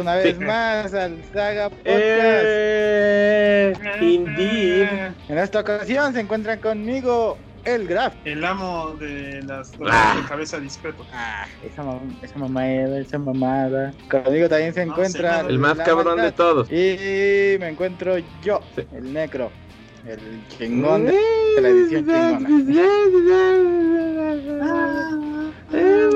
una 0.00 0.14
vez 0.16 0.38
más 0.40 0.92
al 0.94 1.16
Saga 1.32 1.68
Podcast. 1.70 1.86
Eh, 1.94 3.72
indeed. 4.00 4.88
En 5.28 5.38
esta 5.38 5.60
ocasión 5.60 6.12
se 6.12 6.20
encuentran 6.20 6.58
conmigo 6.60 7.36
el 7.64 7.86
Graf. 7.86 8.14
El 8.24 8.44
amo 8.44 8.94
de 8.98 9.42
las 9.42 9.72
Ah. 9.90 10.16
de 10.20 10.26
cabeza 10.28 10.58
discreto. 10.58 11.04
Ah, 11.12 11.46
esa, 11.64 11.82
mam- 11.84 12.16
esa 12.22 12.38
mamada, 12.38 12.98
esa 12.98 13.18
mamada. 13.18 13.92
Conmigo 14.10 14.48
también 14.48 14.72
se 14.74 14.84
No, 14.86 14.92
encuentra. 14.92 15.40
El 15.40 15.58
más 15.58 15.76
cabrón 15.78 16.20
de 16.20 16.32
todos. 16.32 16.70
Y 16.72 17.56
me 17.60 17.68
encuentro 17.68 18.16
yo, 18.42 18.60
Sí. 18.74 18.82
el 18.94 19.12
Necro, 19.12 19.50
el 20.06 20.18
chingón 20.56 21.04
de 21.06 21.14
la 21.60 21.68
edición 21.68 22.06
chingona. 22.06 22.48
Es 25.72 26.10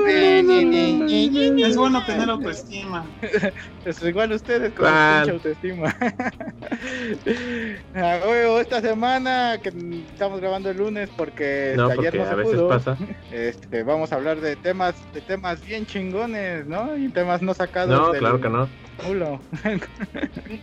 bueno 1.77 2.03
tener 2.05 2.29
autoestima. 2.29 3.05
Es 3.85 4.01
igual 4.01 4.31
ustedes 4.31 4.73
con 4.73 4.87
pinche 4.87 5.31
autoestima. 5.31 5.95
Ah, 7.93 8.19
esta 8.59 8.81
semana 8.81 9.57
que 9.61 9.69
estamos 10.09 10.41
grabando 10.41 10.69
el 10.69 10.77
lunes 10.77 11.09
porque 11.15 11.73
No, 11.77 11.85
ayer 11.87 11.95
porque 11.95 12.17
no 12.17 12.25
se 12.25 12.31
a 12.31 12.35
veces 12.35 12.53
pudo. 12.55 12.67
pasa. 12.67 12.97
Este, 13.31 13.83
vamos 13.83 14.11
a 14.11 14.15
hablar 14.15 14.41
de 14.41 14.55
temas, 14.55 14.95
de 15.13 15.21
temas 15.21 15.63
bien 15.63 15.85
chingones, 15.85 16.65
¿no? 16.65 16.97
Y 16.97 17.09
temas 17.09 17.41
no 17.41 17.53
sacados 17.53 17.89
No, 17.89 18.11
del 18.11 18.19
claro 18.19 18.41
que 18.41 18.49
no. 18.49 18.67
culo. 19.05 19.39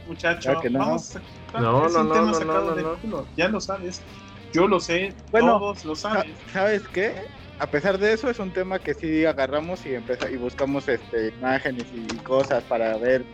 Muchacho, 0.07 0.41
Claro 0.43 0.61
que 0.61 0.71
no. 0.71 0.79
vamos 0.81 1.17
a 1.55 1.61
No, 1.61 1.87
es 1.87 1.95
no, 1.95 2.01
un 2.03 2.09
no, 2.09 2.15
tema 2.15 2.27
no, 2.27 2.35
sacado 2.35 2.65
no, 2.71 2.75
del 2.75 2.85
no. 2.85 2.95
culo. 2.97 3.27
Ya 3.37 3.49
lo 3.49 3.61
sabes. 3.61 4.03
Yo 4.53 4.67
lo 4.69 4.81
sé, 4.81 5.15
Bueno, 5.31 5.59
todos 5.59 5.85
lo 5.85 5.95
Sa- 5.97 6.15
saben. 6.15 6.35
¿Sabes 6.53 6.83
qué? 6.89 7.15
A 7.63 7.67
pesar 7.69 7.97
de 7.97 8.13
eso, 8.13 8.29
es 8.29 8.41
un 8.41 8.51
tema 8.51 8.81
que 8.81 8.93
sí 8.93 9.25
agarramos 9.25 9.87
y 9.87 9.91
empeza- 9.91 10.29
y 10.29 10.37
buscamos 10.37 10.89
este, 10.89 11.29
imágenes 11.39 11.87
y 11.95 12.17
cosas 12.19 12.65
para 12.65 12.99
ver 12.99 13.25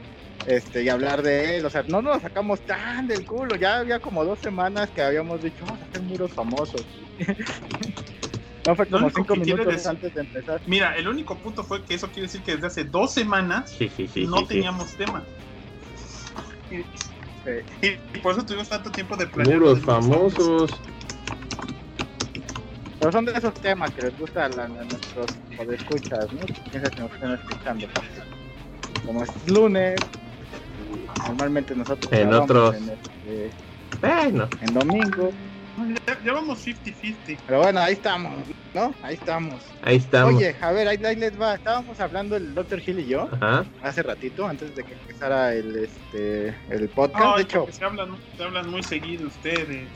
este, 0.47 0.83
y 0.83 0.91
hablar 0.91 1.23
de 1.23 1.57
él. 1.57 1.65
O 1.65 1.71
sea, 1.71 1.83
no 1.89 2.03
nos 2.03 2.21
sacamos 2.21 2.61
tan 2.61 3.09
del 3.09 3.25
culo. 3.25 3.57
Ya 3.57 3.79
había 3.79 4.01
como 4.01 4.27
dos 4.27 4.39
semanas 4.39 4.91
que 4.91 5.01
habíamos 5.01 5.43
dicho, 5.43 5.65
vamos 5.65 5.81
a 5.81 5.85
hacer 5.87 6.03
muros 6.03 6.31
famosos. 6.31 6.85
no 8.67 8.77
fue 8.77 8.85
como 8.85 9.09
cinco 9.09 9.35
minutos 9.35 9.87
antes 9.87 10.13
de 10.13 10.21
empezar. 10.21 10.61
Mira, 10.67 10.95
el 10.95 11.09
único 11.09 11.35
punto 11.39 11.65
fue 11.65 11.83
que 11.87 11.95
eso 11.95 12.09
quiere 12.09 12.27
decir 12.27 12.43
que 12.43 12.53
desde 12.57 12.67
hace 12.67 12.85
dos 12.85 13.15
semanas 13.15 13.71
Sí, 13.79 13.89
sí, 13.89 14.07
sí. 14.07 14.27
no 14.27 14.41
sí, 14.41 14.43
sí. 14.43 14.49
teníamos 14.49 14.95
tema. 14.99 15.25
Y, 16.71 18.19
por 18.19 18.33
eso 18.33 18.45
tuvimos 18.45 18.69
tanto 18.69 18.91
tiempo 18.91 19.17
de 19.17 19.27
planear. 19.27 19.59
Muros 19.59 19.81
famosos. 19.81 20.71
Pero 22.99 23.13
son 23.13 23.25
de 23.25 23.33
esos 23.33 23.55
temas 23.55 23.91
que 23.93 24.03
les 24.03 24.19
gusta 24.19 24.47
a, 24.47 24.49
la- 24.49 24.65
a 24.65 24.69
nuestros 24.69 25.27
escuchas, 25.73 26.33
¿no? 26.33 26.41
Piensas 26.71 26.91
que 26.91 27.01
nos 27.03 27.13
están 27.13 27.33
escuchando. 27.35 27.87
Como 29.07 29.23
es 29.23 29.31
lunes, 29.51 29.97
normalmente 31.29 31.75
nosotros 31.75 32.13
En 32.13 32.33
otros- 32.35 32.75
en, 32.77 32.91
este, 32.91 33.51
Bueno, 34.01 34.49
en 34.61 34.75
domingo. 34.75 35.31
Ya, 36.07 36.19
ya 36.25 36.33
vamos 36.33 36.67
50-50. 36.67 37.39
Pero 37.47 37.61
bueno, 37.63 37.81
ahí 37.81 37.93
estamos, 37.93 38.33
¿no? 38.75 38.93
Ahí 39.03 39.15
estamos. 39.15 39.63
ahí 39.83 39.97
estamos. 39.97 40.35
Oye, 40.35 40.57
a 40.61 40.73
ver, 40.73 40.89
ahí, 40.89 40.99
ahí 41.05 41.15
les 41.17 41.41
va. 41.41 41.55
Estábamos 41.55 42.01
hablando 42.01 42.35
el 42.37 42.53
Dr. 42.53 42.83
Hill 42.85 42.99
y 42.99 43.07
yo 43.07 43.29
Ajá. 43.41 43.65
hace 43.83 44.03
ratito, 44.03 44.47
antes 44.47 44.75
de 44.75 44.83
que 44.83 44.95
empezara 44.95 45.55
el 45.55 45.77
este 45.77 46.53
el 46.71 46.89
podcast. 46.89 47.25
No, 47.25 47.37
de 47.37 47.43
hecho, 47.43 47.67
se 47.71 47.85
hablan, 47.85 48.17
se 48.37 48.43
hablan 48.43 48.69
muy 48.69 48.83
seguido 48.83 49.29
ustedes. 49.29 49.87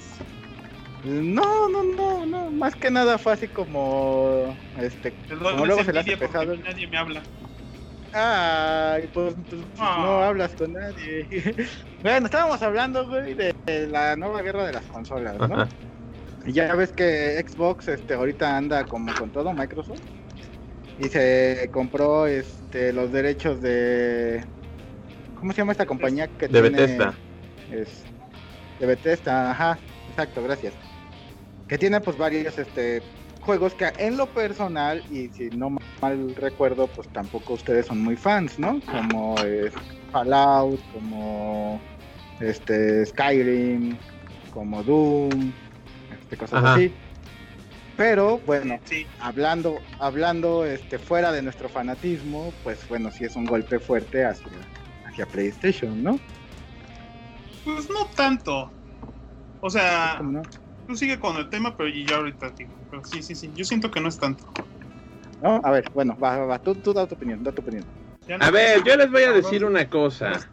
No, 1.04 1.68
no, 1.68 1.82
no, 1.82 2.26
no. 2.26 2.50
Más 2.50 2.74
que 2.76 2.90
nada 2.90 3.18
fue 3.18 3.32
así 3.32 3.48
como 3.48 4.56
este. 4.80 5.12
Como 5.40 5.66
luego 5.66 5.84
se 5.84 5.92
le 5.92 6.00
hace 6.00 6.16
pesado. 6.16 6.56
nadie 6.56 6.86
me 6.86 6.96
habla. 6.96 7.22
Ay, 8.14 9.08
pues, 9.12 9.34
pues, 9.48 9.62
Ah. 9.78 9.98
no 10.02 10.22
hablas 10.22 10.52
con 10.52 10.74
nadie. 10.74 11.26
bueno, 12.02 12.26
estábamos 12.26 12.60
hablando, 12.62 13.08
güey, 13.08 13.34
de, 13.34 13.54
de 13.64 13.86
la 13.86 14.16
nueva 14.16 14.42
guerra 14.42 14.66
de 14.66 14.72
las 14.74 14.84
consolas, 14.84 15.36
¿no? 15.38 15.44
Ajá. 15.44 15.68
Y 16.44 16.52
ya 16.52 16.74
ves 16.74 16.92
que 16.92 17.42
Xbox 17.48 17.88
este 17.88 18.14
ahorita 18.14 18.56
anda 18.56 18.84
como 18.84 19.14
con 19.14 19.30
todo 19.30 19.52
Microsoft 19.52 20.00
y 20.98 21.04
se 21.08 21.70
compró 21.72 22.26
este 22.26 22.92
los 22.92 23.12
derechos 23.12 23.62
de 23.62 24.44
¿cómo 25.38 25.52
se 25.52 25.58
llama 25.58 25.70
esta 25.72 25.86
compañía 25.86 26.26
que 26.26 26.48
De 26.48 26.60
tiene 26.60 26.70
Bethesda. 26.70 27.14
es 27.70 28.02
de 28.80 28.86
Bethesda, 28.86 29.52
ajá, 29.52 29.78
exacto, 30.10 30.42
gracias. 30.42 30.74
Que 31.69 31.78
tiene 31.78 32.00
pues 32.00 32.17
varios 32.19 32.59
este 32.59 33.03
juegos 33.41 33.75
que 33.75 33.93
en 33.99 34.17
lo 34.17 34.27
personal 34.27 35.03
y 35.11 35.28
si 35.28 35.50
no 35.50 35.77
mal 36.00 36.34
recuerdo, 36.37 36.87
pues 36.89 37.09
tampoco 37.09 37.55
ustedes 37.55 37.87
son 37.87 38.00
muy 38.00 38.17
fans, 38.17 38.59
¿no? 38.59 38.81
Como 38.91 39.34
Fallout, 40.12 40.81
como 40.93 41.81
este 42.41 43.06
Skyrim, 43.06 43.97
como 44.53 44.83
Doom, 44.83 45.53
este 46.11 46.37
cosas 46.37 46.62
Ajá. 46.62 46.75
así. 46.75 46.93
Pero 47.97 48.39
bueno, 48.47 48.81
Sí, 48.84 49.06
hablando, 49.21 49.79
hablando 49.99 50.65
este, 50.65 50.99
fuera 50.99 51.31
de 51.31 51.43
nuestro 51.43 51.69
fanatismo, 51.69 52.53
pues 52.65 52.89
bueno, 52.89 53.11
sí 53.11 53.25
es 53.25 53.37
un 53.37 53.44
golpe 53.44 53.79
fuerte 53.79 54.25
hacia, 54.25 54.50
hacia 55.06 55.27
PlayStation, 55.27 56.03
¿no? 56.03 56.19
pues 57.65 57.89
no 57.91 58.06
tanto. 58.17 58.73
O 59.61 59.71
sea, 59.71 60.17
¿Cómo 60.19 60.33
no? 60.33 60.43
Tú 60.92 60.98
sigue 60.98 61.19
con 61.19 61.36
el 61.36 61.48
tema, 61.48 61.75
pero 61.75 61.88
yo 61.88 62.16
ahorita 62.16 62.50
digo. 62.50 62.70
Pero 62.91 63.03
sí, 63.04 63.22
sí, 63.22 63.34
sí. 63.34 63.50
Yo 63.56 63.64
siento 63.64 63.91
que 63.91 64.00
no 64.00 64.08
es 64.08 64.19
tanto. 64.19 64.44
¿No? 65.42 65.60
A 65.64 65.70
ver, 65.70 65.91
bueno, 65.94 66.16
va, 66.22 66.36
va, 66.36 66.47
va, 66.47 66.58
tú, 66.58 66.75
tú 66.75 66.92
da 66.92 67.06
tu 67.06 67.14
opinión, 67.14 67.42
da 67.42 67.50
tu 67.50 67.62
opinión. 67.62 67.84
Ya 68.28 68.38
no 68.38 68.44
A 68.44 68.50
ver, 68.50 68.84
yo 68.84 68.94
les 68.97 69.10
voy 69.10 69.22
a 69.22 69.32
decir 69.32 69.64
una 69.64 69.88
cosa. 69.88 70.48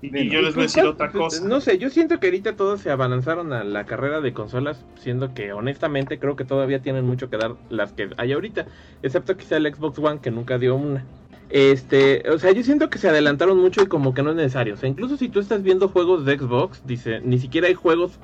Y, 0.00 0.16
y 0.16 0.30
yo 0.30 0.40
les 0.40 0.54
voy 0.54 0.64
a 0.64 0.66
decir 0.66 0.84
otra 0.84 1.12
cosa. 1.12 1.46
No 1.46 1.60
sé, 1.60 1.78
yo 1.78 1.90
siento 1.90 2.18
que 2.18 2.28
ahorita 2.28 2.56
todos 2.56 2.80
se 2.80 2.90
abalanzaron 2.90 3.52
a 3.52 3.64
la 3.64 3.84
carrera 3.84 4.20
de 4.20 4.32
consolas, 4.32 4.82
siendo 4.98 5.34
que 5.34 5.52
honestamente 5.52 6.18
creo 6.18 6.36
que 6.36 6.44
todavía 6.44 6.80
tienen 6.80 7.04
mucho 7.04 7.28
que 7.28 7.36
dar 7.36 7.54
las 7.68 7.92
que 7.92 8.10
hay 8.16 8.32
ahorita, 8.32 8.66
excepto 9.02 9.36
quizá 9.36 9.58
el 9.58 9.72
Xbox 9.72 9.98
One 9.98 10.20
que 10.20 10.30
nunca 10.30 10.58
dio 10.58 10.74
una. 10.74 11.04
Este, 11.50 12.28
o 12.28 12.38
sea, 12.38 12.50
yo 12.50 12.64
siento 12.64 12.90
que 12.90 12.98
se 12.98 13.08
adelantaron 13.08 13.58
mucho 13.58 13.82
y 13.82 13.86
como 13.86 14.14
que 14.14 14.22
no 14.22 14.30
es 14.30 14.36
necesario. 14.36 14.74
O 14.74 14.76
sea, 14.76 14.88
incluso 14.88 15.18
si 15.18 15.28
tú 15.28 15.38
estás 15.38 15.62
viendo 15.62 15.88
juegos 15.88 16.24
de 16.24 16.38
Xbox, 16.38 16.82
dice, 16.86 17.20
ni 17.20 17.38
siquiera 17.38 17.68
hay 17.68 17.74
juegos 17.74 18.18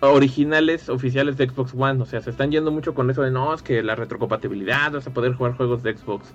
originales 0.00 0.88
oficiales 0.88 1.36
de 1.36 1.48
Xbox 1.48 1.74
One. 1.76 2.02
O 2.02 2.06
sea, 2.06 2.20
se 2.20 2.30
están 2.30 2.50
yendo 2.50 2.70
mucho 2.70 2.94
con 2.94 3.10
eso 3.10 3.22
de 3.22 3.30
no, 3.30 3.52
es 3.54 3.62
que 3.62 3.82
la 3.82 3.94
retrocompatibilidad, 3.94 4.92
vas 4.92 5.06
a 5.06 5.12
poder 5.12 5.34
jugar 5.34 5.56
juegos 5.56 5.82
de 5.82 5.96
Xbox 5.96 6.32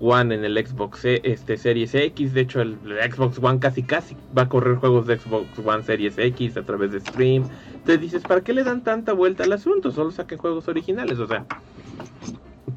One 0.00 0.34
en 0.34 0.44
el 0.44 0.66
Xbox 0.66 1.04
eh, 1.04 1.20
este, 1.24 1.56
Series 1.56 1.94
X. 1.94 2.32
De 2.32 2.40
hecho, 2.40 2.60
el, 2.60 2.78
el 2.84 3.12
Xbox 3.12 3.38
One 3.42 3.58
casi 3.58 3.82
casi 3.82 4.16
va 4.36 4.42
a 4.42 4.48
correr 4.48 4.76
juegos 4.76 5.06
de 5.06 5.18
Xbox 5.18 5.46
One 5.64 5.82
Series 5.82 6.18
X 6.18 6.56
a 6.56 6.62
través 6.62 6.92
de 6.92 7.00
stream. 7.00 7.44
Entonces 7.72 8.00
dices, 8.00 8.22
¿para 8.22 8.40
qué 8.42 8.52
le 8.52 8.64
dan 8.64 8.82
tanta 8.82 9.12
vuelta 9.12 9.44
al 9.44 9.52
asunto? 9.52 9.90
Solo 9.90 10.10
saquen 10.10 10.38
juegos 10.38 10.68
originales, 10.68 11.18
o 11.18 11.26
sea. 11.26 11.44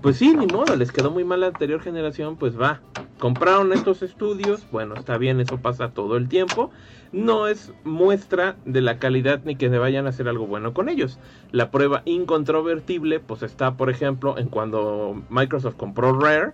Pues 0.02 0.18
sí, 0.18 0.36
ni 0.36 0.48
modo, 0.48 0.76
les 0.76 0.92
quedó 0.92 1.12
muy 1.12 1.24
mal 1.24 1.40
la 1.40 1.48
anterior 1.48 1.82
generación, 1.82 2.36
pues 2.36 2.60
va. 2.60 2.82
Compraron 3.24 3.72
estos 3.72 4.02
estudios, 4.02 4.68
bueno, 4.70 4.96
está 4.96 5.18
bien, 5.18 5.40
eso 5.40 5.58
pasa 5.58 5.92
todo 5.92 6.18
el 6.18 6.28
tiempo. 6.28 6.72
No 7.14 7.48
es 7.48 7.72
muestra 7.86 8.58
de 8.66 8.82
la 8.82 9.00
calidad 9.00 9.40
ni 9.46 9.56
que 9.56 9.70
se 9.70 9.78
vayan 9.78 10.08
a 10.08 10.10
hacer 10.10 10.28
algo 10.28 10.46
bueno 10.46 10.74
con 10.74 10.90
ellos. 10.90 11.20
La 11.54 11.72
prueba 11.72 12.02
incontrovertible, 12.04 13.22
pues 13.22 13.42
está, 13.42 13.76
por 13.76 13.90
ejemplo, 13.90 14.38
en 14.38 14.50
cuando 14.50 15.24
Microsoft 15.30 15.76
compró 15.76 16.20
Rare 16.20 16.52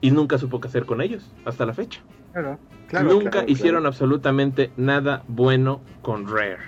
y 0.00 0.10
nunca 0.10 0.38
supo 0.38 0.60
qué 0.60 0.66
hacer 0.66 0.86
con 0.86 1.00
ellos, 1.00 1.30
hasta 1.44 1.64
la 1.66 1.72
fecha. 1.72 2.00
Claro, 2.32 2.58
claro. 2.88 3.08
Nunca 3.08 3.30
claro, 3.30 3.46
hicieron 3.46 3.82
claro. 3.82 3.88
absolutamente 3.90 4.72
nada 4.76 5.22
bueno 5.28 5.82
con 6.02 6.26
Rare. 6.26 6.58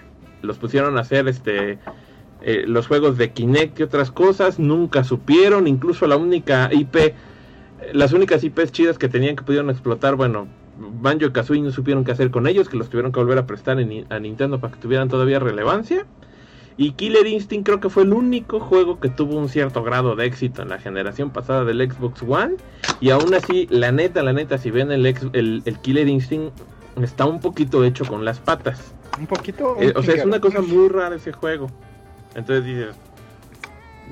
Los 0.43 0.59
pusieron 0.59 0.97
a 0.97 1.00
hacer 1.00 1.27
este 1.27 1.81
eh, 2.43 2.65
los 2.69 2.87
juegos 2.87 3.19
de 3.19 3.32
Kinect 3.32 3.81
y 3.81 3.82
otras 3.82 4.12
cosas, 4.12 4.61
nunca 4.61 5.03
supieron, 5.03 5.67
incluso 5.67 6.06
la 6.06 6.17
única 6.17 6.71
IP, 6.73 7.15
las 7.93 8.12
únicas 8.12 8.43
IPs 8.44 8.73
chidas 8.73 8.99
que 8.99 9.08
tenían 9.08 9.37
que 9.37 9.43
pudieron 9.44 9.70
explotar, 9.70 10.17
bueno, 10.17 10.46
Banjo 10.79 11.26
y 11.26 11.32
Kazooie 11.32 11.61
no 11.62 11.70
supieron 11.70 12.05
qué 12.05 12.12
hacer 12.12 12.31
con 12.31 12.46
ellos, 12.46 12.69
que 12.69 12.76
los 12.76 12.88
tuvieron 12.88 13.12
que 13.12 13.20
volver 13.20 13.38
a 13.38 13.46
prestar 13.46 13.79
en- 13.81 14.06
a 14.11 14.19
Nintendo 14.19 14.58
para 14.61 14.73
que 14.75 14.81
tuvieran 14.81 15.08
todavía 15.08 15.38
relevancia. 15.38 16.06
Y 16.79 16.93
Killer 16.93 17.26
Instinct 17.26 17.67
creo 17.67 17.81
que 17.81 17.90
fue 17.90 18.05
el 18.05 18.14
único 18.14 18.58
juego 18.58 18.99
que 18.99 19.11
tuvo 19.11 19.37
un 19.37 19.50
cierto 19.50 19.82
grado 19.82 20.17
de 20.17 20.25
éxito 20.25 20.62
en 20.62 20.70
la 20.70 20.79
generación 20.79 21.29
pasada 21.31 21.64
del 21.67 21.90
Xbox 21.93 22.23
One. 22.23 22.55
Y 23.00 23.11
aún 23.11 23.34
así, 23.34 23.67
la 23.70 23.93
neta, 23.93 24.23
la 24.23 24.32
neta, 24.32 24.56
si 24.56 24.70
ven 24.70 24.90
el, 24.90 25.05
ex- 25.05 25.29
el, 25.34 25.62
el 25.67 25.79
Killer 25.81 26.08
Instinct, 26.08 26.52
está 27.02 27.26
un 27.26 27.40
poquito 27.40 27.84
hecho 27.84 28.06
con 28.06 28.25
las 28.25 28.40
patas. 28.40 28.94
Un 29.19 29.26
poquito. 29.26 29.76
Eh, 29.79 29.93
o 29.94 30.02
sea, 30.02 30.14
es 30.14 30.25
una 30.25 30.40
cosa 30.40 30.62
muy 30.62 30.88
rara 30.88 31.17
ese 31.17 31.32
juego. 31.32 31.67
Entonces 32.34 32.64
dices, 32.64 32.96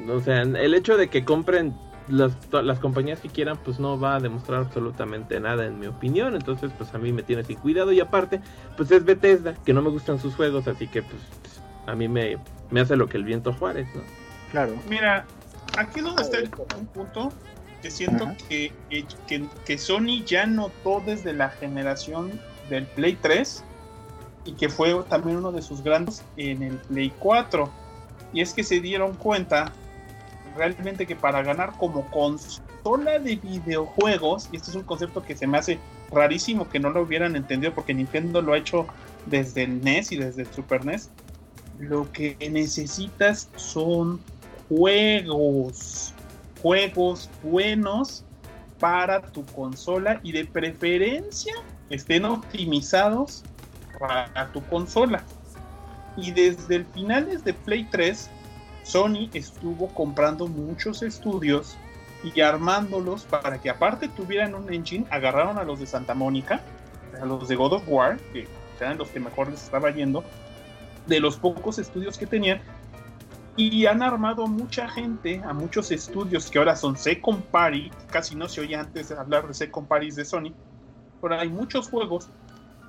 o 0.08 0.20
sea, 0.20 0.43
el 0.43 0.75
hecho 0.75 0.99
de 0.99 1.08
que 1.08 1.25
compren 1.25 1.75
las, 2.11 2.39
to- 2.51 2.62
las 2.62 2.79
compañías 2.79 3.21
que 3.21 3.29
quieran, 3.29 3.57
pues 3.65 3.79
no 3.79 3.99
va 3.99 4.17
a 4.17 4.21
demostrar 4.21 4.61
absolutamente 4.61 5.39
nada 5.41 5.67
en 5.67 5.79
mi 5.79 5.87
opinión. 5.87 6.35
Entonces, 6.35 6.71
pues 6.77 6.93
a 6.95 6.99
mí 6.99 7.12
me 7.12 7.23
tiene 7.23 7.45
sin 7.45 7.57
cuidado. 7.59 7.93
Y 7.93 8.01
aparte, 8.01 8.41
pues 8.77 8.91
es 8.91 9.05
Bethesda, 9.05 9.55
que 9.65 9.73
no 9.73 9.83
me 9.83 9.91
gustan 9.91 10.19
sus 10.19 10.35
juegos, 10.35 10.67
así 10.69 10.87
que 10.89 11.03
pues 11.03 11.23
a 11.87 11.95
mí 11.95 12.09
me, 12.09 12.37
me 12.71 12.81
hace 12.81 12.97
lo 12.97 13.09
que 13.09 13.17
el 13.17 13.25
viento 13.25 13.53
Juárez, 13.53 13.89
¿no? 13.95 14.03
Claro. 14.51 14.75
Mira, 14.89 15.25
aquí 15.79 16.01
donde 16.01 16.23
está 16.23 16.39
el- 16.39 16.51
un 16.79 16.87
punto 16.87 17.33
que 17.83 17.91
siento 17.91 18.31
que, 18.49 18.73
que, 19.27 19.47
que, 19.65 19.79
Sony 19.79 20.23
ya 20.27 20.45
notó 20.47 21.03
desde 21.06 21.33
la 21.33 21.49
generación 21.49 22.31
del 22.69 22.85
Play 22.85 23.17
3 23.23 23.65
y 24.45 24.53
que 24.53 24.69
fue 24.69 24.95
también 25.09 25.39
uno 25.39 25.51
de 25.51 25.63
sus 25.63 25.83
grandes 25.83 26.23
en 26.37 26.63
el 26.63 26.75
Play 26.77 27.11
4. 27.19 27.71
Y 28.33 28.43
es 28.43 28.53
que 28.53 28.63
se 28.65 28.81
dieron 28.81 29.15
cuenta 29.15 29.73
realmente 30.61 31.07
que 31.07 31.17
para 31.17 31.43
ganar 31.43 31.73
como 31.79 32.05
consola 32.11 33.19
de 33.19 33.37
videojuegos, 33.37 34.51
y 34.53 34.57
este 34.57 34.71
es 34.71 34.77
un 34.77 34.83
concepto 34.83 35.23
que 35.23 35.35
se 35.35 35.47
me 35.47 35.57
hace 35.57 35.79
rarísimo 36.11 36.69
que 36.69 36.79
no 36.79 36.91
lo 36.91 37.01
hubieran 37.01 37.35
entendido 37.35 37.75
porque 37.75 37.95
Nintendo 37.95 38.43
lo 38.43 38.53
ha 38.53 38.59
hecho 38.59 38.87
desde 39.25 39.62
el 39.62 39.83
NES 39.83 40.12
y 40.12 40.17
desde 40.19 40.43
el 40.43 40.53
Super 40.53 40.85
NES, 40.85 41.09
lo 41.79 42.12
que 42.12 42.37
necesitas 42.51 43.49
son 43.57 44.21
juegos, 44.69 46.12
juegos 46.61 47.31
buenos 47.43 48.23
para 48.79 49.23
tu 49.23 49.47
consola 49.47 50.21
y 50.23 50.33
de 50.33 50.45
preferencia 50.45 51.55
estén 51.89 52.27
optimizados 52.27 53.45
para 53.99 54.53
tu 54.53 54.63
consola. 54.67 55.25
Y 56.19 56.33
desde 56.33 56.77
el 56.77 56.85
finales 56.85 57.45
de 57.45 57.55
Play 57.55 57.89
3, 57.91 58.29
Sony 58.82 59.29
estuvo 59.35 59.88
comprando 59.88 60.47
muchos 60.47 61.03
estudios 61.03 61.77
y 62.23 62.41
armándolos 62.41 63.25
para 63.25 63.61
que 63.61 63.71
aparte 63.71 64.09
tuvieran 64.09 64.55
un 64.55 64.73
engine, 64.73 65.06
agarraron 65.11 65.59
a 65.59 65.65
los 65.65 65.81
de 65.81 65.87
Santa 65.87 66.15
Mónica, 66.15 66.61
a 67.21 67.25
los 67.25 67.49
de 67.49 67.56
God 67.56 67.75
of 67.75 67.82
War, 67.87 68.19
que 68.32 68.47
eran 68.79 68.99
los 68.99 69.09
que 69.09 69.21
mejor 69.21 69.50
les 69.50 69.62
estaba 69.62 69.91
yendo, 69.91 70.25
de 71.06 71.21
los 71.21 71.37
pocos 71.37 71.79
estudios 71.79 72.19
que 72.19 72.27
tenían, 72.27 72.61
y 73.56 73.87
han 73.87 74.03
armado 74.03 74.47
mucha 74.47 74.88
gente, 74.88 75.43
a 75.44 75.53
muchos 75.53 75.91
estudios 75.91 76.50
que 76.50 76.59
ahora 76.59 76.77
son 76.77 76.97
Second 76.97 77.43
Party, 77.44 77.91
casi 78.11 78.35
no 78.35 78.49
se 78.49 78.61
oía 78.61 78.81
antes 78.81 79.11
hablar 79.11 79.47
de 79.47 79.55
Second 79.55 79.87
Party 79.87 80.11
de 80.11 80.25
Sony, 80.25 80.53
pero 81.21 81.38
hay 81.38 81.49
muchos 81.49 81.88
juegos 81.88 82.29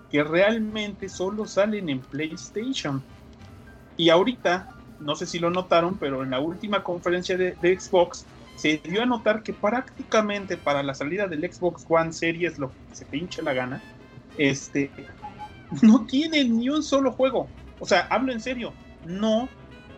que 0.09 0.23
realmente 0.23 1.09
solo 1.09 1.45
salen 1.45 1.89
en 1.89 1.99
PlayStation. 1.99 3.01
Y 3.97 4.09
ahorita, 4.09 4.69
no 5.01 5.15
sé 5.15 5.25
si 5.25 5.39
lo 5.39 5.49
notaron, 5.49 5.97
pero 5.97 6.23
en 6.23 6.31
la 6.31 6.39
última 6.39 6.83
conferencia 6.83 7.37
de, 7.37 7.55
Xbox 7.61 8.25
se 8.55 8.77
dio 8.83 9.01
a 9.01 9.05
notar 9.05 9.43
que 9.43 9.53
prácticamente 9.53 10.57
para 10.57 10.83
la 10.83 10.93
salida 10.93 11.27
del 11.27 11.51
Xbox 11.51 11.85
One 11.89 12.13
Series, 12.13 12.59
lo 12.59 12.69
que 12.69 12.95
se 12.95 13.05
pinche 13.05 13.41
la 13.41 13.53
gana, 13.53 13.81
este, 14.37 14.91
no 15.81 16.05
tienen 16.05 16.57
ni 16.57 16.69
un 16.69 16.83
solo 16.83 17.11
juego. 17.11 17.47
O 17.79 17.85
sea, 17.85 18.07
hablo 18.09 18.31
en 18.31 18.39
serio, 18.39 18.73
no 19.05 19.49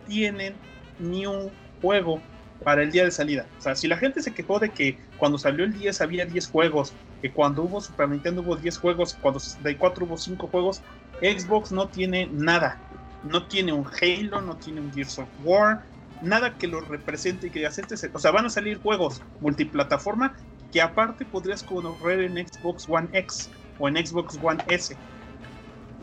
tienen 0.08 0.54
ni 1.00 1.26
un 1.26 1.52
juego 1.82 2.22
para 2.64 2.84
el 2.84 2.92
día 2.92 3.04
de 3.04 3.12
salida. 3.12 3.46
O 3.60 3.62
sea, 3.62 3.76
si 3.76 3.88
la 3.88 3.98
gente 3.98 4.22
se 4.22 4.34
quejó 4.34 4.60
de 4.60 4.70
que 4.70 4.98
cuando 5.18 5.38
salió 5.38 5.66
el 5.66 5.74
10 5.74 6.02
había 6.02 6.26
10 6.26 6.48
juegos, 6.48 6.94
que 7.22 7.32
cuando 7.32 7.64
hubo 7.64 7.82
Super 7.82 8.10
Nintendo 8.10 8.42
hubo 8.42 8.56
10 8.56 8.78
juegos, 8.78 9.18
cuando 9.22 9.40
64 9.40 10.06
hubo 10.06 10.18
5 10.18 10.48
juegos, 10.48 10.82
Xbox 11.22 11.72
no 11.72 11.88
tiene 11.88 12.28
nada. 12.32 12.80
No 13.24 13.48
tiene 13.48 13.74
un 13.74 13.86
Halo, 13.86 14.42
no 14.42 14.58
tiene 14.58 14.81
un 14.81 14.92
Gears 14.94 15.20
of 15.20 15.30
War, 15.44 15.86
nada 16.22 16.58
que 16.58 16.68
lo 16.68 16.81
represente 16.81 17.48
y 17.48 17.50
que 17.50 17.66
acepte. 17.66 17.96
O 18.14 18.20
sea, 18.20 18.31
van 18.31 18.46
a 18.46 18.50
salir 18.50 18.81
juegos 18.81 19.22
multiplataforma 19.40 20.36
que 20.72 20.81
aparte 20.81 21.25
podrías 21.25 21.64
correr 21.64 22.22
en 22.22 22.48
Xbox 22.48 22.88
One 22.90 23.08
X 23.14 23.50
o 23.78 23.88
en 23.88 24.06
Xbox 24.06 24.40
One 24.42 24.64
S. 24.68 24.98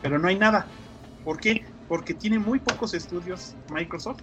Pero 0.01 0.17
no 0.17 0.27
hay 0.27 0.37
nada. 0.37 0.67
¿Por 1.23 1.39
qué? 1.39 1.65
Porque 1.87 2.13
tiene 2.13 2.39
muy 2.39 2.59
pocos 2.59 2.93
estudios 2.93 3.55
Microsoft 3.69 4.21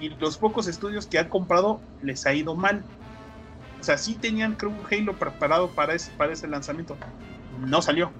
y 0.00 0.08
los 0.08 0.38
pocos 0.38 0.66
estudios 0.68 1.06
que 1.06 1.18
han 1.18 1.28
comprado 1.28 1.80
les 2.00 2.24
ha 2.26 2.34
ido 2.34 2.54
mal. 2.54 2.84
O 3.80 3.84
sea, 3.84 3.98
sí 3.98 4.14
tenían 4.14 4.54
creo 4.54 4.70
un 4.70 4.86
Halo 4.90 5.18
preparado 5.18 5.70
para 5.70 5.94
ese, 5.94 6.12
para 6.12 6.32
ese 6.32 6.46
lanzamiento. 6.46 6.96
No 7.58 7.82
salió. 7.82 8.12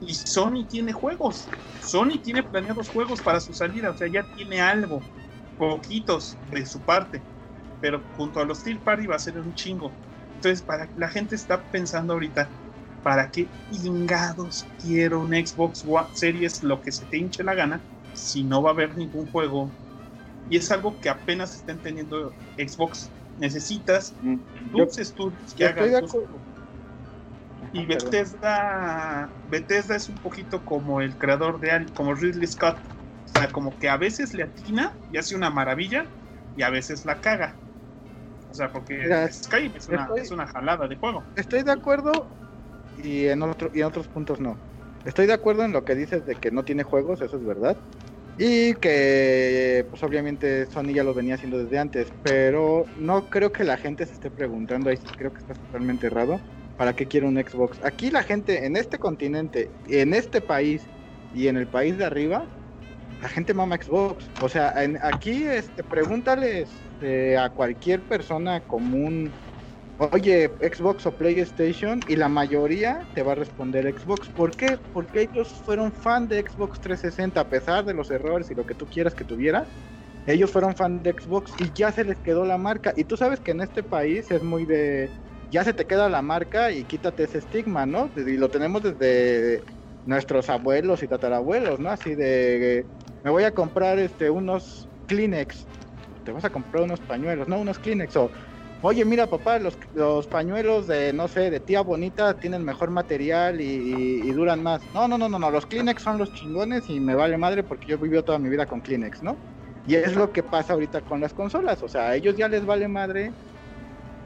Y 0.00 0.14
Sony 0.14 0.66
tiene 0.68 0.92
juegos. 0.92 1.52
Sony 1.78 2.20
tiene 2.22 2.42
planeados 2.42 2.88
juegos 2.88 3.22
para 3.22 3.40
su 3.40 3.54
salida. 3.54 3.90
O 3.90 3.96
sea, 3.96 4.08
ya 4.08 4.26
tiene 4.34 4.60
algo. 4.60 5.02
Poquitos 5.56 6.38
de 6.50 6.66
su 6.66 6.82
parte. 6.84 7.24
Pero 7.80 8.06
junto 8.12 8.40
a 8.40 8.44
los 8.44 8.60
Steel 8.60 8.82
Party 8.82 9.06
va 9.06 9.16
a 9.16 9.20
ser 9.20 9.38
un 9.38 9.54
chingo. 9.54 10.00
Entonces, 10.36 10.62
para 10.62 10.90
la 10.96 11.08
gente 11.08 11.34
está 11.36 11.62
pensando 11.70 12.14
ahorita, 12.14 12.50
¿para 13.02 13.30
qué 13.30 13.48
ingados 13.70 14.64
quiero 14.78 15.20
un 15.20 15.32
Xbox 15.32 15.84
One 15.84 16.08
Series 16.14 16.62
lo 16.62 16.80
que 16.82 16.92
se 16.92 17.06
te 17.06 17.18
hinche 17.18 17.44
la 17.44 17.54
gana 17.54 17.86
si 18.12 18.44
no 18.44 18.62
va 18.62 18.70
a 18.70 18.72
haber 18.72 18.96
ningún 18.96 19.30
juego 19.30 19.72
y 20.48 20.56
es 20.56 20.70
algo 20.70 21.00
que 21.00 21.08
apenas 21.08 21.54
estén 21.54 21.80
teniendo 21.80 22.36
Xbox. 22.56 23.14
Necesitas 23.36 24.18
dos 24.58 24.98
estudios 24.98 25.54
que 25.54 25.64
hagan 25.66 25.94
y 27.72 27.86
Bethesda, 27.86 29.30
Bethesda 29.48 29.96
es 29.96 30.08
un 30.08 30.16
poquito 30.16 30.64
como 30.64 31.00
el 31.00 31.16
creador 31.16 31.60
de 31.60 31.86
como 31.94 32.14
Ridley 32.14 32.46
Scott. 32.46 32.76
O 33.24 33.38
sea, 33.38 33.50
como 33.52 33.78
que 33.78 33.88
a 33.88 33.96
veces 33.96 34.34
le 34.34 34.42
atina 34.42 34.92
y 35.10 35.18
hace 35.18 35.36
una 35.36 35.50
maravilla 35.50 36.06
y 36.56 36.62
a 36.62 36.70
veces 36.70 37.04
la 37.04 37.20
caga. 37.20 37.56
O 38.50 38.54
sea, 38.54 38.72
porque 38.72 39.28
Skype 39.30 39.78
es 39.78 39.88
una, 39.88 40.08
es 40.16 40.30
una 40.32 40.46
jalada 40.46 40.88
de 40.88 40.96
juego. 40.96 41.22
Estoy 41.36 41.62
de 41.62 41.70
acuerdo 41.70 42.28
y 43.02 43.26
en, 43.26 43.42
otro, 43.42 43.70
y 43.72 43.80
en 43.80 43.86
otros 43.86 44.08
puntos 44.08 44.40
no. 44.40 44.58
Estoy 45.04 45.26
de 45.26 45.32
acuerdo 45.32 45.64
en 45.64 45.72
lo 45.72 45.84
que 45.84 45.94
dices 45.94 46.26
de 46.26 46.34
que 46.34 46.50
no 46.50 46.64
tiene 46.64 46.82
juegos, 46.82 47.22
eso 47.22 47.36
es 47.36 47.46
verdad. 47.46 47.76
Y 48.36 48.74
que, 48.74 49.86
pues 49.90 50.02
obviamente 50.02 50.66
Sony 50.66 50.92
ya 50.94 51.04
lo 51.04 51.14
venía 51.14 51.34
haciendo 51.34 51.58
desde 51.58 51.78
antes, 51.78 52.08
pero 52.22 52.86
no 52.98 53.26
creo 53.28 53.52
que 53.52 53.64
la 53.64 53.76
gente 53.76 54.06
se 54.06 54.14
esté 54.14 54.30
preguntando, 54.30 54.90
ahí 54.90 54.98
creo 55.16 55.32
que 55.32 55.40
está 55.40 55.54
totalmente 55.54 56.06
errado, 56.06 56.40
¿para 56.80 56.96
qué 56.96 57.04
quiere 57.04 57.26
un 57.26 57.36
Xbox? 57.36 57.78
Aquí 57.84 58.10
la 58.10 58.22
gente 58.22 58.64
en 58.64 58.74
este 58.74 58.98
continente, 58.98 59.70
en 59.86 60.14
este 60.14 60.40
país 60.40 60.80
y 61.34 61.48
en 61.48 61.58
el 61.58 61.66
país 61.66 61.98
de 61.98 62.06
arriba, 62.06 62.46
la 63.20 63.28
gente 63.28 63.52
mama 63.52 63.76
Xbox. 63.76 64.24
O 64.40 64.48
sea, 64.48 64.72
aquí 65.02 65.44
este, 65.44 65.84
pregúntale 65.84 66.62
este, 66.62 67.36
a 67.36 67.50
cualquier 67.50 68.00
persona 68.00 68.60
común 68.60 69.30
oye, 70.10 70.50
Xbox 70.62 71.04
o 71.04 71.12
PlayStation, 71.12 72.00
y 72.08 72.16
la 72.16 72.30
mayoría 72.30 73.06
te 73.14 73.22
va 73.22 73.32
a 73.32 73.34
responder 73.34 73.94
Xbox. 73.94 74.30
¿Por 74.30 74.50
qué? 74.52 74.78
Porque 74.94 75.28
ellos 75.30 75.48
fueron 75.66 75.92
fan 75.92 76.28
de 76.28 76.40
Xbox 76.40 76.80
360, 76.80 77.38
a 77.38 77.44
pesar 77.44 77.84
de 77.84 77.92
los 77.92 78.10
errores 78.10 78.50
y 78.50 78.54
lo 78.54 78.64
que 78.64 78.72
tú 78.72 78.86
quieras 78.86 79.14
que 79.14 79.24
tuviera. 79.24 79.66
Ellos 80.26 80.50
fueron 80.50 80.74
fan 80.74 81.02
de 81.02 81.12
Xbox 81.12 81.52
y 81.60 81.70
ya 81.74 81.92
se 81.92 82.04
les 82.04 82.16
quedó 82.20 82.46
la 82.46 82.56
marca. 82.56 82.94
Y 82.96 83.04
tú 83.04 83.18
sabes 83.18 83.38
que 83.40 83.50
en 83.50 83.60
este 83.60 83.82
país 83.82 84.30
es 84.30 84.42
muy 84.42 84.64
de. 84.64 85.10
Ya 85.50 85.64
se 85.64 85.72
te 85.72 85.86
queda 85.86 86.08
la 86.08 86.22
marca 86.22 86.70
y 86.70 86.84
quítate 86.84 87.24
ese 87.24 87.38
estigma, 87.38 87.86
¿no? 87.86 88.10
Y 88.16 88.36
lo 88.36 88.48
tenemos 88.48 88.82
desde 88.82 89.62
nuestros 90.06 90.48
abuelos 90.48 91.02
y 91.02 91.08
tatarabuelos, 91.08 91.80
¿no? 91.80 91.90
Así 91.90 92.14
de. 92.14 92.86
Me 93.22 93.30
voy 93.30 93.44
a 93.44 93.52
comprar 93.52 93.98
este 93.98 94.30
unos 94.30 94.88
Kleenex. 95.06 95.66
Te 96.24 96.32
vas 96.32 96.44
a 96.44 96.50
comprar 96.50 96.84
unos 96.84 97.00
pañuelos, 97.00 97.48
¿no? 97.48 97.58
Unos 97.58 97.78
Kleenex. 97.78 98.16
O 98.16 98.30
oye, 98.82 99.04
mira 99.04 99.26
papá, 99.26 99.58
los, 99.58 99.76
los 99.94 100.26
pañuelos 100.26 100.86
de, 100.86 101.12
no 101.12 101.28
sé, 101.28 101.50
de 101.50 101.60
tía 101.60 101.82
bonita 101.82 102.34
tienen 102.34 102.64
mejor 102.64 102.90
material 102.90 103.60
y, 103.60 104.30
duran 104.32 104.62
más. 104.62 104.80
No, 104.94 105.08
no, 105.08 105.18
no, 105.18 105.28
no, 105.28 105.38
no, 105.38 105.50
los 105.50 105.66
Kleenex 105.66 106.02
son 106.02 106.18
los 106.18 106.32
chingones 106.32 106.88
y 106.88 107.00
me 107.00 107.14
vale 107.14 107.36
madre 107.36 107.62
porque 107.62 107.88
yo 107.88 107.98
vivido 107.98 108.22
toda 108.22 108.38
mi 108.38 108.48
vida 108.48 108.66
con 108.66 108.80
Kleenex, 108.80 109.22
¿no? 109.22 109.36
Y 109.86 109.96
es 109.96 110.14
lo 110.14 110.30
que 110.30 110.42
pasa 110.42 110.74
ahorita 110.74 111.00
con 111.00 111.20
las 111.20 111.32
consolas, 111.32 111.82
o 111.82 111.88
sea, 111.88 112.10
a 112.10 112.16
ellos 112.16 112.36
ya 112.36 112.48
les 112.48 112.64
vale 112.64 112.86
madre 112.86 113.32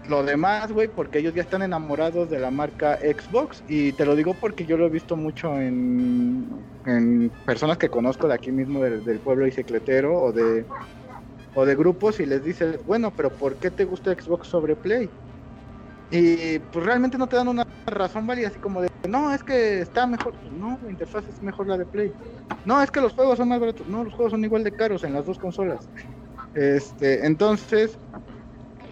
lo 0.09 0.23
demás, 0.23 0.71
güey, 0.73 0.89
porque 0.89 1.19
ellos 1.19 1.35
ya 1.35 1.43
están 1.43 1.63
enamorados 1.63 2.31
de 2.31 2.39
la 2.39 2.51
marca 2.51 2.99
Xbox 2.99 3.63
y 3.69 3.93
te 3.93 4.05
lo 4.05 4.15
digo 4.17 4.35
porque 4.41 4.67
yo 4.67 4.77
lo 4.77 4.87
he 4.87 4.91
visto 4.91 5.17
mucho 5.17 5.59
en, 5.61 6.49
en 6.85 7.31
personas 7.47 7.79
que 7.79 7.89
conozco 7.89 8.29
de 8.29 8.35
aquí 8.35 8.51
mismo 8.53 8.83
del, 8.83 9.05
del 9.05 9.19
pueblo 9.21 9.45
bicicletero 9.45 10.21
o 10.21 10.33
de 10.33 10.67
o 11.55 11.65
de 11.65 11.77
grupos 11.77 12.21
y 12.21 12.27
les 12.27 12.45
dices, 12.45 12.85
bueno, 12.85 13.13
pero 13.17 13.31
¿por 13.31 13.57
qué 13.57 13.71
te 13.71 13.85
gusta 13.85 14.13
Xbox 14.13 14.49
sobre 14.49 14.77
Play? 14.77 15.09
Y 16.11 16.59
pues 16.59 16.85
realmente 16.85 17.17
no 17.17 17.27
te 17.27 17.37
dan 17.37 17.49
una 17.49 17.65
razón 17.87 18.27
válida, 18.27 18.49
así 18.49 18.59
como 18.59 18.83
de, 18.83 18.89
no, 19.09 19.33
es 19.33 19.43
que 19.43 19.81
está 19.81 20.07
mejor, 20.07 20.35
no, 20.53 20.79
la 20.83 20.91
interfaz 20.91 21.27
es 21.29 21.41
mejor 21.43 21.67
la 21.69 21.79
de 21.79 21.87
Play. 21.87 22.13
No, 22.65 22.83
es 22.83 22.91
que 22.91 23.01
los 23.01 23.13
juegos 23.13 23.39
son 23.39 23.49
más 23.49 23.61
baratos, 23.61 23.87
no, 23.87 24.05
los 24.05 24.13
juegos 24.13 24.33
son 24.33 24.45
igual 24.45 24.65
de 24.65 24.73
caros 24.73 25.05
en 25.05 25.13
las 25.13 25.27
dos 25.27 25.39
consolas. 25.39 25.89
Este, 26.55 27.27
entonces, 27.27 27.99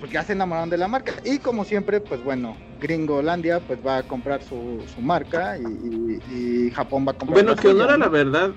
pues 0.03 0.11
ya 0.11 0.25
se 0.25 0.33
enamoraron 0.33 0.69
de 0.69 0.79
la 0.79 0.89
marca. 0.89 1.13
Y 1.25 1.39
como 1.39 1.65
siempre, 1.65 2.01
pues 2.01 2.25
bueno, 2.25 2.57
Gringolandia 2.81 3.61
pues 3.61 3.79
va 3.87 3.99
a 3.99 4.03
comprar 4.03 4.43
su, 4.43 4.83
su 4.93 5.01
marca 5.01 5.57
y, 5.57 6.73
Japón 6.73 7.07
va 7.07 7.13
a 7.13 7.15
comprar. 7.15 7.45
Bueno, 7.45 7.55
que 7.55 7.69
honora 7.69 7.97
la 7.97 8.09
verdad, 8.09 8.51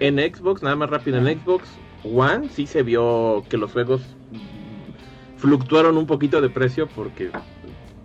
en 0.00 0.16
Xbox, 0.16 0.62
nada 0.62 0.74
más 0.74 0.88
rápido, 0.88 1.18
en 1.18 1.38
Xbox 1.38 1.68
One 2.02 2.48
sí 2.48 2.66
se 2.66 2.82
vio 2.82 3.44
que 3.50 3.58
los 3.58 3.72
juegos 3.72 4.00
fluctuaron 5.36 5.98
un 5.98 6.06
poquito 6.06 6.40
de 6.40 6.48
precio 6.48 6.88
porque, 6.88 7.30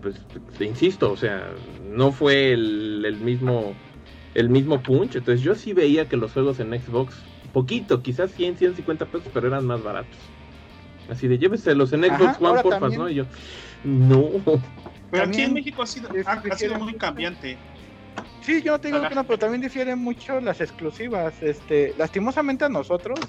pues, 0.01 0.19
te 0.57 0.65
insisto, 0.65 1.13
o 1.13 1.15
sea, 1.15 1.47
no 1.89 2.11
fue 2.11 2.51
el, 2.51 3.17
mismo 3.21 3.73
el 4.33 4.49
mismo 4.49 4.83
punch. 4.83 5.15
Entonces 5.15 5.41
yo 5.41 5.55
sí 5.55 5.71
veía 5.71 6.09
que 6.09 6.17
los 6.17 6.33
juegos 6.33 6.59
en 6.59 6.77
Xbox, 6.77 7.15
poquito, 7.53 8.01
quizás 8.01 8.31
100, 8.31 8.57
150 8.57 9.05
pesos, 9.05 9.29
pero 9.33 9.47
eran 9.47 9.65
más 9.65 9.81
baratos. 9.81 10.17
Así 11.11 11.27
de 11.27 11.37
lléveselos 11.37 11.91
en 11.91 12.05
Xbox 12.05 12.41
One, 12.41 12.61
porfa, 12.61 12.87
¿no? 12.87 13.09
Y 13.09 13.15
yo, 13.15 13.25
no. 13.83 14.29
Pero 15.11 15.25
aquí 15.25 15.41
en 15.41 15.53
México 15.53 15.83
ha 15.83 15.85
sido, 15.85 16.09
ha, 16.25 16.55
sido 16.55 16.79
muy 16.79 16.93
cambiante. 16.93 17.57
Sí, 18.41 18.61
yo 18.61 18.71
no 18.71 18.79
tengo 18.79 19.07
que 19.07 19.13
no, 19.13 19.25
pero 19.25 19.37
también 19.37 19.61
difieren 19.61 19.99
mucho 19.99 20.39
las 20.39 20.61
exclusivas. 20.61 21.33
Este, 21.43 21.93
lastimosamente 21.97 22.63
a 22.63 22.69
nosotros, 22.69 23.19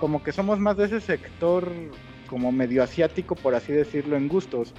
como 0.00 0.20
que 0.20 0.32
somos 0.32 0.58
más 0.58 0.76
de 0.76 0.86
ese 0.86 1.00
sector 1.00 1.70
como 2.26 2.50
medio 2.50 2.82
asiático, 2.82 3.36
por 3.36 3.54
así 3.54 3.72
decirlo, 3.72 4.16
en 4.16 4.26
gustos. 4.26 4.74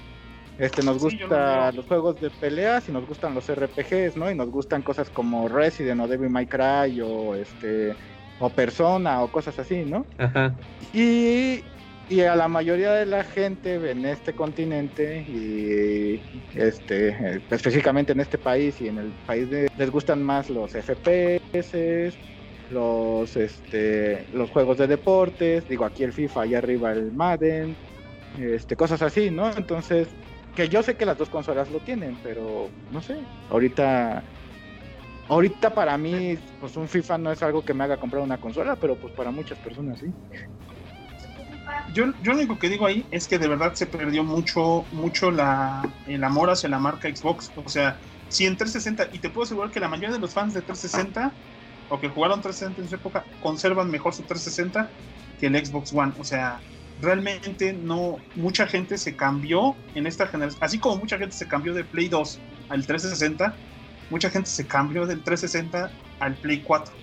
Este, 0.58 0.82
nos 0.82 1.02
gustan 1.02 1.74
los 1.74 1.86
juegos 1.86 2.20
de 2.20 2.28
peleas 2.28 2.90
y 2.90 2.92
nos 2.92 3.06
gustan 3.08 3.34
los 3.34 3.50
RPGs, 3.50 4.16
¿no? 4.16 4.30
Y 4.30 4.34
nos 4.34 4.50
gustan 4.50 4.82
cosas 4.82 5.08
como 5.08 5.48
Resident 5.48 6.00
o 6.02 6.06
Devil 6.06 6.28
May 6.28 6.46
Cry 6.46 7.00
o 7.00 7.34
este 7.34 7.94
o 8.38 8.50
Persona 8.50 9.22
o 9.22 9.32
cosas 9.32 9.58
así, 9.58 9.84
¿no? 9.84 10.04
Ajá. 10.18 10.54
Y, 10.92 11.62
y 12.08 12.20
a 12.20 12.36
la 12.36 12.48
mayoría 12.48 12.92
de 12.92 13.06
la 13.06 13.24
gente 13.24 13.74
en 13.90 14.04
este 14.04 14.34
continente 14.34 15.24
y 15.28 16.20
este 16.58 17.36
específicamente 17.50 18.12
en 18.12 18.20
este 18.20 18.38
país 18.38 18.80
y 18.80 18.88
en 18.88 18.98
el 18.98 19.12
país 19.26 19.48
de, 19.50 19.68
les 19.76 19.90
gustan 19.90 20.22
más 20.22 20.50
los 20.50 20.74
FPS, 20.74 22.12
los 22.70 23.36
este 23.36 24.26
los 24.32 24.50
juegos 24.50 24.78
de 24.78 24.86
deportes, 24.86 25.66
digo 25.68 25.84
aquí 25.84 26.02
el 26.02 26.12
FIFA, 26.12 26.42
allá 26.42 26.58
arriba 26.58 26.92
el 26.92 27.12
Madden, 27.12 27.76
este 28.38 28.76
cosas 28.76 29.00
así, 29.02 29.30
¿no? 29.30 29.50
Entonces 29.56 30.08
que 30.54 30.68
yo 30.68 30.82
sé 30.82 30.94
que 30.94 31.06
las 31.06 31.18
dos 31.18 31.28
consolas 31.28 31.70
lo 31.70 31.80
tienen, 31.80 32.16
pero 32.22 32.68
no 32.90 33.02
sé. 33.02 33.16
Ahorita, 33.50 34.22
ahorita 35.28 35.74
para 35.74 35.98
mí, 35.98 36.38
pues 36.60 36.76
un 36.76 36.88
FIFA 36.88 37.18
no 37.18 37.32
es 37.32 37.42
algo 37.42 37.64
que 37.64 37.74
me 37.74 37.84
haga 37.84 37.96
comprar 37.96 38.22
una 38.22 38.38
consola, 38.38 38.76
pero 38.76 38.94
pues 38.94 39.12
para 39.14 39.30
muchas 39.30 39.58
personas 39.58 39.98
sí. 39.98 40.12
Yo, 41.92 42.06
yo 42.22 42.32
lo 42.32 42.38
único 42.38 42.58
que 42.58 42.68
digo 42.68 42.86
ahí 42.86 43.06
es 43.10 43.28
que 43.28 43.38
de 43.38 43.46
verdad 43.46 43.74
se 43.74 43.86
perdió 43.86 44.24
mucho, 44.24 44.84
mucho 44.92 45.30
la, 45.30 45.82
el 46.06 46.24
amor 46.24 46.50
hacia 46.50 46.68
la 46.68 46.78
marca 46.78 47.08
Xbox. 47.14 47.52
O 47.56 47.68
sea, 47.68 47.98
si 48.28 48.46
en 48.46 48.56
360, 48.56 49.14
y 49.14 49.20
te 49.20 49.30
puedo 49.30 49.44
asegurar 49.44 49.70
que 49.70 49.80
la 49.80 49.88
mayoría 49.88 50.12
de 50.12 50.18
los 50.18 50.32
fans 50.32 50.54
de 50.54 50.62
360 50.62 51.32
o 51.90 52.00
que 52.00 52.08
jugaron 52.08 52.40
360 52.40 52.82
en 52.82 52.88
su 52.88 52.94
época 52.94 53.24
conservan 53.42 53.90
mejor 53.90 54.14
su 54.14 54.22
360 54.22 54.88
que 55.38 55.46
el 55.46 55.66
Xbox 55.66 55.92
One. 55.92 56.12
O 56.18 56.24
sea, 56.24 56.60
realmente 57.00 57.72
no, 57.72 58.16
mucha 58.34 58.66
gente 58.66 58.98
se 58.98 59.16
cambió 59.16 59.76
en 59.94 60.06
esta 60.06 60.26
generación, 60.26 60.62
así 60.62 60.78
como 60.78 60.96
mucha 60.96 61.18
gente 61.18 61.34
se 61.34 61.46
cambió 61.46 61.74
de 61.74 61.84
Play 61.84 62.08
2 62.08 62.40
al 62.68 62.86
360, 62.86 63.54
mucha 64.10 64.30
gente 64.30 64.48
se 64.50 64.66
cambió 64.66 65.06
del 65.06 65.22
360 65.22 65.90
al 66.20 66.34
Play 66.36 66.62
4. 66.62 66.94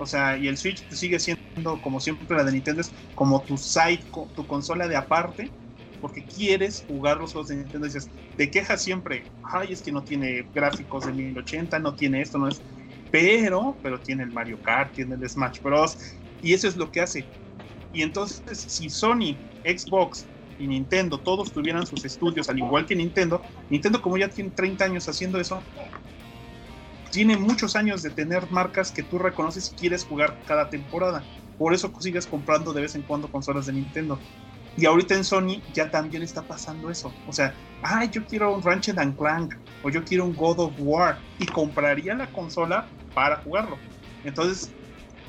O 0.00 0.06
sea, 0.06 0.36
y 0.38 0.48
el 0.48 0.56
Switch 0.56 0.88
sigue 0.88 1.18
siendo 1.18 1.80
como 1.82 2.00
siempre 2.00 2.36
la 2.36 2.44
de 2.44 2.52
Nintendo, 2.52 2.80
es 2.80 2.92
como 3.14 3.44
tu 3.44 3.58
site, 3.58 4.06
tu 4.34 4.46
consola 4.46 4.88
de 4.88 4.96
aparte, 4.96 5.50
porque 6.00 6.26
quieres 6.26 6.84
jugar 6.86 7.18
los 7.18 7.32
juegos 7.32 7.48
de 7.48 7.56
Nintendo 7.56 7.86
dices, 7.86 8.08
te 8.36 8.50
quejas 8.50 8.82
siempre, 8.82 9.26
ay, 9.42 9.72
es 9.72 9.82
que 9.82 9.92
no 9.92 10.02
tiene 10.02 10.48
gráficos 10.54 11.04
de 11.04 11.12
1080, 11.12 11.78
no 11.80 11.94
tiene 11.94 12.22
esto, 12.22 12.38
no 12.38 12.48
es, 12.48 12.62
pero, 13.10 13.78
pero 13.82 14.00
tiene 14.00 14.22
el 14.22 14.30
Mario 14.30 14.58
Kart, 14.62 14.94
tiene 14.94 15.16
el 15.16 15.28
Smash 15.28 15.60
Bros. 15.62 15.98
Y 16.40 16.54
eso 16.54 16.66
es 16.66 16.76
lo 16.76 16.90
que 16.90 17.02
hace, 17.02 17.28
y 17.92 18.02
entonces, 18.02 18.42
si 18.58 18.88
Sony, 18.88 19.42
Xbox 19.64 20.26
y 20.56 20.66
Nintendo 20.66 21.20
todos 21.20 21.52
tuvieran 21.52 21.86
sus 21.86 22.04
estudios, 22.04 22.48
al 22.48 22.58
igual 22.58 22.86
que 22.86 22.94
Nintendo, 22.94 23.42
Nintendo 23.68 24.00
como 24.00 24.16
ya 24.16 24.28
tiene 24.28 24.50
30 24.50 24.84
años 24.84 25.08
haciendo 25.08 25.40
eso, 25.40 25.62
tiene 27.10 27.36
muchos 27.36 27.76
años 27.76 28.02
de 28.02 28.10
tener 28.10 28.50
marcas 28.50 28.92
que 28.92 29.02
tú 29.02 29.18
reconoces 29.18 29.72
y 29.72 29.74
quieres 29.74 30.04
jugar 30.04 30.38
cada 30.46 30.70
temporada. 30.70 31.24
Por 31.58 31.74
eso 31.74 31.92
sigues 32.00 32.26
comprando 32.26 32.72
de 32.72 32.82
vez 32.82 32.94
en 32.94 33.02
cuando 33.02 33.28
consolas 33.28 33.66
de 33.66 33.72
Nintendo. 33.72 34.18
Y 34.76 34.86
ahorita 34.86 35.14
en 35.14 35.24
Sony 35.24 35.60
ya 35.74 35.90
también 35.90 36.22
está 36.22 36.42
pasando 36.42 36.90
eso. 36.90 37.12
O 37.26 37.32
sea, 37.32 37.54
ay, 37.82 38.08
yo 38.10 38.24
quiero 38.24 38.54
un 38.54 38.62
Ratchet 38.62 38.98
and 38.98 39.16
Clank 39.16 39.54
o 39.82 39.90
yo 39.90 40.04
quiero 40.04 40.24
un 40.24 40.34
God 40.34 40.60
of 40.60 40.72
War 40.78 41.18
y 41.38 41.46
compraría 41.46 42.14
la 42.14 42.30
consola 42.32 42.88
para 43.14 43.36
jugarlo. 43.38 43.76
Entonces, 44.24 44.70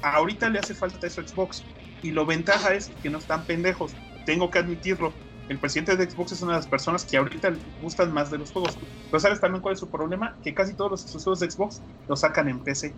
ahorita 0.01 0.50
le 0.50 0.59
hace 0.59 0.73
falta 0.73 1.07
eso 1.07 1.25
Xbox. 1.25 1.63
Y 2.03 2.11
lo 2.11 2.25
ventaja 2.25 2.73
es 2.73 2.91
que 3.01 3.09
no 3.09 3.17
están 3.17 3.43
pendejos. 3.45 3.93
Tengo 4.25 4.50
que 4.50 4.59
admitirlo. 4.59 5.13
El 5.51 5.60
presidente 5.60 5.98
de 5.98 6.10
Xbox 6.10 6.31
es 6.31 6.41
una 6.43 6.53
de 6.53 6.60
las 6.60 6.67
personas 6.67 7.03
que 7.03 7.17
ahorita 7.17 7.51
gustan 7.81 8.13
más 8.13 8.31
de 8.31 8.38
los 8.38 8.53
juegos. 8.53 8.77
Pero 9.10 9.20
¿sabes 9.20 9.41
también 9.41 9.62
cuál 9.62 9.74
es 9.74 9.81
su 9.81 9.89
problema? 9.89 10.39
Que 10.41 10.53
casi 10.53 10.75
todos 10.75 10.89
los 10.91 11.01
exclusivos 11.01 11.41
de 11.41 11.51
Xbox 11.51 11.81
los 12.08 12.22
sacan 12.22 12.48
en 12.48 12.63
PC. 12.63 12.96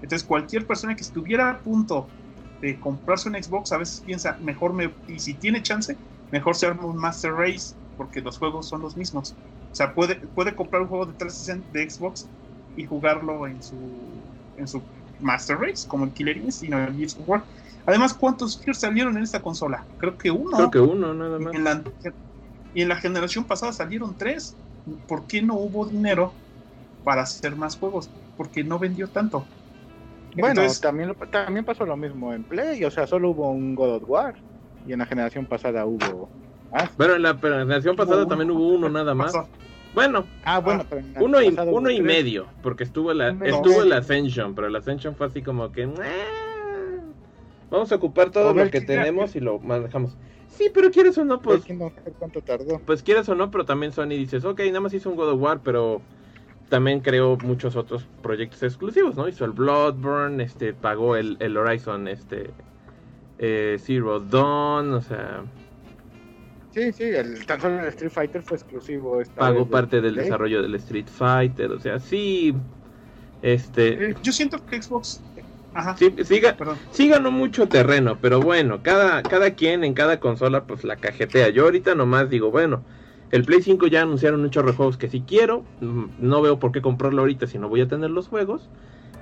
Entonces 0.00 0.26
cualquier 0.26 0.66
persona 0.66 0.96
que 0.96 1.04
estuviera 1.04 1.48
a 1.48 1.62
punto 1.62 2.08
de 2.60 2.80
comprarse 2.80 3.28
un 3.28 3.40
Xbox 3.40 3.70
a 3.70 3.78
veces 3.78 4.00
piensa, 4.00 4.36
mejor 4.40 4.72
me... 4.72 4.96
Y 5.06 5.20
si 5.20 5.34
tiene 5.34 5.62
chance, 5.62 5.96
mejor 6.32 6.56
se 6.56 6.66
arma 6.66 6.86
un 6.86 6.96
Master 6.96 7.34
Race 7.34 7.76
porque 7.96 8.20
los 8.20 8.36
juegos 8.36 8.68
son 8.68 8.82
los 8.82 8.96
mismos. 8.96 9.38
O 9.70 9.74
sea, 9.74 9.94
puede, 9.94 10.16
puede 10.16 10.56
comprar 10.56 10.82
un 10.82 10.88
juego 10.88 11.06
de 11.06 11.14
360 11.14 11.68
de 11.70 11.88
Xbox 11.88 12.28
y 12.74 12.84
jugarlo 12.84 13.46
en 13.46 13.62
su, 13.62 14.36
en 14.56 14.66
su 14.66 14.82
Master 15.20 15.56
Race, 15.56 15.86
como 15.86 16.06
el 16.06 16.12
Killer 16.12 16.36
Instinct 16.36 16.74
y 16.74 16.76
el 16.76 16.96
Gears 16.96 17.16
of 17.16 17.28
War. 17.28 17.46
Además, 17.86 18.14
¿cuántos 18.14 18.60
Gears 18.60 18.78
salieron 18.78 19.16
en 19.16 19.24
esta 19.24 19.40
consola? 19.40 19.84
Creo 19.98 20.16
que 20.16 20.30
uno. 20.30 20.56
Creo 20.56 20.70
que 20.70 20.78
uno, 20.78 21.14
nada 21.14 21.38
más. 21.38 21.54
y 22.74 22.82
en 22.82 22.88
la 22.88 22.96
generación 22.96 23.44
pasada 23.44 23.72
salieron 23.72 24.16
tres. 24.16 24.56
¿Por 25.06 25.26
qué 25.26 25.42
no 25.42 25.54
hubo 25.54 25.86
dinero 25.86 26.32
para 27.04 27.22
hacer 27.22 27.56
más 27.56 27.76
juegos? 27.76 28.10
Porque 28.36 28.64
no 28.64 28.78
vendió 28.78 29.08
tanto. 29.08 29.44
Bueno, 30.36 30.62
también, 30.80 31.14
también 31.30 31.64
pasó 31.64 31.84
lo 31.84 31.96
mismo 31.96 32.32
en 32.32 32.42
Play, 32.42 32.84
o 32.84 32.90
sea, 32.90 33.06
solo 33.06 33.30
hubo 33.30 33.50
un 33.50 33.74
God 33.74 33.96
of 33.96 34.02
War. 34.08 34.34
Y 34.86 34.92
en 34.92 34.98
la 34.98 35.06
generación 35.06 35.46
pasada 35.46 35.84
hubo 35.84 36.28
Bueno, 36.96 37.14
en 37.14 37.22
la, 37.22 37.34
generación 37.36 37.96
pasada 37.96 38.26
también 38.26 38.50
hubo 38.50 38.68
uno 38.68 38.88
nada 38.88 39.14
más. 39.14 39.32
Bueno, 39.94 40.24
ah, 40.44 40.58
bueno 40.58 40.86
uno, 41.20 41.42
y, 41.42 41.54
uno 41.66 41.90
y 41.90 42.00
medio, 42.00 42.46
porque 42.62 42.82
estuvo 42.84 43.12
la, 43.12 43.28
estuvo 43.44 43.82
el 43.82 43.92
Ascension, 43.92 44.54
pero 44.54 44.68
el 44.68 44.76
Ascension 44.76 45.14
fue 45.14 45.26
así 45.26 45.42
como 45.42 45.70
que... 45.70 45.86
Vamos 47.72 47.90
a 47.90 47.94
ocupar 47.94 48.30
todo 48.30 48.52
lo 48.52 48.70
que 48.70 48.82
tenemos 48.82 49.34
y 49.34 49.40
lo 49.40 49.58
manejamos. 49.58 50.14
Sí, 50.46 50.70
pero 50.74 50.90
quieres 50.90 51.16
o 51.16 51.24
no, 51.24 51.40
pues. 51.40 51.64
cuánto 52.18 52.42
tardó. 52.42 52.78
Pues 52.84 53.02
quieres 53.02 53.26
o 53.30 53.34
no, 53.34 53.50
pero 53.50 53.64
también 53.64 53.92
Sony 53.92 54.08
dices, 54.08 54.44
ok, 54.44 54.60
nada 54.66 54.80
más 54.80 54.92
hizo 54.92 55.08
un 55.08 55.16
God 55.16 55.30
of 55.30 55.40
War, 55.40 55.60
pero 55.64 56.02
también 56.68 57.00
creó 57.00 57.38
muchos 57.38 57.74
otros 57.74 58.06
proyectos 58.22 58.62
exclusivos, 58.62 59.16
¿no? 59.16 59.26
Hizo 59.26 59.46
el 59.46 59.52
Bloodborne, 59.52 60.42
este, 60.44 60.74
pagó 60.74 61.16
el, 61.16 61.38
el 61.40 61.56
Horizon, 61.56 62.08
este, 62.08 62.50
eh, 63.38 63.78
Zero 63.80 64.20
Dawn, 64.20 64.92
o 64.92 65.00
sea. 65.00 65.42
Sí, 66.72 66.92
sí, 66.92 67.04
el, 67.04 67.46
tan 67.46 67.58
solo 67.58 67.80
el 67.80 67.86
Street 67.86 68.12
Fighter 68.12 68.42
fue 68.42 68.58
exclusivo. 68.58 69.18
Pagó 69.34 69.66
parte 69.66 70.02
del 70.02 70.14
desarrollo 70.14 70.60
del 70.60 70.74
Street 70.74 71.08
Fighter, 71.08 71.72
o 71.72 71.80
sea, 71.80 71.98
sí. 71.98 72.54
Este. 73.40 74.14
Yo 74.22 74.30
siento 74.30 74.64
que 74.66 74.80
Xbox 74.82 75.22
Sí, 76.90 77.08
ganó 77.08 77.30
mucho 77.30 77.68
terreno, 77.68 78.18
pero 78.20 78.40
bueno, 78.40 78.82
cada, 78.82 79.22
cada 79.22 79.54
quien 79.54 79.84
en 79.84 79.94
cada 79.94 80.20
consola 80.20 80.64
pues 80.64 80.84
la 80.84 80.96
cajetea. 80.96 81.48
Yo 81.48 81.64
ahorita 81.64 81.94
nomás 81.94 82.28
digo, 82.28 82.50
bueno, 82.50 82.84
el 83.30 83.44
Play 83.44 83.62
5 83.62 83.86
ya 83.86 84.02
anunciaron 84.02 84.42
muchos 84.42 84.76
juegos 84.76 84.96
que 84.98 85.08
si 85.08 85.22
quiero, 85.22 85.64
mm, 85.80 86.04
no 86.18 86.42
veo 86.42 86.58
por 86.58 86.72
qué 86.72 86.82
comprarlo 86.82 87.22
ahorita 87.22 87.46
si 87.46 87.58
no 87.58 87.68
voy 87.68 87.80
a 87.80 87.88
tener 87.88 88.10
los 88.10 88.28
juegos. 88.28 88.68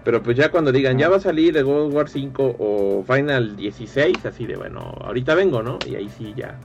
Pero 0.04 0.22
pues 0.22 0.36
ya 0.36 0.50
cuando 0.50 0.72
digan, 0.72 0.98
ya 0.98 1.08
va 1.08 1.16
a 1.16 1.20
salir 1.20 1.56
el 1.56 1.64
God 1.64 1.92
War 1.92 2.08
5 2.08 2.56
o 2.58 3.04
Final 3.06 3.54
16, 3.56 4.24
así 4.24 4.46
de 4.46 4.56
bueno, 4.56 4.94
ahorita 5.04 5.34
vengo, 5.34 5.62
¿no? 5.62 5.78
Y 5.86 5.94
ahí 5.94 6.08
sí 6.08 6.32
ya 6.34 6.58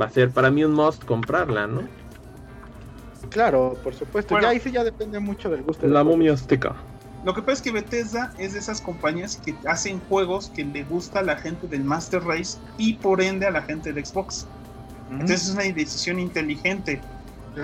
va 0.00 0.06
a 0.06 0.10
ser 0.10 0.30
para 0.30 0.50
mí 0.50 0.64
un 0.64 0.72
must 0.72 1.04
comprarla, 1.04 1.66
¿no? 1.66 1.82
Claro, 3.28 3.76
por 3.84 3.94
supuesto. 3.94 4.40
Ya 4.40 4.48
ahí 4.48 4.60
sí 4.60 4.72
ya 4.72 4.82
depende 4.82 5.18
mucho 5.20 5.50
del 5.50 5.62
gusto. 5.62 5.86
La 5.86 6.02
momia 6.04 6.32
azteca. 6.32 6.74
Lo 7.24 7.34
que 7.34 7.42
pasa 7.42 7.54
es 7.54 7.62
que 7.62 7.72
Bethesda 7.72 8.32
es 8.38 8.52
de 8.52 8.60
esas 8.60 8.80
compañías 8.80 9.36
que 9.36 9.54
hacen 9.66 10.00
juegos 10.08 10.50
que 10.54 10.64
le 10.64 10.84
gusta 10.84 11.20
a 11.20 11.22
la 11.22 11.36
gente 11.36 11.66
del 11.66 11.82
Master 11.84 12.22
Race 12.22 12.58
y 12.76 12.94
por 12.94 13.20
ende 13.20 13.46
a 13.46 13.50
la 13.50 13.62
gente 13.62 13.92
del 13.92 14.06
Xbox. 14.06 14.46
Entonces 15.10 15.48
es 15.48 15.54
una 15.54 15.62
decisión 15.64 16.18
inteligente. 16.18 17.00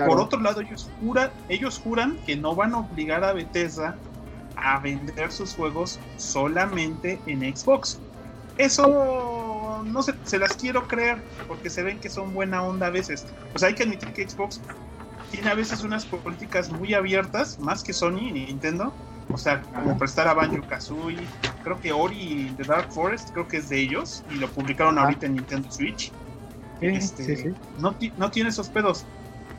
Por 0.05 0.19
otro 0.19 0.41
lado, 0.41 0.59
ellos, 0.61 0.89
juran, 0.99 1.31
ellos 1.47 1.79
juran 1.81 2.17
que 2.25 2.35
no 2.35 2.53
van 2.53 2.73
a 2.73 2.79
obligar 2.79 3.23
a 3.23 3.31
Bethesda 3.31 3.95
a 4.57 4.79
vender 4.79 5.31
sus 5.31 5.53
juegos 5.53 5.99
solamente 6.17 7.19
en 7.25 7.55
Xbox. 7.55 7.99
Eso 8.57 9.83
no 9.85 10.03
se, 10.03 10.13
se 10.23 10.37
las 10.37 10.55
quiero 10.57 10.87
creer 10.87 11.21
porque 11.47 11.69
se 11.69 11.83
ven 11.83 11.99
que 11.99 12.09
son 12.09 12.33
buena 12.33 12.61
onda 12.63 12.87
a 12.87 12.89
veces. 12.89 13.25
Sea, 13.55 13.69
hay 13.69 13.75
que 13.75 13.83
admitir 13.83 14.11
que 14.11 14.27
Xbox 14.27 14.59
tiene 15.31 15.49
a 15.49 15.53
veces 15.53 15.83
unas 15.83 16.05
políticas 16.05 16.69
muy 16.71 16.93
abiertas, 16.93 17.59
más 17.59 17.83
que 17.83 17.93
Sony 17.93 18.29
y 18.29 18.31
Nintendo, 18.31 18.93
o 19.31 19.37
sea, 19.37 19.61
como 19.61 19.97
prestar 19.97 20.27
a 20.27 20.33
Banjo 20.33 20.61
Kazooie. 20.67 21.25
Creo 21.63 21.79
que 21.81 21.91
Ori 21.91 22.53
The 22.57 22.63
Dark 22.63 22.91
Forest, 22.91 23.31
creo 23.31 23.47
que 23.47 23.57
es 23.57 23.69
de 23.69 23.79
ellos. 23.79 24.23
Y 24.31 24.35
lo 24.35 24.47
publicaron 24.49 24.97
ahorita 24.99 25.25
en 25.25 25.35
Nintendo 25.35 25.71
Switch. 25.71 26.11
este, 26.81 27.53
No, 27.79 27.95
no 28.17 28.31
tiene 28.31 28.49
esos 28.49 28.69
pedos. 28.69 29.05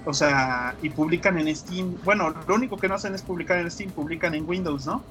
O 0.05 0.15
sea, 0.15 0.77
y 0.83 0.91
publican 0.91 1.37
en 1.39 1.55
Steam. 1.55 1.97
Bueno, 2.05 2.33
lo 2.47 2.55
único 2.55 2.77
que 2.77 2.89
no 2.89 2.95
hacen 2.95 3.15
es 3.15 3.23
publicar 3.23 3.59
en 3.59 3.71
Steam, 3.71 3.91
publican 3.91 4.35
en 4.35 4.49
Windows, 4.49 4.87
¿no? 4.87 5.03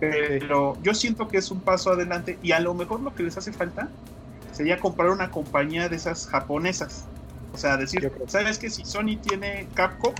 Pero 0.00 0.76
yo 0.82 0.92
siento 0.92 1.28
que 1.28 1.38
es 1.38 1.50
un 1.50 1.60
paso 1.60 1.90
adelante 1.90 2.38
y 2.42 2.52
a 2.52 2.60
lo 2.60 2.74
mejor 2.74 3.00
lo 3.00 3.14
que 3.14 3.22
les 3.22 3.38
hace 3.38 3.52
falta 3.52 3.88
sería 4.52 4.78
comprar 4.78 5.08
una 5.08 5.30
compañía 5.30 5.88
de 5.88 5.96
esas 5.96 6.26
japonesas. 6.26 7.06
O 7.54 7.56
sea, 7.56 7.78
decir, 7.78 8.12
¿sabes 8.26 8.58
que 8.58 8.68
Si 8.68 8.84
Sony 8.84 9.16
tiene 9.22 9.66
Capcom, 9.74 10.12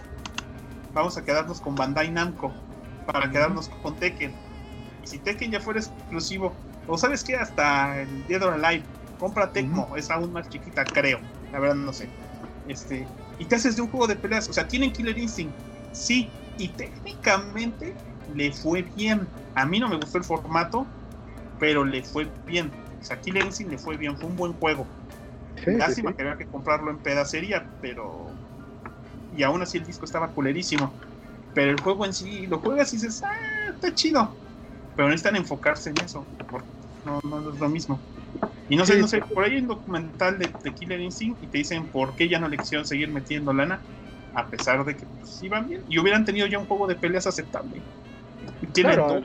vamos 0.95 1.19
a 1.19 1.25
quedarnos 1.25 1.61
con 1.61 1.75
Bandai 1.75 2.11
Namco 2.11 2.53
para 3.07 3.31
quedarnos 3.31 3.69
con 3.69 3.97
Tekken. 3.97 4.35
Y 5.03 5.07
si 5.07 5.19
Tekken 5.19 5.51
ya 5.51 5.61
fuera 5.61 5.81
exclusivo, 5.81 6.55
o 6.87 6.99
sabes 6.99 7.25
que 7.25 7.37
hasta 7.37 8.01
el 8.01 8.27
Dead 8.27 8.43
or 8.43 8.55
Alive, 8.55 8.85
compra 9.19 9.53
Tecmo, 9.53 9.95
es 9.97 10.11
aún 10.11 10.33
más 10.33 10.49
chiquita, 10.49 10.85
creo. 10.85 11.21
La 11.53 11.59
verdad 11.59 11.77
no 11.77 11.93
sé. 11.93 12.09
Este, 12.67 13.07
y 13.39 13.45
te 13.45 13.57
haces 13.57 13.77
de 13.77 13.83
un 13.83 13.89
juego 13.89 14.07
de 14.07 14.17
peleas, 14.17 14.49
o 14.49 14.53
sea, 14.53 14.67
tienen 14.67 14.93
Killer 14.93 15.17
Instinct, 15.19 15.55
sí, 15.93 16.31
y 16.57 16.69
técnicamente 16.69 17.95
le 18.33 18.53
fue 18.53 18.83
bien. 18.83 19.29
A 19.55 19.67
mí 19.67 19.79
no 19.79 19.89
me 19.89 19.97
gustó 19.97 20.19
el 20.19 20.25
formato, 20.25 20.87
pero 21.59 21.85
le 21.85 22.03
fue 22.03 22.31
bien. 22.47 22.73
O 23.01 23.05
sea, 23.05 23.21
Killer 23.21 23.45
Instinct 23.45 23.73
le 23.73 23.79
fue 23.79 23.97
bien, 23.97 24.17
fue 24.17 24.29
un 24.31 24.37
buen 24.37 24.53
juego. 24.55 24.87
Lástima 25.67 26.13
que 26.13 26.23
había 26.23 26.37
que 26.37 26.47
comprarlo 26.47 26.91
en 26.91 26.99
pedacería, 26.99 27.67
pero. 27.81 28.31
Y 29.37 29.43
aún 29.43 29.63
así 29.63 29.79
el 29.79 29.85
disco 29.85 30.05
estaba 30.05 30.29
culerísimo. 30.29 30.95
Pero 31.55 31.71
el 31.71 31.81
juego 31.81 32.05
en 32.05 32.13
sí, 32.13 32.47
lo 32.47 32.59
juegas 32.59 32.93
y 32.93 32.97
dices, 32.97 33.23
ah, 33.23 33.73
está 33.73 33.95
chido. 33.95 34.35
Pero 34.97 35.09
necesitan 35.09 35.37
enfocarse 35.37 35.91
en 35.91 35.97
eso, 36.05 36.27
porque 36.51 36.69
no, 37.05 37.21
no 37.25 37.53
es 37.53 37.61
lo 37.61 37.69
mismo. 37.69 38.01
Y 38.69 38.77
no 38.77 38.87
sé, 38.87 38.99
no 38.99 39.07
sé, 39.07 39.21
por 39.21 39.45
ahí 39.45 39.53
hay 39.53 39.59
un 39.59 39.69
documental 39.69 40.39
de, 40.39 40.51
Killer 40.75 41.01
Instinct 41.01 41.43
y 41.43 41.47
te 41.47 41.59
dicen 41.59 41.87
por 41.89 42.15
qué 42.17 42.29
ya 42.29 42.39
no 42.39 42.49
le 42.49 42.57
quisieron 42.57 42.87
seguir 42.87 43.09
metiendo 43.09 43.53
lana, 43.53 43.83
a 44.35 44.47
pesar 44.47 44.85
de 44.85 44.97
que 44.97 45.07
pues, 45.07 45.43
iban 45.43 45.69
bien 45.69 45.83
y 45.89 45.99
hubieran 45.99 46.25
tenido 46.25 46.47
ya 46.47 46.59
un 46.59 46.67
juego 46.67 46.87
de 46.87 46.97
peleas 46.97 47.27
aceptable. 47.27 47.83
Claro. 48.73 49.23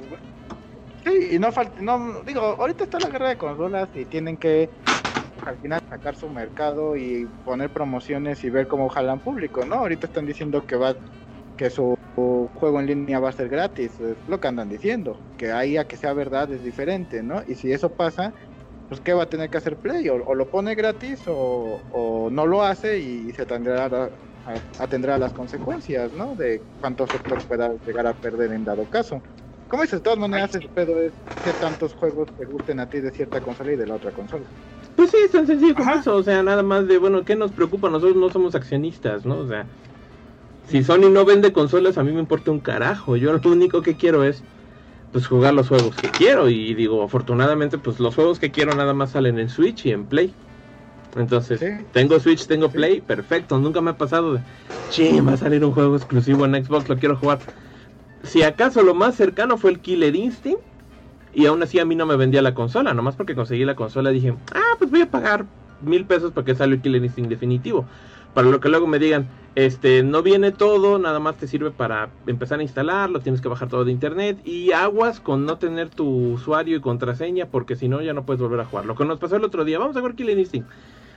Sí, 1.05 1.29
y 1.31 1.39
no 1.39 1.51
falta, 1.51 1.81
no, 1.81 2.21
digo, 2.23 2.41
ahorita 2.41 2.83
está 2.83 2.99
la 2.99 3.09
guerra 3.09 3.29
de 3.29 3.37
consolas 3.37 3.89
y 3.95 4.03
tienen 4.05 4.35
que 4.37 4.69
al 5.45 5.57
final 5.57 5.81
sacar 5.89 6.15
su 6.15 6.29
mercado 6.29 6.97
y 6.97 7.25
poner 7.45 7.69
promociones 7.69 8.43
y 8.43 8.49
ver 8.49 8.67
cómo 8.67 8.89
jalan 8.89 9.19
público, 9.19 9.65
¿no? 9.65 9.75
Ahorita 9.75 10.07
están 10.07 10.25
diciendo 10.25 10.65
que 10.65 10.75
va 10.75 10.97
que 11.59 11.69
su 11.69 11.93
juego 12.55 12.79
en 12.79 12.85
línea 12.85 13.19
va 13.19 13.29
a 13.29 13.33
ser 13.33 13.49
gratis, 13.49 13.99
es 13.99 14.15
lo 14.27 14.39
que 14.39 14.47
andan 14.47 14.69
diciendo, 14.69 15.19
que 15.37 15.51
ahí 15.51 15.75
a 15.75 15.83
que 15.83 15.97
sea 15.97 16.13
verdad 16.13 16.49
es 16.53 16.63
diferente, 16.63 17.21
¿no? 17.21 17.43
Y 17.45 17.55
si 17.55 17.73
eso 17.73 17.89
pasa, 17.89 18.33
pues 18.87 19.01
¿qué 19.01 19.11
va 19.11 19.23
a 19.23 19.29
tener 19.29 19.49
que 19.49 19.57
hacer 19.57 19.75
Play? 19.75 20.07
O, 20.07 20.33
lo 20.35 20.49
pone 20.49 20.73
gratis 20.73 21.21
o, 21.27 22.29
no 22.31 22.47
lo 22.47 22.63
hace 22.63 22.99
y 22.99 23.29
se 23.33 23.45
tendrá 23.45 23.87
a, 23.87 24.09
atendrá 24.79 25.17
las 25.17 25.33
consecuencias, 25.33 26.13
¿no? 26.13 26.33
De 26.33 26.61
cuántos 26.79 27.09
sectores 27.09 27.43
pueda 27.43 27.73
llegar 27.85 28.07
a 28.07 28.13
perder 28.13 28.53
en 28.53 28.63
dado 28.63 28.85
caso. 28.85 29.21
Como 29.67 29.83
dices, 29.83 29.99
de 29.99 30.03
todas 30.03 30.19
maneras, 30.19 30.55
el 30.55 30.69
pedo 30.69 30.97
es 31.01 31.11
que 31.43 31.51
tantos 31.59 31.93
juegos 31.93 32.27
te 32.37 32.45
gusten 32.45 32.79
a 32.79 32.89
ti 32.89 33.01
de 33.01 33.11
cierta 33.11 33.41
consola 33.41 33.73
y 33.73 33.75
de 33.75 33.85
la 33.85 33.95
otra 33.95 34.11
consola. 34.11 34.45
Pues 34.95 35.11
sí, 35.11 35.17
es 35.25 35.31
tan 35.31 35.45
sencillo 35.45 35.75
como 35.75 35.93
eso, 35.93 36.15
o 36.15 36.23
sea, 36.23 36.41
nada 36.41 36.63
más 36.63 36.87
de, 36.87 36.97
bueno, 36.97 37.25
¿qué 37.25 37.35
nos 37.35 37.51
preocupa? 37.51 37.89
Nosotros 37.89 38.15
no 38.15 38.29
somos 38.29 38.55
accionistas, 38.55 39.25
¿no? 39.25 39.39
O 39.39 39.47
sea, 39.47 39.67
si 40.69 40.83
Sony 40.83 41.09
no 41.11 41.25
vende 41.25 41.51
consolas, 41.51 41.97
a 41.97 42.03
mí 42.03 42.11
me 42.11 42.19
importa 42.19 42.51
un 42.51 42.59
carajo. 42.59 43.15
Yo 43.15 43.33
lo 43.33 43.41
único 43.49 43.81
que 43.81 43.95
quiero 43.95 44.23
es 44.23 44.43
pues 45.11 45.25
jugar 45.25 45.55
los 45.55 45.67
juegos 45.67 45.95
que 45.95 46.09
quiero 46.09 46.49
y 46.49 46.75
digo, 46.75 47.01
afortunadamente 47.01 47.79
pues 47.79 47.99
los 47.99 48.13
juegos 48.13 48.39
que 48.39 48.51
quiero 48.51 48.75
nada 48.75 48.93
más 48.93 49.11
salen 49.11 49.39
en 49.39 49.49
Switch 49.49 49.85
y 49.85 49.91
en 49.91 50.05
Play. 50.05 50.33
Entonces, 51.15 51.59
tengo 51.91 52.19
Switch, 52.19 52.45
tengo 52.45 52.69
Play, 52.69 53.01
perfecto, 53.01 53.57
nunca 53.57 53.81
me 53.81 53.89
ha 53.89 53.97
pasado 53.97 54.33
de, 54.33 54.41
che, 54.91 55.21
va 55.21 55.33
a 55.33 55.37
salir 55.37 55.65
un 55.65 55.71
juego 55.71 55.95
exclusivo 55.95 56.45
en 56.45 56.63
Xbox, 56.63 56.87
lo 56.87 56.97
quiero 56.97 57.15
jugar. 57.15 57.39
Si 58.21 58.43
acaso 58.43 58.83
lo 58.83 58.93
más 58.93 59.15
cercano 59.15 59.57
fue 59.57 59.71
el 59.71 59.79
Killer 59.79 60.15
Instinct 60.15 60.61
y 61.33 61.47
aún 61.47 61.63
así 61.63 61.79
a 61.79 61.85
mí 61.85 61.95
no 61.95 62.05
me 62.05 62.15
vendía 62.15 62.43
la 62.43 62.53
consola, 62.53 62.93
nomás 62.93 63.15
porque 63.15 63.33
conseguí 63.33 63.65
la 63.65 63.75
consola 63.75 64.11
dije, 64.11 64.35
ah, 64.53 64.75
pues 64.77 64.91
voy 64.91 65.01
a 65.01 65.09
pagar 65.09 65.45
mil 65.81 66.05
pesos 66.05 66.31
porque 66.31 66.53
sale 66.53 66.75
el 66.75 66.81
Killer 66.81 67.03
Instinct 67.03 67.29
definitivo. 67.31 67.87
Para 68.33 68.49
lo 68.49 68.59
que 68.59 68.69
luego 68.69 68.87
me 68.87 68.99
digan, 68.99 69.27
este, 69.55 70.03
no 70.03 70.21
viene 70.21 70.51
todo, 70.51 70.99
nada 70.99 71.19
más 71.19 71.37
te 71.37 71.47
sirve 71.47 71.71
para 71.71 72.09
empezar 72.27 72.59
a 72.59 72.63
instalarlo, 72.63 73.19
tienes 73.19 73.41
que 73.41 73.47
bajar 73.47 73.67
todo 73.67 73.83
de 73.85 73.91
internet 73.91 74.39
y 74.45 74.71
aguas 74.71 75.19
con 75.19 75.45
no 75.45 75.57
tener 75.57 75.89
tu 75.89 76.33
usuario 76.33 76.77
y 76.77 76.81
contraseña 76.81 77.47
porque 77.47 77.75
si 77.75 77.87
no 77.87 78.01
ya 78.01 78.13
no 78.13 78.25
puedes 78.25 78.41
volver 78.41 78.59
a 78.59 78.65
jugar. 78.65 78.85
Lo 78.85 78.95
que 78.95 79.05
nos 79.05 79.19
pasó 79.19 79.35
el 79.35 79.43
otro 79.43 79.65
día, 79.65 79.79
vamos 79.79 79.97
a 79.97 80.01
ver 80.01 80.15
Killer 80.15 80.37
Instinct. 80.37 80.69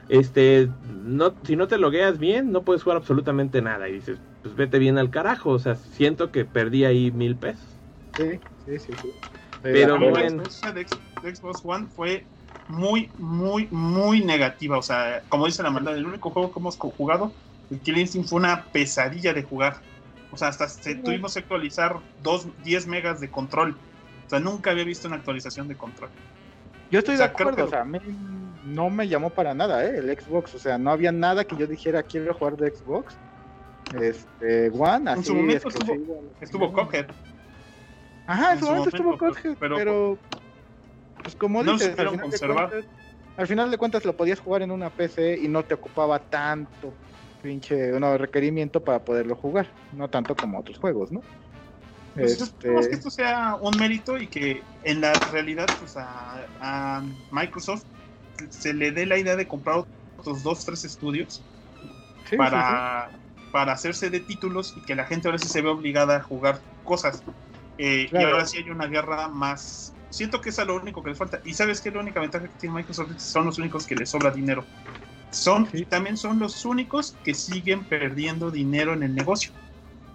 Este, 0.09 0.69
no, 1.05 1.35
si 1.45 1.57
no 1.57 1.69
te 1.69 1.79
logueas 1.79 2.19
bien, 2.19 2.53
no 2.53 2.63
puedes 2.63 2.83
jugar 2.83 2.99
absolutamente 2.99 3.63
nada. 3.63 3.89
Y 3.89 3.93
dices, 3.93 4.19
pues 4.43 4.57
vete 4.57 4.79
bien 4.79 4.99
al 4.99 5.11
carajo. 5.11 5.51
O 5.51 5.59
sea, 5.59 5.77
siento 5.77 6.33
que 6.33 6.45
perdí 6.45 6.85
ahí 6.85 7.11
mil 7.13 7.37
pesos. 7.37 7.65
Sí, 8.17 8.41
sí, 8.67 8.79
sí. 8.79 8.93
sí. 9.01 9.09
Pero, 9.63 9.97
la 9.97 10.07
experiencia 10.07 10.73
de 10.73 10.87
Xbox 11.35 11.63
One 11.65 11.87
fue 11.87 12.27
muy, 12.69 13.11
muy, 13.19 13.69
muy 13.71 14.25
negativa. 14.25 14.79
O 14.79 14.83
sea, 14.83 15.23
como 15.29 15.47
dice 15.47 15.63
la 15.63 15.71
maldad, 15.71 15.97
el 15.97 16.07
único 16.07 16.31
juego 16.31 16.53
que 16.53 16.59
hemos 16.59 16.77
jugado, 16.77 17.33
el 17.71 17.81
Killing 17.81 18.03
Instinct, 18.03 18.29
fue 18.29 18.41
una 18.41 18.65
pesadilla 18.67 19.33
de 19.33 19.43
jugar. 19.43 19.77
O 20.31 20.37
sea, 20.37 20.49
hasta 20.49 20.67
tuvimos 21.03 21.35
que 21.35 21.41
actualizar 21.41 21.97
dos, 22.23 22.47
10 22.65 22.87
megas 22.87 23.21
de 23.21 23.31
control. 23.31 23.77
O 24.27 24.31
sea, 24.31 24.41
nunca 24.41 24.71
había 24.71 24.85
visto 24.85 25.07
una 25.07 25.17
actualización 25.17 25.69
de 25.69 25.77
control. 25.77 26.11
Yo 26.91 26.99
estoy 26.99 27.17
de 27.17 27.25
acuerdo, 27.25 27.65
o 27.65 27.69
sea, 27.69 27.83
a 27.83 27.85
mí 27.85 27.99
no 28.65 28.91
me 28.91 29.09
llamó 29.09 29.31
para 29.31 29.55
nada, 29.55 29.85
¿eh? 29.85 29.99
El 29.99 30.19
Xbox, 30.19 30.55
o 30.55 30.59
sea, 30.59 30.79
no 30.79 30.91
había 30.91 31.13
nada 31.13 31.45
que 31.45 31.57
yo 31.57 31.67
dijera 31.67 32.03
quiero 32.03 32.35
jugar 32.35 32.57
de 32.57 32.71
Xbox. 32.71 33.17
Este, 34.01 34.71
One, 34.71 35.11
así. 35.11 35.19
En 35.19 35.25
su 35.25 35.35
momento 35.35 35.69
estuvo, 35.69 36.23
estuvo 36.41 36.73
Cockhead. 36.73 37.07
Ajá, 38.27 38.53
en, 38.53 38.59
su 38.61 38.67
momento, 38.67 38.89
estuvo 38.89 39.19
Cockhead, 39.19 39.57
pero 39.59 40.19
pues 41.23 41.37
como 41.37 41.63
dices, 41.63 41.97
al 43.37 43.47
final, 43.47 43.71
de 43.71 43.79
cuentas, 43.79 44.05
lo 44.05 44.15
podías 44.15 44.41
jugar 44.41 44.63
en 44.63 44.71
una 44.71 44.91
PC 44.91 45.39
y 45.43 45.49
no 45.49 45.65
te 45.65 45.75
ocupaba 45.75 46.19
tanto 46.19 46.93
pinche 47.43 47.93
un 47.93 48.03
requerimiento 48.19 48.81
para 48.81 49.01
poderlo 49.01 49.35
jugar, 49.35 49.67
no 49.93 50.09
tanto 50.09 50.37
como 50.37 50.61
otros 50.61 50.79
juegos, 50.79 51.11
¿no? 51.11 51.23
Pues 52.15 52.41
este... 52.41 52.69
que 52.69 52.95
esto 52.95 53.11
sea 53.11 53.57
un 53.61 53.77
mérito 53.79 54.19
y 54.19 54.27
que 54.27 54.63
en 54.85 55.01
la 55.01 55.13
realidad 55.33 55.67
pues 55.79 55.97
a, 55.97 57.03
Microsoft 57.31 57.85
se 58.51 58.75
le 58.75 58.93
dé 58.93 59.07
la 59.07 59.19
idea 59.19 59.35
de 59.35 59.49
comprar 59.49 59.85
otros 60.19 60.43
dos, 60.43 60.65
tres 60.65 60.85
estudios 60.85 61.43
para, 62.37 63.11
para 63.51 63.73
hacerse 63.73 64.11
de 64.11 64.21
títulos 64.21 64.75
y 64.77 64.83
que 64.83 64.95
la 64.95 65.05
gente 65.05 65.29
ahora 65.29 65.39
sí 65.39 65.49
se 65.49 65.63
ve 65.63 65.69
obligada 65.69 66.17
a 66.17 66.23
jugar 66.23 66.61
cosas. 66.85 67.23
Eh, 67.79 68.09
y 68.13 68.17
ahora 68.17 68.45
sí 68.45 68.59
hay 68.59 68.71
una 68.71 68.87
guerra 68.87 69.29
más 69.29 69.95
siento 70.13 70.41
que 70.41 70.51
es 70.51 70.59
lo 70.59 70.77
único 70.77 71.03
que 71.03 71.11
les 71.11 71.19
falta. 71.19 71.41
Y 71.45 71.55
sabes 71.55 71.81
que 71.81 71.91
la 71.91 72.01
única 72.01 72.21
ventaja 72.21 72.47
que 72.47 72.59
tiene 72.59 72.77
Microsoft 72.77 73.19
son 73.19 73.47
los 73.47 73.59
únicos 73.59 73.87
que 73.87 73.97
les 73.97 74.11
sobra 74.11 74.31
dinero. 74.31 74.65
Son 75.31 75.67
y 75.73 75.85
también 75.85 76.17
son 76.17 76.39
los 76.39 76.65
únicos 76.65 77.17
que 77.25 77.35
siguen 77.35 77.85
perdiendo 77.85 78.51
dinero 78.51 78.93
en 78.93 79.03
el 79.03 79.15
negocio. 79.15 79.51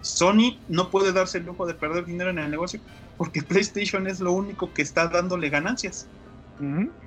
Sony 0.02 0.58
no 0.68 0.90
puede 0.90 1.12
darse 1.12 1.40
el 1.40 1.46
lujo 1.46 1.66
de 1.66 1.74
perder 1.74 2.06
dinero 2.06 2.30
en 2.30 2.40
el 2.40 2.52
negocio 2.52 2.80
porque 3.18 3.42
PlayStation 3.42 4.08
es 4.08 4.20
lo 4.20 4.32
único 4.32 4.72
que 4.74 4.84
está 4.84 5.08
dándole 5.08 5.50
ganancias. 5.50 6.08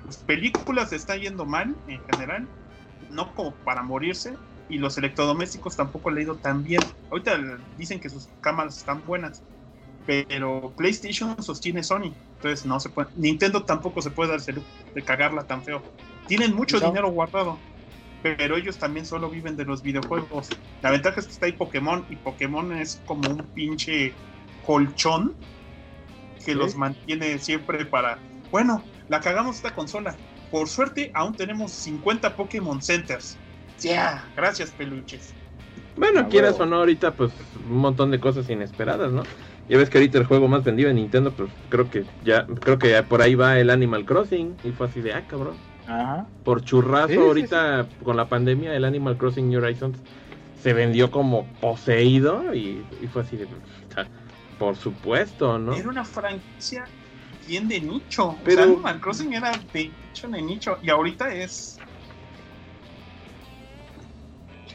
Las 0.05 0.17
películas 0.17 0.93
están 0.93 1.19
yendo 1.19 1.45
mal 1.45 1.75
en 1.87 2.01
general, 2.11 2.47
no 3.09 3.33
como 3.33 3.53
para 3.55 3.81
morirse, 3.81 4.33
y 4.69 4.77
los 4.77 4.97
electrodomésticos 4.97 5.75
tampoco 5.75 6.09
han 6.09 6.21
ido 6.21 6.35
tan 6.35 6.63
bien. 6.63 6.81
Ahorita 7.09 7.37
dicen 7.77 7.99
que 7.99 8.09
sus 8.09 8.29
cámaras 8.41 8.77
están 8.77 9.05
buenas, 9.05 9.41
pero 10.05 10.73
PlayStation 10.77 11.41
sostiene 11.41 11.83
Sony. 11.83 12.13
Entonces 12.41 12.65
no 12.65 12.79
se 12.79 12.89
puede. 12.89 13.07
Nintendo 13.15 13.63
tampoco 13.65 14.01
se 14.01 14.09
puede 14.09 14.31
darse 14.31 14.51
de 14.51 15.01
cagarla 15.03 15.43
tan 15.43 15.63
feo. 15.63 15.83
Tienen 16.25 16.55
mucho 16.55 16.79
dinero 16.79 17.11
guardado, 17.11 17.59
pero 18.23 18.57
ellos 18.57 18.79
también 18.79 19.05
solo 19.05 19.29
viven 19.29 19.55
de 19.55 19.63
los 19.63 19.83
videojuegos. 19.83 20.49
La 20.81 20.89
ventaja 20.89 21.19
es 21.19 21.27
que 21.27 21.33
está 21.33 21.45
ahí 21.45 21.51
Pokémon 21.51 22.03
y 22.09 22.15
Pokémon 22.15 22.71
es 22.71 22.99
como 23.05 23.29
un 23.29 23.43
pinche 23.53 24.11
colchón 24.65 25.35
que 26.43 26.55
los 26.55 26.75
mantiene 26.75 27.37
siempre 27.37 27.85
para. 27.85 28.17
Bueno, 28.49 28.83
la 29.07 29.19
cagamos 29.19 29.57
esta 29.57 29.75
consola. 29.75 30.15
Por 30.49 30.67
suerte, 30.67 31.11
aún 31.13 31.35
tenemos 31.35 31.71
50 31.71 32.35
Pokémon 32.35 32.81
Centers. 32.81 33.37
Ya, 33.79 34.27
gracias, 34.35 34.71
peluches. 34.71 35.31
Bueno, 35.95 36.27
quieras 36.27 36.59
o 36.59 36.65
no, 36.65 36.77
ahorita, 36.77 37.13
pues 37.13 37.31
un 37.69 37.77
montón 37.77 38.09
de 38.09 38.19
cosas 38.19 38.49
inesperadas, 38.49 39.11
¿no? 39.11 39.21
Ya 39.71 39.77
ves 39.77 39.89
que 39.89 39.99
ahorita 39.99 40.17
el 40.17 40.25
juego 40.25 40.49
más 40.49 40.65
vendido 40.65 40.89
en 40.89 40.97
Nintendo, 40.97 41.31
pues 41.31 41.49
creo 41.69 41.89
que 41.89 42.03
ya, 42.25 42.45
creo 42.45 42.77
que 42.77 43.01
por 43.03 43.21
ahí 43.21 43.35
va 43.35 43.57
el 43.57 43.69
Animal 43.69 44.03
Crossing. 44.03 44.57
Y 44.65 44.71
fue 44.71 44.87
así 44.87 44.99
de, 44.99 45.13
ah, 45.13 45.23
cabrón. 45.25 45.55
Ajá. 45.87 46.27
Por 46.43 46.61
churrazo, 46.65 47.21
ahorita 47.21 47.87
con 48.03 48.17
la 48.17 48.27
pandemia, 48.27 48.75
el 48.75 48.83
Animal 48.83 49.15
Crossing 49.15 49.49
New 49.49 49.63
Horizons 49.63 49.97
se 50.61 50.73
vendió 50.73 51.09
como 51.09 51.45
poseído 51.61 52.53
y, 52.53 52.83
fue 53.13 53.21
así 53.21 53.37
de, 53.37 53.47
por 54.59 54.75
supuesto, 54.75 55.57
¿no? 55.57 55.73
Era 55.73 55.87
una 55.87 56.03
franquicia 56.03 56.83
bien 57.47 57.69
de 57.69 57.79
nicho. 57.79 58.35
Pero 58.43 58.63
Animal 58.63 58.99
Crossing 58.99 59.31
era 59.31 59.53
de 59.71 59.83
nicho, 59.85 60.27
de 60.27 60.41
nicho. 60.41 60.77
Y 60.83 60.89
ahorita 60.89 61.33
es. 61.33 61.79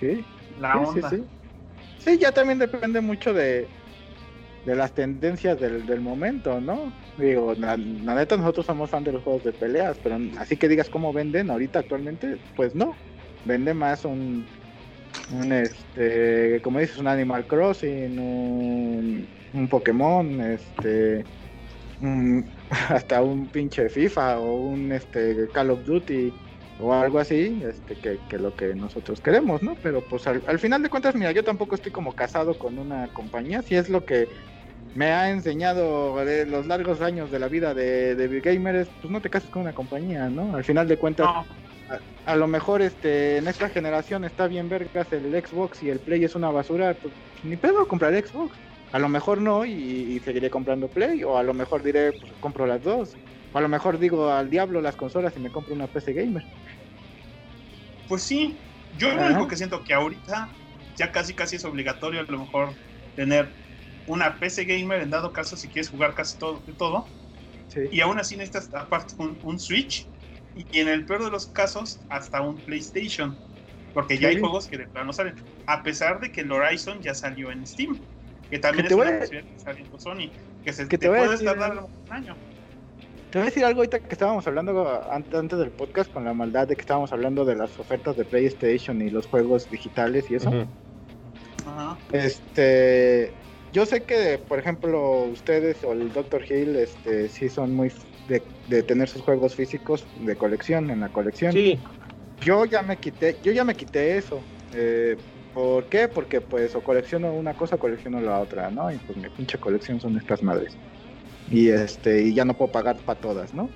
Sí. 0.01 0.25
La 0.59 0.79
onda. 0.79 1.11
sí, 1.99 2.17
ya 2.19 2.33
también 2.33 2.59
depende 2.59 3.03
mucho 3.03 3.35
de 3.35 3.69
de 4.67 4.75
las 4.75 4.93
tendencias 4.93 5.59
del, 5.61 5.87
del 5.87 6.01
momento, 6.01 6.61
¿no? 6.61 6.93
Digo, 7.17 7.55
la, 7.57 7.77
neta 7.77 8.37
nosotros 8.37 8.67
somos 8.67 8.91
fan 8.91 9.05
de 9.05 9.13
los 9.13 9.23
juegos 9.23 9.45
de 9.45 9.53
peleas, 9.53 9.97
pero 10.03 10.19
así 10.39 10.57
que 10.57 10.69
digas 10.69 10.91
cómo 10.91 11.13
venden 11.13 11.51
ahorita 11.51 11.79
actualmente, 11.79 12.37
pues 12.57 12.75
no. 12.75 12.95
Vende 13.45 13.73
más 13.73 14.05
un, 14.05 14.45
un 15.33 15.53
este, 15.53 16.61
como 16.63 16.81
dices, 16.81 16.99
un 16.99 17.07
Animal 17.07 17.47
Crossing, 17.47 18.19
un, 18.19 19.27
un 19.55 19.69
Pokémon, 19.69 20.41
este, 20.41 21.25
hasta 22.89 23.23
un 23.23 23.47
pinche 23.47 23.89
FIFA 23.89 24.41
o 24.41 24.57
un 24.57 24.91
este 24.91 25.49
Call 25.53 25.71
of 25.71 25.85
Duty 25.85 26.33
o 26.81 26.93
algo 26.93 27.19
así, 27.19 27.63
este, 27.65 27.95
que, 27.95 28.19
que, 28.29 28.39
lo 28.39 28.55
que 28.55 28.75
nosotros 28.75 29.21
queremos, 29.21 29.63
¿no? 29.63 29.77
Pero 29.83 30.03
pues 30.03 30.27
al, 30.27 30.59
final 30.59 30.83
de 30.83 30.91
cuentas, 30.91 31.15
mira, 31.15 31.33
yo 31.33 31.43
tampoco 31.43 31.75
estoy 31.75 31.93
como 31.93 32.15
casado 32.15 32.59
con 32.59 32.79
una 32.79 33.09
compañía, 33.15 33.63
si 33.63 33.77
es 33.77 33.89
lo 33.89 34.05
que 34.05 34.29
me 34.97 35.13
ha 35.13 35.31
enseñado 35.31 36.25
de 36.25 36.47
los 36.47 36.67
largos 36.67 37.03
años 37.03 37.31
de 37.31 37.39
la 37.39 37.49
vida 37.49 37.75
de, 37.75 38.15
de 38.15 38.41
gamers, 38.41 38.89
pues 39.01 39.11
no 39.11 39.21
te 39.21 39.29
cases 39.29 39.51
con 39.51 39.63
una 39.63 39.75
compañía, 39.75 40.31
¿no? 40.31 40.57
Al 40.57 40.65
final 40.65 40.89
de 40.89 40.97
cuentas, 40.97 41.27
no. 41.27 41.45
a, 41.95 42.33
a, 42.33 42.37
lo 42.37 42.47
mejor 42.47 42.81
este 42.81 43.37
en 43.37 43.47
esta 43.47 43.69
generación 43.69 44.25
está 44.25 44.47
bien 44.47 44.71
vergas 44.71 45.13
el 45.13 45.31
Xbox 45.31 45.83
y 45.83 45.91
el 45.91 45.99
Play 45.99 46.25
es 46.25 46.35
una 46.35 46.51
basura, 46.51 46.95
pues 46.95 47.13
ni 47.45 47.57
pedo 47.57 47.87
comprar 47.87 48.15
Xbox. 48.15 48.57
A 48.93 48.99
lo 48.99 49.09
mejor 49.11 49.41
no 49.41 49.67
y, 49.67 49.73
y 49.73 50.21
seguiré 50.21 50.49
comprando 50.49 50.89
Play, 50.89 51.23
o 51.25 51.37
a 51.37 51.43
lo 51.43 51.53
mejor 51.53 51.83
diré, 51.83 52.13
pues 52.13 52.33
compro 52.41 52.67
las 52.67 52.83
dos. 52.83 53.17
O 53.53 53.59
a 53.59 53.61
lo 53.61 53.69
mejor 53.69 53.99
digo 53.99 54.31
al 54.31 54.49
diablo 54.49 54.81
las 54.81 54.97
consolas 54.97 55.35
y 55.37 55.41
me 55.41 55.51
compro 55.51 55.75
una 55.75 55.89
PC 55.89 56.15
gamer. 56.15 56.45
Pues 58.09 58.23
sí, 58.23 58.57
yo 58.97 59.13
lo 59.15 59.27
único 59.27 59.49
que 59.49 59.57
siento 59.57 59.85
que 59.85 59.93
ahorita 59.93 60.49
ya 60.97 61.13
casi 61.13 61.35
casi 61.35 61.57
es 61.57 61.65
obligatorio 61.67 62.21
a 62.21 62.23
lo 62.23 62.39
mejor 62.39 62.71
tener 63.15 63.49
una 64.07 64.39
PC 64.39 64.65
gamer 64.65 65.03
en 65.03 65.11
dado 65.11 65.33
caso 65.33 65.57
si 65.57 65.69
quieres 65.69 65.91
jugar 65.91 66.15
casi 66.15 66.37
todo, 66.39 66.61
todo. 66.79 67.07
Sí. 67.69 67.81
y 67.91 68.01
aún 68.01 68.19
así 68.19 68.37
necesitas 68.37 68.73
aparte 68.75 69.15
un, 69.19 69.37
un, 69.43 69.59
Switch 69.59 70.07
y 70.55 70.79
en 70.79 70.87
el 70.87 71.05
peor 71.05 71.25
de 71.25 71.31
los 71.31 71.47
casos 71.47 71.99
hasta 72.09 72.41
un 72.41 72.57
PlayStation 72.57 73.37
porque 73.93 74.15
ya 74.15 74.29
sí. 74.29 74.37
hay 74.37 74.41
juegos 74.41 74.69
que 74.69 74.79
de 74.79 74.87
plano 74.87 75.13
salen 75.13 75.35
a 75.67 75.83
pesar 75.83 76.21
de 76.21 76.31
que 76.31 76.43
el 76.43 76.53
Horizon 76.53 77.01
ya 77.03 77.13
salió 77.13 77.51
en 77.51 77.67
Steam 77.67 77.99
que 78.49 78.61
también 78.61 78.87
es 78.87 78.93
una 78.93 79.09
a... 79.09 79.19
que 79.19 79.45
salió 79.57 79.85
en 79.85 80.01
Sony 80.01 80.31
que 80.65 80.73
se 80.73 80.85
que 80.87 80.97
te, 80.97 81.07
te 81.07 81.09
puedes 81.09 81.31
decir... 81.31 81.47
tardar 81.47 81.77
un 81.77 82.13
año 82.13 82.37
te 83.31 83.39
voy 83.39 83.43
a 83.43 83.51
decir 83.51 83.65
algo 83.65 83.81
ahorita 83.81 83.99
que 83.99 84.13
estábamos 84.13 84.47
hablando 84.47 85.03
antes 85.11 85.59
del 85.59 85.71
podcast 85.71 86.13
con 86.13 86.25
la 86.25 86.33
maldad 86.33 86.69
de 86.69 86.77
que 86.77 86.81
estábamos 86.81 87.13
hablando 87.13 87.45
de 87.45 87.57
las 87.57 87.77
ofertas 87.79 88.17
de 88.17 88.25
PlayStation 88.25 89.03
y 89.03 89.11
los 89.11 89.27
juegos 89.27 89.69
digitales 89.71 90.31
y 90.31 90.37
eso. 90.37 90.49
Uh 90.49 90.53
-huh. 90.55 91.97
Este, 92.13 93.33
yo 93.77 93.85
sé 93.85 94.05
que, 94.05 94.39
por 94.39 94.59
ejemplo, 94.59 95.25
ustedes 95.25 95.85
o 95.85 95.93
el 95.93 96.11
Dr. 96.11 96.51
Hill, 96.51 96.77
este, 96.77 97.29
sí 97.29 97.51
son 97.51 97.75
muy 97.75 97.93
de, 98.27 98.43
de, 98.69 98.83
tener 98.83 99.07
sus 99.07 99.21
juegos 99.21 99.55
físicos 99.55 100.07
de 100.19 100.35
colección 100.35 100.89
en 100.89 101.01
la 101.01 101.11
colección. 101.11 101.53
Sí. 101.53 101.79
Yo 102.41 102.65
ya 102.65 102.81
me 102.81 102.97
quité, 102.97 103.37
yo 103.43 103.53
ya 103.53 103.65
me 103.65 103.75
quité 103.75 104.17
eso. 104.17 104.41
Eh, 104.73 105.19
¿Por 105.53 105.85
qué? 105.91 106.09
Porque 106.09 106.41
pues 106.41 106.75
o 106.75 106.81
colecciono 106.81 107.35
una 107.35 107.53
cosa 107.53 107.77
o 107.77 107.79
colecciono 107.79 108.19
la 108.19 108.41
otra, 108.41 108.71
¿no? 108.71 108.91
Y 108.91 108.97
pues 108.97 109.19
mi 109.19 109.29
pinche 109.29 109.59
colección 109.59 110.01
son 110.01 110.17
estas 110.17 110.43
madres 110.43 110.75
y 111.51 111.69
este 111.69 112.23
y 112.23 112.33
ya 112.33 112.47
no 112.47 112.55
puedo 112.55 112.73
pagar 112.73 112.97
para 113.05 113.21
todas, 113.21 113.53
¿no? 113.53 113.69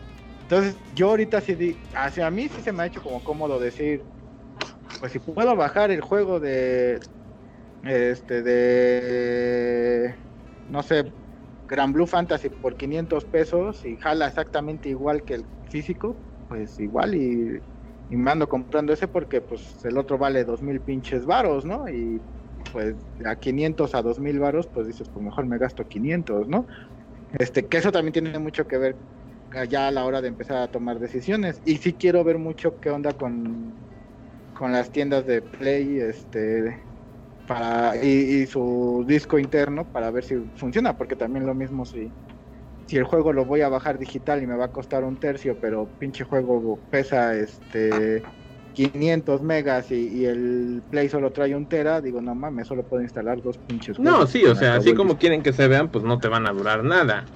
Entonces 0.44 0.76
yo 0.94 1.10
ahorita 1.10 1.42
sí, 1.42 1.54
di, 1.56 1.76
hacia 1.94 2.30
mí 2.30 2.48
sí 2.48 2.62
se 2.62 2.72
me 2.72 2.84
ha 2.84 2.86
hecho 2.86 3.02
como 3.02 3.22
cómodo 3.22 3.60
decir, 3.60 4.02
pues 4.98 5.12
si 5.12 5.18
puedo 5.18 5.54
bajar 5.56 5.90
el 5.90 6.00
juego 6.00 6.40
de, 6.40 7.00
este, 7.82 8.42
de, 8.42 10.16
no 10.66 10.82
sé, 10.82 11.14
Gran 11.68 11.92
Blue 11.92 12.06
Fantasy 12.06 12.50
por 12.50 12.76
500 12.76 13.24
pesos 13.26 13.84
y 13.84 13.96
jala 13.96 14.26
exactamente 14.28 14.88
igual 14.88 15.24
que 15.24 15.34
el 15.34 15.48
físico, 15.62 16.22
pues 16.48 16.78
igual 16.80 17.14
y, 17.14 17.62
y 18.08 18.16
me 18.16 18.30
ando 18.30 18.48
comprando 18.48 18.92
ese 18.92 19.08
porque 19.08 19.40
pues 19.40 19.84
el 19.84 19.96
otro 19.98 20.18
vale 20.18 20.44
2000 20.44 20.82
pinches 20.82 21.24
varos, 21.26 21.64
¿no? 21.64 21.88
Y 21.88 22.22
pues 22.72 22.96
a 23.24 23.36
500 23.36 23.94
a 23.94 24.02
2000 24.02 24.38
varos, 24.38 24.68
pues 24.68 24.86
dices, 24.86 25.08
pues 25.08 25.24
mejor 25.24 25.46
me 25.46 25.58
gasto 25.58 25.86
500, 25.86 26.48
¿no? 26.48 26.66
Este, 27.32 27.68
que 27.68 27.78
eso 27.78 27.92
también 27.92 28.12
tiene 28.12 28.38
mucho 28.38 28.66
que 28.66 28.78
ver 28.78 29.00
ya 29.68 29.88
a 29.88 29.90
la 29.90 30.04
hora 30.04 30.20
de 30.20 30.28
empezar 30.28 30.58
a 30.58 30.70
tomar 30.70 30.98
decisiones. 30.98 31.60
Y 31.64 31.78
sí 31.78 31.94
quiero 31.94 32.24
ver 32.24 32.38
mucho 32.38 32.78
qué 32.80 32.90
onda 32.90 33.12
con, 33.14 33.88
con 34.52 34.72
las 34.72 34.92
tiendas 34.92 35.26
de 35.26 35.42
Play, 35.42 36.00
este, 36.00 36.89
para, 37.50 37.96
y, 38.00 38.42
y, 38.42 38.46
su 38.46 39.04
disco 39.08 39.36
interno 39.36 39.84
para 39.84 40.12
ver 40.12 40.22
si 40.22 40.36
funciona, 40.54 40.96
porque 40.96 41.16
también 41.16 41.46
lo 41.46 41.52
mismo 41.52 41.84
si, 41.84 42.12
si 42.86 42.96
el 42.96 43.02
juego 43.02 43.32
lo 43.32 43.44
voy 43.44 43.62
a 43.62 43.68
bajar 43.68 43.98
digital 43.98 44.40
y 44.40 44.46
me 44.46 44.54
va 44.54 44.66
a 44.66 44.72
costar 44.72 45.02
un 45.02 45.18
tercio, 45.18 45.58
pero 45.60 45.90
pinche 45.98 46.22
juego 46.22 46.80
pesa 46.88 47.34
este 47.34 48.22
500 48.72 49.42
megas 49.42 49.90
y, 49.90 50.20
y, 50.20 50.26
el 50.26 50.84
Play 50.88 51.08
solo 51.08 51.32
trae 51.32 51.56
un 51.56 51.66
tera, 51.66 52.00
digo, 52.00 52.20
no 52.20 52.36
mames, 52.36 52.68
solo 52.68 52.84
puedo 52.84 53.02
instalar 53.02 53.42
dos 53.42 53.58
pinches. 53.58 53.98
No, 53.98 54.28
sí, 54.28 54.44
o 54.44 54.54
sea, 54.54 54.76
así 54.76 54.94
como 54.94 55.18
quieren 55.18 55.42
que 55.42 55.52
se 55.52 55.66
vean, 55.66 55.88
pues 55.88 56.04
no 56.04 56.20
te 56.20 56.28
van 56.28 56.46
a 56.46 56.52
durar 56.52 56.84
nada. 56.84 57.26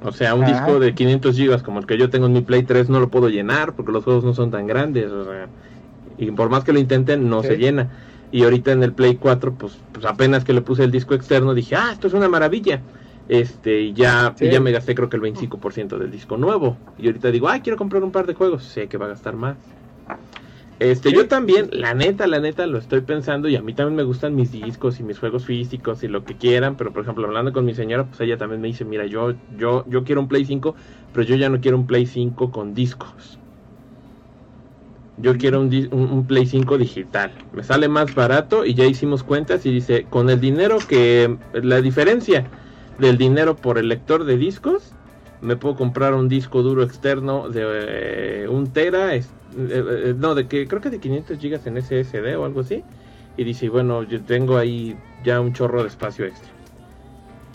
O 0.00 0.12
sea, 0.12 0.34
un 0.34 0.44
Ajá. 0.44 0.54
disco 0.54 0.80
de 0.80 0.94
500 0.94 1.36
gigas 1.36 1.62
como 1.62 1.80
el 1.80 1.86
que 1.86 1.98
yo 1.98 2.08
tengo 2.08 2.28
en 2.28 2.32
mi 2.32 2.40
Play 2.40 2.62
3 2.62 2.88
no 2.88 2.98
lo 2.98 3.10
puedo 3.10 3.28
llenar 3.28 3.74
porque 3.74 3.92
los 3.92 4.04
juegos 4.04 4.24
no 4.24 4.32
son 4.32 4.50
tan 4.50 4.66
grandes, 4.66 5.10
o 5.10 5.24
sea, 5.24 5.50
y 6.16 6.30
por 6.30 6.48
más 6.48 6.64
que 6.64 6.72
lo 6.72 6.78
intenten 6.78 7.28
no 7.28 7.42
¿Sí? 7.42 7.48
se 7.48 7.58
llena. 7.58 7.94
Y 8.30 8.44
ahorita 8.44 8.72
en 8.72 8.82
el 8.82 8.92
Play 8.92 9.16
4, 9.16 9.54
pues, 9.54 9.78
pues 9.92 10.04
apenas 10.04 10.44
que 10.44 10.52
le 10.52 10.60
puse 10.60 10.84
el 10.84 10.90
disco 10.90 11.14
externo 11.14 11.54
dije, 11.54 11.76
ah, 11.76 11.90
esto 11.92 12.08
es 12.08 12.14
una 12.14 12.28
maravilla. 12.28 12.82
Este, 13.28 13.80
y 13.82 13.92
ya, 13.92 14.34
¿Sí? 14.36 14.46
y 14.46 14.50
ya 14.50 14.60
me 14.60 14.72
gasté 14.72 14.94
creo 14.94 15.08
que 15.08 15.16
el 15.16 15.22
25% 15.22 15.98
del 15.98 16.10
disco 16.10 16.36
nuevo. 16.36 16.76
Y 16.98 17.06
ahorita 17.06 17.30
digo, 17.30 17.48
ay, 17.48 17.60
quiero 17.60 17.76
comprar 17.76 18.02
un 18.02 18.10
par 18.10 18.26
de 18.26 18.34
juegos. 18.34 18.64
Sé 18.64 18.88
que 18.88 18.98
va 18.98 19.06
a 19.06 19.10
gastar 19.10 19.36
más. 19.36 19.56
Este, 20.78 21.10
¿Sí? 21.10 21.16
yo 21.16 21.26
también, 21.26 21.70
la 21.72 21.92
neta, 21.92 22.26
la 22.26 22.38
neta, 22.38 22.66
lo 22.66 22.78
estoy 22.78 23.00
pensando 23.00 23.48
y 23.48 23.56
a 23.56 23.62
mí 23.62 23.74
también 23.74 23.96
me 23.96 24.04
gustan 24.04 24.36
mis 24.36 24.52
discos 24.52 25.00
y 25.00 25.02
mis 25.02 25.18
juegos 25.18 25.44
físicos 25.44 26.04
y 26.04 26.08
lo 26.08 26.24
que 26.24 26.36
quieran, 26.36 26.76
pero 26.76 26.92
por 26.92 27.02
ejemplo, 27.02 27.26
hablando 27.26 27.52
con 27.52 27.64
mi 27.64 27.74
señora, 27.74 28.06
pues 28.06 28.20
ella 28.20 28.38
también 28.38 28.60
me 28.60 28.68
dice, 28.68 28.84
mira, 28.84 29.04
yo, 29.06 29.34
yo, 29.56 29.84
yo 29.88 30.04
quiero 30.04 30.20
un 30.20 30.28
Play 30.28 30.44
5, 30.44 30.76
pero 31.12 31.26
yo 31.26 31.34
ya 31.34 31.48
no 31.48 31.60
quiero 31.60 31.76
un 31.76 31.86
Play 31.86 32.06
5 32.06 32.52
con 32.52 32.74
discos. 32.74 33.37
Yo 35.20 35.36
quiero 35.36 35.60
un, 35.60 35.66
un, 35.90 36.10
un, 36.12 36.26
Play 36.26 36.46
5 36.46 36.78
digital. 36.78 37.32
Me 37.52 37.64
sale 37.64 37.88
más 37.88 38.14
barato 38.14 38.64
y 38.64 38.74
ya 38.74 38.84
hicimos 38.84 39.24
cuentas 39.24 39.66
y 39.66 39.72
dice, 39.72 40.06
con 40.08 40.30
el 40.30 40.40
dinero 40.40 40.78
que, 40.86 41.36
la 41.54 41.80
diferencia 41.80 42.46
del 42.98 43.18
dinero 43.18 43.56
por 43.56 43.78
el 43.78 43.88
lector 43.88 44.24
de 44.24 44.36
discos, 44.36 44.92
me 45.40 45.56
puedo 45.56 45.76
comprar 45.76 46.14
un 46.14 46.28
disco 46.28 46.62
duro 46.62 46.82
externo 46.82 47.48
de 47.48 47.62
eh, 47.64 48.48
un 48.48 48.72
tera, 48.72 49.14
eh, 49.14 49.22
eh, 49.56 50.14
no, 50.16 50.34
de 50.34 50.46
que 50.46 50.66
creo 50.66 50.80
que 50.80 50.90
de 50.90 50.98
500 50.98 51.38
gigas 51.38 51.66
en 51.66 51.80
SSD 51.80 52.36
o 52.36 52.44
algo 52.44 52.60
así. 52.60 52.84
Y 53.36 53.44
dice, 53.44 53.68
bueno, 53.68 54.02
yo 54.02 54.20
tengo 54.22 54.56
ahí 54.56 54.96
ya 55.24 55.40
un 55.40 55.52
chorro 55.52 55.82
de 55.82 55.88
espacio 55.88 56.24
extra. 56.24 56.50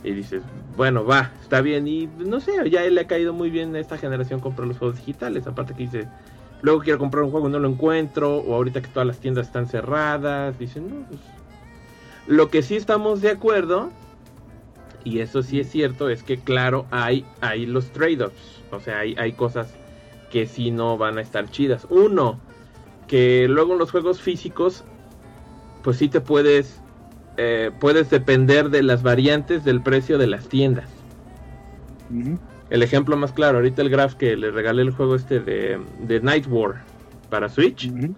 Y 0.03 0.11
dices, 0.11 0.41
bueno, 0.77 1.05
va, 1.05 1.31
está 1.41 1.61
bien. 1.61 1.87
Y 1.87 2.07
no 2.07 2.39
sé, 2.39 2.51
ya 2.69 2.81
le 2.81 3.01
ha 3.01 3.07
caído 3.07 3.33
muy 3.33 3.49
bien 3.49 3.75
esta 3.75 3.97
generación 3.97 4.39
comprar 4.39 4.67
los 4.67 4.77
juegos 4.77 4.97
digitales. 4.97 5.45
Aparte 5.45 5.73
que 5.73 5.83
dice, 5.83 6.07
luego 6.63 6.81
quiero 6.81 6.97
comprar 6.97 7.23
un 7.23 7.29
juego 7.29 7.47
y 7.47 7.51
no 7.51 7.59
lo 7.59 7.69
encuentro. 7.69 8.37
O 8.37 8.55
ahorita 8.55 8.81
que 8.81 8.87
todas 8.87 9.05
las 9.05 9.19
tiendas 9.19 9.45
están 9.45 9.67
cerradas. 9.67 10.57
Dicen, 10.57 10.89
no, 10.89 11.05
pues... 11.07 11.21
Lo 12.25 12.49
que 12.49 12.63
sí 12.63 12.75
estamos 12.75 13.21
de 13.21 13.29
acuerdo 13.29 13.91
y 15.03 15.19
eso 15.19 15.43
sí 15.43 15.59
es 15.59 15.69
cierto, 15.69 16.09
es 16.09 16.23
que 16.23 16.37
claro, 16.37 16.85
hay, 16.91 17.25
hay 17.41 17.65
los 17.65 17.91
trade-offs, 17.91 18.61
o 18.71 18.79
sea, 18.79 18.99
hay, 18.99 19.15
hay 19.17 19.33
cosas 19.33 19.73
que 20.31 20.47
sí 20.47 20.71
no 20.71 20.97
van 20.97 21.17
a 21.17 21.21
estar 21.21 21.49
chidas. 21.49 21.85
Uno, 21.89 22.39
que 23.07 23.47
luego 23.47 23.73
en 23.73 23.79
los 23.79 23.91
juegos 23.91 24.21
físicos, 24.21 24.83
pues 25.83 25.97
sí 25.97 26.07
te 26.07 26.21
puedes, 26.21 26.81
eh, 27.37 27.71
puedes 27.79 28.09
depender 28.09 28.69
de 28.69 28.83
las 28.83 29.03
variantes 29.03 29.63
del 29.63 29.81
precio 29.81 30.17
de 30.17 30.27
las 30.27 30.47
tiendas. 30.47 30.89
Uh. 32.09 32.37
El 32.73 32.81
ejemplo 32.81 33.15
más 33.15 33.31
claro, 33.31 33.59
ahorita 33.59 33.81
el 33.81 33.89
Graph 33.89 34.15
que 34.15 34.35
le 34.35 34.51
regalé 34.51 34.81
el 34.81 34.91
juego 34.91 35.15
este 35.15 35.39
de, 35.39 35.79
de 36.01 36.19
Night 36.19 36.47
War 36.49 36.83
para 37.29 37.47
Switch. 37.47 37.87
Uh 37.87 37.93
-huh 37.93 38.15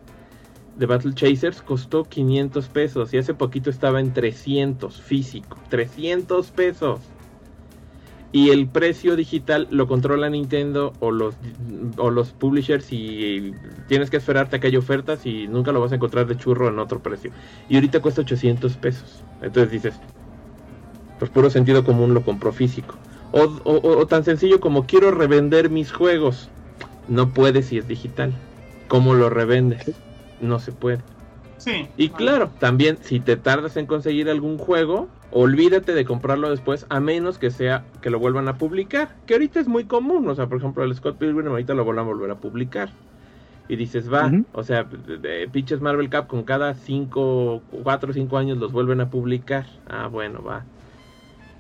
de 0.77 0.85
Battle 0.85 1.13
Chasers 1.13 1.61
costó 1.61 2.03
500 2.03 2.67
pesos 2.69 3.13
y 3.13 3.17
hace 3.17 3.33
poquito 3.33 3.69
estaba 3.69 3.99
en 3.99 4.13
300 4.13 5.01
físico, 5.01 5.57
300 5.69 6.51
pesos. 6.51 6.99
Y 8.31 8.49
el 8.49 8.67
precio 8.67 9.15
digital 9.15 9.67
lo 9.71 9.87
controla 9.87 10.29
Nintendo 10.29 10.91
o 10.99 11.11
los, 11.11 11.35
o 11.95 12.11
los 12.11 12.33
publishers 12.33 12.91
y 12.91 13.53
tienes 13.87 14.09
que 14.09 14.17
esperarte 14.17 14.57
a 14.57 14.59
que 14.59 14.67
haya 14.67 14.79
ofertas 14.79 15.25
y 15.25 15.47
nunca 15.47 15.71
lo 15.71 15.79
vas 15.79 15.93
a 15.93 15.95
encontrar 15.95 16.27
de 16.27 16.35
churro 16.35 16.67
en 16.67 16.77
otro 16.79 16.99
precio. 16.99 17.31
Y 17.69 17.75
ahorita 17.75 18.01
cuesta 18.01 18.21
800 18.21 18.75
pesos. 18.75 19.23
Entonces 19.41 19.71
dices, 19.71 19.95
pues 21.17 21.31
puro 21.31 21.49
sentido 21.49 21.85
común 21.85 22.13
lo 22.13 22.23
compró 22.23 22.51
físico. 22.51 22.95
O, 23.35 23.43
o, 23.65 23.97
o 23.99 24.07
tan 24.07 24.23
sencillo 24.23 24.59
como 24.59 24.85
quiero 24.85 25.11
revender 25.11 25.69
mis 25.69 25.91
juegos. 25.91 26.49
No 27.07 27.29
puedes 27.29 27.67
si 27.67 27.77
es 27.77 27.87
digital. 27.87 28.33
¿Cómo 28.87 29.13
lo 29.13 29.29
revendes? 29.29 29.93
no 30.39 30.59
se 30.59 30.71
puede. 30.71 30.99
Sí. 31.57 31.87
Y 31.97 32.09
claro, 32.09 32.51
también 32.59 32.97
si 33.01 33.19
te 33.19 33.37
tardas 33.37 33.77
en 33.77 33.85
conseguir 33.85 34.29
algún 34.29 34.57
juego, 34.57 35.07
olvídate 35.31 35.93
de 35.93 36.05
comprarlo 36.05 36.49
después 36.49 36.85
a 36.89 36.99
menos 36.99 37.37
que 37.37 37.49
sea 37.49 37.85
que 38.01 38.09
lo 38.09 38.19
vuelvan 38.19 38.47
a 38.47 38.57
publicar, 38.57 39.15
que 39.25 39.33
ahorita 39.33 39.59
es 39.59 39.67
muy 39.67 39.85
común, 39.85 40.27
o 40.29 40.35
sea, 40.35 40.47
por 40.47 40.59
ejemplo, 40.59 40.83
el 40.83 40.93
Scott 40.93 41.17
Pilgrim 41.17 41.47
ahorita 41.47 41.73
lo 41.73 41.83
vuelvan 41.83 42.05
a 42.05 42.07
volver 42.07 42.31
a 42.31 42.35
publicar. 42.35 42.89
Y 43.67 43.77
dices, 43.77 44.13
va, 44.13 44.31
o 44.51 44.61
sea, 44.63 44.83
de, 44.83 45.17
de 45.17 45.49
pinches 45.49 45.81
Marvel 45.81 46.09
Cap 46.09 46.27
con 46.27 46.43
cada 46.43 46.75
5, 46.75 47.63
4 47.83 48.09
o 48.11 48.13
5 48.13 48.37
años 48.37 48.59
los 48.59 48.71
vuelven 48.71 49.01
a 49.01 49.09
publicar. 49.09 49.65
Ah, 49.87 50.07
bueno, 50.07 50.43
va. 50.43 50.65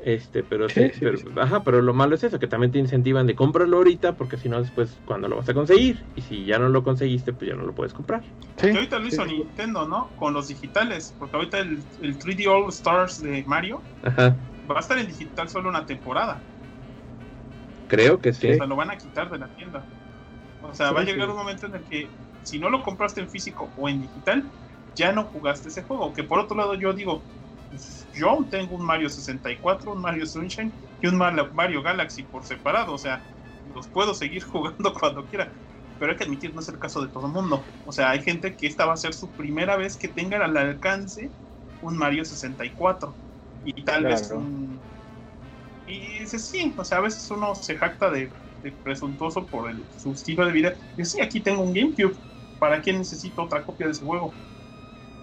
Este, 0.05 0.43
pero 0.43 0.69
Sí, 0.69 0.81
sí, 0.91 0.91
sí, 0.93 0.99
pero, 1.01 1.17
sí. 1.17 1.25
ajá, 1.37 1.63
pero 1.63 1.81
lo 1.81 1.93
malo 1.95 2.13
es 2.13 2.23
eso, 2.23 2.37
que 2.37 2.47
también 2.47 2.71
te 2.71 2.77
incentivan 2.77 3.25
de 3.25 3.35
cómpralo 3.35 3.77
ahorita, 3.77 4.15
porque 4.15 4.37
si 4.37 4.49
no 4.49 4.61
después 4.61 5.01
cuando 5.03 5.27
lo 5.27 5.37
vas 5.37 5.49
a 5.49 5.55
conseguir, 5.55 6.07
y 6.13 6.21
si 6.21 6.45
ya 6.45 6.59
no 6.59 6.69
lo 6.69 6.83
conseguiste, 6.83 7.33
pues 7.33 7.49
ya 7.49 7.55
no 7.55 7.65
lo 7.65 7.73
puedes 7.73 7.93
comprar. 7.93 8.23
Sí, 8.57 8.67
Que 8.67 8.77
ahorita 8.77 8.99
lo 8.99 9.07
hizo. 9.07 9.25
Nintendo, 9.25 9.87
¿no? 9.87 10.13
Con 10.15 10.33
los 10.33 10.47
digitales. 10.47 11.15
Porque 11.17 11.37
ahorita 11.37 11.57
el, 11.59 11.83
el 12.01 12.19
3D 12.19 12.47
All 12.47 12.69
Stars 12.69 13.21
de 13.21 13.43
Mario 13.47 13.83
Ajá, 14.01 14.37
va 14.69 14.77
a 14.77 14.79
estar 14.81 14.97
en 14.99 15.07
digital 15.07 15.49
solo 15.49 15.69
una 15.69 15.85
temporada. 15.85 16.45
creo 17.87 18.19
que 18.21 18.33
sí. 18.33 18.51
O 18.51 18.53
sea, 18.53 18.65
lo 18.67 18.75
van 18.75 18.91
a 18.91 18.97
quitar 18.97 19.29
de 19.29 19.39
la 19.39 19.49
tienda. 19.49 19.87
O 20.61 20.73
sea, 20.73 20.87
Sí, 20.89 20.93
va 20.93 21.01
a 21.01 21.05
sí. 21.05 21.11
llegar 21.11 21.29
un 21.29 21.37
momento 21.37 21.67
en 21.67 21.75
el 21.75 21.85
que 21.85 22.15
si 22.41 22.59
no 22.59 22.69
lo 22.69 22.83
compraste 22.83 23.21
en 23.21 23.29
físico 23.29 23.73
o 23.75 23.89
en 23.89 24.01
digital, 24.01 24.51
ya 24.95 25.11
no 25.13 25.25
jugaste 25.25 25.69
ese 25.69 25.83
juego. 25.83 26.13
Que 26.13 26.23
por 26.23 26.39
otro 26.39 26.57
lado 26.57 26.75
yo 26.75 26.93
digo, 26.93 27.27
yo 28.11 28.29
aún 28.29 28.49
tengo 28.49 28.75
un 28.75 28.85
Mario 28.85 29.09
64, 29.09 29.91
un 29.93 30.01
Mario 30.01 30.25
Sunshine 30.25 30.77
y 31.01 31.07
un 31.07 31.17
Mar- 31.17 31.51
Mario 31.53 31.81
Galaxy 31.83 32.23
por 32.23 32.45
separado. 32.45 32.93
O 32.93 32.97
sea, 32.97 33.25
los 33.63 33.89
puedo 33.89 34.13
seguir 34.13 34.43
jugando 34.45 34.93
cuando 34.93 35.27
quiera. 35.27 35.53
Pero 35.97 36.11
hay 36.11 36.17
que 36.17 36.25
admitir, 36.25 36.53
no 36.53 36.59
es 36.61 36.69
el 36.69 36.79
caso 36.79 37.01
de 37.01 37.09
todo 37.11 37.27
el 37.27 37.33
mundo. 37.33 37.69
O 37.83 37.91
sea, 37.91 38.09
hay 38.11 38.21
gente 38.21 38.55
que 38.55 38.67
esta 38.67 38.85
va 38.85 38.93
a 38.93 38.97
ser 38.97 39.13
su 39.13 39.33
primera 39.33 39.77
vez 39.77 39.97
que 39.97 40.09
tenga 40.09 40.43
al 40.43 40.57
alcance 40.57 41.33
un 41.79 41.97
Mario 41.97 42.25
64. 42.25 43.19
Y 43.63 43.83
tal 43.83 44.05
vez 44.05 44.29
un... 44.31 44.85
Y 45.85 46.19
dice, 46.19 46.39
sí, 46.39 46.73
o 46.77 46.83
sea, 46.83 46.97
a 46.99 47.01
veces 47.01 47.29
uno 47.31 47.53
se 47.55 47.77
jacta 47.77 48.09
de, 48.09 48.35
de 48.55 48.71
presuntuoso 48.73 49.47
por 49.49 49.69
el, 49.69 49.87
su 49.91 50.13
estilo 50.13 50.45
de 50.45 50.51
vida. 50.51 50.77
Y 50.95 51.01
dice, 51.01 51.11
sí, 51.17 51.21
aquí 51.21 51.41
tengo 51.43 51.61
un 51.63 51.73
GameCube. 51.73 52.19
¿Para 52.57 52.81
qué 52.81 52.93
necesito 52.93 53.43
otra 53.43 53.63
copia 53.65 53.85
de 53.87 53.91
ese 53.93 54.05
juego? 54.05 54.39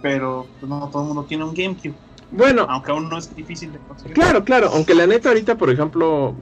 Pero 0.00 0.55
pues, 0.59 0.68
no 0.70 0.90
todo 0.90 1.02
el 1.02 1.09
mundo 1.09 1.26
tiene 1.26 1.44
un 1.44 1.55
GameCube. 1.55 2.00
Bueno, 2.32 2.66
Aunque 2.68 2.90
aún 2.90 3.08
no 3.08 3.18
es 3.18 3.34
difícil 3.34 3.72
de 3.72 3.78
conseguir. 3.80 4.14
Claro, 4.14 4.44
claro, 4.44 4.70
aunque 4.72 4.94
la 4.94 5.06
neta 5.06 5.28
ahorita, 5.28 5.56
por 5.56 5.70
ejemplo, 5.70 6.34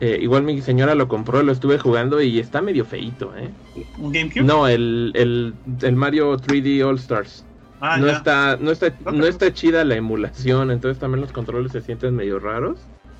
eh, 0.00 0.18
igual 0.20 0.42
mi 0.42 0.60
señora 0.60 0.94
lo 0.94 1.08
compró, 1.08 1.42
lo 1.42 1.52
estuve 1.52 1.78
jugando 1.78 2.20
y 2.20 2.38
está 2.38 2.60
medio 2.60 2.84
feito, 2.84 3.34
¿eh? 3.36 3.50
¿Un 3.98 4.12
GameCube? 4.12 4.44
No, 4.44 4.68
el, 4.68 5.12
el, 5.14 5.54
el 5.82 5.96
Mario 5.96 6.36
3D 6.36 6.84
All 6.84 6.96
Stars. 6.96 7.44
Ah, 7.80 7.96
no 7.98 8.06
ya. 8.06 8.12
está, 8.12 8.56
no 8.60 8.70
está, 8.70 8.92
No, 9.12 9.26
está 9.26 9.52
chida 9.52 9.84
la 9.84 9.96
emulación, 9.96 10.70
entonces 10.70 10.98
también 10.98 11.20
los 11.20 11.32
controles 11.32 11.72
se 11.72 11.80
sienten 11.82 12.14
medio 12.16 12.38
raros. 12.38 12.78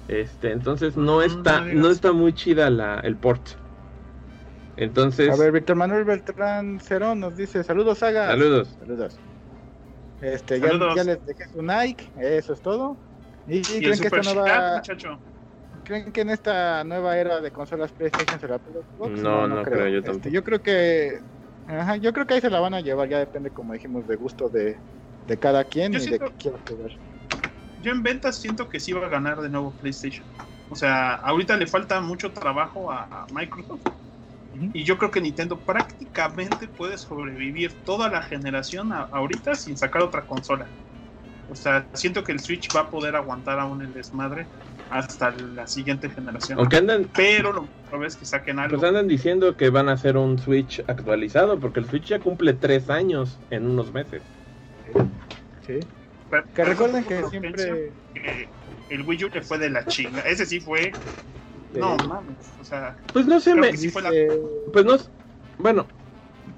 Este, 0.09 0.53
entonces 0.53 0.97
no 0.97 1.19
Mm, 1.19 1.23
está, 1.23 1.61
no 1.61 1.91
está 1.91 2.13
muy 2.13 2.33
chida 2.33 2.71
la, 2.71 3.01
el 3.01 3.17
port. 3.17 3.43
Entonces, 4.77 5.31
A 5.31 5.37
ver, 5.43 5.53
Víctor 5.53 5.77
Manuel 5.77 6.05
Beltrán 6.05 6.81
Cerón 6.81 7.21
nos 7.21 7.37
dice, 7.37 7.65
saludos 7.65 7.99
Saga. 7.99 8.29
saludos. 8.29 8.69
Saludos. 8.79 9.19
Este, 10.21 10.61
ya, 10.61 10.73
les 11.05 11.25
dejé 11.25 11.45
su 11.53 11.63
like, 11.63 12.11
eso 12.17 12.53
es 12.53 12.63
todo. 12.63 12.99
¿Y, 13.47 13.59
Y 13.59 13.63
el 13.77 13.83
creen, 13.83 13.99
que 14.01 14.07
esta 14.09 14.21
Chat, 14.23 14.35
nueva, 14.35 14.77
muchacho. 14.77 15.23
creen 15.85 16.13
que 16.13 16.21
en 16.23 16.31
esta 16.31 16.85
nueva 16.85 17.19
era 17.19 17.41
de 17.41 17.53
consolas 17.53 17.93
PlayStation 17.93 18.41
se 18.41 18.49
la 18.49 18.59
pega 18.59 18.81
Xbox? 18.81 19.21
No, 19.23 19.47
no 19.49 19.63
creo, 19.65 19.89
yo 19.89 19.99
Este, 19.99 20.07
tampoco. 20.07 20.31
yo 20.31 20.43
creo 20.45 20.63
que 20.63 21.21
ajá, 21.67 21.97
yo 21.97 22.13
creo 22.13 22.27
que 22.27 22.35
ahí 22.35 22.41
se 22.41 22.51
la 22.51 22.61
van 22.61 22.75
a 22.75 22.81
llevar, 22.81 23.09
ya 23.09 23.19
depende 23.19 23.51
como 23.53 23.73
dijimos 23.75 24.07
de 24.07 24.17
gusto 24.17 24.49
de, 24.49 24.81
de 25.27 25.39
cada 25.39 25.65
quien 25.65 25.93
Yo 25.93 25.99
y 25.99 26.03
siento- 26.03 26.25
de 26.25 26.31
qué 26.31 26.37
quiera 26.37 26.59
jugar. 26.67 26.91
Yo 27.79 27.93
en 27.93 28.03
ventas 28.03 28.41
siento 28.41 28.69
que 28.69 28.81
sí 28.81 28.93
va 28.93 29.07
a 29.07 29.11
ganar 29.11 29.41
de 29.41 29.49
nuevo 29.51 29.77
PlayStation. 29.77 30.27
O 30.69 30.75
sea, 30.75 31.15
ahorita 31.15 31.57
le 31.57 31.67
falta 31.67 32.01
mucho 32.01 32.33
trabajo 32.33 32.91
a, 32.91 33.05
a 33.05 33.27
Microsoft. 33.33 33.83
Y 34.73 34.85
yo 34.85 34.99
creo 34.99 35.11
que 35.11 35.21
Nintendo 35.21 35.59
prácticamente 35.59 36.69
puede 36.69 36.99
sobrevivir 36.99 37.73
toda 37.85 38.09
la 38.09 38.23
generación 38.23 38.93
a- 38.93 39.09
ahorita 39.13 39.55
sin 39.55 39.77
sacar 39.77 40.03
otra 40.03 40.23
consola. 40.23 40.67
O 41.49 41.55
sea, 41.55 41.87
siento 41.95 42.25
que 42.25 42.33
el 42.33 42.41
Switch 42.41 42.69
va 42.75 42.81
a 42.81 42.91
poder 42.91 43.15
aguantar 43.15 43.61
aún 43.61 43.81
el 43.83 43.93
desmadre 43.93 44.47
hasta 44.91 45.31
la 45.31 45.67
siguiente 45.67 46.09
generación. 46.11 46.59
Aunque 46.59 46.77
andan, 46.77 47.09
Pero 47.15 47.53
lo 47.53 47.67
probable 47.89 48.09
es 48.09 48.17
que 48.17 48.25
saquen 48.25 48.59
algo. 48.59 48.79
pues 48.79 48.89
andan 48.89 49.07
diciendo 49.07 49.57
que 49.57 49.71
van 49.71 49.89
a 49.89 49.93
hacer 49.93 50.17
un 50.17 50.39
Switch 50.39 50.81
actualizado, 50.89 51.59
porque 51.61 51.81
el 51.81 51.87
Switch 51.87 52.07
ya 52.07 52.19
cumple 52.19 52.53
tres 52.55 52.91
años 52.91 53.39
en 53.51 53.67
unos 53.69 53.93
meses. 53.93 54.23
Sí. 55.67 55.81
Pero- 56.31 56.45
Que 56.55 56.65
recuerden 56.65 57.05
que 57.05 57.23
siempre 57.29 57.93
que 58.15 58.49
el 58.91 59.03
Wii 59.03 59.25
U 59.25 59.31
le 59.33 59.43
fue 59.43 59.59
de 59.59 59.71
la 59.71 59.85
chinga. 59.87 60.21
Ese 60.23 60.47
sí 60.47 60.61
fue. 60.61 60.93
No 61.81 61.97
Sí. 61.99 62.09
mames. 62.09 62.37
O 62.61 62.65
sea, 62.65 62.97
Pues 63.13 63.27
no 63.27 63.41
se 63.41 63.55
me, 63.55 63.71
que 63.71 63.77
sí 63.77 63.91
la- 64.01 64.11
Pues 64.73 64.85
no, 64.85 64.97
bueno, 65.59 65.87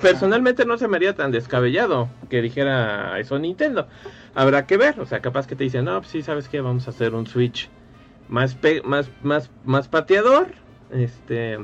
personalmente 0.01 0.65
no 0.65 0.77
se 0.79 0.89
me 0.89 0.97
haría 0.97 1.15
tan 1.15 1.31
descabellado 1.31 2.09
que 2.29 2.43
dijera 2.43 3.19
eso 3.19 3.39
Nintendo. 3.39 3.89
Habrá 4.35 4.67
que 4.67 4.77
ver, 4.77 5.01
o 5.01 5.07
sea, 5.07 5.21
capaz 5.21 5.47
que 5.47 5.57
te 5.57 5.65
dicen, 5.65 5.85
no, 5.85 5.99
pues 6.01 6.11
sí, 6.11 6.23
sabes 6.23 6.49
qué, 6.49 6.61
vamos 6.61 6.87
a 6.87 6.91
hacer 6.91 7.15
un 7.15 7.27
Switch 7.27 7.69
más, 8.29 8.55
pe- 8.55 8.83
más, 8.85 9.11
más, 9.23 9.51
más 9.65 9.89
pateador, 9.89 10.49
este, 10.91 11.59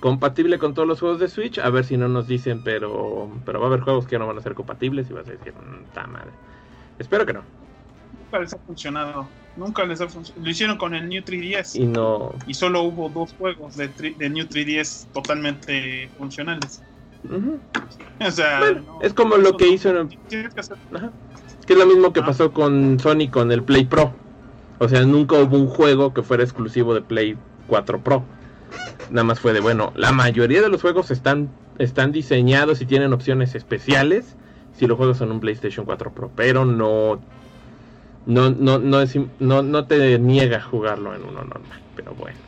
compatible 0.00 0.58
con 0.58 0.74
todos 0.74 0.86
los 0.86 1.00
juegos 1.00 1.18
de 1.20 1.28
Switch, 1.28 1.58
a 1.58 1.68
ver 1.70 1.84
si 1.84 1.96
no 1.96 2.08
nos 2.08 2.26
dicen, 2.28 2.62
pero, 2.62 3.30
pero 3.44 3.58
va 3.60 3.66
a 3.66 3.68
haber 3.68 3.80
juegos 3.80 4.06
que 4.06 4.18
no 4.18 4.26
van 4.26 4.38
a 4.38 4.42
ser 4.42 4.54
compatibles 4.54 5.10
y 5.10 5.12
vas 5.12 5.26
a 5.28 5.32
decir, 5.32 5.52
"Mm, 5.54 5.92
ta 5.92 6.06
madre. 6.06 6.30
Espero 6.98 7.26
que 7.26 7.32
no. 7.32 7.42
Nunca 8.30 8.40
les 8.40 8.52
ha 8.54 8.58
funcionado. 8.58 9.28
Nunca 9.56 9.84
les 9.84 10.00
ha 10.00 10.08
funcionado. 10.08 10.44
Lo 10.44 10.50
hicieron 10.50 10.76
con 10.78 10.94
el 10.94 11.08
New 11.08 11.22
3DS. 11.22 11.76
Y 11.76 11.86
no, 11.86 12.32
Y 12.46 12.54
solo 12.54 12.82
hubo 12.82 13.08
dos 13.08 13.34
juegos 13.38 13.76
de, 13.76 13.90
tri- 13.92 14.16
de 14.16 14.30
New 14.30 14.46
3DS 14.46 15.06
totalmente 15.12 16.08
funcionales. 16.18 16.82
O 18.20 18.30
sea, 18.30 18.60
Bueno, 18.60 18.82
no, 18.86 19.02
es 19.02 19.12
como 19.14 19.36
lo 19.36 19.56
que 19.56 19.68
hizo 19.68 19.90
en- 19.90 20.08
que 20.28 20.48
hacer- 20.56 20.76
Ajá. 20.94 21.10
Que 21.66 21.72
es 21.74 21.78
lo 21.78 21.86
mismo 21.86 22.12
que 22.12 22.20
Ah. 22.20 22.26
pasó 22.26 22.52
con 22.52 22.98
Sony 23.00 23.28
con 23.30 23.50
el 23.52 23.62
Play 23.62 23.84
Pro. 23.84 24.14
O 24.78 24.88
sea, 24.88 25.02
nunca 25.04 25.36
hubo 25.36 25.56
un 25.58 25.66
juego 25.68 26.14
que 26.14 26.22
fuera 26.22 26.42
exclusivo 26.44 26.94
de 26.94 27.02
Play 27.02 27.36
4 27.66 28.00
Pro. 28.00 28.22
Nada 29.10 29.24
más 29.24 29.40
fue 29.40 29.52
de, 29.52 29.60
bueno, 29.60 29.92
la 29.96 30.12
mayoría 30.12 30.62
de 30.62 30.68
los 30.68 30.80
juegos 30.80 31.10
están, 31.10 31.48
están 31.78 32.12
diseñados 32.12 32.80
y 32.80 32.86
tienen 32.86 33.12
opciones 33.12 33.54
especiales 33.54 34.36
si 34.72 34.86
los 34.86 34.96
juegos 34.96 35.18
son 35.18 35.32
un 35.32 35.40
PlayStation 35.40 35.84
4 35.84 36.12
Pro. 36.12 36.30
Pero 36.36 36.64
no, 36.64 37.20
no, 38.28 38.50
no, 38.50 38.78
no, 38.78 39.00
es, 39.00 39.16
no, 39.40 39.62
no 39.62 39.86
te 39.86 40.18
niega 40.18 40.60
jugarlo 40.60 41.14
en 41.14 41.22
uno 41.24 41.42
normal. 41.44 41.80
Pero 41.96 42.14
bueno. 42.14 42.38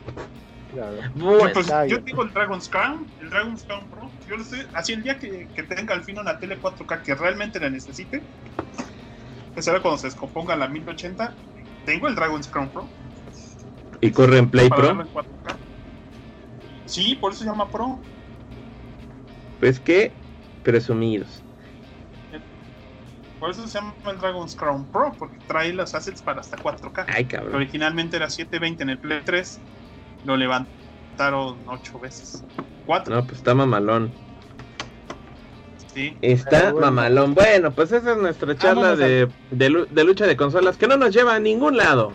claro. 0.73 0.97
Bueno, 1.15 1.49
Pues, 1.53 1.67
yo 1.67 1.83
bien. 1.85 2.05
digo 2.05 2.23
el 2.23 2.31
Dragon's 2.33 2.69
Crown, 2.69 3.05
el 3.19 3.29
Dragon's 3.29 3.63
Crown 3.63 3.85
Pro. 3.89 4.09
Yo 4.29 4.37
lo 4.37 4.43
estoy 4.43 4.65
así 4.73 4.93
el 4.93 5.03
día 5.03 5.19
que, 5.19 5.47
que 5.53 5.63
tenga 5.63 5.93
al 5.93 6.03
fin 6.03 6.17
una 6.19 6.39
tele 6.39 6.57
4K 6.61 7.01
que 7.01 7.15
realmente 7.15 7.59
la 7.59 7.69
necesite. 7.69 8.21
Que 9.53 9.61
será 9.61 9.81
cuando 9.81 9.97
se 9.97 10.07
descomponga 10.07 10.55
la 10.55 10.67
1080. 10.69 11.33
Tengo 11.85 12.07
el 12.07 12.15
Dragon's 12.15 12.47
Crown 12.47 12.69
Pro. 12.69 12.87
y 13.99 14.11
corre 14.11 14.37
en 14.37 14.49
Play 14.49 14.69
Pro. 14.69 14.81
verlo 14.83 15.01
en 15.01 15.07
4K. 15.09 15.55
Sí, 16.85 17.15
por 17.19 17.31
eso 17.31 17.41
se 17.43 17.49
llama 17.49 17.69
Pro. 17.69 17.99
Pues 19.59 19.79
que 19.79 20.11
presumidos. 20.63 21.40
Por 23.41 23.49
eso 23.49 23.67
se 23.67 23.77
llama 23.79 23.93
el 24.09 24.17
Dragon's 24.19 24.55
Crown 24.55 24.85
Pro, 24.85 25.11
porque 25.19 25.37
trae 25.47 25.73
los 25.73 25.93
assets 25.95 26.21
para 26.21 26.39
hasta 26.39 26.55
4K. 26.57 27.05
Ay, 27.09 27.25
cabrón. 27.25 27.55
Originalmente 27.55 28.15
era 28.15 28.29
720 28.29 28.83
en 28.83 28.89
el 28.91 28.99
Play 28.99 29.21
3, 29.25 29.59
lo 30.25 30.37
levantaron 30.37 31.57
8 31.65 31.99
veces. 31.99 32.43
4, 32.85 33.13
No, 33.15 33.23
pues 33.25 33.37
está 33.39 33.53
mamalón. 33.55 34.11
sí. 35.93 36.15
Está 36.21 36.71
bueno. 36.71 36.87
mamalón. 36.91 37.33
Bueno, 37.33 37.71
pues 37.71 37.91
esa 37.91 38.11
es 38.11 38.17
nuestra 38.17 38.55
charla 38.57 38.95
de, 38.95 39.27
de, 39.49 39.69
lu- 39.69 39.87
de 39.89 40.03
lucha 40.03 40.25
de 40.27 40.37
consolas 40.37 40.77
que 40.77 40.87
no 40.87 40.97
nos 40.97 41.13
lleva 41.13 41.35
a 41.35 41.39
ningún 41.39 41.77
lado. 41.77 42.13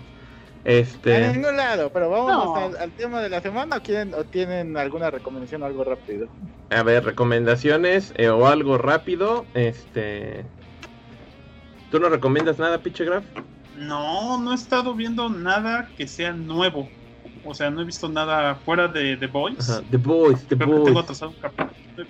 A 0.64 0.68
Este, 0.70 1.32
ningún 1.32 1.56
lado, 1.56 1.90
pero 1.92 2.10
vamos 2.10 2.44
No. 2.46 2.56
al, 2.56 2.76
al 2.76 2.90
tema 2.92 3.20
de 3.20 3.28
la 3.28 3.40
semana 3.40 3.76
o, 3.76 3.82
quieren, 3.82 4.14
o 4.14 4.24
tienen 4.24 4.76
alguna 4.76 5.10
recomendación 5.10 5.62
o 5.62 5.66
algo 5.66 5.84
rápido. 5.84 6.26
a 6.70 6.82
ver, 6.82 7.04
recomendaciones 7.04 8.12
eh, 8.16 8.28
o 8.28 8.46
algo 8.48 8.76
rápido. 8.78 9.44
Este, 9.54 10.44
¿tú 11.96 12.02
no 12.02 12.10
recomiendas 12.10 12.58
nada, 12.58 12.78
pinche 12.78 13.06
Graf? 13.06 13.24
No, 13.78 14.38
no 14.38 14.52
he 14.52 14.54
estado 14.54 14.94
viendo 14.94 15.30
nada 15.30 15.88
que 15.96 16.06
sea 16.06 16.32
nuevo. 16.32 16.90
O 17.42 17.54
sea, 17.54 17.70
no 17.70 17.80
he 17.80 17.84
visto 17.84 18.08
nada 18.08 18.56
fuera 18.56 18.86
de 18.86 19.16
The 19.16 19.26
Boys. 19.28 19.70
Ajá, 19.70 19.82
The 19.90 19.96
Boys, 19.96 20.46
The 20.46 20.56
Creo 20.56 20.68
que 20.68 20.74
tengo 20.74 20.92
Boys. 20.92 21.04
atrasado 21.04 21.30
un 21.30 21.36
capítulo. 21.40 22.08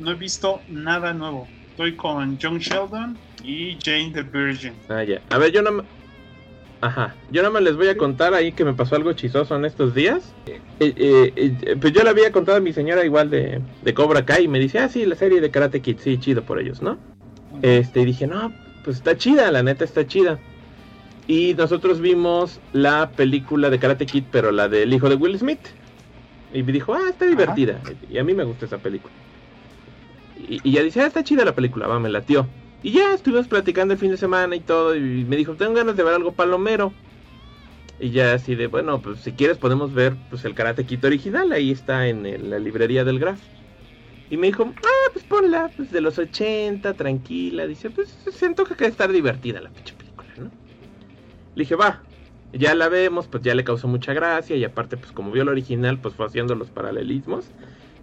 No 0.00 0.10
he 0.10 0.14
visto 0.14 0.60
nada 0.68 1.12
nuevo. 1.12 1.46
Estoy 1.70 1.94
con 1.94 2.38
John 2.42 2.58
Sheldon 2.58 3.16
y 3.44 3.78
Jane 3.84 4.10
the 4.12 4.22
Virgin. 4.22 4.72
Ah, 4.88 5.04
ya. 5.04 5.20
A 5.30 5.38
ver, 5.38 5.52
yo 5.52 5.62
no 5.62 5.84
Ajá, 6.80 7.14
yo 7.30 7.42
nada 7.42 7.52
más 7.54 7.62
les 7.62 7.76
voy 7.76 7.86
a 7.86 7.96
contar 7.96 8.34
ahí 8.34 8.50
que 8.50 8.64
me 8.64 8.74
pasó 8.74 8.96
algo 8.96 9.12
chistoso 9.12 9.54
en 9.54 9.64
estos 9.64 9.94
días. 9.94 10.34
Eh, 10.48 10.60
eh, 10.80 11.32
eh, 11.36 11.76
pues 11.80 11.92
yo 11.92 12.02
le 12.02 12.10
había 12.10 12.32
contado 12.32 12.58
a 12.58 12.60
mi 12.60 12.72
señora 12.72 13.04
igual 13.04 13.30
de, 13.30 13.60
de 13.84 13.94
Cobra 13.94 14.24
Kai 14.26 14.44
y 14.44 14.48
me 14.48 14.58
dice, 14.58 14.80
ah, 14.80 14.88
sí, 14.88 15.06
la 15.06 15.14
serie 15.14 15.40
de 15.40 15.52
Karate 15.52 15.80
Kid, 15.80 15.98
sí, 16.00 16.18
chido 16.18 16.42
por 16.42 16.58
ellos, 16.58 16.82
¿no? 16.82 16.98
Este, 17.62 18.00
y 18.00 18.06
dije, 18.06 18.26
no, 18.26 18.52
pues 18.84 18.96
está 18.98 19.16
chida, 19.16 19.50
la 19.50 19.62
neta 19.62 19.84
está 19.84 20.06
chida. 20.06 20.38
Y 21.28 21.54
nosotros 21.54 22.00
vimos 22.00 22.58
la 22.72 23.10
película 23.10 23.70
de 23.70 23.78
Karate 23.78 24.06
Kid, 24.06 24.24
pero 24.30 24.50
la 24.50 24.68
del 24.68 24.92
hijo 24.92 25.08
de 25.08 25.14
Will 25.14 25.38
Smith. 25.38 25.60
Y 26.52 26.62
me 26.62 26.72
dijo, 26.72 26.92
ah, 26.94 27.08
está 27.08 27.24
divertida. 27.26 27.80
Y 28.10 28.18
a 28.18 28.24
mí 28.24 28.34
me 28.34 28.44
gusta 28.44 28.66
esa 28.66 28.78
película. 28.78 29.12
Y, 30.48 30.60
y 30.64 30.72
ya 30.72 30.82
dice, 30.82 31.00
ah, 31.00 31.06
está 31.06 31.22
chida 31.22 31.44
la 31.44 31.54
película, 31.54 31.86
va, 31.86 31.98
me 32.00 32.08
latió. 32.10 32.46
Y 32.82 32.90
ya 32.90 33.14
estuvimos 33.14 33.46
platicando 33.46 33.94
el 33.94 34.00
fin 34.00 34.10
de 34.10 34.16
semana 34.16 34.56
y 34.56 34.60
todo. 34.60 34.96
Y 34.96 35.00
me 35.00 35.36
dijo, 35.36 35.54
tengo 35.54 35.74
ganas 35.74 35.96
de 35.96 36.02
ver 36.02 36.14
algo 36.14 36.32
palomero. 36.32 36.92
Y 38.00 38.10
ya 38.10 38.34
así 38.34 38.56
de, 38.56 38.66
bueno, 38.66 39.00
pues 39.00 39.20
si 39.20 39.32
quieres 39.32 39.58
podemos 39.58 39.94
ver 39.94 40.14
pues 40.28 40.44
el 40.44 40.54
Karate 40.54 40.84
Kid 40.84 41.04
original. 41.04 41.52
Ahí 41.52 41.70
está 41.70 42.08
en 42.08 42.26
el- 42.26 42.50
la 42.50 42.58
librería 42.58 43.04
del 43.04 43.20
Graf. 43.20 43.38
Y 44.32 44.38
me 44.38 44.46
dijo, 44.46 44.72
ah, 44.74 45.10
pues 45.12 45.26
ponla, 45.26 45.70
pues 45.76 45.92
de 45.92 46.00
los 46.00 46.18
80, 46.18 46.94
tranquila. 46.94 47.66
Dice, 47.66 47.90
pues 47.90 48.16
se 48.32 48.46
antoja 48.46 48.74
que 48.74 48.86
estar 48.86 49.12
divertida 49.12 49.60
la 49.60 49.68
pinche 49.68 49.94
película, 49.94 50.30
¿no? 50.38 50.44
Le 51.54 51.64
dije, 51.64 51.74
va, 51.74 52.00
ya 52.54 52.74
la 52.74 52.88
vemos, 52.88 53.26
pues 53.28 53.42
ya 53.42 53.54
le 53.54 53.62
causó 53.62 53.88
mucha 53.88 54.14
gracia. 54.14 54.56
Y 54.56 54.64
aparte, 54.64 54.96
pues 54.96 55.12
como 55.12 55.32
vio 55.32 55.42
el 55.42 55.50
original, 55.50 55.98
pues 55.98 56.14
fue 56.14 56.24
haciendo 56.24 56.54
los 56.54 56.70
paralelismos. 56.70 57.44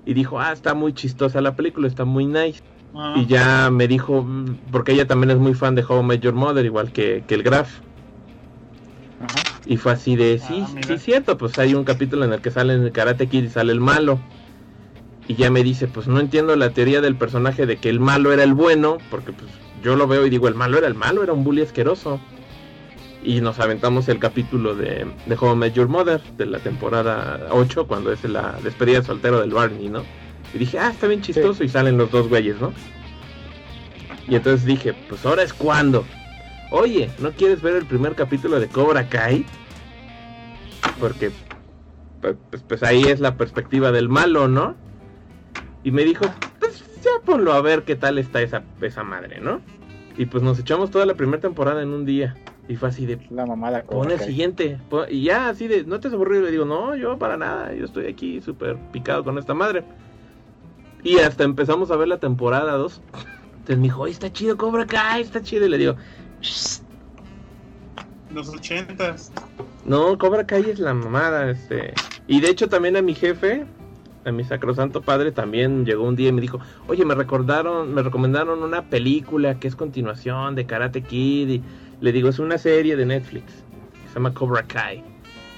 Y 0.05 0.13
dijo, 0.13 0.39
ah, 0.39 0.51
está 0.51 0.75
muy 0.75 0.93
chistosa 0.93 1.41
la 1.41 1.55
película, 1.55 1.87
está 1.87 2.05
muy 2.05 2.27
nice. 2.27 2.61
Ah, 2.93 3.15
Y 3.17 3.25
ya 3.25 3.71
me 3.71 3.87
dijo, 3.87 4.23
porque 4.71 4.91
ella 4.91 5.07
también 5.07 5.31
es 5.31 5.37
muy 5.39 5.55
fan 5.55 5.73
de 5.73 5.83
How 5.83 6.01
I 6.01 6.03
Met 6.03 6.21
Your 6.21 6.35
Mother, 6.35 6.63
igual 6.63 6.91
que, 6.91 7.23
que 7.25 7.33
el 7.33 7.41
Graf. 7.41 7.79
Ajá. 9.19 9.59
Y 9.65 9.77
fue 9.77 9.93
así 9.93 10.15
de, 10.15 10.37
sí, 10.37 10.63
Ah, 10.63 10.81
sí, 10.85 10.97
cierto, 10.99 11.39
pues 11.39 11.57
hay 11.57 11.73
un 11.73 11.85
capítulo 11.85 12.23
en 12.23 12.33
el 12.33 12.41
que 12.41 12.51
sale 12.51 12.75
en 12.75 12.83
el 12.83 12.91
Karate 12.91 13.25
Kid 13.25 13.45
y 13.45 13.49
sale 13.49 13.71
el 13.73 13.79
malo. 13.79 14.19
Y 15.29 15.35
ya 15.35 15.51
me 15.51 15.63
dice, 15.63 15.87
pues 15.87 16.07
no 16.07 16.19
entiendo 16.19 16.55
la 16.55 16.71
teoría 16.71 17.01
del 17.01 17.15
personaje 17.15 17.67
de 17.67 17.77
que 17.77 17.89
el 17.89 17.99
malo 17.99 18.33
era 18.33 18.43
el 18.43 18.55
bueno, 18.55 18.97
porque 19.11 19.31
pues 19.31 19.51
yo 19.83 19.95
lo 19.95 20.07
veo 20.07 20.25
y 20.25 20.29
digo, 20.31 20.47
el 20.47 20.55
malo 20.55 20.79
era 20.79 20.87
el 20.87 20.95
malo, 20.95 21.21
era 21.21 21.33
un 21.33 21.43
bully 21.43 21.61
asqueroso. 21.61 22.19
Y 23.23 23.39
nos 23.39 23.59
aventamos 23.59 24.09
el 24.09 24.17
capítulo 24.17 24.73
de, 24.73 25.05
de 25.27 25.35
How 25.39 25.53
I 25.53 25.55
Met 25.55 25.73
Your 25.75 25.87
Mother, 25.87 26.19
de 26.35 26.47
la 26.47 26.57
temporada 26.57 27.47
8, 27.51 27.85
cuando 27.85 28.11
es 28.11 28.23
la 28.23 28.57
despedida 28.63 29.01
de 29.01 29.05
soltero 29.05 29.39
del 29.39 29.51
Barney, 29.51 29.87
¿no? 29.87 30.01
Y 30.51 30.57
dije, 30.57 30.79
ah, 30.79 30.89
está 30.89 31.05
bien 31.05 31.21
chistoso, 31.21 31.63
y 31.63 31.69
salen 31.69 31.99
los 31.99 32.09
dos 32.09 32.27
güeyes, 32.27 32.59
¿no? 32.59 32.73
Y 34.27 34.33
entonces 34.33 34.65
dije, 34.65 34.95
pues 35.09 35.23
ahora 35.27 35.43
es 35.43 35.53
cuando. 35.53 36.05
Oye, 36.71 37.11
¿no 37.19 37.33
quieres 37.33 37.61
ver 37.61 37.75
el 37.75 37.85
primer 37.85 38.15
capítulo 38.15 38.59
de 38.59 38.67
Cobra 38.67 39.07
Kai? 39.07 39.45
Porque 40.99 41.29
pues, 42.19 42.35
pues, 42.49 42.63
pues 42.67 42.81
ahí 42.81 43.03
es 43.03 43.19
la 43.19 43.37
perspectiva 43.37 43.91
del 43.91 44.09
malo, 44.09 44.47
¿no? 44.47 44.88
Y 45.83 45.91
me 45.91 46.03
dijo, 46.03 46.25
pues 46.59 46.83
ya 47.03 47.11
ponlo 47.25 47.53
a 47.53 47.61
ver 47.61 47.83
qué 47.83 47.95
tal 47.95 48.17
está 48.17 48.41
esa, 48.41 48.63
esa 48.81 49.03
madre, 49.03 49.39
¿no? 49.39 49.61
Y 50.17 50.25
pues 50.25 50.43
nos 50.43 50.59
echamos 50.59 50.91
toda 50.91 51.05
la 51.05 51.13
primera 51.15 51.39
temporada 51.41 51.81
en 51.81 51.89
un 51.89 52.05
día. 52.05 52.35
Y 52.67 52.75
fue 52.75 52.89
así 52.89 53.05
de, 53.05 53.19
La 53.31 53.45
mamada 53.45 53.83
pon 53.83 54.11
el 54.11 54.19
siguiente. 54.19 54.77
pon- 54.89 55.07
Y 55.09 55.23
ya 55.23 55.49
así 55.49 55.67
de, 55.67 55.85
¿no 55.85 55.99
te 55.99 56.07
has 56.09 56.13
aburrido? 56.13 56.43
Le 56.43 56.51
digo, 56.51 56.65
no, 56.65 56.95
yo 56.95 57.17
para 57.17 57.35
nada. 57.37 57.73
Yo 57.73 57.85
estoy 57.85 58.05
aquí 58.07 58.41
súper 58.41 58.77
picado 58.91 59.23
con 59.23 59.37
esta 59.37 59.53
madre. 59.53 59.83
Y 61.03 61.17
hasta 61.19 61.45
empezamos 61.45 61.89
a 61.91 61.95
ver 61.95 62.09
la 62.09 62.19
temporada 62.19 62.73
2. 62.73 63.01
Entonces 63.51 63.77
me 63.77 63.83
dijo, 63.83 64.01
"Oye, 64.01 64.11
está 64.11 64.31
chido 64.31 64.57
Cobra 64.57 64.85
Kai, 64.85 65.21
está 65.21 65.41
chido. 65.41 65.65
Y 65.65 65.69
le 65.69 65.77
digo, 65.77 65.95
"Shh, 66.41 66.81
los 68.33 68.49
ochentas. 68.49 69.31
no, 69.85 70.17
Cobra 70.17 70.45
Kai 70.45 70.69
es 70.69 70.79
la 70.79 70.93
mamada, 70.93 71.49
este. 71.49 71.93
Y 72.27 72.41
de 72.41 72.49
hecho 72.49 72.67
también 72.67 72.97
a 72.97 73.01
mi 73.01 73.15
jefe, 73.15 73.65
a 74.25 74.31
mi 74.31 74.43
sacrosanto 74.43 75.01
padre, 75.01 75.31
también 75.31 75.85
llegó 75.85 76.03
un 76.03 76.15
día 76.15 76.29
y 76.29 76.31
me 76.33 76.41
dijo, 76.41 76.59
oye, 76.87 77.05
me 77.05 77.15
recordaron, 77.15 77.93
me 77.93 78.01
recomendaron 78.03 78.63
una 78.63 78.83
película 78.89 79.59
que 79.59 79.67
es 79.67 79.75
continuación 79.75 80.55
de 80.55 80.65
Karate 80.65 81.01
Kid. 81.01 81.49
Y 81.49 81.63
le 82.01 82.11
digo, 82.11 82.29
es 82.29 82.39
una 82.39 82.57
serie 82.57 82.95
de 82.95 83.05
Netflix. 83.05 83.63
que 84.03 84.07
Se 84.09 84.15
llama 84.15 84.33
Cobra 84.33 84.63
Kai. 84.63 84.97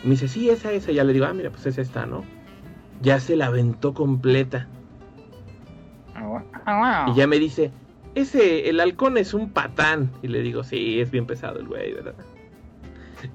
Y 0.04 0.08
me 0.08 0.12
dice, 0.12 0.28
sí, 0.28 0.50
esa, 0.50 0.72
esa. 0.72 0.92
Y 0.92 0.96
ya 0.96 1.04
le 1.04 1.14
digo, 1.14 1.26
ah, 1.26 1.34
mira, 1.34 1.50
pues 1.50 1.66
es 1.66 1.78
esta, 1.78 2.06
¿no? 2.06 2.24
Ya 3.02 3.20
se 3.20 3.36
la 3.36 3.48
aventó 3.48 3.94
completa. 3.94 4.68
Ah, 6.16 6.44
ah, 6.66 7.06
Y 7.10 7.16
ya 7.16 7.26
me 7.28 7.40
dice, 7.40 7.72
ese, 8.16 8.70
el 8.70 8.80
halcón 8.80 9.18
es 9.18 9.34
un 9.34 9.50
patán. 9.52 10.12
Y 10.22 10.28
le 10.28 10.42
digo, 10.42 10.64
sí, 10.64 11.00
es 11.00 11.10
bien 11.12 11.26
pesado 11.26 11.60
el 11.60 11.68
güey, 11.68 11.94
¿verdad? 11.94 12.16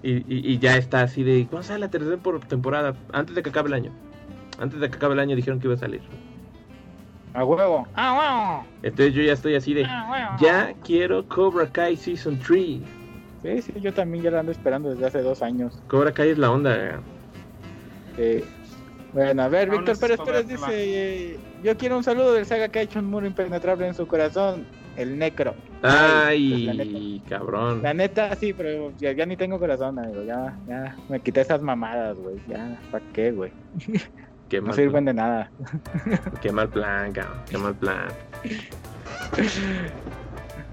Y, 0.03 0.12
y- 0.12 0.25
y 0.53 0.59
ya 0.59 0.77
está 0.77 1.03
así 1.03 1.23
de, 1.23 1.47
¿cuándo 1.49 1.67
sale 1.69 1.81
la 1.81 1.91
tercera 1.91 2.17
por 2.17 2.41
temporada? 2.41 2.95
Antes 3.12 3.35
de 3.37 3.43
que 3.43 3.51
acabe 3.51 3.69
el 3.69 3.75
año. 3.75 3.93
Antes 4.59 4.81
de 4.81 4.88
que 4.88 4.97
acabe 4.97 5.14
el 5.14 5.21
año 5.21 5.37
dijeron 5.37 5.61
que 5.61 5.66
iba 5.66 5.75
a 5.75 5.79
salir. 5.79 6.03
A 7.35 7.45
huevo. 7.45 7.87
Ah, 7.95 8.62
huevo. 8.64 8.66
Entonces 8.83 9.14
yo 9.14 9.23
ya 9.23 9.35
estoy 9.35 9.55
así 9.55 9.75
de, 9.75 9.83
huevo. 9.83 10.37
ya 10.40 10.73
quiero 10.83 11.27
Cobra 11.29 11.66
Kai 11.66 11.97
Season 11.97 12.38
3. 12.38 12.81
Sí, 13.42 13.62
sí, 13.62 13.73
yo 13.81 13.92
también 13.92 14.25
ya 14.25 14.31
la 14.31 14.40
ando 14.40 14.53
esperando 14.53 14.90
desde 14.90 15.07
hace 15.07 15.23
dos 15.23 15.42
años. 15.42 15.79
Cobra 15.88 16.12
Kai 16.12 16.31
es 16.31 16.38
la 16.38 16.51
onda. 16.51 17.01
Sí. 18.16 18.42
Bueno, 19.12 19.42
a 19.42 19.49
ver, 19.49 19.71
Víctor 19.71 19.99
Pérez 19.99 20.21
Pérez 20.21 20.49
dice: 20.49 20.66
eh, 20.71 21.38
Yo 21.62 21.77
quiero 21.77 21.97
un 21.97 22.05
saludo 22.05 22.33
del 22.33 22.47
saga 22.47 22.69
que 22.69 22.81
ha 22.81 22.83
hecho 22.83 22.99
un 22.99 23.07
muro 23.07 23.27
impenetrable 23.27 23.87
en 23.87 23.95
su 23.95 24.07
corazón, 24.07 24.66
el 24.97 25.19
Necro. 25.19 25.55
pues, 25.81 25.92
la 25.92 26.27
Ay, 26.27 27.23
cabrón. 27.29 27.83
La 27.83 27.95
neta, 27.95 28.35
sí, 28.35 28.53
pero 28.53 28.92
ya, 28.99 29.12
ya 29.12 29.25
ni 29.27 29.37
tengo 29.37 29.59
corazón, 29.59 29.99
amigo. 29.99 30.23
Ya, 30.25 30.59
ya 30.66 30.97
me 31.09 31.21
quité 31.21 31.42
esas 31.42 31.62
mamadas, 31.62 32.19
güey. 32.19 32.37
Ya, 32.49 32.79
¿para 32.90 33.05
qué, 33.12 33.31
güey? 33.31 33.53
Qué 34.49 34.61
No 34.61 34.73
sirven 34.73 35.05
de 35.07 35.15
nada. 35.15 35.51
qué 36.41 36.53
mal 36.53 36.69
plan, 36.69 37.13
cabrón. 37.13 37.39
Qué 37.51 37.59
mal 37.59 37.75
plan. 37.75 38.07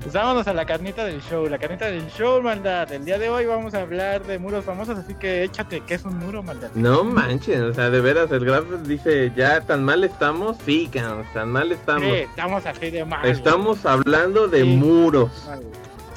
Pues 0.02 0.14
vámonos 0.14 0.46
a 0.48 0.54
la 0.54 0.66
carnita 0.66 1.06
del 1.06 1.22
show. 1.22 1.48
La 1.48 1.58
carnita 1.58 1.86
del 1.86 2.06
show, 2.10 2.42
maldad. 2.42 2.92
El 2.92 3.06
día 3.06 3.18
de 3.18 3.30
hoy 3.30 3.46
vamos 3.46 3.74
a 3.74 3.82
hablar 3.82 4.24
de 4.26 4.38
muros 4.38 4.66
famosos, 4.66 5.00
así 5.00 5.14
que 5.16 5.44
échate, 5.44 5.82
¿qué 5.88 5.94
es 5.96 6.04
un 6.04 6.18
muro, 6.18 6.44
maldad? 6.44 6.70
No 6.76 7.04
manches, 7.06 7.62
o 7.62 7.74
sea, 7.74 7.90
de 7.90 8.02
veras, 8.02 8.30
el 8.32 8.44
Graf 8.46 8.66
dice, 8.86 9.32
ya 9.36 9.62
tan 9.62 9.84
mal 9.86 10.04
estamos. 10.04 10.58
Sí, 10.66 10.90
cabrón, 10.92 11.24
tan 11.34 11.50
mal 11.52 11.72
estamos. 11.72 12.04
Sí, 12.04 12.16
estamos 12.16 12.66
así 12.66 12.90
de 12.92 13.06
mal. 13.06 13.22
güey. 13.22 13.32
Estamos 13.32 13.86
hablando 13.86 14.48
de 14.50 14.62
Sí. 14.64 14.76
muros, 14.76 15.50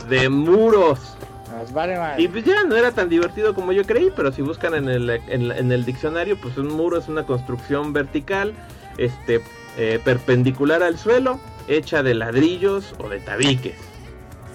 de 0.08 0.28
muros. 0.28 1.16
Nos 1.56 1.72
vale 1.72 1.96
mal. 1.96 2.20
Y 2.20 2.28
pues 2.28 2.44
ya 2.44 2.64
no 2.64 2.76
era 2.76 2.92
tan 2.92 3.08
divertido 3.08 3.54
como 3.54 3.72
yo 3.72 3.84
creí, 3.84 4.12
pero 4.14 4.30
si 4.30 4.42
buscan 4.42 4.74
en 4.74 4.88
el, 4.88 5.08
en, 5.08 5.50
en 5.50 5.72
el 5.72 5.84
diccionario, 5.86 6.36
pues 6.36 6.58
un 6.58 6.68
muro 6.68 6.98
es 6.98 7.08
una 7.08 7.24
construcción 7.24 7.94
vertical, 7.94 8.52
este, 8.98 9.40
eh, 9.78 9.98
perpendicular 10.04 10.82
al 10.82 10.98
suelo, 10.98 11.40
hecha 11.66 12.02
de 12.02 12.14
ladrillos 12.14 12.94
o 12.98 13.08
de 13.08 13.20
tabiques. 13.20 13.76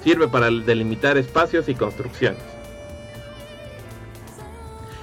Sirve 0.04 0.28
para 0.28 0.52
delimitar 0.52 1.18
espacios 1.18 1.70
y 1.70 1.76
construcciones. 1.76 2.42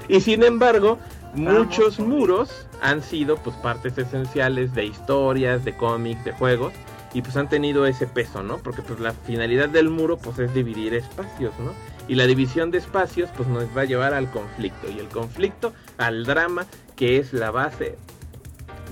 Y 0.06 0.20
sin 0.20 0.44
embargo, 0.44 0.98
muchos 1.34 1.98
muros 1.98 2.66
han 2.80 3.02
sido 3.02 3.36
pues 3.38 3.56
partes 3.56 3.98
esenciales 3.98 4.72
de 4.72 4.86
historias, 4.86 5.64
de 5.64 5.76
cómics, 5.76 6.24
de 6.24 6.32
juegos 6.32 6.72
y 7.14 7.22
pues 7.22 7.36
han 7.36 7.48
tenido 7.48 7.86
ese 7.86 8.06
peso, 8.06 8.42
¿no? 8.42 8.58
Porque 8.58 8.82
pues 8.82 9.00
la 9.00 9.12
finalidad 9.12 9.68
del 9.68 9.88
muro 9.88 10.18
pues 10.18 10.38
es 10.38 10.52
dividir 10.54 10.94
espacios, 10.94 11.52
¿no? 11.58 11.72
Y 12.06 12.14
la 12.14 12.26
división 12.26 12.70
de 12.70 12.78
espacios 12.78 13.30
pues 13.36 13.48
nos 13.48 13.64
va 13.76 13.82
a 13.82 13.84
llevar 13.84 14.14
al 14.14 14.30
conflicto 14.30 14.90
y 14.90 14.98
el 14.98 15.08
conflicto 15.08 15.72
al 15.96 16.24
drama 16.24 16.66
que 16.96 17.18
es 17.18 17.32
la 17.32 17.50
base 17.50 17.96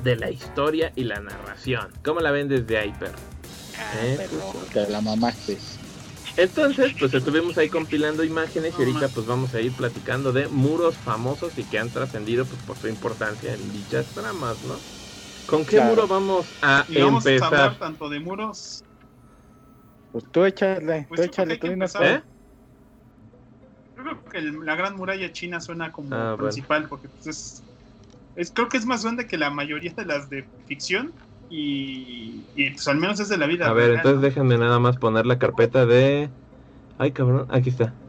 de 0.05 0.17
la 0.17 0.31
historia 0.31 0.93
y 0.95 1.05
la 1.05 1.21
narración. 1.21 1.89
¿Cómo 2.05 2.21
la 2.21 2.31
ven 2.31 2.49
desde 2.49 2.87
Hyper? 2.87 3.13
¿Eh? 4.03 4.29
Te 4.73 4.89
la 4.89 5.01
mamaste. 5.01 5.59
Entonces, 6.37 6.93
pues 6.99 7.15
estuvimos 7.15 7.57
ahí 7.57 7.71
compilando 7.71 8.23
imágenes 8.23 8.75
y 8.79 8.83
ahorita 8.83 9.09
pues 9.09 9.27
vamos 9.27 9.55
a 9.55 9.61
ir 9.61 9.73
platicando 9.73 10.33
de 10.33 10.49
muros 10.49 10.95
famosos 10.95 11.57
y 11.57 11.65
que 11.65 11.79
han 11.79 11.89
trascendido 11.89 12.45
pues 12.45 12.61
por 12.63 12.77
su 12.77 12.89
importancia 12.89 13.55
en 13.55 13.73
dichas 13.73 14.07
tramas, 14.15 14.57
¿no? 14.65 14.75
¿Con 15.47 15.65
qué 15.65 15.77
Claro. 15.77 15.91
muro 15.91 16.09
vamos 16.09 16.55
a 16.61 16.85
Y 16.89 17.01
vamos 17.01 17.25
a 17.27 17.29
hablar 17.29 17.51
empezar? 17.51 17.79
tanto 17.79 18.09
de 18.09 18.21
muros. 18.21 18.85
Pues 20.11 20.25
tú 20.31 20.45
échale, 20.45 21.07
Pues 21.09 21.21
tú 21.21 21.27
échale, 21.27 21.57
tú 21.57 21.67
empezar. 21.69 22.05
¿Eh? 22.05 22.23
Yo 23.97 24.03
creo 24.03 24.25
que 24.31 24.39
el- 24.39 24.61
la 24.65 24.77
gran 24.77 24.97
muralla 24.97 25.33
china 25.33 25.61
suena 25.61 25.91
como 25.93 26.11
Ah, 26.17 26.35
bueno. 26.39 26.43
principal, 26.43 26.89
porque 26.89 27.09
pues, 27.09 27.27
es, 27.27 27.65
es- 28.35 28.53
creo 28.53 28.69
que 28.69 28.77
es 28.79 28.87
más 28.87 29.05
grande 29.05 29.27
que 29.27 29.39
la 29.39 29.51
mayoría 29.51 29.93
de 29.97 30.05
las 30.07 30.29
de 30.29 30.49
ficción 30.67 31.15
y, 31.49 32.47
y, 32.55 32.71
pues 32.73 32.87
al 32.89 32.99
menos 32.99 33.21
es 33.21 33.29
de 33.29 33.39
la 33.39 33.47
vida. 33.47 33.69
A 33.69 33.73
ver, 33.73 33.91
real, 33.91 33.97
entonces 33.97 34.17
¿no? 34.17 34.23
déjenme 34.23 34.59
nada 34.59 34.79
más 34.81 34.99
poner 34.99 35.27
la 35.27 35.39
carpeta 35.39 35.87
de... 35.87 36.31
Ay, 36.99 37.13
cabrón, 37.13 37.47
aquí 37.51 37.71
está. 37.71 38.01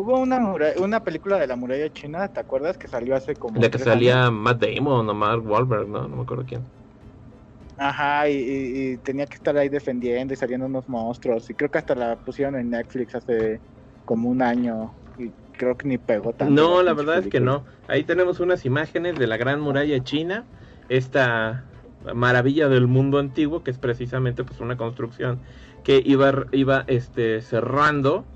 Hubo 0.00 0.18
una, 0.20 0.38
una 0.78 1.04
película 1.04 1.38
de 1.38 1.46
la 1.46 1.56
muralla 1.56 1.90
china, 1.92 2.28
¿te 2.28 2.40
acuerdas? 2.40 2.78
Que 2.78 2.88
salió 2.88 3.14
hace 3.16 3.36
como. 3.36 3.64
La 3.64 3.70
que 3.70 3.78
salía 3.78 4.28
años. 4.28 4.32
Matt 4.32 4.60
Damon 4.62 5.08
o 5.08 5.14
Mark 5.14 5.44
Wahlberg, 5.46 5.86
¿no? 5.88 6.08
No 6.08 6.16
me 6.16 6.22
acuerdo 6.22 6.44
quién. 6.46 6.72
Ajá, 7.76 8.28
y, 8.28 8.34
y- 8.34 8.92
y 8.94 8.98
tenía 8.98 9.26
que 9.26 9.36
estar 9.36 9.56
ahí 9.56 9.68
defendiendo 9.70 10.34
y 10.34 10.36
saliendo 10.36 10.66
unos 10.66 10.86
monstruos. 10.88 11.48
Y 11.50 11.54
creo 11.54 11.70
que 11.70 11.78
hasta 11.78 11.94
la 11.94 12.16
pusieron 12.16 12.56
en 12.56 12.68
Netflix 12.70 13.14
hace 13.14 13.62
como 14.04 14.28
un 14.28 14.42
año. 14.42 14.98
Y 15.16 15.34
creo 15.52 15.76
que 15.76 15.88
ni 15.88 15.96
pegó 15.98 16.34
tanto. 16.34 16.64
No, 16.64 16.82
la 16.82 16.94
verdad 16.94 17.18
es 17.18 17.28
que 17.28 17.40
no. 17.40 17.66
Ahí 17.86 18.04
tenemos 18.04 18.40
unas 18.40 18.64
imágenes 18.64 19.18
de 19.18 19.26
la 19.26 19.36
Gran 19.36 19.60
Muralla 19.60 20.02
China, 20.02 20.48
esta 20.88 21.70
maravilla 22.14 22.68
del 22.68 22.86
mundo 22.86 23.18
antiguo, 23.18 23.62
que 23.62 23.70
es 23.70 23.78
precisamente 23.78 24.44
pues 24.44 24.60
una 24.60 24.76
construcción 24.78 25.42
que 25.82 26.02
iba, 26.04 26.46
iba 26.52 26.84
este, 26.88 27.42
cerrando 27.42 28.30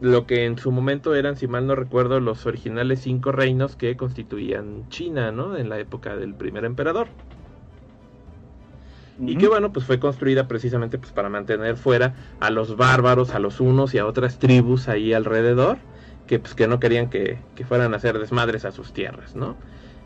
lo 0.00 0.26
que 0.26 0.44
en 0.44 0.58
su 0.58 0.70
momento 0.70 1.14
eran, 1.14 1.36
si 1.36 1.46
mal 1.46 1.66
no 1.66 1.74
recuerdo, 1.74 2.20
los 2.20 2.46
originales 2.46 3.00
cinco 3.00 3.32
reinos 3.32 3.76
que 3.76 3.96
constituían 3.96 4.88
China, 4.88 5.32
¿no? 5.32 5.56
En 5.56 5.68
la 5.68 5.78
época 5.78 6.16
del 6.16 6.34
primer 6.34 6.64
emperador. 6.64 7.08
Y 9.18 9.36
que 9.36 9.48
bueno, 9.48 9.72
pues 9.72 9.86
fue 9.86 9.98
construida 9.98 10.46
precisamente 10.46 10.98
pues 10.98 11.12
para 11.12 11.30
mantener 11.30 11.76
fuera 11.76 12.14
a 12.40 12.50
los 12.50 12.76
bárbaros, 12.76 13.34
a 13.34 13.38
los 13.38 13.60
unos 13.60 13.94
y 13.94 13.98
a 13.98 14.06
otras 14.06 14.38
tribus 14.38 14.88
ahí 14.88 15.14
alrededor, 15.14 15.78
que 16.26 16.38
pues 16.38 16.54
que 16.54 16.68
no 16.68 16.78
querían 16.80 17.08
que, 17.08 17.38
que 17.54 17.64
fueran 17.64 17.94
a 17.94 17.96
hacer 17.96 18.18
desmadres 18.18 18.66
a 18.66 18.72
sus 18.72 18.92
tierras, 18.92 19.34
¿no? 19.34 19.56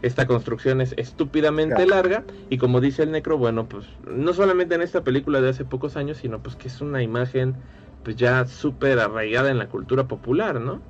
Esta 0.03 0.27
construcción 0.27 0.81
es 0.81 0.95
estúpidamente 0.97 1.85
larga 1.87 2.25
y 2.49 2.57
como 2.57 2.81
dice 2.81 3.03
el 3.03 3.11
Necro, 3.11 3.37
bueno, 3.37 3.69
pues 3.69 3.87
no 4.07 4.33
solamente 4.33 4.75
en 4.75 4.81
esta 4.81 5.03
película 5.03 5.41
de 5.43 5.51
hace 5.51 5.65
pocos 5.65 5.97
años, 5.97 6.19
sino 6.19 6.39
pues 6.39 6.57
que 6.57 6.69
es 6.69 6.81
una 6.81 7.03
imagen 7.03 7.57
pues 8.05 8.17
ya 8.17 8.47
súper 8.47 8.99
arraigada 8.99 9.51
en 9.51 9.59
la 9.59 9.69
cultura 9.69 10.05
popular, 10.05 10.61
¿no? 10.61 10.81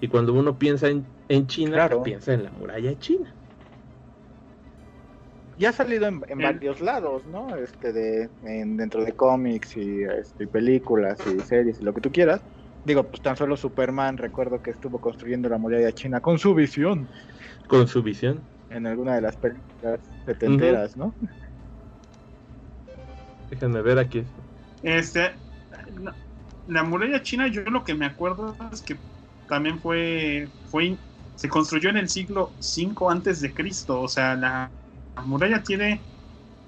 Y 0.00 0.08
cuando 0.08 0.32
uno 0.32 0.58
piensa 0.58 0.88
en, 0.88 1.04
en 1.28 1.46
China, 1.46 1.88
pues, 1.88 2.02
piensa 2.02 2.34
en 2.34 2.44
la 2.44 2.50
muralla 2.50 2.98
china. 2.98 3.34
Ya 5.58 5.70
ha 5.70 5.72
salido 5.72 6.06
en, 6.06 6.20
varios 6.20 6.80
lados, 6.80 7.22
¿no? 7.26 7.56
Este 7.56 7.92
de 7.92 8.28
dentro 8.42 9.04
de 9.04 9.12
cómics 9.12 9.76
y 9.76 10.04
este, 10.04 10.46
películas 10.46 11.18
y 11.26 11.40
series 11.40 11.80
y 11.80 11.84
lo 11.84 11.92
que 11.92 12.00
tú 12.00 12.12
quieras. 12.12 12.40
Digo, 12.84 13.02
pues 13.02 13.20
tan 13.22 13.36
solo 13.36 13.56
Superman, 13.56 14.18
recuerdo 14.18 14.62
que 14.62 14.70
estuvo 14.70 15.00
construyendo 15.00 15.48
la 15.48 15.58
muralla 15.58 15.90
china 15.90 16.20
con 16.20 16.38
su 16.38 16.54
visión. 16.54 17.08
Con 17.66 17.88
su 17.88 18.02
visión 18.02 18.40
en 18.70 18.86
alguna 18.86 19.14
de 19.14 19.22
las 19.22 19.36
películas 19.36 20.00
setenteras, 20.26 20.96
¿no? 20.96 21.14
Déjenme 23.50 23.82
ver 23.82 23.98
aquí. 23.98 24.24
Este, 24.82 25.32
la, 26.68 26.82
muralla 26.84 27.22
china, 27.22 27.48
yo 27.48 27.62
lo 27.62 27.84
que 27.84 27.94
me 27.94 28.06
acuerdo 28.06 28.56
es 28.72 28.82
que 28.82 28.96
también 29.48 29.78
fue, 29.80 30.48
fue 30.70 30.96
se 31.34 31.48
construyó 31.48 31.90
en 31.90 31.96
el 31.96 32.08
siglo 32.08 32.50
V 32.60 32.94
antes 33.10 33.40
de 33.40 33.52
Cristo, 33.52 34.00
o 34.00 34.08
sea, 34.08 34.34
la, 34.34 34.70
muralla 35.24 35.62
tiene 35.62 36.00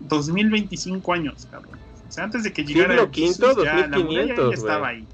2025 0.01 1.13
años, 1.13 1.47
cabrón. 1.51 1.79
O 2.09 2.13
sea, 2.13 2.25
antes 2.25 2.43
de 2.43 2.53
que 2.53 2.65
llegara 2.65 2.95
siglo 3.13 3.53
V, 3.53 3.55
2500, 3.55 4.37
ya 4.37 4.55
estaba 4.55 4.89
ahí. 4.89 5.07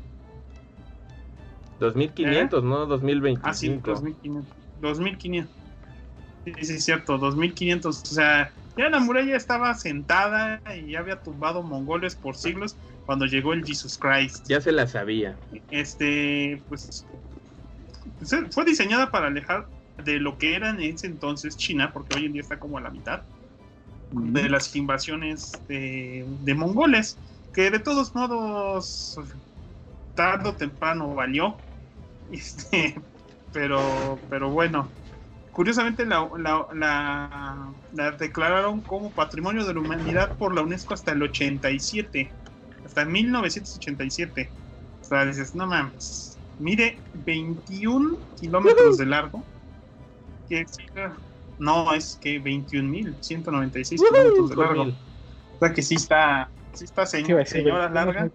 2500, 1.81 2.63
¿Eh? 2.63 2.67
¿no? 2.67 2.87
2025. 2.87 3.49
Ah, 3.49 3.55
sí, 3.55 3.69
2500. 3.69 4.57
2500. 4.81 5.53
Sí, 6.45 6.53
sí, 6.63 6.81
cierto, 6.81 7.19
2500. 7.19 8.03
O 8.03 8.07
sea, 8.07 8.53
ya 8.77 8.91
la 8.91 9.01
muralla 9.01 9.37
estaba 9.37 9.75
sentada 9.75 10.61
y 10.77 10.93
ya 10.93 11.01
había 11.01 11.21
tumbado 11.23 11.63
mongoles 11.63 12.15
por 12.15 12.37
siglos 12.37 12.77
cuando 13.07 13.25
llegó 13.25 13.53
el 13.53 13.65
Jesus 13.65 13.99
Christ. 13.99 14.47
Ya 14.49 14.61
se 14.61 14.73
la 14.73 14.87
sabía. 14.87 15.37
Este, 15.71 16.63
pues, 16.69 17.07
fue 18.51 18.65
diseñada 18.65 19.11
para 19.11 19.29
alejar 19.29 19.67
de 20.05 20.21
lo 20.21 20.37
que 20.37 20.55
era 20.55 20.71
en 20.71 20.81
ese 20.81 21.07
entonces 21.07 21.57
China, 21.57 21.93
porque 21.93 22.17
hoy 22.17 22.27
en 22.27 22.33
día 22.33 22.43
está 22.43 22.59
como 22.59 22.79
a 22.79 22.81
la 22.81 22.91
mitad, 22.91 23.23
de 24.13 24.49
las 24.49 24.75
invasiones 24.77 25.53
de, 25.69 26.25
de 26.43 26.55
mongoles, 26.55 27.19
que 27.53 27.71
de 27.71 27.79
todos 27.79 28.15
modos, 28.15 29.19
tarde 30.15 30.51
o 30.51 30.55
temprano 30.55 31.15
valió. 31.15 31.57
Este, 32.29 33.01
pero, 33.53 34.19
pero 34.29 34.51
bueno, 34.51 34.89
Curiosamente 35.57 36.05
la, 36.05 36.29
la, 36.75 38.13
declararon 38.19 38.83
como 38.83 39.11
Patrimonio 39.11 39.65
de 39.65 39.73
la 39.73 39.81
Humanidad 39.81 40.37
por 40.37 40.55
la 40.55 40.61
UNESCO 40.61 40.93
hasta 40.93 41.13
el 41.13 41.23
87, 41.23 42.31
hasta 42.85 43.07
1987. 43.07 44.51
O 45.01 45.05
sea, 45.07 45.25
dices, 45.25 45.55
no 45.55 45.67
mames, 45.67 46.37
mide 46.59 46.99
21 47.25 48.19
kilómetros 48.39 48.99
de 48.99 49.07
largo. 49.07 49.43
Que, 50.47 50.67
no, 51.59 51.95
es 51.95 52.19
que 52.21 52.39
21.196 52.39 53.97
kilómetros 53.97 54.51
de 54.51 54.57
largo. 54.57 54.83
O 54.83 55.59
sea 55.59 55.73
que 55.73 55.81
sí 55.81 55.95
está, 55.95 56.51
sí 56.75 56.85
está 56.85 57.07
señora, 57.07 57.89
larga. 57.89 58.29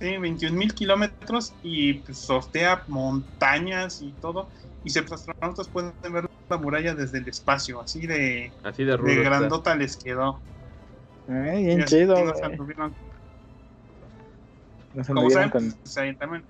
Sí, 0.00 0.18
21 0.18 0.56
mil 0.56 0.74
kilómetros 0.74 1.54
y 1.62 1.94
pues, 1.94 2.18
sortea 2.18 2.84
montañas 2.86 4.02
y 4.02 4.12
todo 4.12 4.48
y 4.86 5.00
los 5.00 5.12
astronautas 5.12 5.68
pueden 5.68 5.92
ver 6.12 6.30
la 6.48 6.58
muralla 6.58 6.94
desde 6.94 7.18
el 7.18 7.28
espacio, 7.28 7.80
así 7.80 8.06
de, 8.06 8.52
así 8.62 8.84
de, 8.84 8.96
grandota 8.96 9.74
les 9.74 9.96
quedó. 9.96 10.40
Eh, 11.28 11.62
bien 11.66 11.84
chido. 11.86 12.14
Como 12.14 12.32
saben, 15.28 15.50
pues, 15.50 15.76
también. 16.18 16.44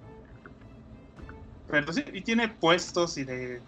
Pero 1.69 1.93
sí, 1.95 2.05
y 2.13 2.21
tiene 2.21 2.49
puestos 2.49 3.17
y 3.17 3.25
de, 3.25 3.63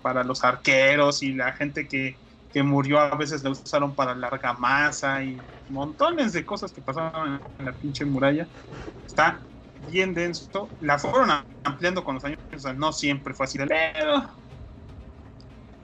para 0.00 0.24
los 0.24 0.42
arqueros 0.42 1.22
y 1.22 1.34
la 1.34 1.52
gente 1.52 1.86
que, 1.86 2.16
que 2.54 2.62
murió 2.62 3.00
a 3.00 3.16
veces 3.16 3.42
la 3.42 3.50
usaron 3.50 3.96
para 3.96 4.14
larga 4.14 4.52
masa 4.52 5.24
y 5.24 5.36
montones 5.68 6.32
de 6.32 6.46
cosas 6.46 6.70
que 6.70 6.80
pasaban 6.80 7.40
en 7.58 7.64
la 7.64 7.72
pinche 7.72 8.04
muralla. 8.04 8.46
Está 9.04 9.40
bien 9.90 10.14
denso. 10.14 10.68
La 10.80 10.96
fueron 10.96 11.30
ampliando 11.64 12.04
con 12.04 12.14
los 12.14 12.24
años, 12.24 12.38
o 12.54 12.58
sea, 12.60 12.72
no 12.72 12.92
siempre 12.92 13.34
fue 13.34 13.46
así 13.46 13.58
de 13.58 13.66
pero, 13.66 14.30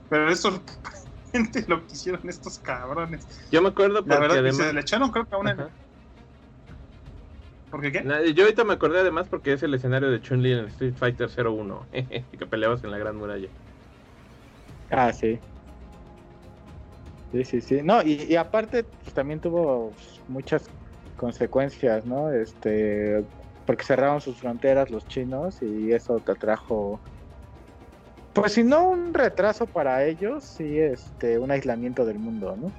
pero 0.09 0.31
es 0.31 0.39
sorprendente 0.39 1.65
lo 1.67 1.85
que 1.85 1.91
hicieron 1.91 2.21
estos 2.29 2.57
cabrones. 2.59 3.27
Yo 3.51 3.61
me 3.61 3.67
acuerdo 3.67 3.95
porque 3.95 4.13
la 4.13 4.19
verdad 4.21 4.37
además... 4.37 4.57
que 4.57 4.63
se 4.63 4.73
le 4.73 4.79
echaron 4.79 5.11
creo 5.11 5.25
que 5.25 5.35
a 5.35 5.39
una... 5.39 5.69
¿Por 7.69 7.81
qué 7.81 7.91
qué? 7.91 8.33
Yo 8.33 8.45
ahorita 8.45 8.63
me 8.63 8.75
acordé 8.75 9.01
además 9.01 9.27
porque 9.29 9.51
es 9.51 9.63
el 9.63 9.73
escenario 9.73 10.09
de 10.09 10.21
Chun-Li 10.21 10.53
en 10.53 10.65
Street 10.67 10.93
Fighter 10.95 11.29
01, 11.29 11.85
que 11.91 12.45
peleabas 12.49 12.81
en 12.85 12.91
la 12.91 12.97
Gran 12.97 13.17
Muralla. 13.17 13.49
Ah, 14.89 15.11
sí. 15.11 15.37
Sí, 17.31 17.45
sí, 17.45 17.61
sí. 17.61 17.81
No, 17.83 18.01
y, 18.03 18.23
y 18.29 18.35
aparte 18.35 18.83
pues, 18.83 19.13
también 19.13 19.39
tuvo 19.39 19.95
muchas 20.27 20.69
consecuencias, 21.15 22.05
¿no? 22.05 22.31
Este, 22.31 23.25
porque 23.65 23.85
cerraron 23.85 24.19
sus 24.19 24.39
fronteras 24.39 24.89
los 24.89 25.07
chinos 25.07 25.61
y 25.61 25.91
eso 25.93 26.19
te 26.21 26.35
trajo 26.35 27.01
pues 28.33 28.53
si 28.53 28.63
no 28.63 28.89
un 28.89 29.13
retraso 29.13 29.67
para 29.67 30.05
ellos, 30.05 30.45
sí 30.45 30.79
este 30.79 31.37
un 31.37 31.51
aislamiento 31.51 32.05
del 32.05 32.19
mundo, 32.19 32.55
¿no? 32.57 32.73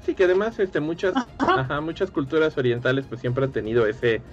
Sí, 0.00 0.14
que 0.14 0.24
además 0.24 0.58
este 0.58 0.80
muchas 0.80 1.14
ajá, 1.38 1.80
muchas 1.80 2.10
culturas 2.10 2.56
orientales 2.58 3.06
pues 3.06 3.20
siempre 3.20 3.44
han 3.44 3.52
tenido 3.52 3.86
ese 3.86 4.24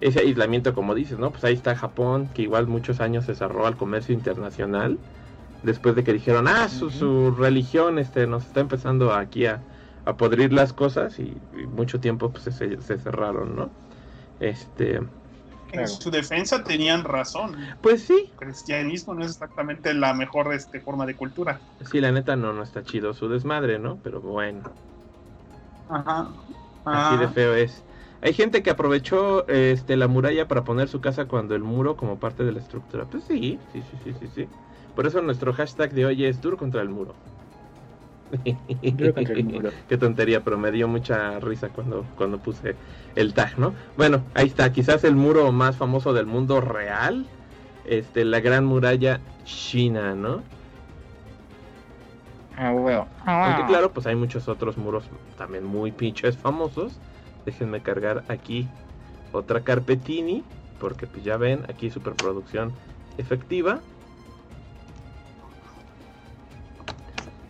ese 0.00 0.20
aislamiento 0.20 0.74
como 0.74 0.94
dices, 0.94 1.18
¿no? 1.18 1.32
Pues 1.32 1.44
ahí 1.44 1.54
está 1.54 1.74
Japón, 1.76 2.28
que 2.30 2.42
igual 2.42 2.66
muchos 2.66 3.00
años 3.00 3.24
se 3.24 3.34
cerró 3.34 3.66
al 3.66 3.76
comercio 3.76 4.14
internacional 4.14 5.00
después 5.64 5.96
de 5.96 6.04
que 6.04 6.12
dijeron, 6.12 6.46
"Ah, 6.48 6.68
su, 6.68 6.90
su 6.90 7.32
religión 7.32 7.98
este 7.98 8.26
nos 8.26 8.46
está 8.46 8.60
empezando 8.60 9.12
aquí 9.12 9.46
a, 9.46 9.60
a 10.04 10.16
podrir 10.16 10.52
las 10.52 10.72
cosas" 10.72 11.18
y, 11.18 11.36
mucho 11.68 12.00
tiempo 12.00 12.30
pues 12.30 12.44
se, 12.44 12.80
se 12.80 12.98
cerraron, 12.98 13.56
¿no? 13.56 13.70
Este, 14.40 15.00
en 15.74 15.88
su 15.88 16.10
defensa 16.10 16.62
tenían 16.62 17.04
razón. 17.04 17.56
Pues 17.80 18.04
sí. 18.04 18.30
El 18.40 18.46
cristianismo 18.46 19.14
no 19.14 19.24
es 19.24 19.32
exactamente 19.32 19.92
la 19.94 20.14
mejor 20.14 20.52
este, 20.54 20.80
forma 20.80 21.06
de 21.06 21.16
cultura. 21.16 21.60
Sí, 21.90 22.00
la 22.00 22.12
neta 22.12 22.36
no, 22.36 22.52
no 22.52 22.62
está 22.62 22.82
chido 22.82 23.12
su 23.14 23.28
desmadre, 23.28 23.78
¿no? 23.78 23.98
Pero 24.02 24.20
bueno. 24.20 24.62
Ajá. 25.88 26.28
Así 26.84 27.16
de 27.18 27.28
feo 27.28 27.54
es. 27.54 27.82
Hay 28.20 28.32
gente 28.32 28.62
que 28.62 28.70
aprovechó 28.70 29.46
este, 29.48 29.96
la 29.96 30.08
muralla 30.08 30.48
para 30.48 30.64
poner 30.64 30.88
su 30.88 31.00
casa 31.00 31.26
cuando 31.26 31.54
el 31.54 31.62
muro 31.62 31.96
como 31.96 32.18
parte 32.18 32.44
de 32.44 32.52
la 32.52 32.60
estructura. 32.60 33.04
Pues 33.06 33.24
sí, 33.24 33.58
sí, 33.72 33.82
sí, 33.82 33.98
sí, 34.02 34.14
sí. 34.14 34.28
sí. 34.28 34.48
Por 34.94 35.06
eso 35.06 35.20
nuestro 35.20 35.52
hashtag 35.52 35.92
de 35.92 36.06
hoy 36.06 36.24
es 36.24 36.40
duro 36.40 36.56
contra 36.56 36.82
el 36.82 36.88
muro. 36.88 37.14
Qué 39.88 39.98
tontería, 39.98 40.42
pero 40.42 40.58
me 40.58 40.70
dio 40.70 40.88
mucha 40.88 41.38
risa 41.40 41.68
cuando, 41.68 42.04
cuando 42.16 42.38
puse 42.38 42.74
el 43.14 43.34
tag, 43.34 43.58
¿no? 43.58 43.74
Bueno, 43.96 44.22
ahí 44.34 44.46
está, 44.46 44.72
quizás 44.72 45.04
el 45.04 45.14
muro 45.14 45.52
más 45.52 45.76
famoso 45.76 46.12
del 46.12 46.26
mundo 46.26 46.60
real, 46.60 47.26
este, 47.86 48.24
la 48.24 48.40
gran 48.40 48.64
muralla 48.64 49.20
china, 49.44 50.14
¿no? 50.14 50.42
Ah, 52.56 52.70
bueno. 52.70 53.06
Aunque 53.26 53.66
claro, 53.66 53.90
pues 53.90 54.06
hay 54.06 54.14
muchos 54.14 54.48
otros 54.48 54.76
muros 54.76 55.04
también 55.36 55.64
muy 55.64 55.90
pinches 55.90 56.36
famosos. 56.36 56.98
Déjenme 57.44 57.80
cargar 57.80 58.24
aquí 58.28 58.68
otra 59.32 59.62
carpetini, 59.62 60.44
porque 60.78 61.06
pues 61.06 61.24
ya 61.24 61.36
ven, 61.36 61.64
aquí 61.68 61.90
superproducción 61.90 62.72
efectiva. 63.18 63.80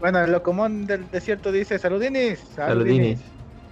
Bueno, 0.00 0.20
el 0.20 0.32
locomón 0.32 0.86
del 0.86 1.10
desierto 1.10 1.50
dice 1.50 1.78
saludinis. 1.78 2.40
Saludinis. 2.54 3.20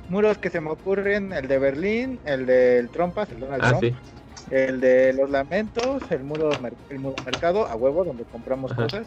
Muros 0.09 0.39
que 0.39 0.49
se 0.51 0.61
me 0.61 0.70
ocurren, 0.70 1.33
el 1.33 1.49
de 1.49 1.59
Berlín, 1.59 2.18
el 2.24 2.47
del 2.47 2.89
Trompas, 2.89 3.30
el 3.30 3.41
Donald 3.41 3.62
ah, 3.64 3.68
Trump, 3.78 3.83
sí. 3.83 3.95
el 4.51 4.80
de 4.80 5.12
los 5.12 5.28
lamentos, 5.30 6.03
el 6.11 6.24
muro, 6.24 6.51
el 6.91 6.99
muro 6.99 7.16
mercado, 7.24 7.66
a 7.66 7.76
huevo, 7.76 8.05
donde 8.05 8.24
compramos 8.24 8.72
cosas, 8.72 9.07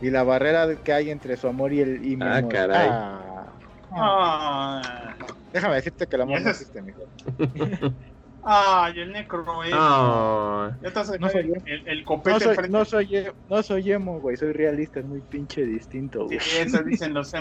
y 0.00 0.10
la 0.10 0.22
barrera 0.22 0.74
que 0.76 0.92
hay 0.92 1.10
entre 1.10 1.36
su 1.36 1.46
amor 1.48 1.72
y 1.72 1.80
el 1.80 2.04
y 2.04 2.18
Ah, 2.20 2.42
caray. 2.48 2.88
Ah. 2.90 3.46
Ah, 3.92 5.14
Déjame 5.52 5.76
decirte 5.76 6.06
que 6.06 6.16
el 6.16 6.22
amor 6.22 6.40
no 6.40 6.50
existe, 6.50 6.82
mijo. 6.82 7.02
ay, 8.46 9.00
el 9.00 9.12
necro, 9.12 9.64
eh. 9.64 9.70
Ah, 9.72 10.76
Ya 10.80 10.88
hace 10.88 11.18
No 11.18 11.28
soy 11.28 11.48
yo. 11.48 11.54
el, 11.64 11.88
el 11.88 11.98
No 12.00 12.04
copete 12.04 12.40
soy, 12.40 12.48
enfrente. 12.50 12.72
no, 12.78 12.84
soy, 12.84 13.26
no 13.48 13.62
soy 13.62 13.92
emo, 13.92 14.20
güey, 14.20 14.36
soy 14.36 14.52
realista, 14.52 15.00
es 15.00 15.06
muy 15.06 15.22
pinche 15.22 15.64
distinto, 15.64 16.28
Sí, 16.28 16.36
güey. 16.36 16.48
eso 16.66 16.82
dicen 16.84 17.14
los. 17.14 17.32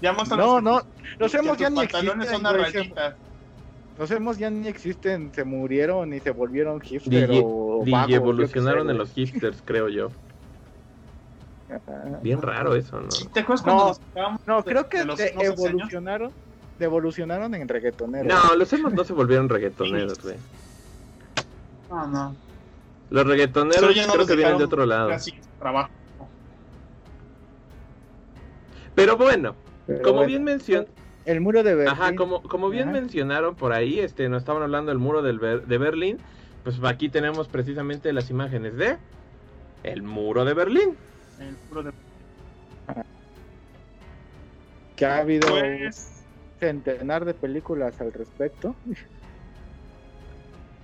Ya 0.00 0.12
muestran 0.12 0.38
No, 0.40 0.60
los- 0.60 0.62
no, 0.62 0.82
los 1.18 1.34
hemos 1.34 1.56
tus 1.56 1.58
ya 1.58 1.70
ni 1.70 1.80
existen, 1.82 2.22
son 2.26 2.42
güey, 2.42 2.72
se-. 2.72 2.94
Los 3.96 4.10
hemos 4.12 4.38
ya 4.38 4.50
ni 4.50 4.68
existen, 4.68 5.32
se 5.34 5.44
murieron 5.44 6.12
y 6.14 6.20
se 6.20 6.30
volvieron 6.30 6.80
hipster 6.80 7.28
DJ, 7.28 7.42
o 7.44 7.84
DJ 7.84 7.92
vagos, 7.92 8.14
evolucionaron 8.14 8.86
sé, 8.86 8.90
en 8.92 8.96
güey. 8.96 8.98
los 8.98 9.12
hipsters, 9.12 9.62
creo 9.62 9.88
yo. 9.88 10.08
Bien 12.22 12.40
raro 12.40 12.74
eso, 12.76 13.00
¿no? 13.00 13.08
¿Te 13.32 13.40
acuerdas 13.40 13.66
No, 13.66 13.72
cuando 13.72 13.86
nos 13.88 13.96
sacábamos 13.98 14.40
No, 14.46 14.56
de- 14.58 14.64
creo 14.64 14.88
que 14.88 14.98
de 14.98 15.04
los 15.04 15.18
de 15.18 15.28
emos 15.28 15.48
hace 15.58 15.68
años? 15.68 15.88
Evolucionaron, 16.84 17.50
de 17.52 17.58
evolucionaron 17.58 17.62
en 17.62 17.68
reggaetoneros. 17.68 18.26
No, 18.50 18.54
los 18.56 18.72
emos 18.72 18.92
no 18.94 19.04
se 19.04 19.12
volvieron 19.12 19.48
reggaetoneros, 19.48 20.20
güey. 20.22 20.36
No, 21.90 22.06
no. 22.06 22.36
Los 23.10 23.26
reggaetoneros 23.26 23.82
no 23.96 24.02
creo 24.04 24.16
los 24.16 24.26
que 24.26 24.36
vienen 24.36 24.58
de 24.58 24.64
otro 24.64 24.84
lado. 24.86 25.08
Casi 25.08 25.32
trabajo. 25.58 25.90
Pero 28.94 29.16
bueno, 29.16 29.54
Pero 29.86 30.02
como 30.02 30.16
bueno, 30.16 30.28
bien 30.28 30.44
mencionó, 30.44 30.86
El 31.24 31.40
muro 31.40 31.62
de 31.62 31.74
Berlín. 31.74 31.92
Ajá, 31.94 32.14
como, 32.16 32.42
como 32.42 32.68
bien 32.68 32.88
Ajá. 32.90 33.00
mencionaron 33.00 33.54
por 33.54 33.72
ahí, 33.72 34.00
este, 34.00 34.28
nos 34.28 34.42
estaban 34.42 34.62
hablando 34.62 34.90
del 34.90 34.98
muro 34.98 35.22
del 35.22 35.38
Ber- 35.38 35.66
de 35.66 35.78
Berlín, 35.78 36.18
pues 36.64 36.76
aquí 36.84 37.08
tenemos 37.08 37.48
precisamente 37.48 38.12
las 38.12 38.28
imágenes 38.30 38.76
de 38.76 38.96
el 39.84 40.02
muro 40.02 40.44
de 40.44 40.54
Berlín. 40.54 40.96
El 41.38 41.54
puro 41.68 41.82
de- 41.84 41.92
Que 44.96 45.06
ha 45.06 45.18
habido 45.18 45.48
Pues, 45.48 46.17
centenar 46.58 47.24
de 47.24 47.34
películas 47.34 48.00
al 48.00 48.12
respecto. 48.12 48.74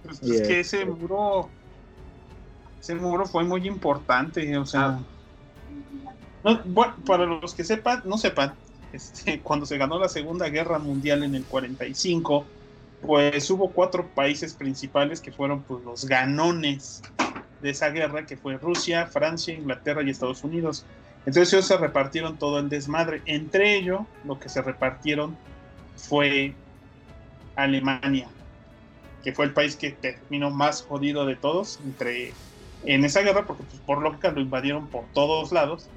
pues, 0.02 0.22
es 0.22 0.28
que 0.42 0.60
este- 0.60 0.60
ese 0.60 0.84
muro. 0.84 1.48
Ese 2.80 2.94
muro 2.94 3.26
fue 3.26 3.44
muy 3.44 3.66
importante. 3.66 4.56
O 4.58 4.66
sea. 4.66 4.86
Ah. 4.86 5.00
no, 6.44 6.60
bueno, 6.64 6.94
para 7.06 7.24
los 7.24 7.54
que 7.54 7.64
sepan, 7.64 8.02
no 8.04 8.18
sepan, 8.18 8.54
este, 8.92 9.40
cuando 9.42 9.66
se 9.66 9.78
ganó 9.78 9.98
la 9.98 10.08
Segunda 10.08 10.48
Guerra 10.48 10.78
Mundial 10.78 11.22
en 11.22 11.34
el 11.34 11.44
45, 11.44 12.44
pues 13.00 13.50
hubo 13.50 13.70
cuatro 13.70 14.08
países 14.14 14.54
principales 14.54 15.20
que 15.20 15.32
fueron 15.32 15.62
pues, 15.62 15.84
los 15.84 16.04
ganones 16.06 17.02
de 17.62 17.70
esa 17.70 17.88
guerra, 17.88 18.26
que 18.26 18.36
fue 18.36 18.58
Rusia, 18.58 19.06
Francia, 19.06 19.54
Inglaterra 19.54 20.02
y 20.02 20.10
Estados 20.10 20.44
Unidos. 20.44 20.84
Entonces 21.26 21.52
ellos 21.54 21.66
se 21.66 21.78
repartieron 21.78 22.36
todo 22.36 22.58
el 22.58 22.68
desmadre. 22.68 23.22
Entre 23.24 23.76
ellos, 23.76 24.02
lo 24.24 24.38
que 24.38 24.50
se 24.50 24.60
repartieron 24.60 25.36
fue 25.96 26.54
Alemania, 27.56 28.28
que 29.22 29.32
fue 29.32 29.46
el 29.46 29.52
país 29.52 29.76
que 29.76 29.90
terminó 29.92 30.50
más 30.50 30.82
jodido 30.82 31.26
de 31.26 31.36
todos 31.36 31.80
entre 31.84 32.32
en 32.84 33.04
esa 33.04 33.22
guerra, 33.22 33.46
porque 33.46 33.64
pues, 33.64 33.80
por 33.80 34.02
lógica 34.02 34.30
lo 34.30 34.40
invadieron 34.40 34.88
por 34.88 35.04
todos 35.12 35.52
lados. 35.52 35.88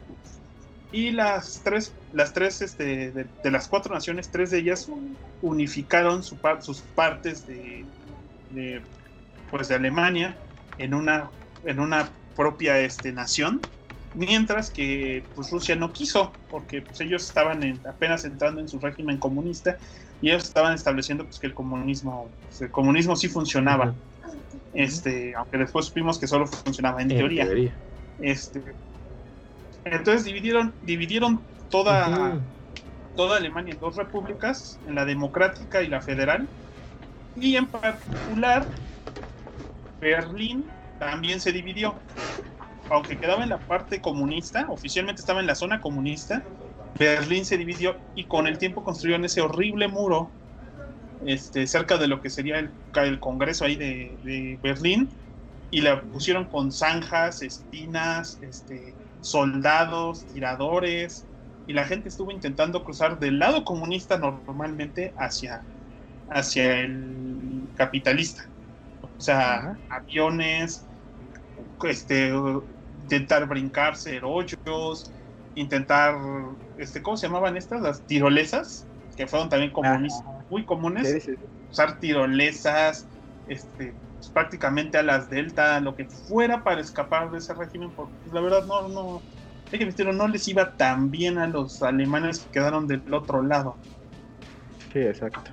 Y 0.91 1.12
las 1.12 1.62
tres, 1.64 1.93
las 2.14 2.32
tres 2.32 2.62
este, 2.62 3.12
de, 3.12 3.52
las 3.52 3.68
cuatro 3.68 3.93
naciones, 3.93 4.30
tres 4.30 4.52
de 4.52 4.60
ellas 4.60 4.89
unificaron 5.41 6.24
sus 6.24 6.39
partes 6.95 7.45
de, 7.45 7.86
de, 8.52 8.82
pues 9.52 9.68
de 9.68 9.76
Alemania 9.76 10.38
en 10.78 10.93
una, 10.93 11.30
en 11.66 11.82
una 11.82 12.10
propia 12.38 12.80
este, 12.80 13.12
nación, 13.12 13.60
mientras 14.14 14.72
que 14.72 15.30
pues, 15.34 15.49
Rusia 15.51 15.76
no 15.76 15.91
quiso, 15.93 16.39
porque 16.49 16.82
pues, 16.82 16.99
ellos 17.01 17.24
estaban 17.24 17.64
en- 17.64 17.82
apenas 17.88 18.26
entrando 18.26 18.62
en 18.62 18.68
su 18.68 18.80
régimen 18.80 19.20
comunista 19.20 19.78
y 20.22 20.30
ellos 20.30 20.43
estaban 20.45 20.74
estableciendo 20.74 21.26
pues, 21.26 21.39
que 21.39 21.47
el 21.47 21.53
comunismo, 21.53 22.34
pues, 22.47 22.62
el 22.62 22.72
comunismo 22.72 23.16
sí 23.16 23.28
funcionaba, 23.28 23.95
este, 24.74 25.36
aunque 25.36 25.58
después 25.58 25.86
supimos 25.88 26.20
que 26.20 26.28
solo 26.28 26.47
funcionaba 26.47 27.01
en, 27.01 27.12
En 27.12 27.18
teoría. 27.18 27.45
teoría. 27.45 27.82
Este, 28.20 28.78
entonces 29.84 30.26
dividieron, 30.26 30.76
dividieron 30.82 31.45
toda, 31.70 32.41
toda 33.16 33.38
Alemania 33.38 33.74
en 33.74 33.80
dos 33.80 33.95
repúblicas, 33.95 34.80
en 34.86 34.95
la 34.95 35.05
democrática 35.05 35.82
y 35.82 35.88
la 35.88 36.01
federal. 36.01 36.49
Y 37.36 37.55
en 37.55 37.68
particular, 37.68 38.70
Berlín 39.99 40.72
también 40.97 41.39
se 41.39 41.51
dividió. 41.51 42.01
Aunque 42.89 43.19
quedaba 43.19 43.43
en 43.43 43.49
la 43.49 43.63
parte 43.65 44.01
comunista, 44.01 44.65
oficialmente 44.69 45.21
estaba 45.21 45.41
en 45.41 45.47
la 45.47 45.55
zona 45.55 45.81
comunista, 45.81 46.49
Berlín 46.93 47.45
se 47.45 47.57
dividió 47.57 48.03
y 48.13 48.27
con 48.27 48.47
el 48.47 48.57
tiempo 48.57 48.83
construyeron 48.83 49.25
ese 49.25 49.41
horrible 49.41 49.88
muro 49.88 50.35
este, 51.19 51.67
cerca 51.67 51.97
de 51.97 52.07
lo 52.07 52.21
que 52.21 52.29
sería 52.29 52.59
el, 52.59 52.77
el 52.95 53.19
Congreso 53.19 53.65
ahí 53.65 53.75
de, 53.75 54.19
de 54.21 54.59
Berlín 54.61 55.19
y 55.69 55.81
la 55.81 56.09
pusieron 56.09 56.47
con 56.47 56.71
zanjas, 56.71 57.41
espinas, 57.41 58.38
este, 58.41 58.99
soldados, 59.19 60.27
tiradores, 60.27 61.29
y 61.65 61.73
la 61.73 61.85
gente 61.85 62.09
estuvo 62.09 62.31
intentando 62.31 62.83
cruzar 62.83 63.19
del 63.19 63.39
lado 63.39 63.65
comunista 63.65 64.17
normalmente 64.17 65.13
hacia, 65.17 65.67
hacia 66.29 66.81
el 66.81 67.71
capitalista. 67.75 68.43
O 69.01 69.11
sea, 69.17 69.81
aviones, 69.89 70.89
este, 71.83 72.31
intentar 73.08 73.47
brincarse 73.47 74.20
hoyos, 74.22 75.14
intentar, 75.53 76.16
este, 76.76 77.01
¿cómo 77.01 77.16
se 77.16 77.28
llamaban 77.28 77.55
estas? 77.55 77.82
Las 77.82 78.05
tirolesas, 78.05 78.89
que 79.16 79.28
fueron 79.28 79.47
también 79.47 79.72
comunistas, 79.72 80.24
muy 80.49 80.66
comunes 80.66 81.08
Sí, 81.10 81.22
sí, 81.22 81.32
sí. 81.39 81.45
usar 81.70 81.99
tirolesas, 81.99 83.08
este, 83.45 83.95
pues, 84.18 84.30
prácticamente 84.30 84.97
a 84.97 85.03
las 85.03 85.30
delta, 85.30 85.80
lo 85.80 85.95
que 85.95 86.05
fuera 86.05 86.64
para 86.64 86.82
escapar 86.82 87.32
de 87.32 87.38
ese 87.38 87.53
régimen, 87.53 87.93
porque 87.95 88.14
pues, 88.24 88.34
la 88.34 88.41
verdad 88.41 88.66
no, 88.66 88.89
no, 88.89 89.24
hay 89.72 89.80
que 89.80 89.86
decirlo, 89.86 90.12
no 90.12 90.28
les 90.28 90.45
iba 90.49 90.76
tan 90.76 91.10
bien 91.10 91.38
a 91.38 91.47
los 91.47 91.82
alemanes 91.82 92.41
que 92.41 92.51
quedaron 92.51 92.86
del 92.86 93.14
otro 93.14 93.41
lado. 93.41 93.80
Sí, 94.91 94.99
exacto. 94.99 95.51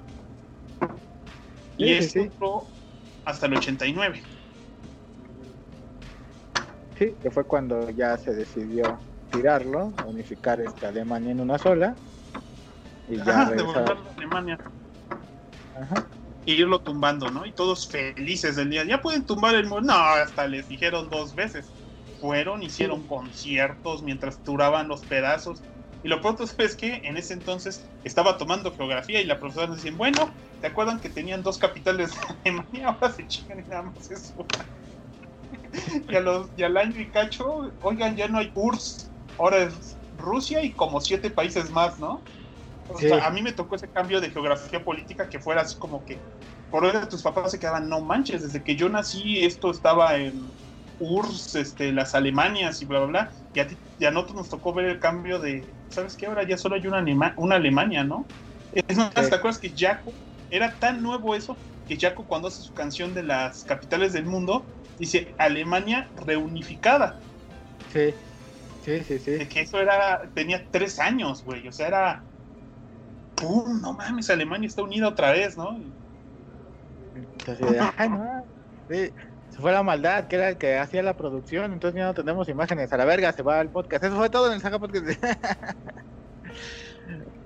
Y 1.77 1.93
Sí, 1.93 1.93
esto 1.93 2.69
sí. 2.71 2.77
hasta 3.25 3.47
el 3.47 3.57
89. 3.57 4.23
Sí, 7.05 7.17
que 7.23 7.31
fue 7.31 7.45
cuando 7.45 7.91
ya 7.91 8.17
se 8.17 8.35
decidió 8.35 9.01
tirarlo, 9.31 9.93
unificar 10.07 10.61
esta 10.61 10.89
Alemania 10.89 11.33
en 11.33 11.41
una 11.41 11.59
sola. 11.59 11.97
Y 13.09 13.17
ya 13.17 13.43
Ajá, 13.43 13.51
devolverlo 13.51 14.11
a 14.11 14.13
Alemania 14.17 14.59
Ajá. 15.75 16.09
e 16.47 16.53
irlo 16.53 16.81
tumbando, 16.81 17.31
¿no? 17.31 17.45
Y 17.45 17.53
todos 17.53 17.89
felices 17.89 18.57
del 18.57 18.71
día. 18.71 18.85
Ya 18.85 19.01
pueden 19.01 19.27
tumbar 19.27 19.55
el 19.55 19.67
muro. 19.67 19.83
No, 19.83 19.95
hasta 19.95 20.47
les 20.47 20.69
dijeron 20.69 21.09
dos 21.11 21.35
veces. 21.35 21.75
Fueron, 22.21 22.63
hicieron 22.63 23.07
conciertos 23.07 24.03
mientras 24.03 24.43
duraban 24.43 24.89
los 24.89 25.05
pedazos. 25.05 25.63
Y 26.03 26.09
lo 26.09 26.21
pronto 26.21 26.45
es 26.59 26.77
que 26.77 27.01
en 27.05 27.17
ese 27.17 27.35
entonces 27.35 27.91
estaba 28.03 28.39
tomando 28.39 28.73
geografía 28.75 29.21
y 29.21 29.27
la 29.27 29.39
profesora 29.39 29.67
nos 29.67 29.77
decía, 29.83 29.97
bueno, 29.97 30.35
¿te 30.61 30.69
acuerdan 30.69 31.01
que 31.01 31.11
tenían 31.11 31.43
dos 31.43 31.59
capitales 31.59 32.13
de 32.13 32.51
Alemania? 32.51 32.89
Ahora 33.01 33.13
se 33.13 33.27
chingan 33.27 33.61
y 33.61 33.69
nada 33.69 33.83
más 33.83 34.11
eso. 34.11 34.47
y, 36.09 36.15
a 36.17 36.21
los, 36.21 36.53
y 36.57 36.63
al 36.63 36.77
año 36.77 37.01
y 37.01 37.11
cacho, 37.11 37.75
oigan, 37.81 38.17
ya 38.17 38.29
no 38.29 38.39
hay 38.39 38.51
URSS. 38.55 39.13
Ahora 39.37 39.59
es 39.65 40.01
Rusia 40.13 40.63
y 40.63 40.75
como 40.75 41.01
siete 41.01 41.31
países 41.31 41.71
más, 41.71 41.99
¿no? 41.99 42.29
O 42.87 42.99
Sí. 42.99 43.07
sea, 43.09 43.27
a 43.27 43.31
mí 43.31 43.43
me 43.43 43.53
tocó 43.53 43.77
ese 43.77 43.91
cambio 43.91 44.21
de 44.21 44.31
geografía 44.31 44.85
política 44.85 45.29
que 45.29 45.41
fuera 45.41 45.63
así 45.63 45.77
como 45.79 46.05
que 46.05 46.25
por 46.69 46.85
ahora 46.85 47.09
tus 47.09 47.23
papás 47.23 47.51
se 47.53 47.59
quedaban, 47.59 47.89
no 47.89 48.01
manches, 48.01 48.43
desde 48.43 48.63
que 48.65 48.77
yo 48.77 48.89
nací 48.89 49.45
esto 49.45 49.71
estaba 49.71 50.17
en 50.17 50.55
URSS, 50.99 51.61
este, 51.61 51.93
las 51.93 52.15
Alemanias 52.15 52.83
y 52.83 52.87
bla, 52.87 52.99
bla, 53.01 53.07
bla. 53.09 53.33
Y 53.53 53.61
a, 53.61 53.67
ti, 53.69 53.81
y 53.99 54.05
a 54.05 54.11
nosotros 54.11 54.37
nos 54.37 54.49
tocó 54.49 54.75
ver 54.75 54.87
el 54.87 54.99
cambio 55.01 55.39
de, 55.39 55.77
¿sabes 55.89 56.17
qué? 56.17 56.27
Ahora 56.27 56.47
ya 56.47 56.59
solo 56.59 56.75
hay 56.77 56.87
una, 56.87 56.99
Alema- 57.01 57.35
una 57.37 57.57
Alemania, 57.57 58.05
¿no? 58.05 58.33
Es 58.73 58.97
más, 58.97 59.13
Sí. 59.15 59.23
¿te 59.31 59.35
acuerdas 59.35 59.59
que 59.61 59.75
Jaco 59.77 60.17
era 60.51 60.79
tan 60.79 61.03
nuevo 61.03 61.35
eso 61.35 61.63
que 61.87 61.99
Jaco 61.99 62.27
cuando 62.27 62.49
hace 62.49 62.63
su 62.63 62.73
canción 62.75 63.15
de 63.15 63.23
las 63.23 63.65
capitales 63.65 64.13
del 64.13 64.27
mundo 64.27 64.71
dice 64.99 65.35
Alemania 65.39 66.11
reunificada? 66.27 67.21
Sí, 67.93 68.15
sí, 68.83 69.05
sí, 69.05 69.19
sí. 69.19 69.31
De 69.33 69.49
que 69.49 69.61
eso 69.61 69.81
era, 69.81 70.21
tenía 70.35 70.67
tres 70.71 70.99
años, 70.99 71.45
güey, 71.45 71.67
o 71.69 71.73
sea, 71.73 71.89
era... 71.89 72.25
¡Pum! 73.35 73.81
No 73.81 73.95
mames, 73.95 74.31
Alemania 74.31 74.69
está 74.69 74.83
unida 74.83 75.09
otra 75.09 75.33
vez, 75.33 75.57
¿no? 75.57 75.77
Entonces, 77.15 77.67
ay, 77.97 78.09
no. 78.09 78.47
Sí, 78.89 79.13
se 79.49 79.61
fue 79.61 79.73
la 79.73 79.83
maldad, 79.83 80.29
que 80.29 80.37
era 80.37 80.51
el 80.51 80.59
que 80.59 80.79
hacía 80.79 81.03
la 81.03 81.17
producción, 81.17 81.73
entonces 81.73 81.99
ya 81.99 82.07
no 82.07 82.15
tenemos 82.15 82.49
imágenes. 82.49 82.93
A 82.93 82.97
la 82.97 83.05
verga, 83.05 83.33
se 83.33 83.43
va 83.43 83.61
el 83.61 83.71
podcast. 83.71 84.05
Eso 84.05 84.17
fue 84.17 84.31
todo 84.31 84.49
en 84.49 84.55
el 84.55 84.61
Saga 84.61 84.79
Podcast. 84.79 85.07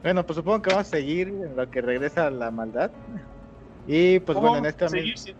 bueno, 0.03 0.25
pues 0.25 0.37
supongo 0.37 0.63
que 0.63 0.71
vamos 0.71 0.87
a 0.87 0.91
seguir 0.91 1.29
en 1.29 1.57
lo 1.57 1.71
que 1.71 1.81
regresa 1.81 2.31
la 2.31 2.51
maldad. 2.51 2.91
Y 3.87 4.21
pues 4.21 4.37
¿Cómo 4.37 4.49
bueno, 4.49 4.65
en 4.65 4.71
esta 4.71 4.89
seguir 4.89 5.19
si- 5.19 5.35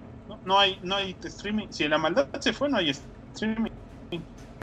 no, 0.49 0.59
hay, 0.59 0.79
no 0.83 0.97
hay 0.97 1.15
streaming. 1.23 1.67
Si 1.69 1.87
la 1.87 1.99
maldad 1.99 2.27
se 2.41 2.53
fue, 2.55 2.71
no 2.71 2.79
hay 2.79 2.91
streaming. 3.35 3.71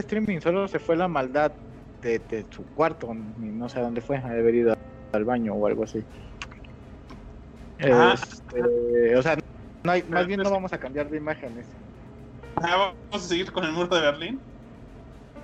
streaming 0.00 0.40
solo 0.40 0.66
se 0.66 0.80
fue 0.80 0.96
la 0.96 1.06
maldad 1.06 1.52
de, 2.02 2.18
de 2.18 2.44
su 2.50 2.64
cuarto, 2.74 3.14
no 3.14 3.68
sé 3.68 3.78
a 3.78 3.82
dónde 3.82 4.00
fue, 4.00 4.16
ha 4.16 4.28
de 4.28 4.40
haber 4.40 4.54
ido 4.56 4.76
al 5.12 5.24
baño 5.24 5.54
o 5.54 5.66
algo 5.66 5.84
así. 5.84 6.02
Ah. 7.80 8.14
Este, 8.14 9.16
o 9.16 9.22
sea, 9.22 9.38
no 9.84 9.92
hay, 9.92 10.02
más 10.02 10.26
bien 10.26 10.40
no 10.42 10.50
vamos 10.50 10.72
a 10.72 10.78
cambiar 10.78 11.08
de 11.08 11.18
imágenes. 11.18 11.66
Ah, 12.56 12.92
vamos 13.10 13.24
a 13.24 13.28
seguir 13.28 13.52
con 13.52 13.64
el 13.64 13.72
muro 13.72 13.94
de 13.94 14.02
Berlín. 14.02 14.40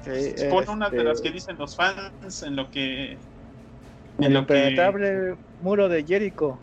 Sí, 0.04 0.34
Pon 0.50 0.68
una 0.68 0.90
de 0.90 0.96
este, 0.96 1.08
las 1.08 1.20
que 1.20 1.30
dicen 1.30 1.56
los 1.56 1.76
fans 1.76 2.42
en 2.42 2.56
lo 2.56 2.68
que. 2.70 3.12
En 4.18 4.24
El 4.24 4.34
lo 4.34 4.46
que. 4.46 4.54
impenetrable 4.54 5.36
muro 5.62 5.88
de 5.88 6.02
Jericho. 6.04 6.58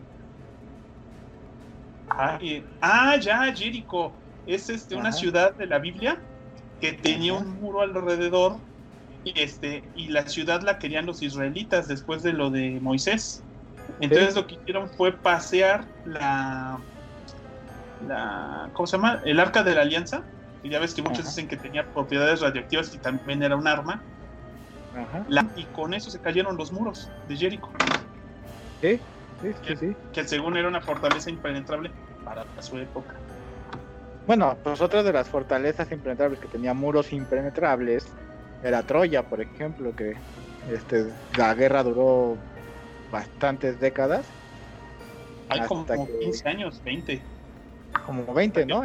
Ah, 2.10 2.38
y- 2.40 2.64
ah, 2.80 3.16
ya, 3.16 3.54
Jericho. 3.54 4.16
Es 4.46 4.68
este, 4.68 4.96
una 4.96 5.12
ciudad 5.12 5.56
de 5.56 5.66
la 5.66 5.78
Biblia 5.78 6.20
que 6.80 6.94
tenía 6.94 7.32
Ajá. 7.34 7.42
un 7.42 7.60
muro 7.60 7.82
alrededor. 7.82 8.60
Y, 9.22 9.38
este, 9.38 9.90
y 9.94 10.08
la 10.08 10.26
ciudad 10.26 10.62
la 10.62 10.78
querían 10.78 11.06
los 11.06 11.22
israelitas 11.22 11.86
después 11.88 12.22
de 12.22 12.32
lo 12.32 12.50
de 12.50 12.78
Moisés. 12.80 13.44
Entonces 14.00 14.34
lo 14.34 14.46
que 14.46 14.54
hicieron 14.54 14.88
fue 14.88 15.12
pasear 15.12 15.86
la, 16.04 16.82
la 18.00 18.70
¿cómo 18.72 18.86
se 18.86 18.96
llama? 18.96 19.20
El 19.24 19.40
arca 19.40 19.62
de 19.62 19.74
la 19.74 19.82
alianza. 19.82 20.24
Y 20.62 20.70
ya 20.70 20.78
ves 20.78 20.94
que 20.94 21.02
muchos 21.02 21.20
Ajá. 21.20 21.28
dicen 21.28 21.48
que 21.48 21.56
tenía 21.56 21.86
propiedades 21.92 22.40
radioactivas 22.40 22.94
y 22.94 22.98
también 22.98 23.42
era 23.42 23.56
un 23.56 23.66
arma. 23.68 24.02
Ajá. 24.94 25.24
La- 25.28 25.46
y 25.54 25.66
con 25.66 25.94
eso 25.94 26.10
se 26.10 26.20
cayeron 26.20 26.56
los 26.56 26.72
muros 26.72 27.08
de 27.28 27.36
Jericho, 27.36 27.68
Sí, 28.80 29.00
sí, 29.40 29.52
sí, 29.62 29.76
sí. 29.76 29.96
que 30.12 30.24
según 30.24 30.56
era 30.56 30.68
una 30.68 30.80
fortaleza 30.80 31.30
impenetrable 31.30 31.92
para 32.24 32.44
su 32.60 32.78
época. 32.78 33.14
Bueno, 34.26 34.56
pues 34.62 34.80
otra 34.80 35.02
de 35.02 35.12
las 35.12 35.28
fortalezas 35.28 35.90
impenetrables 35.90 36.38
que 36.40 36.48
tenía 36.48 36.74
muros 36.74 37.12
impenetrables 37.12 38.06
era 38.62 38.82
Troya, 38.82 39.22
por 39.28 39.40
ejemplo, 39.40 39.94
que 39.96 40.14
este, 40.68 41.06
la 41.36 41.54
guerra 41.54 41.82
duró 41.82 42.38
bastantes 43.10 43.80
décadas, 43.80 44.28
Hay 45.48 45.60
como 45.66 46.06
que- 46.06 46.18
15 46.20 46.48
años, 46.48 46.82
20. 46.84 47.22
como 48.06 48.32
20, 48.32 48.66
¿no? 48.66 48.82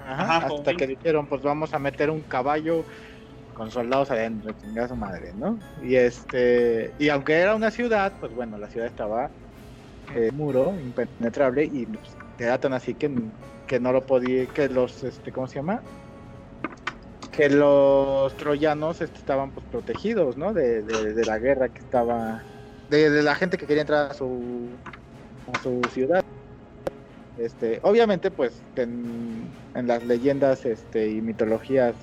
Ajá, 0.00 0.36
hasta 0.38 0.72
que 0.72 0.86
20. 0.86 0.86
dijeron, 0.86 1.26
pues 1.28 1.42
vamos 1.42 1.74
a 1.74 1.78
meter 1.78 2.10
un 2.10 2.22
caballo 2.22 2.84
con 3.58 3.70
soldados 3.72 4.10
adentro, 4.12 4.52
chingada 4.54 4.88
su 4.88 4.96
madre, 4.96 5.32
¿no? 5.34 5.58
Y 5.82 5.96
este, 5.96 6.92
y 6.98 7.08
aunque 7.08 7.34
era 7.34 7.54
una 7.56 7.70
ciudad, 7.72 8.12
pues 8.20 8.32
bueno, 8.32 8.56
la 8.56 8.68
ciudad 8.68 8.86
estaba 8.86 9.30
eh, 10.14 10.30
muro 10.32 10.72
impenetrable 10.80 11.64
y 11.64 11.84
pues, 11.86 12.16
era 12.38 12.58
tan 12.58 12.72
así 12.72 12.94
que, 12.94 13.10
que 13.66 13.80
no 13.80 13.92
lo 13.92 14.06
podía, 14.06 14.46
que 14.46 14.68
los, 14.68 15.02
este, 15.02 15.32
¿cómo 15.32 15.48
se 15.48 15.56
llama? 15.56 15.82
Que 17.32 17.50
los 17.50 18.34
troyanos 18.36 19.00
este, 19.00 19.18
estaban 19.18 19.50
pues 19.50 19.66
protegidos, 19.66 20.36
¿no? 20.36 20.52
De, 20.54 20.82
de- 20.82 21.14
de 21.14 21.24
la 21.26 21.38
guerra 21.38 21.68
que 21.68 21.80
estaba, 21.80 22.42
de, 22.88 23.22
la 23.22 23.34
gente 23.34 23.58
que 23.58 23.66
quería 23.66 23.82
entrar 23.82 24.12
a 24.12 24.14
su, 24.14 24.68
a 25.52 25.62
su 25.62 25.80
ciudad. 25.92 26.22
Este, 27.36 27.80
obviamente, 27.82 28.30
pues 28.30 28.62
en, 28.76 29.48
en 29.74 29.86
las 29.86 30.04
leyendas 30.04 30.64
este, 30.64 31.08
y 31.08 31.20
mitologías 31.20 31.94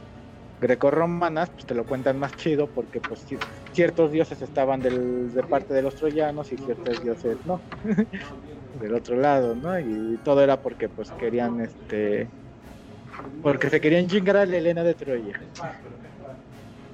grecorromanas, 0.66 1.50
pues 1.52 1.66
te 1.66 1.76
lo 1.76 1.86
cuentan 1.86 2.18
más 2.18 2.36
chido 2.36 2.68
porque 2.68 3.00
pues 3.00 3.28
ci- 3.30 3.40
ciertos 3.72 4.12
dioses 4.12 4.42
estaban 4.42 4.82
del, 4.82 5.32
de 5.34 5.44
parte 5.44 5.74
de 5.74 5.82
los 5.84 5.96
troyanos 5.96 6.52
y 6.52 6.58
ciertos 6.58 7.02
dioses 7.04 7.38
no, 7.46 7.62
del 8.82 8.96
otro 8.96 9.16
lado, 9.16 9.56
¿no? 9.56 9.80
Y 9.80 10.18
todo 10.24 10.42
era 10.42 10.60
porque 10.62 10.90
pues 10.90 11.12
querían, 11.12 11.62
este, 11.62 12.30
porque 13.44 13.70
se 13.70 13.80
querían 13.80 14.08
chingar 14.08 14.38
a 14.38 14.46
la 14.46 14.58
Helena 14.58 14.84
de 14.84 14.96
Troya. 14.96 15.40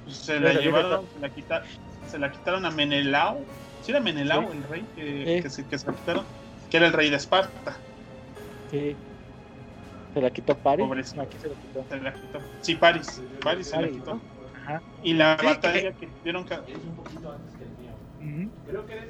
Pues 0.04 0.16
se 0.16 0.38
la 0.38 0.48
Pero, 0.50 0.60
llevaron, 0.60 1.06
se 1.14 1.20
la, 1.20 1.28
quita- 1.30 1.62
se 2.10 2.18
la 2.18 2.30
quitaron 2.30 2.66
a 2.66 2.70
Menelao. 2.70 3.38
¿Sí 3.82 3.90
era 3.90 4.00
Menelao 4.00 4.42
Sí. 4.42 4.58
el 4.58 4.62
rey 4.64 4.84
que, 4.94 5.24
Sí. 5.36 5.42
que 5.42 5.50
se, 5.50 5.64
que 5.66 5.78
se 5.78 5.86
la 5.90 5.96
quitaron? 5.96 6.24
Que 6.70 6.76
era 6.76 6.86
el 6.86 6.92
rey 6.92 7.08
de 7.10 7.16
Esparta. 7.16 7.76
Sí. 8.70 8.94
Se 10.14 10.20
la 10.20 10.30
quitó 10.30 10.56
Paris. 10.58 10.86
Pobrecito. 10.86 11.22
Aquí 11.22 11.38
se 11.38 11.48
la 11.48 11.54
quitó. 11.54 11.86
Se 11.88 11.96
la 12.00 12.12
quitó. 12.12 12.40
Sí, 12.60 12.74
París. 12.76 13.22
París 13.42 13.66
se 13.66 13.76
la 13.76 13.82
Paris, 13.82 13.96
quitó. 13.98 14.14
¿no? 14.14 14.22
Ajá. 14.54 14.82
Y 15.02 15.14
la 15.14 15.36
Sí, 15.38 15.46
batalla 15.46 15.92
que 15.92 16.06
tuvieron 16.06 16.44
que. 16.44 16.54
Ujú. 18.20 18.50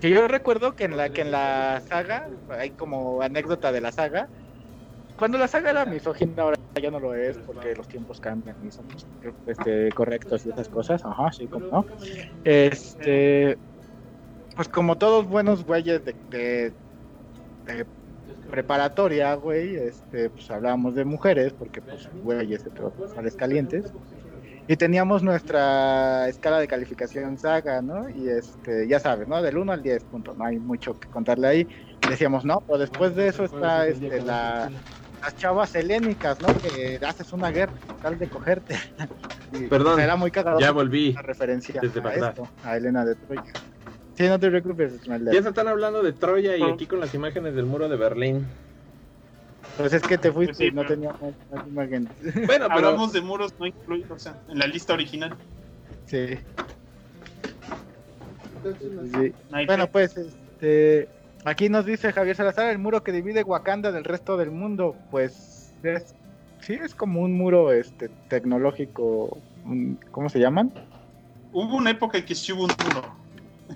Que 0.01 0.11
yo 0.11 0.29
recuerdo 0.29 0.75
que 0.75 0.85
en 0.85 0.97
la 0.97 1.11
que 1.11 1.23
en 1.23 1.31
la 1.31 1.83
saga, 1.87 2.27
hay 2.49 2.71
como 2.71 3.21
anécdota 3.21 3.73
de 3.73 3.81
la 3.81 3.93
saga, 3.93 4.29
cuando 5.19 5.39
la 5.39 5.49
saga 5.49 5.71
era 5.71 5.85
misógina, 5.85 6.43
ahora 6.43 6.57
ya 6.81 6.91
no 6.91 6.99
lo 6.99 7.15
es 7.15 7.37
porque 7.39 7.75
los 7.75 7.87
tiempos 7.87 8.19
cambian 8.21 8.57
y 8.67 8.71
son 8.71 8.87
este, 9.47 9.91
correctos 9.93 10.47
y 10.47 10.51
esas 10.51 10.69
cosas. 10.69 11.05
Ajá, 11.05 11.31
sí, 11.33 11.47
como 11.47 11.67
no. 11.67 11.87
Este, 12.45 13.59
pues 14.57 14.69
como 14.69 14.97
todos 14.97 15.27
buenos 15.27 15.65
güeyes 15.65 16.05
de, 16.05 16.17
de- 16.31 16.75
de 17.67 17.87
preparatoria, 18.53 19.35
güey, 19.35 19.77
este, 19.77 20.29
pues 20.29 20.51
hablábamos 20.51 20.95
de 20.95 21.07
mujeres 21.07 21.55
porque 21.55 21.81
pues 21.81 22.07
güeyes, 22.23 22.63
pero 22.75 22.93
sales 23.15 23.35
calientes. 23.35 23.93
Y 24.69 24.77
teníamos 24.77 25.23
nuestra 25.23 26.29
escala 26.29 26.61
de 26.61 26.69
calificación 26.69 27.39
saga, 27.39 27.81
¿no? 27.81 28.09
Y 28.11 28.29
este, 28.29 28.87
ya 28.87 29.01
sabes, 29.01 29.27
¿no? 29.27 29.41
Del 29.41 29.57
1 29.57 29.73
al 29.73 29.83
10, 29.83 30.05
punto. 30.05 30.35
No 30.35 30.45
hay 30.45 30.59
mucho 30.59 31.01
que 31.01 31.09
contarle 31.09 31.49
ahí. 31.49 31.69
Decíamos, 32.09 32.45
no, 32.45 32.61
pero 32.61 32.79
después 32.79 33.17
de 33.17 33.29
eso 33.29 33.45
está 33.45 33.89
este, 33.89 34.21
la, 34.21 34.71
las 35.23 35.37
chavas 35.37 35.75
helénicas, 35.75 36.39
¿no? 36.41 36.49
Que 36.59 37.01
haces 37.05 37.33
una 37.33 37.51
guerra 37.51 37.73
tal 38.03 38.19
de 38.19 38.29
cogerte. 38.29 38.77
Y, 39.55 39.67
Perdón, 39.67 40.01
Era 40.01 40.17
muy 40.17 40.31
cagado 40.31 40.59
Ya 40.61 40.71
volví. 40.71 41.13
referencia 41.13 41.79
desde 41.79 42.01
a 42.01 42.29
esto, 42.31 42.49
a 42.65 42.75
Helena 42.75 43.05
de 43.05 43.15
Troya. 43.17 43.53
Sí, 44.17 44.29
no 44.29 44.39
te 44.39 44.49
preocupes. 44.51 45.01
Ya 45.05 45.43
se 45.43 45.49
están 45.49 45.69
hablando 45.69 46.03
de 46.03 46.13
Troya 46.13 46.57
y 46.57 46.63
aquí 46.63 46.87
con 46.87 47.01
las 47.01 47.15
imágenes 47.15 47.55
del 47.55 47.65
muro 47.67 47.89
de 47.89 47.97
Berlín. 47.97 48.47
Pues 49.77 49.93
es 49.95 50.03
que 50.03 50.19
te 50.19 50.31
fuiste 50.31 50.55
sí, 50.55 50.65
y 50.67 50.71
no 50.71 50.83
pero- 50.83 50.95
teníamos 50.95 51.21
más 51.53 51.67
imágenes. 51.67 52.13
Bueno, 52.47 52.47
pero 52.47 52.73
Hablamos 52.89 53.13
de 53.13 53.21
muros 53.23 53.55
no 53.59 53.67
incluidos, 53.67 54.11
o 54.11 54.19
sea, 54.19 54.37
en 54.49 54.59
la 54.59 54.67
lista 54.67 54.93
original. 54.93 55.35
Sí. 56.07 56.37
Bueno, 59.67 59.87
pues, 59.89 60.17
este, 60.17 61.09
aquí 61.45 61.69
nos 61.69 61.85
dice 61.87 62.13
Javier 62.13 62.37
Salazar, 62.37 62.71
el 62.71 62.79
muro 62.79 63.03
que 63.03 63.13
divide 63.13 63.43
Wakanda 63.43 63.91
del 63.93 64.05
resto 64.05 64.37
del 64.37 64.51
mundo, 64.51 64.95
pues, 65.11 65.73
es, 65.83 66.15
sí, 66.61 66.75
es 66.75 66.95
como 66.95 67.21
un 67.23 67.33
muro, 67.33 67.73
este, 67.73 68.09
tecnológico, 68.29 69.39
un- 69.65 69.99
¿cómo 70.11 70.29
se 70.29 70.39
llaman? 70.39 70.73
Hubo 71.53 71.77
una 71.77 71.91
época 71.91 72.19
en 72.19 72.25
que 72.25 72.35
sí 72.35 72.53
hubo 72.53 72.65
un 72.65 72.73
muro. 72.85 73.22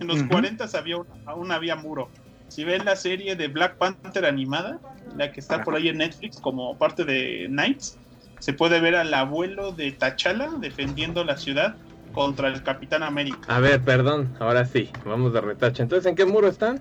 En 0.01 0.07
los 0.07 0.19
Ujú. 0.21 0.29
40 0.29 0.67
había 0.75 0.99
un- 0.99 1.07
aún 1.25 1.53
había 1.53 1.77
muro. 1.77 2.09
Si 2.49 2.65
ven 2.65 2.85
la 2.85 2.97
serie 2.97 3.35
de 3.37 3.49
Black 3.49 3.77
Panther 3.77 4.25
animada, 4.25 4.79
la 5.17 5.33
que 5.33 5.41
está 5.41 5.63
por 5.65 5.75
ahí 5.75 5.89
en 5.89 5.99
Netflix 5.99 6.41
como 6.41 6.77
parte 6.79 7.05
de 7.05 7.47
Knights, 7.49 7.99
se 8.39 8.53
puede 8.53 8.81
ver 8.81 8.95
al 8.95 9.13
abuelo 9.15 9.73
de 9.73 9.93
T'Challa 9.93 10.51
defendiendo 10.61 11.25
la 11.25 11.37
ciudad 11.37 11.77
contra 12.13 12.49
el 12.49 12.63
Capitán 12.63 13.03
América. 13.03 13.39
a 13.49 13.61
ver, 13.61 13.81
perdón, 13.83 14.35
ahora 14.39 14.65
sí, 14.65 14.91
vamos 15.05 15.33
de 15.33 15.41
retache. 15.41 15.83
Entonces, 15.83 16.07
¿en 16.07 16.15
qué 16.17 16.25
muro 16.25 16.49
están? 16.49 16.81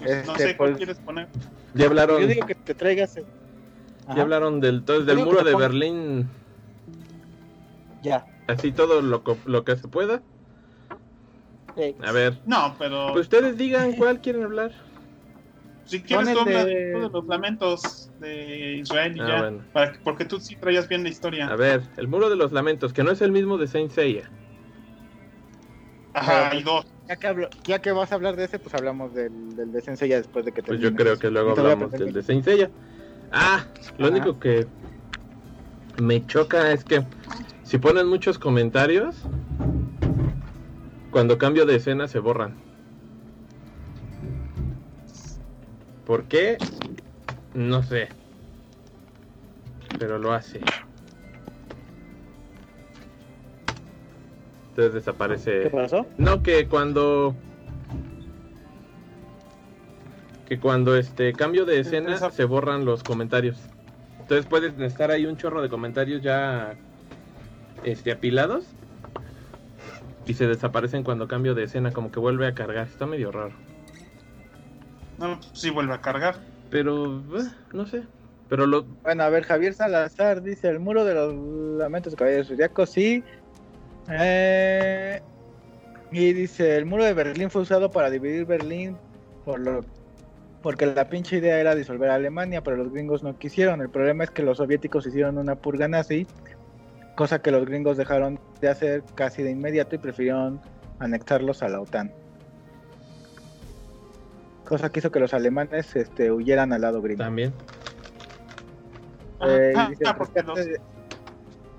no 0.00 0.06
Este, 0.06 0.36
sé 0.48 0.56
cuál 0.56 0.70
pues- 0.70 0.76
quieres 0.78 0.98
poner. 0.98 1.28
Ya 1.74 1.86
hablaron, 1.86 2.20
Yo 2.20 2.26
digo 2.26 2.46
que 2.46 2.54
te 2.54 2.74
traigas... 2.74 3.16
el- 3.16 3.24
ya 3.24 4.12
Ajá, 4.12 4.22
hablaron 4.22 4.60
del, 4.60 4.76
entonces, 4.76 5.06
del 5.06 5.18
muro 5.18 5.42
de 5.42 5.54
Berlín, 5.54 6.28
Ya. 8.02 8.24
así 8.46 8.72
todo 8.72 9.00
lo, 9.02 9.22
lo 9.46 9.64
que 9.64 9.76
se 9.76 9.88
pueda. 9.88 10.22
A 12.00 12.12
ver, 12.12 12.40
No, 12.46 12.74
pero 12.78 13.08
pues 13.12 13.22
ustedes 13.26 13.56
digan 13.58 13.92
cuál 13.94 14.20
quieren 14.20 14.44
hablar. 14.44 14.72
si 15.84 16.02
quieres 16.02 16.32
tú 16.32 16.44
de- 16.44 17.08
los 17.12 17.26
lamentos 17.26 18.10
de 18.18 18.78
Israel 18.78 19.16
y 19.16 19.20
Ah, 19.20 19.28
ya. 19.28 19.38
bueno. 19.40 19.64
para 19.72 19.92
que- 19.92 19.98
porque 20.02 20.24
tú 20.24 20.40
sí 20.40 20.56
traías 20.56 20.88
bien 20.88 21.02
la 21.02 21.10
historia. 21.10 21.46
A 21.46 21.54
ver, 21.56 21.82
el 21.96 22.08
muro 22.08 22.28
de 22.30 22.36
los 22.36 22.50
lamentos, 22.52 22.92
que 22.92 23.04
no 23.04 23.10
es 23.12 23.20
el 23.20 23.30
mismo 23.30 23.56
de 23.58 23.66
Saint 23.68 23.92
Seiya. 23.92 24.30
Ajá, 26.12 26.50
hay 26.50 26.62
dos. 26.62 26.86
Ya 27.08 27.16
que, 27.16 27.28
hablo- 27.28 27.50
ya 27.64 27.78
que 27.80 27.92
vas 27.92 28.10
a 28.10 28.14
hablar 28.16 28.34
de 28.36 28.44
ese, 28.44 28.58
pues 28.58 28.74
hablamos 28.74 29.14
del, 29.14 29.54
del 29.54 29.70
de 29.70 30.08
ya 30.08 30.16
después 30.16 30.44
de 30.44 30.52
que 30.52 30.62
Pues 30.62 30.80
yo 30.80 30.92
creo 30.94 31.18
que 31.18 31.30
luego 31.30 31.54
te 31.54 31.60
hablamos 31.60 31.92
del 31.92 32.12
de 32.12 32.22
Saint 32.22 32.44
Seiya. 32.44 32.70
Ah, 33.30 33.64
lo 33.98 34.06
Ajá. 34.06 34.16
único 34.16 34.40
que 34.40 34.66
me 35.98 36.26
choca 36.26 36.72
es 36.72 36.84
que 36.84 37.04
si 37.62 37.78
ponen 37.78 38.08
muchos 38.08 38.38
comentarios, 38.38 39.22
cuando 41.10 41.38
cambio 41.38 41.66
de 41.66 41.76
escena 41.76 42.08
se 42.08 42.18
borran. 42.18 42.54
¿Por 46.06 46.24
qué? 46.24 46.56
No 47.54 47.82
sé. 47.82 48.08
Pero 49.98 50.18
lo 50.18 50.32
hace. 50.32 50.60
Entonces 54.70 54.92
¿Qué 54.92 54.98
desaparece. 54.98 55.70
pasó? 55.70 56.06
No, 56.18 56.42
que 56.42 56.68
cuando. 56.68 57.34
Que 60.46 60.60
cuando 60.60 60.96
este 60.96 61.32
cambio 61.32 61.64
de 61.64 61.80
escena 61.80 62.30
se 62.30 62.44
borran 62.44 62.84
los 62.84 63.02
comentarios. 63.02 63.56
Entonces 64.20 64.46
pueden 64.46 64.80
estar 64.82 65.10
ahí 65.10 65.26
un 65.26 65.36
chorro 65.36 65.62
de 65.62 65.68
comentarios 65.68 66.22
ya 66.22 66.74
este 67.84 68.12
apilados. 68.12 68.66
Y 70.26 70.34
se 70.34 70.46
desaparecen 70.46 71.04
cuando 71.04 71.28
cambio 71.28 71.54
de 71.54 71.64
escena, 71.64 71.92
como 71.92 72.10
que 72.10 72.18
vuelve 72.18 72.46
a 72.46 72.54
cargar. 72.54 72.88
Está 72.88 73.06
medio 73.06 73.30
raro. 73.30 73.54
No, 75.18 75.40
sí 75.52 75.70
vuelve 75.70 75.94
a 75.94 76.00
cargar. 76.00 76.36
Pero, 76.70 77.18
eh, 77.38 77.48
no 77.72 77.86
sé. 77.86 78.02
Pero 78.48 78.66
lo. 78.66 78.84
Bueno, 79.02 79.22
a 79.22 79.28
ver, 79.28 79.44
Javier 79.44 79.74
Salazar 79.74 80.42
dice: 80.42 80.68
el 80.68 80.80
muro 80.80 81.04
de 81.04 81.14
los 81.14 81.34
lamentos 81.78 82.12
de 82.12 82.16
Caballeros 82.16 82.48
Zodiacos, 82.48 82.90
sí. 82.90 83.22
Eh, 84.10 85.20
y 86.10 86.32
dice: 86.32 86.76
el 86.76 86.86
muro 86.86 87.04
de 87.04 87.14
Berlín 87.14 87.50
fue 87.50 87.62
usado 87.62 87.90
para 87.90 88.10
dividir 88.10 88.44
Berlín 88.46 88.96
por 89.44 89.60
lo 89.60 89.84
porque 90.66 90.84
la 90.84 91.08
pinche 91.08 91.36
idea 91.36 91.60
era 91.60 91.76
disolver 91.76 92.10
a 92.10 92.16
Alemania, 92.16 92.60
pero 92.60 92.76
los 92.76 92.92
gringos 92.92 93.22
no 93.22 93.38
quisieron. 93.38 93.80
El 93.80 93.88
problema 93.88 94.24
es 94.24 94.32
que 94.32 94.42
los 94.42 94.56
soviéticos 94.56 95.06
hicieron 95.06 95.38
una 95.38 95.54
purga 95.54 95.86
nazi, 95.86 96.26
cosa 97.16 97.40
que 97.40 97.50
los 97.50 97.64
gringos 97.66 97.96
dejaron 97.96 98.38
de 98.60 98.68
hacer 98.68 99.02
casi 99.16 99.42
de 99.42 99.50
inmediato 99.50 99.96
y 99.96 99.98
prefirieron 99.98 100.60
anexarlos 101.00 101.62
a 101.64 101.68
la 101.68 101.80
OTAN. 101.80 102.12
Cosa 104.64 104.90
que 104.90 104.98
hizo 105.00 105.10
que 105.10 105.20
los 105.20 105.32
alemanes 105.34 105.94
este, 105.96 106.30
huyeran 106.32 106.72
al 106.72 106.80
lado 106.82 107.00
gringo. 107.00 107.22
También. 107.24 107.52
Eh, 109.46 109.72
Ah, 109.76 109.88
dice, 109.90 110.04
ah, 110.06 110.12
rescate 110.18 110.64
de- 110.64 110.80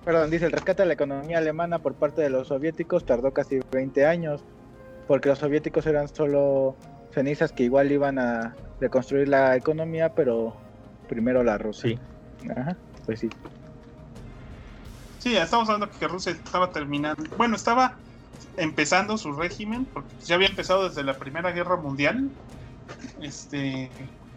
Perdón, 0.06 0.30
dice 0.30 0.46
el 0.46 0.54
rescate 0.54 0.84
de 0.84 0.88
la 0.88 0.94
economía 0.94 1.38
alemana 1.38 1.80
por 1.80 1.96
parte 1.96 2.22
de 2.22 2.30
los 2.30 2.48
soviéticos 2.48 3.06
tardó 3.06 3.32
casi 3.34 3.60
20 3.72 4.06
años, 4.06 4.44
porque 5.06 5.28
los 5.28 5.40
soviéticos 5.40 5.86
eran 5.86 6.08
solo 6.08 6.78
cenizas 7.12 7.52
que 7.52 7.64
igual 7.64 7.92
iban 7.92 8.18
a 8.20 8.56
reconstruir 8.80 9.28
la 9.28 9.56
economía, 9.58 10.14
pero 10.16 10.56
primero 11.10 11.44
la 11.44 11.58
Rusia. 11.58 12.00
Sí. 12.42 12.50
Ajá, 12.56 12.78
pues 13.06 13.20
sí. 13.20 13.30
Sí, 15.20 15.36
estamos 15.36 15.70
hablando 15.70 15.90
que 15.98 16.08
Rusia 16.08 16.32
estaba 16.32 16.72
terminando. 16.72 17.24
Bueno, 17.38 17.56
estaba 17.56 17.96
empezando 18.58 19.18
su 19.18 19.34
régimen, 19.34 19.86
porque 19.86 20.10
ya 20.26 20.36
había 20.36 20.48
empezado 20.48 20.88
desde 20.88 21.04
la 21.04 21.16
Primera 21.16 21.52
Guerra 21.52 21.76
Mundial. 21.78 22.30
Este. 23.22 23.90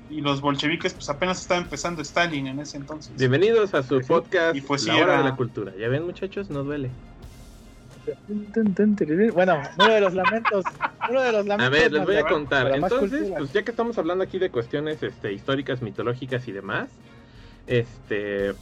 Y 0.08 0.22
los 0.22 0.40
bolcheviques, 0.40 0.92
pues 0.94 1.08
apenas 1.08 1.40
estaba 1.40 1.60
empezando 1.60 2.02
Stalin 2.02 2.48
en 2.48 2.58
ese 2.58 2.76
entonces. 2.76 3.12
Bienvenidos 3.16 3.74
a 3.74 3.82
su 3.84 4.00
sí. 4.00 4.06
podcast 4.08 4.56
Y 4.56 4.60
pues 4.60 4.82
sí, 4.82 4.88
La 4.88 4.94
Hora 4.96 5.04
era- 5.04 5.18
de 5.18 5.24
la 5.28 5.36
Cultura. 5.36 5.72
Ya 5.78 5.88
ven, 5.88 6.04
muchachos, 6.04 6.50
no 6.50 6.64
duele. 6.64 6.90
Bueno, 9.32 9.62
uno 9.78 9.88
de 9.88 10.00
los 10.00 10.14
lamentos. 10.14 10.64
Uno 11.08 11.20
de 11.20 11.32
los 11.32 11.46
lamentos. 11.46 11.66
A 11.66 11.70
ver, 11.70 11.92
les 11.92 12.04
voy 12.04 12.16
a 12.16 12.24
contar. 12.24 12.74
Entonces, 12.74 13.30
pues 13.36 13.52
ya 13.52 13.62
que 13.62 13.70
estamos 13.70 13.96
hablando 13.98 14.24
aquí 14.24 14.38
de 14.38 14.50
cuestiones 14.50 15.00
este, 15.02 15.32
históricas, 15.32 15.80
mitológicas 15.82 16.48
y 16.48 16.52
demás, 16.52 16.88
este 17.66 18.54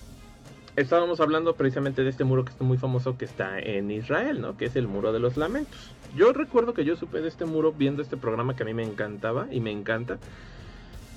estábamos 0.78 1.20
hablando 1.20 1.54
precisamente 1.54 2.04
de 2.04 2.10
este 2.10 2.24
muro 2.24 2.44
que 2.44 2.52
está 2.52 2.64
muy 2.64 2.78
famoso 2.78 3.18
que 3.18 3.24
está 3.24 3.58
en 3.58 3.90
Israel, 3.90 4.40
¿no? 4.40 4.56
Que 4.56 4.66
es 4.66 4.76
el 4.76 4.86
muro 4.86 5.12
de 5.12 5.18
los 5.18 5.36
lamentos. 5.36 5.90
Yo 6.16 6.32
recuerdo 6.32 6.72
que 6.72 6.84
yo 6.84 6.96
supe 6.96 7.20
de 7.20 7.28
este 7.28 7.44
muro 7.44 7.72
viendo 7.72 8.00
este 8.00 8.16
programa 8.16 8.54
que 8.54 8.62
a 8.62 8.66
mí 8.66 8.74
me 8.74 8.84
encantaba 8.84 9.48
y 9.50 9.60
me 9.60 9.72
encanta, 9.72 10.18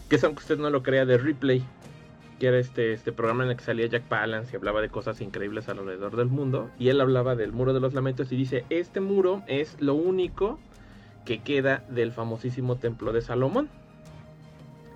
que 0.09 0.15
es 0.15 0.23
aunque 0.23 0.39
usted 0.39 0.57
no 0.57 0.69
lo 0.69 0.83
crea 0.83 1.05
de 1.05 1.17
Replay, 1.17 1.63
que 2.39 2.47
era 2.47 2.57
este, 2.57 2.93
este 2.93 3.11
programa 3.11 3.43
en 3.43 3.51
el 3.51 3.57
que 3.57 3.63
salía 3.63 3.85
Jack 3.85 4.03
Palance 4.03 4.51
y 4.51 4.55
hablaba 4.55 4.81
de 4.81 4.89
cosas 4.89 5.21
increíbles 5.21 5.69
alrededor 5.69 6.15
del 6.15 6.27
mundo, 6.27 6.71
y 6.79 6.89
él 6.89 6.99
hablaba 6.99 7.35
del 7.35 7.53
muro 7.53 7.73
de 7.73 7.79
los 7.79 7.93
lamentos 7.93 8.31
y 8.31 8.35
dice, 8.35 8.65
este 8.69 8.99
muro 8.99 9.43
es 9.47 9.79
lo 9.79 9.93
único 9.93 10.59
que 11.23 11.39
queda 11.39 11.83
del 11.89 12.11
famosísimo 12.11 12.77
templo 12.77 13.13
de 13.13 13.21
Salomón. 13.21 13.69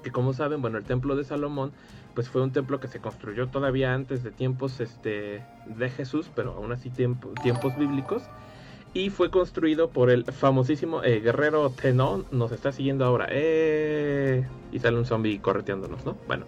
Que 0.03 0.11
como 0.11 0.33
saben, 0.33 0.61
bueno, 0.61 0.77
el 0.77 0.83
templo 0.83 1.15
de 1.15 1.23
Salomón 1.23 1.71
pues 2.15 2.29
fue 2.29 2.41
un 2.41 2.51
templo 2.51 2.79
que 2.79 2.87
se 2.87 2.99
construyó 2.99 3.47
todavía 3.49 3.93
antes 3.93 4.23
de 4.23 4.31
tiempos 4.31 4.79
este, 4.79 5.43
de 5.67 5.89
Jesús, 5.89 6.31
pero 6.33 6.53
aún 6.53 6.71
así 6.71 6.89
tiempo- 6.89 7.33
tiempos 7.43 7.77
bíblicos. 7.77 8.23
Y 8.93 9.09
fue 9.09 9.29
construido 9.29 9.89
por 9.89 10.09
el 10.09 10.23
famosísimo 10.23 11.03
eh, 11.03 11.19
guerrero 11.19 11.69
Tenón. 11.69 12.25
Nos 12.31 12.53
está 12.53 12.71
siguiendo 12.71 13.03
ahora. 13.03 13.27
¡Eh! 13.29 14.47
Y 14.71 14.79
sale 14.79 14.97
un 14.97 15.05
zombie 15.05 15.39
correteándonos, 15.39 16.05
¿no? 16.05 16.17
Bueno. 16.27 16.45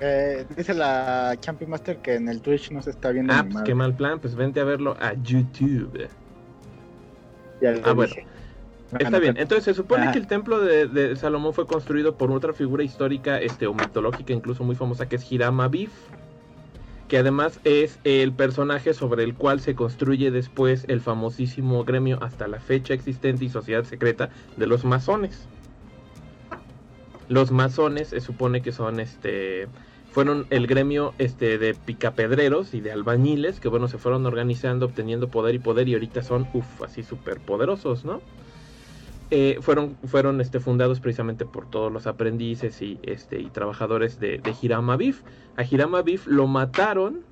Eh, 0.00 0.46
dice 0.56 0.72
la 0.72 1.36
Champion 1.38 1.70
Master 1.70 1.98
que 1.98 2.14
en 2.14 2.28
el 2.30 2.40
Twitch 2.40 2.70
no 2.70 2.80
se 2.80 2.88
está 2.90 3.10
viendo 3.10 3.34
Ah, 3.34 3.44
pues 3.50 3.62
qué 3.64 3.74
mal 3.74 3.94
plan. 3.94 4.18
Pues 4.18 4.34
vente 4.34 4.60
a 4.60 4.64
verlo 4.64 4.96
a 4.98 5.12
YouTube. 5.12 6.08
Ya 7.60 7.74
Ah, 7.84 7.92
bueno. 7.92 8.14
Está 8.98 9.18
bien, 9.18 9.36
entonces 9.36 9.64
se 9.64 9.74
supone 9.74 10.04
Ajá. 10.04 10.12
que 10.12 10.18
el 10.18 10.26
templo 10.26 10.60
de, 10.60 10.86
de 10.86 11.16
Salomón 11.16 11.52
fue 11.52 11.66
construido 11.66 12.14
por 12.14 12.30
otra 12.30 12.52
figura 12.52 12.84
histórica 12.84 13.40
este, 13.40 13.66
o 13.66 13.74
mitológica, 13.74 14.32
incluso 14.32 14.62
muy 14.62 14.76
famosa, 14.76 15.08
que 15.08 15.16
es 15.16 15.32
Hiram 15.32 15.60
Abiff, 15.60 15.92
que 17.08 17.18
además 17.18 17.60
es 17.64 17.98
el 18.04 18.32
personaje 18.32 18.94
sobre 18.94 19.24
el 19.24 19.34
cual 19.34 19.60
se 19.60 19.74
construye 19.74 20.30
después 20.30 20.84
el 20.88 21.00
famosísimo 21.00 21.84
gremio 21.84 22.18
hasta 22.22 22.46
la 22.48 22.60
fecha 22.60 22.94
existente 22.94 23.44
y 23.44 23.48
sociedad 23.48 23.84
secreta 23.84 24.30
de 24.56 24.66
los 24.66 24.84
masones. 24.84 25.48
Los 27.28 27.50
masones 27.50 28.08
se 28.08 28.20
supone 28.20 28.62
que 28.62 28.72
son 28.72 29.00
este 29.00 29.68
fueron 30.12 30.46
el 30.48 30.66
gremio 30.66 31.12
este 31.18 31.58
de 31.58 31.74
picapedreros 31.74 32.72
y 32.72 32.80
de 32.80 32.90
albañiles 32.92 33.60
que 33.60 33.68
bueno 33.68 33.86
se 33.86 33.98
fueron 33.98 34.24
organizando 34.24 34.86
obteniendo 34.86 35.28
poder 35.28 35.54
y 35.56 35.58
poder 35.58 35.88
y 35.88 35.94
ahorita 35.94 36.22
son 36.22 36.48
uff 36.54 36.82
así 36.82 37.02
súper 37.02 37.38
poderosos 37.40 38.04
no 38.04 38.22
eh, 39.30 39.58
fueron 39.60 39.96
fueron 40.04 40.40
este 40.40 40.60
fundados 40.60 41.00
precisamente 41.00 41.44
por 41.46 41.68
todos 41.68 41.92
los 41.92 42.06
aprendices 42.06 42.80
y 42.80 43.00
este 43.02 43.40
y 43.40 43.50
trabajadores 43.50 44.20
de, 44.20 44.38
de 44.38 44.54
Hiram 44.62 44.88
Abiff 44.90 45.22
a 45.56 45.64
Hiram 45.64 45.96
Abiff 45.96 46.28
lo 46.28 46.46
mataron 46.46 47.22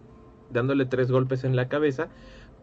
dándole 0.51 0.86
tres 0.86 1.12
golpes 1.12 1.45
en 1.45 1.55
la 1.55 1.68
cabeza 1.68 2.09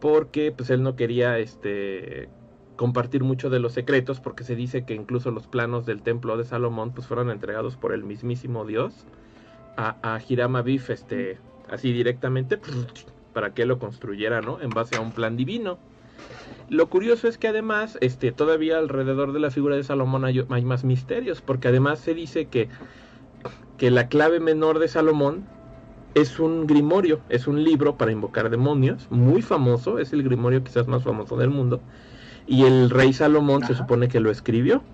porque 0.00 0.52
pues 0.52 0.68
él 0.68 0.82
no 0.82 0.96
quería 0.96 1.38
este 1.38 2.28
compartir 2.76 3.22
mucho 3.22 3.48
de 3.48 3.58
los 3.58 3.72
secretos 3.72 4.20
porque 4.20 4.44
se 4.44 4.54
dice 4.54 4.84
que 4.84 4.94
incluso 4.94 5.30
los 5.30 5.46
planos 5.46 5.86
del 5.86 6.02
templo 6.02 6.36
de 6.36 6.44
Salomón 6.44 6.92
pues 6.92 7.06
fueron 7.06 7.30
entregados 7.30 7.76
por 7.76 7.94
el 7.94 8.04
mismísimo 8.04 8.66
Dios 8.66 9.06
a, 9.78 9.96
a 10.02 10.18
este 10.18 11.38
así 11.70 11.90
directamente 11.92 12.58
para 13.32 13.54
que 13.54 13.64
lo 13.64 13.78
construyera 13.78 14.42
no 14.42 14.60
en 14.60 14.68
base 14.70 14.96
a 14.96 15.00
un 15.00 15.12
plan 15.12 15.38
divino 15.38 15.78
lo 16.68 16.88
curioso 16.88 17.28
es 17.28 17.38
que 17.38 17.48
además 17.48 17.98
este 18.00 18.32
todavía 18.32 18.78
alrededor 18.78 19.32
de 19.32 19.40
la 19.40 19.50
figura 19.50 19.76
de 19.76 19.84
Salomón 19.84 20.24
hay, 20.24 20.44
hay 20.48 20.64
más 20.64 20.84
misterios 20.84 21.42
porque 21.42 21.68
además 21.68 22.00
se 22.00 22.14
dice 22.14 22.48
que 22.48 22.68
que 23.76 23.90
la 23.90 24.08
clave 24.08 24.40
menor 24.40 24.78
de 24.78 24.88
Salomón 24.88 25.48
es 26.14 26.38
un 26.38 26.66
grimorio, 26.66 27.24
es 27.28 27.46
un 27.46 27.64
libro 27.64 27.96
para 27.96 28.12
invocar 28.12 28.50
demonios, 28.50 29.10
muy 29.10 29.42
famoso, 29.42 29.98
es 29.98 30.12
el 30.12 30.22
grimorio 30.22 30.62
quizás 30.62 30.86
más 30.86 31.02
famoso 31.02 31.36
del 31.36 31.50
mundo. 31.50 31.82
Y 32.46 32.64
el 32.64 32.90
rey 32.90 33.12
Salomón 33.12 33.64
se 33.64 33.74
supone 33.74 34.08
que 34.08 34.20
lo 34.20 34.30
escribió 34.30 34.84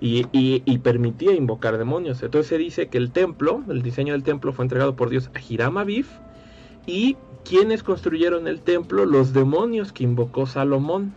y, 0.00 0.28
y- 0.32 0.62
y 0.66 0.78
permitía 0.78 1.32
invocar 1.34 1.78
demonios. 1.78 2.22
Entonces 2.22 2.48
se 2.48 2.58
dice 2.58 2.88
que 2.88 2.98
el 2.98 3.12
templo, 3.12 3.64
el 3.68 3.82
diseño 3.82 4.12
del 4.14 4.24
templo 4.24 4.52
fue 4.52 4.64
entregado 4.64 4.96
por 4.96 5.10
Dios 5.10 5.30
a 5.34 5.40
Hiram 5.48 5.78
Abiff. 5.78 6.22
Y 6.86 7.16
quienes 7.44 7.82
construyeron 7.84 8.48
el 8.48 8.62
templo, 8.64 9.06
los 9.06 9.32
demonios 9.32 9.92
que 9.92 10.04
invocó 10.04 10.46
Salomón. 10.46 11.16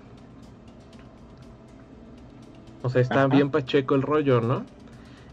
O 2.81 2.89
sea, 2.89 3.01
está 3.01 3.27
Ajá. 3.27 3.27
bien 3.27 3.51
pacheco 3.51 3.95
el 3.95 4.01
rollo, 4.01 4.41
¿no? 4.41 4.69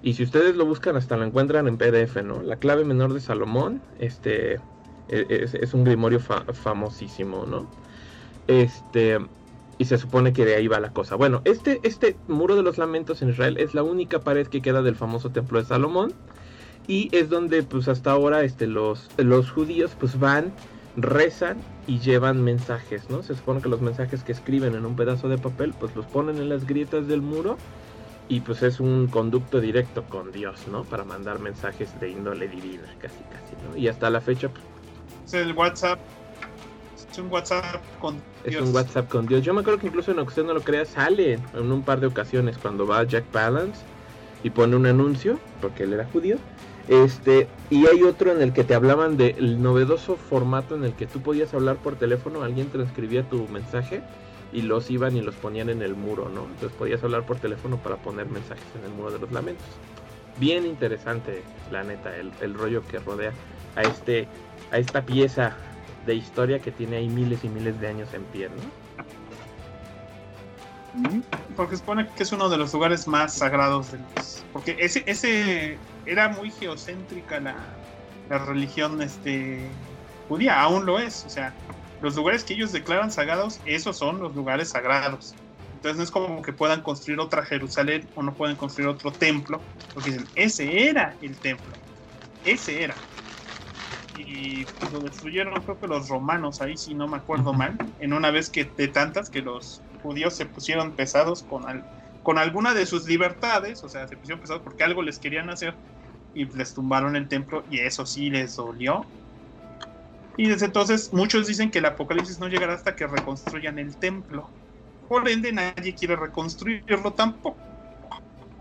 Y 0.03 0.14
si 0.14 0.24
ustedes 0.24 0.57
lo 0.57 0.66
buscan, 0.66 0.97
hasta 0.97 1.16
lo 1.16 1.24
encuentran 1.24 1.68
en 1.68 1.78
PDF, 1.78 2.22
¿no? 2.24 2.42
La 2.42 2.59
clave 2.59 2.84
menor 2.84 3.14
de 3.14 3.20
Salomón, 3.20 3.86
este, 3.99 4.55
e- 5.09 5.26
es, 5.30 5.55
es 5.55 5.74
un 5.74 5.84
grimorio 5.84 6.20
fa- 6.20 6.47
famosísimo, 6.55 7.47
¿no? 7.47 7.72
Este, 8.47 9.18
y 9.78 9.86
se 9.86 9.99
supone 9.99 10.32
que 10.34 10.47
de 10.47 10.57
ahí 10.57 10.68
va 10.68 10.80
la 10.80 10.92
cosa. 10.92 11.16
Bueno, 11.16 11.42
este, 11.45 11.86
este 11.88 12.22
muro 12.28 12.57
de 12.57 12.62
los 12.64 12.78
lamentos 12.78 13.22
en 13.22 13.30
Israel 13.30 13.59
es 13.59 13.74
la 13.74 13.82
única 13.84 14.24
pared 14.24 14.49
que 14.49 14.62
queda 14.62 14.82
del 14.82 14.97
famoso 14.97 15.32
templo 15.32 15.59
de 15.61 15.66
Salomón. 15.66 16.18
Y 16.86 17.11
es 17.16 17.28
donde, 17.30 17.62
pues 17.62 17.88
hasta 17.88 18.12
ahora, 18.12 18.42
este, 18.45 18.66
los, 18.66 19.12
los 19.16 19.51
judíos, 19.51 19.97
pues 19.97 20.18
van, 20.18 20.57
rezan 20.97 21.57
y 21.86 21.99
llevan 21.99 22.42
mensajes, 22.42 23.11
¿no? 23.11 23.22
Se 23.22 23.34
supone 23.34 23.61
que 23.61 23.68
los 23.68 23.80
mensajes 23.80 24.22
que 24.22 24.32
escriben 24.32 24.74
en 24.74 24.86
un 24.86 24.97
pedazo 24.97 25.28
de 25.28 25.38
papel, 25.38 25.74
pues 25.78 25.95
los 25.97 26.07
ponen 26.07 26.36
en 26.38 26.49
las 26.49 26.66
grietas 26.66 27.09
del 27.09 27.20
muro 27.22 27.57
y 28.28 28.40
pues 28.40 28.62
es 28.62 28.80
un 28.80 29.09
conducto 29.09 29.61
directo 29.61 30.05
con 30.05 30.32
Dios, 30.32 30.66
¿no? 30.70 30.84
Para 30.84 31.05
mandar 31.05 31.40
mensajes 31.40 31.99
de 32.01 32.11
índole 32.11 32.49
divina, 32.49 32.84
casi, 33.01 33.18
casi, 33.24 33.55
¿no? 33.68 33.76
Y 33.76 33.88
hasta 33.88 34.09
la 34.11 34.20
fecha 34.20 34.49
pues, 34.49 34.64
Es 35.26 35.34
el 35.34 35.53
WhatsApp. 35.53 35.99
Es 37.11 37.18
un 37.18 37.30
WhatsApp 37.30 37.82
con 38.01 38.22
es 38.45 38.51
Dios. 38.51 38.68
un 38.68 38.74
WhatsApp 38.74 39.09
con 39.09 39.26
Dios. 39.26 39.42
Yo 39.42 39.55
me 39.55 39.61
acuerdo 39.61 39.78
que 39.78 39.86
incluso 39.86 40.11
en 40.11 40.18
usted 40.20 40.45
no 40.45 40.55
lo 40.55 40.62
crea, 40.62 40.84
sale 40.84 41.34
en 41.53 41.72
un 41.72 41.82
par 41.82 42.01
de 42.01 42.07
ocasiones 42.07 42.59
cuando 42.59 42.86
va 42.86 43.05
Jack 43.05 43.24
Palance 43.26 43.82
y 44.42 44.51
pone 44.51 44.74
un 44.76 44.86
anuncio, 44.86 45.38
porque 45.61 45.84
él 45.84 45.92
era 45.92 46.07
judío. 46.07 46.38
Este, 46.89 47.49
y 47.70 47.87
hay 47.87 48.03
otro 48.03 48.32
en 48.32 48.43
el 48.43 48.53
que 48.53 48.64
te 48.64 48.74
hablaban 48.74 49.16
del 49.16 49.62
novedoso 49.62 50.16
formato 50.16 50.74
en 50.74 50.85
el 50.85 50.93
que 50.93 51.07
tú 51.07 51.22
podías 51.22 51.55
hablar 51.55 51.76
por 51.76 51.97
teléfono, 51.97 52.43
alguien 52.43 52.68
transcribía 52.70 53.22
tu 53.22 53.49
mensaje 53.49 54.03
y 54.53 54.62
los 54.62 54.91
iban 54.91 55.16
y 55.16 55.22
los 55.22 55.35
ponían 55.35 55.70
en 55.70 55.82
el 55.82 55.95
muro, 55.95 56.28
¿no? 56.28 56.45
Entonces 56.45 56.72
podías 56.78 57.03
hablar 57.03 57.24
por 57.24 57.39
teléfono 57.39 57.78
para 57.78 57.97
poner 57.97 58.26
mensajes 58.26 58.64
en 58.78 58.85
el 58.85 58.91
muro 58.97 59.11
de 59.11 59.18
los 59.18 59.32
lamentos. 59.32 59.66
Bien 60.39 60.66
interesante, 60.66 61.43
la 61.72 61.85
neta, 61.85 62.14
el, 62.16 62.32
el 62.41 62.55
rollo 62.55 62.82
que 62.87 62.99
rodea 62.99 63.32
a 63.76 63.82
este, 63.82 64.28
a 64.70 64.78
esta 64.78 65.03
pieza 65.03 65.57
de 66.07 66.14
historia 66.14 66.59
que 66.59 66.70
tiene 66.70 66.97
ahí 66.97 67.09
miles 67.09 67.45
y 67.45 67.49
miles 67.49 67.80
de 67.80 67.89
años 67.89 68.12
en 68.12 68.24
pie, 68.24 68.49
¿no? 68.49 68.85
Porque 71.57 71.76
supone 71.76 72.09
que 72.16 72.22
es 72.22 72.32
uno 72.32 72.49
de 72.49 72.57
los 72.57 72.72
lugares 72.72 73.09
más 73.09 73.35
sagrados 73.35 73.93
de 73.93 73.99
los. 73.99 74.45
Porque 74.53 74.76
ese, 74.78 75.03
ese 75.07 75.76
era 76.07 76.29
muy 76.29 76.51
geocéntrica 76.51 77.41
la, 77.41 77.57
la 78.29 78.39
religión 78.39 79.01
este, 79.03 79.69
judía, 80.29 80.61
aún 80.61 80.87
lo 80.87 80.99
es. 80.99 81.25
O 81.27 81.31
sea, 81.31 81.53
los 82.01 82.17
lugares 82.17 82.45
que 82.45 82.55
ellos 82.55 82.73
declaran 82.73 83.11
sagrados, 83.11 83.61
esos 83.65 83.97
son 83.97 84.21
los 84.21 84.35
lugares 84.35 84.71
sagrados. 84.71 85.35
Entonces 85.75 85.97
no 85.99 86.03
es 86.05 86.11
como 86.11 86.43
que 86.43 86.53
puedan 86.53 86.83
construir 86.83 87.21
otra 87.21 87.45
Jerusalén 87.45 88.09
o 88.15 88.23
no 88.23 88.33
pueden 88.35 88.57
construir 88.57 88.89
otro 88.89 89.13
templo, 89.13 89.61
porque 89.93 90.13
dicen, 90.13 90.27
ese 90.35 90.89
era 90.89 91.15
el 91.21 91.37
templo, 91.37 91.73
ese 92.45 92.85
era. 92.85 92.95
Y 94.17 94.65
pues, 94.65 94.93
lo 94.93 95.01
destruyeron, 95.01 95.61
creo 95.63 95.79
que 95.79 95.87
los 95.87 96.09
romanos, 96.09 96.63
ahí 96.63 96.77
si 96.77 96.95
no 96.95 97.07
me 97.07 97.19
acuerdo 97.19 97.53
mal, 97.53 97.77
en 98.01 98.13
una 98.15 98.31
vez 98.31 98.49
que 98.49 98.65
de 98.65 98.89
tantas 98.89 99.29
que 99.29 99.43
los 99.43 99.83
judíos 100.03 100.35
se 100.35 100.47
pusieron 100.47 100.93
pesados 100.93 101.43
con, 101.43 101.69
al, 101.69 101.85
con 102.25 102.39
alguna 102.39 102.75
de 102.75 102.87
sus 102.87 103.07
libertades, 103.07 103.85
o 103.85 103.89
sea, 103.89 104.09
se 104.09 104.16
pusieron 104.16 104.41
pesados 104.41 104.62
porque 104.64 104.83
algo 104.83 105.03
les 105.03 105.18
querían 105.18 105.51
hacer 105.51 105.77
y 106.33 106.47
les 106.47 106.75
tumbaron 106.75 107.14
el 107.14 107.29
templo 107.29 107.62
y 107.70 107.79
eso 107.79 108.05
sí 108.07 108.31
les 108.31 108.57
dolió. 108.57 109.07
Y 110.37 110.49
desde 110.49 110.66
entonces 110.66 111.12
muchos 111.12 111.47
dicen 111.47 111.70
que 111.70 111.79
el 111.79 111.85
apocalipsis 111.85 112.41
no 112.41 112.49
llegará 112.49 112.72
hasta 112.72 112.97
que 112.97 113.07
reconstruyan 113.07 113.79
el 113.79 113.97
templo. 113.99 114.51
Por 115.07 115.29
ende 115.29 115.53
nadie 115.53 115.95
quiere 115.95 116.16
reconstruirlo 116.16 117.12
tampoco. 117.12 117.59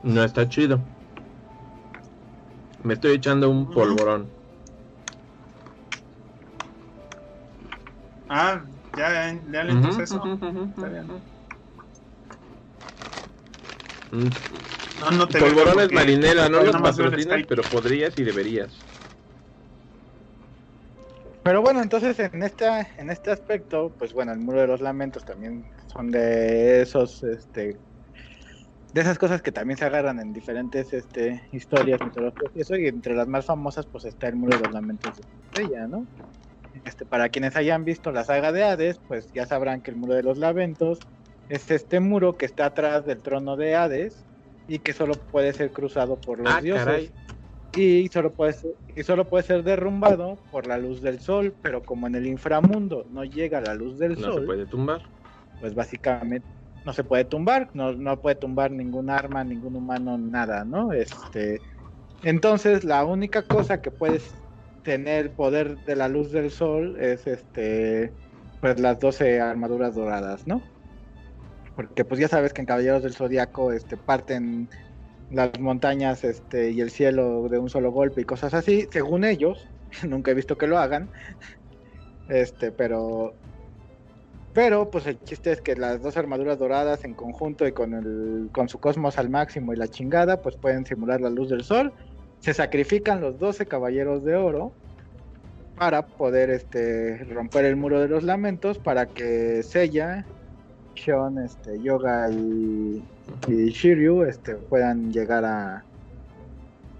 No 0.03 0.23
está 0.23 0.47
chido. 0.47 0.79
Me 2.83 2.95
estoy 2.95 3.15
echando 3.15 3.49
un 3.49 3.71
polvorón. 3.71 4.27
Ah, 8.27 8.61
ya, 8.97 9.33
ya 9.51 9.63
le 9.63 9.73
uh 9.73 10.01
eso. 10.01 10.21
Está 10.75 10.89
bien. 10.89 11.32
No, 14.13 15.11
no 15.11 15.27
te 15.27 15.39
Polvorones 15.39 15.91
marinera, 15.91 16.47
no 16.47 16.63
los 16.63 16.75
patrocinas, 16.75 17.41
pero 17.47 17.63
podrías 17.63 18.17
y 18.17 18.23
deberías. 18.23 18.71
Pero 21.43 21.61
bueno, 21.61 21.81
entonces 21.81 22.17
en 22.19 22.43
este, 22.43 22.65
en 22.97 23.09
este 23.09 23.31
aspecto, 23.31 23.91
pues 23.97 24.13
bueno, 24.13 24.31
el 24.31 24.39
muro 24.39 24.61
de 24.61 24.67
los 24.67 24.81
lamentos 24.81 25.25
también 25.25 25.65
son 25.87 26.11
de 26.11 26.81
esos, 26.83 27.23
este, 27.23 27.77
de 28.93 29.01
esas 29.01 29.17
cosas 29.17 29.41
que 29.41 29.51
también 29.51 29.77
se 29.77 29.85
agarran 29.85 30.19
en 30.19 30.31
diferentes, 30.31 30.93
este, 30.93 31.41
historias 31.51 31.99
mitológicas 32.01 32.51
y 32.55 32.61
eso, 32.61 32.75
y 32.77 32.87
entre 32.87 33.15
las 33.15 33.27
más 33.27 33.45
famosas, 33.45 33.87
pues 33.87 34.05
está 34.05 34.27
el 34.27 34.35
muro 34.35 34.55
de 34.57 34.63
los 34.63 34.73
lamentos 34.73 35.19
de 35.55 35.63
ella, 35.63 35.87
¿no? 35.87 36.05
Este, 36.85 37.05
para 37.05 37.29
quienes 37.29 37.55
hayan 37.55 37.83
visto 37.83 38.11
la 38.11 38.23
saga 38.23 38.51
de 38.51 38.63
Hades, 38.63 38.99
pues 39.07 39.27
ya 39.33 39.45
sabrán 39.45 39.81
que 39.81 39.91
el 39.91 39.97
muro 39.97 40.13
de 40.13 40.23
los 40.23 40.37
lamentos 40.37 40.99
es 41.49 41.69
este 41.71 41.99
muro 41.99 42.37
que 42.37 42.45
está 42.45 42.67
atrás 42.67 43.05
del 43.05 43.21
trono 43.21 43.55
de 43.55 43.75
Hades 43.75 44.25
y 44.67 44.79
que 44.79 44.93
solo 44.93 45.13
puede 45.13 45.53
ser 45.53 45.71
cruzado 45.71 46.15
por 46.15 46.39
los 46.39 46.53
ah, 46.53 46.61
dioses. 46.61 47.11
Y 47.75 48.07
solo, 48.09 48.31
puede 48.31 48.53
ser, 48.53 48.71
y 48.95 49.01
solo 49.01 49.25
puede 49.25 49.43
ser 49.43 49.63
derrumbado 49.63 50.37
por 50.51 50.67
la 50.67 50.77
luz 50.77 51.01
del 51.01 51.19
sol, 51.19 51.55
pero 51.63 51.81
como 51.81 52.05
en 52.05 52.13
el 52.13 52.27
inframundo 52.27 53.07
no 53.11 53.23
llega 53.23 53.61
la 53.61 53.73
luz 53.73 53.97
del 53.97 54.15
sol. 54.15 54.27
No 54.27 54.39
se 54.41 54.45
puede 54.45 54.65
tumbar. 54.67 55.01
Pues 55.59 55.73
básicamente 55.73 56.47
no 56.85 56.93
se 56.93 57.03
puede 57.03 57.25
tumbar, 57.25 57.69
no, 57.73 57.93
no 57.93 58.19
puede 58.19 58.35
tumbar 58.35 58.71
ningún 58.71 59.09
arma, 59.09 59.43
ningún 59.43 59.75
humano, 59.75 60.17
nada, 60.17 60.65
¿no? 60.65 60.91
Este, 60.91 61.61
entonces 62.23 62.83
la 62.83 63.03
única 63.05 63.43
cosa 63.43 63.81
que 63.81 63.89
puedes 63.89 64.35
tener 64.83 65.31
poder 65.31 65.77
de 65.85 65.95
la 65.95 66.09
luz 66.09 66.31
del 66.31 66.51
sol 66.51 66.97
es 66.99 67.25
este 67.25 68.11
pues 68.59 68.79
las 68.79 68.99
12 68.99 69.41
armaduras 69.41 69.95
doradas, 69.95 70.47
¿no? 70.47 70.61
Porque 71.75 72.05
pues 72.05 72.19
ya 72.19 72.27
sabes 72.27 72.53
que 72.53 72.61
en 72.61 72.67
Caballeros 72.67 73.03
del 73.03 73.13
Zodiaco 73.13 73.71
este 73.71 73.97
parten 73.97 74.69
las 75.31 75.59
montañas 75.59 76.23
este 76.23 76.71
y 76.71 76.81
el 76.81 76.91
cielo 76.91 77.49
de 77.49 77.57
un 77.57 77.69
solo 77.69 77.91
golpe 77.91 78.21
y 78.21 78.25
cosas 78.25 78.53
así, 78.53 78.87
según 78.91 79.23
ellos, 79.23 79.67
nunca 80.07 80.31
he 80.31 80.33
visto 80.33 80.57
que 80.57 80.67
lo 80.67 80.77
hagan. 80.77 81.09
Este, 82.29 82.71
pero 82.71 83.33
pero 84.53 84.91
pues 84.91 85.07
el 85.07 85.19
chiste 85.23 85.51
es 85.51 85.61
que 85.61 85.75
las 85.75 86.01
dos 86.03 86.15
armaduras 86.15 86.59
doradas 86.59 87.03
en 87.05 87.15
conjunto 87.15 87.67
y 87.67 87.71
con 87.71 87.93
el 87.95 88.49
con 88.51 88.69
su 88.69 88.79
cosmos 88.79 89.17
al 89.17 89.29
máximo 89.29 89.73
y 89.73 89.77
la 89.77 89.87
chingada, 89.87 90.41
pues 90.41 90.55
pueden 90.55 90.85
simular 90.85 91.21
la 91.21 91.29
luz 91.29 91.49
del 91.49 91.63
sol 91.63 91.91
se 92.43 92.53
sacrifican 92.53 93.21
los 93.21 93.39
12 93.39 93.67
caballeros 93.67 94.25
de 94.25 94.35
oro 94.35 94.73
para 95.77 96.05
poder 96.05 96.49
este 96.49 97.23
romper 97.31 97.63
el 97.63 97.77
muro 97.77 98.01
de 98.01 98.09
los 98.09 98.23
lamentos 98.23 98.79
para 98.79 99.05
que 99.05 99.63
Seiya, 99.63 100.25
Shion, 100.95 101.39
este, 101.39 101.81
Yoga 101.81 102.29
y, 102.29 103.03
Shiryu 103.47 104.23
este, 104.23 104.55
puedan 104.55 105.11
llegar 105.11 105.45
a, 105.45 105.83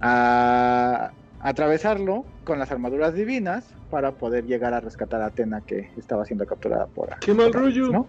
a 0.02 1.12
atravesarlo 1.40 2.26
con 2.44 2.60
las 2.60 2.72
armaduras 2.72 3.14
divinas 3.14 3.66
para 3.90 4.12
poder 4.12 4.46
llegar 4.46 4.74
a 4.74 4.80
rescatar 4.80 5.22
a 5.22 5.28
Atena 5.28 5.62
que 5.62 5.90
estaba 5.98 6.26
siendo 6.26 6.46
capturada 6.46 6.88
por 6.88 7.10
¡Qué 7.20 7.34
mal 7.34 7.54
rollo! 7.54 8.06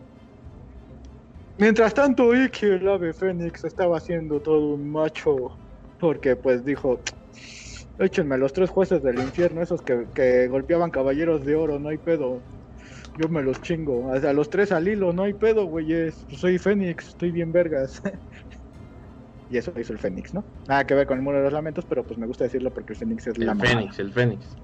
Mientras 1.58 1.94
tanto, 1.94 2.34
Iki, 2.34 2.66
el 2.66 2.88
ave 2.88 3.12
Fénix, 3.12 3.64
estaba 3.64 3.98
haciendo 3.98 4.40
todo 4.40 4.74
un 4.74 4.90
macho 4.90 5.56
porque 6.00 6.34
pues 6.34 6.64
dijo, 6.64 6.98
Échenme 7.98 8.36
los 8.38 8.52
tres 8.52 8.70
jueces 8.70 9.02
del 9.02 9.20
infierno, 9.20 9.62
esos 9.62 9.80
que, 9.80 10.48
golpeaban 10.48 10.90
caballeros 10.90 11.44
de 11.44 11.54
oro, 11.54 11.78
no 11.78 11.90
hay 11.90 11.98
pedo. 11.98 12.40
Yo 13.18 13.28
me 13.28 13.42
los 13.42 13.60
chingo. 13.62 14.12
A 14.12 14.32
los 14.32 14.50
tres 14.50 14.72
al 14.72 14.88
hilo, 14.88 15.12
no 15.12 15.22
hay 15.22 15.34
pedo, 15.34 15.66
güeyes. 15.66 16.24
Pues 16.28 16.40
soy 16.40 16.58
Fénix, 16.58 17.08
estoy 17.08 17.30
bien 17.30 17.52
vergas. 17.52 18.02
y 19.50 19.56
eso 19.56 19.72
hizo 19.78 19.92
el 19.92 19.98
Fénix, 19.98 20.34
¿no? 20.34 20.44
Nada 20.66 20.84
que 20.86 20.94
ver 20.94 21.06
con 21.06 21.18
el 21.18 21.22
muro 21.22 21.38
de 21.38 21.44
los 21.44 21.52
lamentos, 21.52 21.84
pero 21.88 22.04
pues 22.04 22.18
me 22.18 22.26
gusta 22.26 22.44
decirlo 22.44 22.72
porque 22.72 22.92
el 22.92 22.98
Fénix 22.98 23.26
es 23.26 23.38
el 23.38 23.46
la 23.46 23.54
Fénix, 23.54 23.98
el 23.98 24.12
Fénix. 24.12 24.56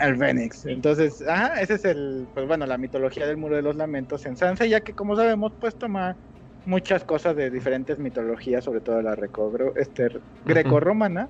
El 0.00 0.16
Fénix. 0.16 0.66
Entonces, 0.66 1.22
ajá, 1.28 1.60
ese 1.60 1.74
es 1.74 1.84
el, 1.84 2.26
pues 2.34 2.46
bueno, 2.46 2.66
la 2.66 2.78
mitología 2.78 3.26
del 3.26 3.36
muro 3.36 3.56
de 3.56 3.62
los 3.62 3.76
lamentos 3.76 4.24
en 4.26 4.36
Sansa, 4.36 4.64
ya 4.66 4.80
que 4.80 4.94
como 4.94 5.14
sabemos, 5.14 5.52
pues 5.60 5.76
toma 5.76 6.16
muchas 6.64 7.04
cosas 7.04 7.36
de 7.36 7.50
diferentes 7.50 7.98
mitologías, 7.98 8.64
sobre 8.64 8.80
todo 8.80 9.02
la 9.02 9.16
este, 9.76 10.08
greco-romana 10.46 11.28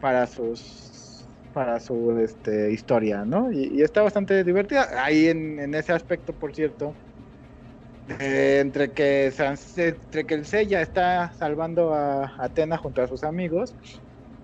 para 0.00 0.26
sus 0.26 0.87
para 1.58 1.80
su 1.80 2.16
este, 2.20 2.70
historia, 2.70 3.24
¿no? 3.24 3.50
Y, 3.50 3.82
está 3.82 4.02
bastante 4.02 4.44
divertida. 4.44 4.86
Ahí 5.02 5.26
en, 5.26 5.74
ese 5.74 5.92
aspecto, 5.92 6.32
por 6.32 6.54
cierto, 6.54 6.94
eh, 8.20 8.60
entre 8.60 8.92
que 8.92 9.32
entre 9.76 10.24
que 10.24 10.34
el 10.34 10.46
Sella 10.46 10.80
está 10.80 11.32
salvando 11.32 11.92
a 11.92 12.32
Atena 12.38 12.76
junto 12.76 13.02
a 13.02 13.08
sus 13.08 13.24
amigos, 13.24 13.74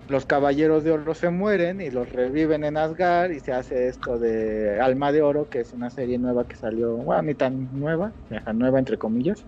los 0.09 0.25
caballeros 0.25 0.83
de 0.83 0.91
oro 0.91 1.13
se 1.15 1.29
mueren 1.29 1.79
y 1.79 1.89
los 1.89 2.11
reviven 2.11 2.65
en 2.65 2.75
Asgard 2.75 3.31
y 3.31 3.39
se 3.39 3.53
hace 3.53 3.87
esto 3.87 4.19
de 4.19 4.81
Alma 4.81 5.13
de 5.13 5.21
Oro, 5.21 5.47
que 5.47 5.61
es 5.61 5.71
una 5.71 5.89
serie 5.91 6.17
nueva 6.17 6.45
que 6.45 6.57
salió, 6.57 6.97
bueno, 6.97 7.21
ni 7.21 7.33
tan 7.33 7.69
nueva, 7.79 8.11
nueva 8.53 8.77
entre 8.77 8.97
comillas, 8.97 9.45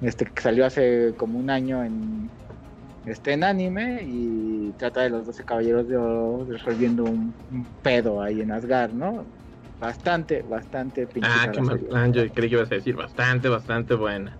este 0.00 0.26
que 0.26 0.40
salió 0.40 0.64
hace 0.64 1.12
como 1.16 1.40
un 1.40 1.50
año 1.50 1.82
en, 1.82 2.30
este 3.10 3.32
en 3.32 3.44
anime 3.44 4.02
y 4.04 4.72
trata 4.72 5.02
de 5.02 5.10
los 5.10 5.26
12 5.26 5.44
caballeros 5.44 5.88
de 5.88 5.96
oro 5.96 6.46
resolviendo 6.48 7.04
un, 7.04 7.34
pedo 7.82 8.20
ahí 8.20 8.40
en 8.40 8.52
Asgard, 8.52 8.92
¿no? 8.92 9.26
Bastante, 9.78 10.42
bastante 10.42 11.06
pinche. 11.06 11.30
Ah, 11.32 11.50
qué 11.52 11.60
mal 11.60 11.78
plan, 11.78 12.12
yo 12.12 12.22
creí 12.32 12.48
que 12.48 12.56
ibas 12.56 12.72
a 12.72 12.74
decir 12.74 12.96
bastante, 12.96 13.48
bastante 13.48 13.94
buena. 13.94 14.38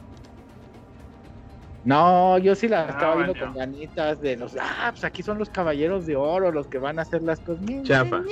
No, 1.84 2.36
yo 2.38 2.54
sí 2.54 2.68
la 2.68 2.86
ah, 2.86 2.90
estaba 2.90 3.16
viendo 3.16 3.34
con 3.38 3.54
ganitas 3.54 4.20
de 4.20 4.36
los, 4.36 4.56
ah, 4.60 4.88
pues 4.90 5.04
aquí 5.04 5.22
son 5.22 5.38
los 5.38 5.48
caballeros 5.48 6.06
de 6.06 6.16
oro 6.16 6.50
los 6.50 6.66
que 6.66 6.78
van 6.78 6.98
a 6.98 7.02
hacer 7.02 7.22
las 7.22 7.40
cosas. 7.40 7.64
Chapa. 7.84 8.22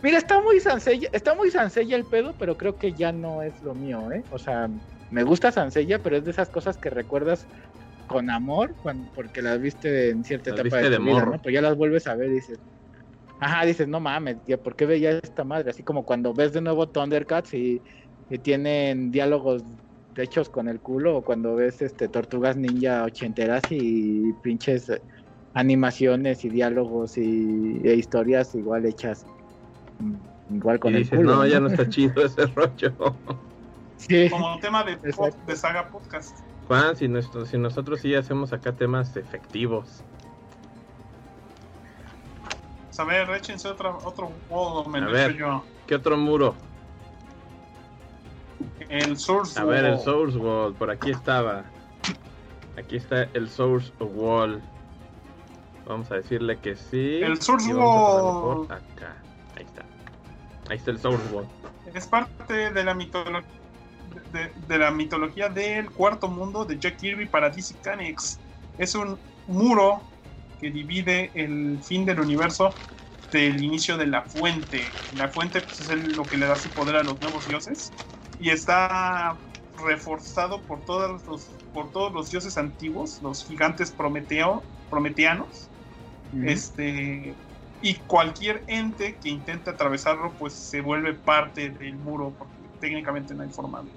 Mira, 0.00 0.18
está 0.18 0.40
muy 0.40 0.60
Sansella, 0.60 1.08
está 1.12 1.34
muy 1.34 1.50
Sansella 1.50 1.96
el 1.96 2.06
pedo, 2.06 2.34
pero 2.38 2.56
creo 2.56 2.78
que 2.78 2.94
ya 2.94 3.12
no 3.12 3.42
es 3.42 3.60
lo 3.62 3.74
mío, 3.74 4.10
¿eh? 4.12 4.24
O 4.30 4.38
sea, 4.38 4.70
me 5.10 5.22
gusta 5.22 5.50
Sansella, 5.50 5.98
pero 6.02 6.16
es 6.16 6.24
de 6.24 6.30
esas 6.30 6.50
cosas 6.50 6.78
que 6.78 6.88
recuerdas 6.88 7.46
con 8.08 8.30
amor, 8.30 8.74
cuando, 8.82 9.10
porque 9.14 9.42
las 9.42 9.60
viste 9.60 10.10
en 10.10 10.24
cierta 10.24 10.50
etapa 10.50 10.78
de, 10.78 10.96
tu 10.96 11.02
vida, 11.04 11.24
¿no? 11.24 11.40
Pues 11.40 11.54
ya 11.54 11.62
las 11.62 11.76
vuelves 11.76 12.06
a 12.06 12.16
ver 12.16 12.30
y 12.30 12.34
dices, 12.34 12.58
ajá, 13.38 13.64
dices, 13.64 13.86
no 13.86 14.00
mames, 14.00 14.38
¿por 14.62 14.74
qué 14.74 14.86
veía 14.86 15.12
esta 15.12 15.44
madre? 15.44 15.70
Así 15.70 15.82
como 15.82 16.04
cuando 16.04 16.34
ves 16.34 16.52
de 16.52 16.60
nuevo 16.60 16.88
Thundercats 16.88 17.54
y, 17.54 17.80
y 18.28 18.38
tienen 18.38 19.10
diálogos 19.10 19.62
hechos 20.16 20.48
con 20.48 20.68
el 20.68 20.80
culo, 20.80 21.18
o 21.18 21.22
cuando 21.22 21.54
ves 21.54 21.80
este 21.80 22.08
Tortugas 22.08 22.56
Ninja 22.56 23.04
ochenteras 23.04 23.64
y 23.70 24.32
pinches 24.42 24.90
animaciones 25.54 26.44
y 26.44 26.50
diálogos 26.50 27.16
y, 27.16 27.80
e 27.84 27.94
historias 27.94 28.54
igual 28.54 28.86
hechas 28.86 29.26
mm, 29.98 30.56
igual 30.56 30.78
con 30.78 30.94
el 30.94 31.08
culo. 31.08 31.36
No, 31.36 31.46
ya 31.46 31.60
no 31.60 31.68
está 31.68 31.88
chido 31.88 32.22
ese 32.24 32.46
rollo. 32.46 33.16
Sí. 33.96 34.28
Como 34.30 34.58
tema 34.60 34.84
de, 34.84 34.98
de 35.46 35.56
saga 35.56 35.88
podcast. 35.90 36.47
Juan, 36.68 36.96
si, 36.96 37.08
nuestro, 37.08 37.46
si 37.46 37.56
nosotros 37.58 38.00
sí 38.00 38.14
hacemos 38.14 38.52
acá 38.52 38.72
temas 38.72 39.16
efectivos. 39.16 40.02
A 42.98 43.04
ver, 43.04 43.30
échense 43.30 43.68
otro, 43.68 43.98
otro 44.04 44.30
modo, 44.50 44.84
me 44.84 44.98
A 44.98 45.06
ver, 45.06 45.36
yo. 45.36 45.62
¿qué 45.86 45.94
otro 45.94 46.16
muro? 46.16 46.54
El 48.88 49.16
Source 49.16 49.58
A 49.58 49.64
ver, 49.64 49.84
el 49.84 49.94
Wall. 49.94 50.04
Source 50.04 50.36
Wall, 50.38 50.74
por 50.74 50.90
aquí 50.90 51.10
estaba. 51.10 51.64
Aquí 52.76 52.96
está 52.96 53.22
el 53.34 53.48
Source 53.48 53.92
Wall. 54.00 54.60
Vamos 55.86 56.10
a 56.10 56.16
decirle 56.16 56.58
que 56.58 56.74
sí. 56.76 57.20
El 57.22 57.40
Source 57.40 57.70
Y 57.70 57.72
Wall. 57.72 58.64
acá. 58.64 59.16
Ahí 59.56 59.64
está. 59.64 59.82
Ahí 60.68 60.76
está 60.76 60.90
el 60.90 60.98
Source 60.98 61.32
Wall. 61.32 61.46
Es 61.94 62.06
parte 62.06 62.72
de 62.72 62.84
la 62.84 62.94
mitología 62.94 63.42
de, 64.30 64.52
de 64.56 64.78
la 64.78 64.90
mitología 64.90 65.48
del 65.48 65.92
cuarto 65.92 66.28
mundo 66.28 66.64
de 66.64 66.78
Jack 66.78 66.96
Kirby 66.98 67.28
para 67.28 67.50
DC 67.50 67.76
Comics. 67.82 68.42
Es 68.76 68.94
un 68.94 69.20
muro 69.46 70.08
que 70.58 70.70
divide 70.70 71.30
el 71.34 71.82
fin 71.82 72.04
del 72.04 72.20
universo 72.20 72.78
del 73.30 73.62
inicio 73.62 73.96
de 73.96 74.06
la 74.06 74.22
fuente. 74.24 74.98
La 75.10 75.28
fuente 75.30 75.62
pues, 75.62 75.80
es 75.80 75.88
el- 75.90 76.14
lo 76.14 76.28
que 76.28 76.36
le 76.38 76.46
da 76.46 76.56
su 76.56 76.72
poder 76.72 76.96
a 76.96 77.02
los 77.02 77.20
nuevos 77.20 77.46
dioses 77.46 77.94
y 78.38 78.50
está 78.50 79.42
reforzado 79.76 80.64
por 80.66 80.84
todos 80.84 81.26
los 81.26 81.54
por 81.72 81.92
todos 81.92 82.12
los 82.12 82.30
dioses 82.30 82.56
antiguos, 82.58 83.20
los 83.20 83.44
gigantes 83.44 83.94
prometeo, 83.94 84.68
prometeanos. 84.88 85.70
Este 86.40 87.40
y 87.80 88.04
cualquier 88.06 88.64
ente 88.68 89.18
que 89.20 89.28
intente 89.30 89.70
atravesarlo 89.70 90.36
pues 90.36 90.54
se 90.68 90.80
vuelve 90.80 91.14
parte 91.14 91.70
del 91.70 91.98
muro 91.98 92.34
porque 92.36 92.57
técnicamente 92.78 93.34
no 93.34 93.42
hay 93.44 93.50
forma 93.50 93.82
de, 93.82 93.92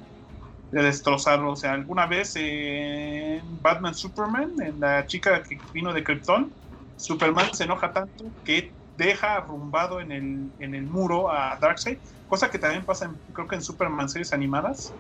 de 0.72 0.84
destrozarlo. 0.84 1.52
O 1.54 1.56
sea, 1.56 1.74
alguna 1.74 2.08
vez 2.08 2.34
en 2.36 3.62
Batman 3.62 3.96
Superman, 3.96 4.52
en 4.64 4.80
la 4.80 5.06
chica 5.06 5.44
que 5.44 5.64
vino 5.74 5.94
de 5.94 6.04
Krypton, 6.04 6.56
Superman 6.96 7.50
se 7.54 7.66
enoja 7.66 7.92
tanto 7.94 8.34
que 8.44 8.76
deja 8.96 9.36
arrumbado 9.38 10.00
en 10.02 10.12
el, 10.12 10.54
en 10.60 10.76
el 10.76 10.88
muro 10.88 11.32
a 11.32 11.58
Darkseid, 11.62 12.00
cosa 12.26 12.50
que 12.52 12.60
también 12.60 12.86
pasa 12.86 13.06
en- 13.06 13.22
creo 13.34 13.48
que 13.48 13.56
en 13.56 13.62
Superman 13.64 14.10
series 14.10 14.34
animadas. 14.34 14.98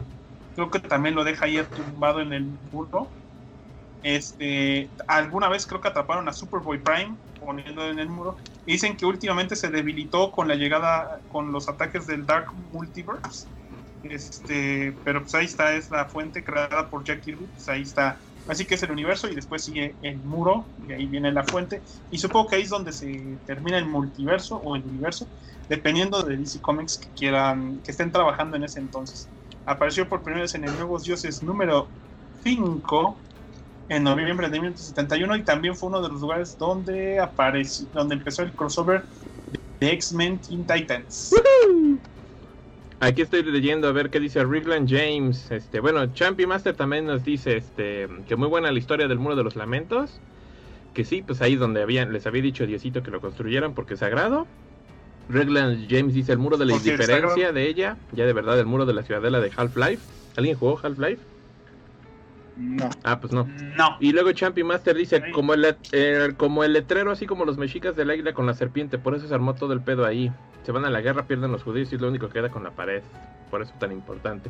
Creo 0.56 0.72
que 0.72 0.80
también 0.80 1.16
lo 1.16 1.24
deja 1.24 1.46
ahí 1.46 1.60
tumbado 1.74 2.22
en 2.22 2.34
el 2.34 2.46
muro. 2.72 3.16
Este, 4.02 4.94
alguna 5.08 5.48
vez 5.50 5.68
creo 5.68 5.80
que 5.82 5.88
atraparon 5.90 6.28
a 6.28 6.34
Superboy 6.34 6.82
Prime 6.84 7.20
poniendo 7.40 7.88
en 7.90 8.00
el 8.00 8.10
muro. 8.10 8.38
Dicen 8.66 8.98
que 8.98 9.06
últimamente 9.06 9.56
se 9.56 9.70
debilitó 9.70 10.32
con 10.32 10.48
la 10.48 10.56
llegada, 10.56 11.24
con 11.28 11.52
los 11.52 11.70
ataques 11.70 12.08
del 12.08 12.26
Dark 12.26 12.48
Multiverse. 12.54 13.50
Este, 14.04 14.98
pero 15.04 15.22
pues 15.22 15.36
ahí 15.36 15.46
está, 15.46 15.74
es 15.76 15.90
la 15.92 16.06
fuente 16.06 16.44
creada 16.44 16.90
por 16.90 17.04
Jack 17.04 17.22
Kirby. 17.22 17.46
Pues 17.46 17.70
ahí 17.70 17.82
está. 17.82 18.20
Así 18.48 18.66
que 18.66 18.76
es 18.76 18.84
el 18.84 18.92
universo 18.92 19.30
y 19.30 19.36
después 19.36 19.64
sigue 19.64 19.96
el 20.02 20.18
muro 20.18 20.66
y 20.88 20.92
ahí 20.92 21.06
viene 21.06 21.32
la 21.32 21.44
fuente. 21.44 21.82
Y 22.10 22.18
supongo 22.18 22.48
que 22.48 22.56
ahí 22.56 22.64
es 22.64 22.70
donde 22.70 22.92
se 22.92 23.38
termina 23.46 23.78
el 23.78 23.86
multiverso 23.86 24.58
o 24.58 24.76
el 24.76 24.84
universo, 24.84 25.28
dependiendo 25.70 26.22
de 26.24 26.38
DC 26.38 26.60
Comics 26.60 26.98
que 26.98 27.08
quieran, 27.16 27.80
que 27.84 27.92
estén 27.92 28.12
trabajando 28.12 28.58
en 28.58 28.64
ese 28.64 28.80
entonces. 28.80 29.30
Apareció 29.66 30.10
por 30.10 30.24
primera 30.24 30.42
vez 30.42 30.56
en 30.56 30.64
el 30.64 30.74
Nuevos 30.74 31.04
Dioses 31.04 31.44
número 31.44 31.88
5 32.44 33.18
en 33.90 34.04
noviembre 34.04 34.50
de 34.50 34.60
1971 34.60 35.36
y 35.36 35.44
también 35.44 35.76
fue 35.76 35.90
uno 35.90 36.02
de 36.02 36.10
los 36.10 36.22
lugares 36.22 36.58
donde 36.58 37.20
apareció, 37.20 37.88
donde 37.94 38.16
empezó 38.16 38.42
el 38.42 38.54
crossover 38.54 39.04
de 39.80 39.92
X-Men 39.92 40.40
Teen 40.40 40.66
Titans. 40.66 41.34
Aquí 43.02 43.24
estoy 43.24 43.42
leyendo 43.42 43.88
a 43.88 43.92
ver 43.94 44.12
qué 44.12 44.20
dice 44.20 44.44
Rickland 44.44 44.88
James. 44.88 45.50
Este, 45.50 45.80
bueno, 45.80 46.14
Champion 46.14 46.50
Master 46.50 46.76
también 46.76 47.08
nos 47.08 47.24
dice 47.24 47.58
este 47.58 48.08
que 48.28 48.36
muy 48.36 48.48
buena 48.48 48.72
la 48.72 48.78
historia 48.78 49.08
del 49.08 49.18
muro 49.18 49.36
de 49.36 49.44
los 49.44 49.56
lamentos. 49.56 50.20
Que 50.94 51.04
sí, 51.04 51.24
pues 51.24 51.42
ahí 51.42 51.56
donde 51.56 51.82
habían, 51.82 52.14
les 52.14 52.28
había 52.28 52.44
dicho 52.44 52.68
Diosito 52.68 53.02
que 53.02 53.10
lo 53.10 53.20
construyeran 53.20 53.74
porque 53.74 53.96
es 53.96 54.02
sagrado. 54.02 54.46
Rickland 55.30 55.88
James 55.90 56.14
dice 56.14 56.32
el 56.32 56.38
muro 56.38 56.58
de 56.58 56.66
la 56.68 56.76
es 56.76 56.86
indiferencia 56.86 57.52
de 57.52 57.68
ella, 57.68 57.98
ya 58.12 58.28
de 58.28 58.34
verdad 58.34 58.60
el 58.60 58.68
muro 58.68 58.86
de 58.86 58.94
la 58.94 59.02
ciudadela 59.02 59.40
de 59.40 59.52
Half-Life. 59.56 60.04
¿Alguien 60.36 60.56
jugó 60.56 60.80
Half-Life? 60.84 61.31
No. 62.62 62.90
Ah, 63.04 63.20
pues 63.20 63.34
no. 63.34 63.48
No. 63.76 63.98
Y 64.00 64.12
luego 64.14 64.32
Champion 64.32 64.68
Master 64.68 64.96
dice, 64.96 65.22
Sí. 65.26 65.32
como 65.32 65.54
el, 65.54 65.76
eh, 65.92 66.34
como 66.38 66.64
el 66.64 66.74
letrero, 66.74 67.12
así 67.12 67.26
como 67.26 67.44
los 67.46 67.58
mexicas 67.58 67.96
del 67.96 68.10
águila 68.12 68.34
con 68.34 68.46
la 68.46 68.54
serpiente, 68.54 68.98
por 68.98 69.16
eso 69.16 69.28
se 69.28 69.34
armó 69.34 69.56
todo 69.56 69.74
el 69.74 69.82
pedo 69.82 70.06
ahí. 70.06 70.32
Se 70.64 70.72
van 70.72 70.86
a 70.86 70.90
la 70.90 71.02
guerra, 71.02 71.24
pierden 71.24 71.52
los 71.52 71.64
judíos 71.64 71.92
y 71.92 71.96
es 71.96 72.02
lo 72.02 72.08
único 72.08 72.28
que 72.28 72.34
queda 72.34 72.50
con 72.50 72.64
la 72.64 72.72
pared. 72.72 73.02
Por 73.50 73.62
eso 73.62 73.74
tan 73.80 73.92
importante. 73.92 74.50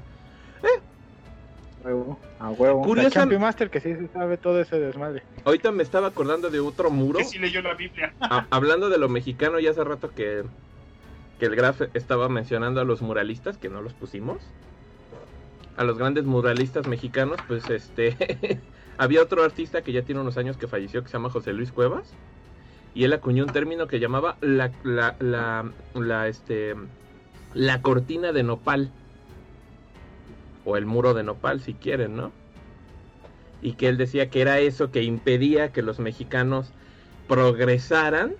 A 1.83 1.87
huevo. 1.87 2.19
A 2.39 2.49
huevo. 2.51 2.81
Curiosa- 2.83 3.09
La 3.09 3.13
Champion 3.21 3.41
Master 3.41 3.69
que 3.71 3.79
sí 3.79 3.95
se 3.95 4.07
sabe 4.09 4.37
todo 4.37 4.61
ese 4.61 4.79
desmadre. 4.79 5.23
Ahorita 5.45 5.71
me 5.71 5.81
estaba 5.81 6.07
acordando 6.07 6.49
de 6.51 6.59
otro 6.59 6.91
muro. 6.91 7.17
Que 7.17 7.25
sí 7.25 7.39
leyó 7.39 7.61
la 7.63 7.73
Biblia. 7.73 8.13
A- 8.21 8.45
hablando 8.51 8.89
de 8.89 8.99
lo 8.99 9.09
mexicano, 9.09 9.59
ya 9.59 9.71
hace 9.71 9.83
rato 9.83 10.11
que, 10.13 10.43
que 11.39 11.45
el 11.47 11.55
Graf 11.55 11.81
estaba 11.95 12.29
mencionando 12.29 12.81
a 12.81 12.83
los 12.83 13.01
muralistas, 13.01 13.57
que 13.57 13.69
no 13.69 13.81
los 13.81 13.93
pusimos. 13.93 14.37
A 15.77 15.83
los 15.83 15.97
grandes 15.97 16.25
muralistas 16.25 16.87
mexicanos, 16.87 17.37
pues 17.47 17.69
este. 17.69 18.59
había 18.97 19.23
otro 19.23 19.43
artista 19.43 19.81
que 19.81 19.91
ya 19.91 20.03
tiene 20.03 20.21
unos 20.21 20.37
años 20.37 20.57
que 20.57 20.67
falleció, 20.67 21.01
que 21.01 21.09
se 21.09 21.13
llama 21.13 21.29
José 21.29 21.53
Luis 21.53 21.71
Cuevas. 21.71 22.13
Y 22.93 23.05
él 23.05 23.13
acuñó 23.13 23.43
un 23.45 23.51
término 23.51 23.87
que 23.87 23.99
llamaba 23.99 24.37
la, 24.41 24.71
la, 24.83 26.27
este, 26.27 26.75
la 27.53 27.81
cortina 27.81 28.31
de 28.31 28.43
nopal. 28.43 28.91
O 30.65 30.77
el 30.77 30.85
muro 30.85 31.13
de 31.13 31.23
nopal, 31.23 31.61
si 31.61 31.73
quieren, 31.73 32.15
¿no? 32.15 32.31
Y 33.61 33.73
que 33.73 33.87
él 33.87 33.97
decía 33.97 34.29
que 34.29 34.41
era 34.41 34.59
eso 34.59 34.91
que 34.91 35.03
impedía 35.03 35.71
que 35.71 35.81
los 35.81 35.99
mexicanos 35.99 36.71
progresaran 37.27 38.33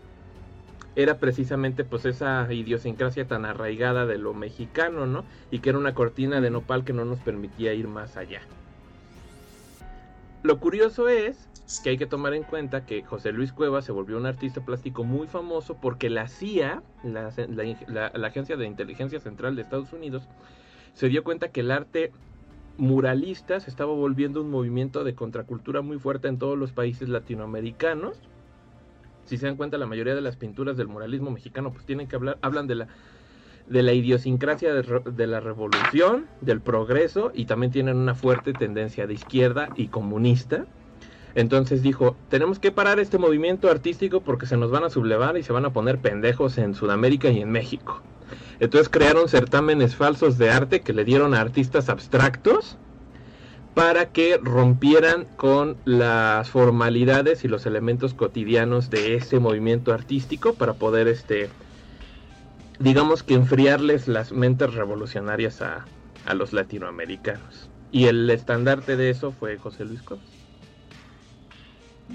era 0.96 1.20
precisamente 1.20 1.84
pues 1.84 2.06
esa 2.06 2.52
idiosincrasia 2.52 3.28
tan 3.28 3.46
arraigada 3.46 4.06
de 4.06 4.18
lo 4.18 4.34
mexicano, 4.34 5.06
¿no? 5.06 5.24
Y 5.50 5.60
que 5.60 5.70
era 5.70 5.78
una 5.80 5.94
cortina 5.94 6.42
de 6.42 6.50
nopal 6.50 6.84
que 6.84 6.94
no 6.94 7.06
nos 7.06 7.20
permitía 7.20 7.74
ir 7.74 7.88
más 7.88 8.18
allá. 8.18 8.42
Lo 10.44 10.60
curioso 10.60 11.08
es 11.08 11.48
que 11.84 11.92
hay 11.92 11.98
que 11.98 12.08
tomar 12.08 12.34
en 12.34 12.44
cuenta 12.44 12.86
que 12.86 13.04
José 13.04 13.32
Luis 13.32 13.54
Cueva 13.54 13.82
se 13.82 13.92
volvió 13.94 14.18
un 14.18 14.26
artista 14.26 14.60
plástico 14.60 15.04
muy 15.04 15.28
famoso 15.28 15.78
porque 15.80 16.10
la 16.10 16.28
CIA, 16.28 16.84
la, 17.04 17.32
la- 17.88 18.28
Agencia 18.28 18.58
de 18.58 18.66
Inteligencia 18.66 19.20
Central 19.22 19.56
de 19.56 19.62
Estados 19.62 19.94
Unidos, 19.94 20.28
se 20.94 21.08
dio 21.08 21.24
cuenta 21.24 21.50
que 21.50 21.62
el 21.62 21.72
arte 21.72 22.12
muralista 22.78 23.60
se 23.60 23.70
estaba 23.70 23.94
volviendo 23.94 24.42
un 24.42 24.50
movimiento 24.50 25.04
de 25.04 25.16
contracultura 25.16 25.82
muy 25.82 26.00
fuerte 26.00 26.28
en 26.28 26.40
todos 26.40 26.58
los 26.58 26.74
países 26.74 27.08
latinoamericanos. 27.08 28.20
Si 29.26 29.38
se 29.38 29.46
dan 29.46 29.56
cuenta, 29.56 29.78
la 29.78 29.86
mayoría 29.86 30.16
de 30.16 30.22
las 30.22 30.36
pinturas 30.36 30.78
del 30.78 30.88
muralismo 30.88 31.32
mexicano 31.32 31.72
pues 31.72 31.86
tienen 31.86 32.08
que 32.08 32.16
hablar, 32.16 32.38
hablan 32.42 32.68
de 32.68 32.76
la 32.76 32.88
de 33.68 33.84
la 33.84 33.94
idiosincrasia 33.94 34.74
de, 34.74 35.02
de 35.06 35.28
la 35.28 35.40
revolución, 35.40 36.28
del 36.42 36.62
progreso 36.62 37.32
y 37.34 37.46
también 37.46 37.72
tienen 37.72 37.96
una 37.98 38.16
fuerte 38.16 38.54
tendencia 38.54 39.08
de 39.08 39.14
izquierda 39.14 39.70
y 39.76 39.88
comunista. 39.88 40.66
Entonces 41.36 41.82
dijo, 41.82 42.18
tenemos 42.30 42.60
que 42.60 42.72
parar 42.72 43.00
este 43.00 43.18
movimiento 43.18 43.70
artístico 43.70 44.22
porque 44.22 44.46
se 44.46 44.58
nos 44.58 44.72
van 44.72 44.84
a 44.84 44.90
sublevar 44.90 45.38
y 45.38 45.44
se 45.44 45.54
van 45.54 45.66
a 45.66 45.72
poner 45.72 46.00
pendejos 46.00 46.58
en 46.58 46.76
Sudamérica 46.76 47.30
y 47.30 47.40
en 47.40 47.52
México. 47.52 48.02
Entonces 48.60 48.90
crearon 48.90 49.30
certámenes 49.30 49.96
falsos 49.96 50.38
de 50.38 50.50
arte 50.50 50.82
que 50.82 50.94
le 50.94 51.06
dieron 51.06 51.34
a 51.34 51.42
artistas 51.42 51.90
abstractos 51.90 52.78
para 53.74 54.08
que 54.08 54.38
rompieran 54.38 55.26
con 55.38 55.78
las 55.86 56.50
formalidades 56.50 57.46
y 57.46 57.48
los 57.48 57.66
elementos 57.66 58.14
cotidianos 58.14 58.90
de 58.90 59.16
ese 59.16 59.40
movimiento 59.40 59.94
artístico 59.94 60.54
para 60.54 60.74
poder 60.74 61.08
este 61.08 61.50
digamos 62.80 63.24
que 63.24 63.36
enfriarles 63.36 64.08
las 64.08 64.32
mentes 64.32 64.74
revolucionarias 64.74 65.62
a, 65.62 65.86
a 66.26 66.34
los 66.34 66.52
latinoamericanos. 66.52 67.70
Y 67.92 68.06
el 68.06 68.30
estandarte 68.30 68.96
de 68.96 69.10
eso 69.10 69.32
fue 69.32 69.58
José 69.58 69.86
Luis 69.86 70.02
Cobos. 70.02 70.24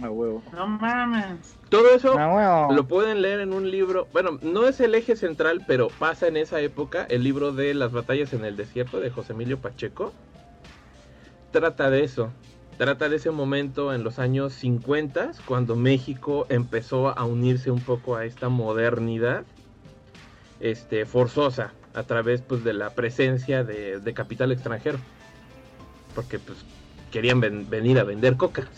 A 0.03 0.11
huevo. 0.11 0.43
No 0.53 0.67
mames. 0.67 1.57
Todo 1.69 1.95
eso 1.95 2.17
lo 2.71 2.87
pueden 2.87 3.23
leer 3.23 3.41
en 3.41 3.53
un 3.53 3.71
libro, 3.71 4.09
bueno, 4.13 4.39
no 4.43 4.67
es 4.67 4.79
el 4.81 4.95
eje 4.95 5.17
central, 5.17 5.65
pero 5.67 5.89
pasa 5.89 6.29
en 6.29 6.37
esa 6.37 6.61
época, 6.61 7.07
el 7.09 7.25
libro 7.25 7.53
de 7.53 7.75
las 7.75 7.93
batallas 7.93 8.33
en 8.33 8.45
el 8.45 8.57
desierto 8.57 9.01
de 9.01 9.11
José 9.11 9.33
Emilio 9.33 9.59
Pacheco. 9.59 10.13
Trata 11.53 11.91
de 11.91 12.05
eso, 12.05 12.33
trata 12.77 13.09
de 13.09 13.17
ese 13.17 13.31
momento 13.31 13.95
en 13.95 14.05
los 14.05 14.19
años 14.19 14.53
50, 14.55 15.33
cuando 15.47 15.75
México 15.77 16.47
empezó 16.51 17.17
a 17.19 17.25
unirse 17.25 17.71
un 17.71 17.81
poco 17.81 18.17
a 18.17 18.25
esta 18.25 18.49
modernidad 18.49 19.45
este, 20.61 21.07
forzosa 21.07 21.73
a 21.95 22.03
través 22.03 22.43
pues, 22.43 22.63
de 22.63 22.75
la 22.75 22.91
presencia 22.91 23.65
de, 23.65 24.01
de 24.01 24.15
capital 24.15 24.53
extranjero. 24.53 24.99
Porque 26.15 26.39
pues 26.39 26.59
querían 27.11 27.41
ven- 27.41 27.69
venir 27.71 27.99
a 27.99 28.05
vender 28.05 28.37
cocas, 28.37 28.69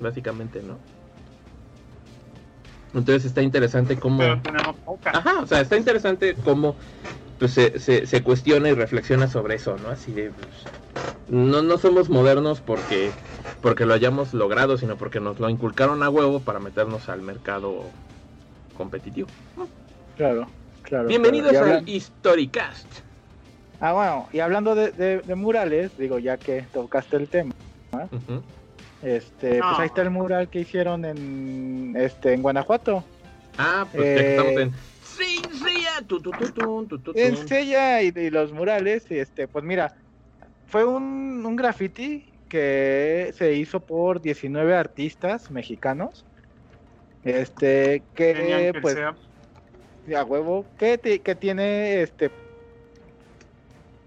básicamente, 0.00 0.62
¿no? 0.62 0.78
Entonces 2.94 3.26
está 3.26 3.42
interesante 3.42 3.96
cómo... 3.96 4.18
Pero 4.18 4.40
tenemos 4.40 4.76
poca. 4.84 5.10
Ajá, 5.10 5.40
o 5.40 5.46
sea, 5.46 5.60
está 5.60 5.76
interesante 5.76 6.34
cómo 6.42 6.76
pues, 7.38 7.52
se, 7.52 7.78
se, 7.78 8.06
se 8.06 8.22
cuestiona 8.22 8.68
y 8.68 8.74
reflexiona 8.74 9.28
sobre 9.28 9.54
eso, 9.56 9.76
¿no? 9.78 9.90
Así 9.90 10.12
de... 10.12 10.30
pues, 10.30 10.48
no, 11.28 11.62
no 11.62 11.78
somos 11.78 12.08
modernos 12.08 12.60
porque, 12.60 13.10
porque 13.60 13.84
lo 13.86 13.94
hayamos 13.94 14.34
logrado, 14.34 14.76
sino 14.78 14.96
porque 14.96 15.20
nos 15.20 15.38
lo 15.38 15.48
inculcaron 15.48 16.02
a 16.02 16.08
huevo 16.10 16.40
para 16.40 16.58
meternos 16.58 17.08
al 17.08 17.20
mercado 17.22 17.82
competitivo. 18.76 19.28
Claro, 20.16 20.48
claro. 20.82 21.06
Bienvenidos 21.08 21.50
claro. 21.52 21.78
Al 21.78 21.88
Historicast. 21.88 22.86
Ah, 23.80 23.92
bueno, 23.92 24.28
y 24.32 24.40
hablando 24.40 24.74
de, 24.74 24.90
de- 24.90 25.18
de 25.20 25.34
murales, 25.36 25.96
digo, 25.98 26.18
ya 26.18 26.36
que 26.36 26.62
tocaste 26.72 27.16
el 27.16 27.28
tema, 27.28 27.52
este, 29.02 29.48
pues 29.50 29.60
No. 29.60 29.78
ahí 29.78 29.86
está 29.86 30.02
el 30.02 30.10
mural 30.10 30.48
que 30.48 30.60
hicieron 30.60 31.04
en, 31.04 31.94
este, 31.96 32.32
en 32.32 32.42
Guanajuato. 32.42 33.04
Ah, 33.56 33.86
pues 33.92 34.04
ya 34.04 34.14
que 34.14 34.20
Eh, 34.20 34.30
estamos 34.36 34.52
en. 34.62 34.72
Sí, 35.18 35.42
sí, 35.52 35.82
ya, 35.82 36.06
tu, 36.06 36.20
tu, 36.20 36.30
tu, 36.30 36.50
tu, 36.52 36.86
tu, 36.86 36.98
tu, 36.98 37.12
En 37.14 37.34
tu. 37.34 37.48
Sella 37.48 38.02
y, 38.02 38.12
y 38.14 38.30
los 38.30 38.52
murales, 38.52 39.10
y 39.10 39.18
este, 39.18 39.48
pues 39.48 39.64
mira, 39.64 39.94
fue 40.66 40.84
un, 40.84 41.44
un 41.44 41.56
graffiti 41.56 42.24
que 42.48 43.32
se 43.34 43.54
hizo 43.54 43.80
por 43.80 44.20
19 44.20 44.74
artistas 44.74 45.50
mexicanos. 45.50 46.24
Este, 47.24 48.02
que 48.14 48.32
que 48.72 48.78
pues 48.80 48.94
sea. 48.94 50.20
a 50.20 50.24
huevo, 50.24 50.64
que, 50.78 51.20
que 51.22 51.34
tiene 51.34 52.02
este 52.02 52.30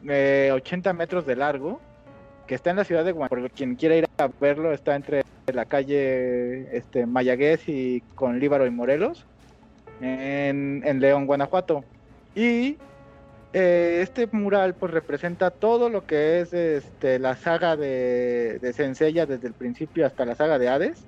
eh, 0.08 0.50
80 0.54 0.94
metros 0.94 1.26
de 1.26 1.36
largo, 1.36 1.80
que 2.48 2.56
está 2.56 2.72
en 2.72 2.78
la 2.78 2.84
ciudad 2.84 3.06
de 3.06 3.12
Guanajuato. 3.12 3.44
Por 3.44 3.52
quien 3.52 3.76
quiera 3.76 3.96
ir 3.96 4.08
a 4.18 4.28
verlo, 4.40 4.72
está 4.72 4.96
entre 4.96 5.24
la 5.54 5.66
calle 5.66 6.76
este, 6.76 7.06
Mayaguez 7.06 7.68
y 7.68 8.02
con 8.16 8.40
Líbaro 8.40 8.66
y 8.66 8.72
Morelos, 8.72 9.26
en, 10.02 10.82
en 10.86 11.00
León, 11.00 11.26
Guanajuato. 11.26 11.84
Y 12.36 12.78
eh, 13.54 14.00
este 14.02 14.28
mural 14.32 14.76
pues 14.76 14.94
representa 14.94 15.52
todo 15.52 15.90
lo 15.90 16.06
que 16.06 16.40
es 16.40 16.54
este, 16.54 17.20
la 17.20 17.36
saga 17.36 17.76
de, 17.76 18.60
de 18.60 18.72
desde 19.26 19.48
el 19.48 19.54
principio 19.54 20.06
hasta 20.06 20.26
la 20.26 20.36
saga 20.36 20.58
de 20.58 20.70
Hades, 20.70 21.06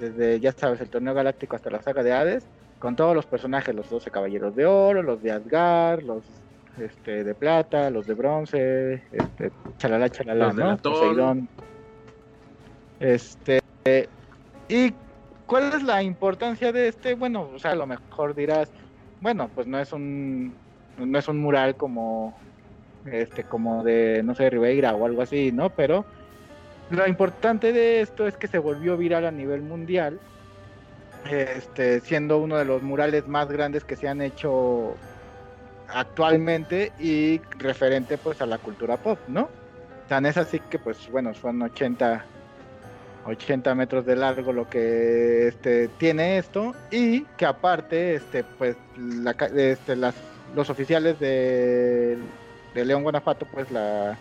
desde 0.00 0.40
ya 0.40 0.52
sabes 0.52 0.80
el 0.80 0.88
torneo 0.88 1.12
galáctico 1.12 1.56
hasta 1.56 1.70
la 1.70 1.82
saga 1.82 2.02
de 2.02 2.12
Hades 2.12 2.46
con 2.78 2.96
todos 2.96 3.14
los 3.14 3.26
personajes, 3.26 3.74
los 3.74 3.88
12 3.88 4.10
caballeros 4.10 4.56
de 4.56 4.66
oro, 4.66 5.02
los 5.02 5.22
de 5.22 5.32
Asgard, 5.32 6.02
los 6.02 6.22
este, 6.78 7.22
de 7.22 7.34
plata, 7.34 7.90
los 7.90 8.06
de 8.06 8.14
bronce, 8.14 9.02
este, 9.12 9.50
chalala, 9.78 10.08
chalala. 10.08 10.76
Poseidón. 10.82 11.48
Este, 13.00 13.60
¿y 14.68 14.92
cuál 15.46 15.72
es 15.72 15.82
la 15.82 16.02
importancia 16.02 16.72
de 16.72 16.88
este? 16.88 17.14
Bueno, 17.14 17.50
o 17.54 17.58
sea, 17.58 17.72
a 17.72 17.76
lo 17.76 17.86
mejor 17.86 18.34
dirás, 18.34 18.70
bueno, 19.20 19.50
pues 19.54 19.66
no 19.66 19.78
es 19.78 19.92
un, 19.92 20.54
no 20.98 21.18
es 21.18 21.28
un 21.28 21.38
mural 21.40 21.76
como, 21.76 22.36
este, 23.06 23.44
como 23.44 23.82
de, 23.84 24.22
no 24.24 24.34
sé, 24.34 24.50
Ribeira 24.50 24.94
o 24.94 25.06
algo 25.06 25.22
así, 25.22 25.52
¿no? 25.52 25.70
Pero 25.70 26.04
lo 26.90 27.06
importante 27.06 27.72
de 27.72 28.00
esto 28.00 28.26
es 28.26 28.36
que 28.36 28.46
se 28.46 28.58
volvió 28.58 28.96
viral 28.96 29.26
a 29.26 29.30
nivel 29.30 29.62
mundial 29.62 30.20
este, 31.30 32.00
siendo 32.00 32.38
uno 32.38 32.56
de 32.56 32.64
los 32.64 32.82
murales 32.82 33.26
más 33.26 33.48
grandes 33.48 33.84
que 33.84 33.96
se 33.96 34.08
han 34.08 34.20
hecho 34.20 34.94
actualmente 35.88 36.92
y 36.98 37.40
referente 37.58 38.18
pues 38.18 38.40
a 38.42 38.46
la 38.46 38.58
cultura 38.58 38.96
pop, 38.96 39.18
¿no? 39.28 39.48
Tan 40.08 40.26
es 40.26 40.36
así 40.36 40.60
que 40.60 40.78
pues 40.78 41.10
bueno, 41.10 41.32
son 41.34 41.62
80, 41.62 42.24
80 43.24 43.74
metros 43.74 44.04
de 44.04 44.16
largo 44.16 44.52
lo 44.52 44.68
que 44.68 45.48
este, 45.48 45.88
tiene 45.88 46.38
esto 46.38 46.74
y 46.90 47.24
que 47.36 47.46
aparte 47.46 48.14
este, 48.16 48.44
pues 48.44 48.76
la 48.96 49.32
este, 49.56 49.96
las, 49.96 50.16
los 50.54 50.70
oficiales 50.70 51.18
de, 51.18 52.18
de 52.74 52.84
León 52.84 53.02
Guanajuato 53.02 53.46
pues 53.46 53.70
la 53.70 54.18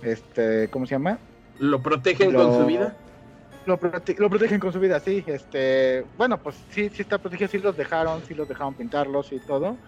este, 0.00 0.68
¿cómo 0.70 0.86
se 0.86 0.94
llama? 0.94 1.20
¿Lo 1.58 1.82
protegen 1.82 2.32
Lo- 2.32 2.38
con 2.38 2.52
su 2.54 2.66
vida? 2.66 2.96
Lo, 3.64 3.78
prote- 3.78 4.16
lo 4.18 4.28
protegen 4.28 4.58
con 4.58 4.72
su 4.72 4.80
vida, 4.80 4.98
sí. 4.98 5.22
Este, 5.26 6.04
bueno, 6.16 6.42
pues 6.42 6.56
sí, 6.68 6.90
sí 6.90 7.02
está 7.02 7.18
protegido, 7.20 7.48
sí 7.48 7.58
los 7.58 7.76
dejaron, 7.76 8.24
sí 8.24 8.34
los 8.34 8.48
dejaron 8.48 8.74
pintarlos 8.74 9.30
y 9.32 9.38
todo. 9.40 9.78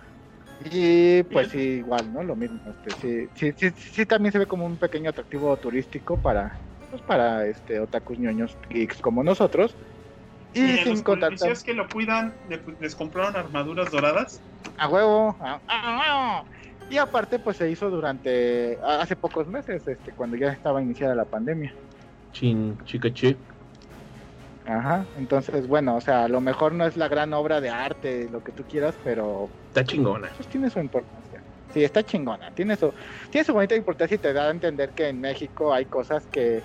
Y 0.60 1.24
pues 1.24 1.48
sí, 1.48 1.58
igual, 1.58 2.12
¿no? 2.12 2.22
Lo 2.22 2.36
mismo. 2.36 2.60
Este, 2.64 2.94
sí, 2.94 3.28
sí, 3.34 3.52
sí, 3.56 3.70
sí, 3.76 4.06
también 4.06 4.32
se 4.32 4.38
ve 4.38 4.46
como 4.46 4.64
un 4.66 4.78
pequeño 4.78 5.10
atractivo 5.10 5.56
turístico 5.58 6.20
para, 6.22 6.60
pues 6.94 7.02
para 7.02 7.44
este 7.46 7.80
otakus 7.80 8.20
ñoños 8.20 8.56
geeks 8.70 9.00
como 9.00 9.24
nosotros. 9.24 9.74
Y, 10.52 10.60
Y 10.62 10.76
sin 10.78 10.92
los 10.92 11.02
contar 11.02 11.30
policías 11.30 11.64
que 11.64 11.74
lo 11.74 11.88
cuidan, 11.88 12.32
le- 12.48 12.62
les 12.78 12.94
compraron 12.94 13.34
armaduras 13.34 13.90
doradas. 13.90 14.40
a 14.78 14.88
huevo. 14.88 15.36
a- 15.40 15.60
a- 15.66 16.38
a- 16.38 16.44
y 16.88 16.96
aparte, 16.98 17.40
pues 17.40 17.56
se 17.56 17.68
hizo 17.68 17.90
durante 17.90 18.78
hace 18.84 19.16
pocos 19.16 19.48
meses, 19.48 19.86
este, 19.88 20.12
cuando 20.12 20.36
ya 20.36 20.52
estaba 20.52 20.80
iniciada 20.80 21.16
la 21.16 21.24
pandemia. 21.24 21.74
Chin, 22.32 22.78
chica, 22.84 23.12
chi. 23.12 23.36
Ajá. 24.66 25.04
Entonces, 25.18 25.66
bueno, 25.66 25.96
o 25.96 26.00
sea, 26.00 26.24
a 26.24 26.28
lo 26.28 26.40
mejor 26.40 26.72
no 26.74 26.86
es 26.86 26.96
la 26.96 27.08
gran 27.08 27.32
obra 27.32 27.60
de 27.60 27.70
arte, 27.70 28.28
lo 28.30 28.40
que 28.40 28.52
tú 28.52 28.62
quieras, 28.70 28.94
pero 29.02 29.48
Está 29.68 29.82
chingona. 29.84 30.30
pues 30.36 30.48
tiene 30.48 30.70
su 30.70 30.78
importancia. 30.78 31.42
Sí, 31.72 31.82
está 31.82 32.04
chingona, 32.04 32.52
tiene 32.52 32.76
su, 32.76 32.92
tiene 33.30 33.44
su 33.44 33.52
bonita 33.52 33.74
importancia 33.74 34.14
y 34.14 34.18
te 34.18 34.32
da 34.32 34.44
a 34.46 34.50
entender 34.50 34.90
que 34.90 35.08
en 35.08 35.20
México 35.20 35.74
hay 35.74 35.86
cosas 35.86 36.24
que, 36.26 36.62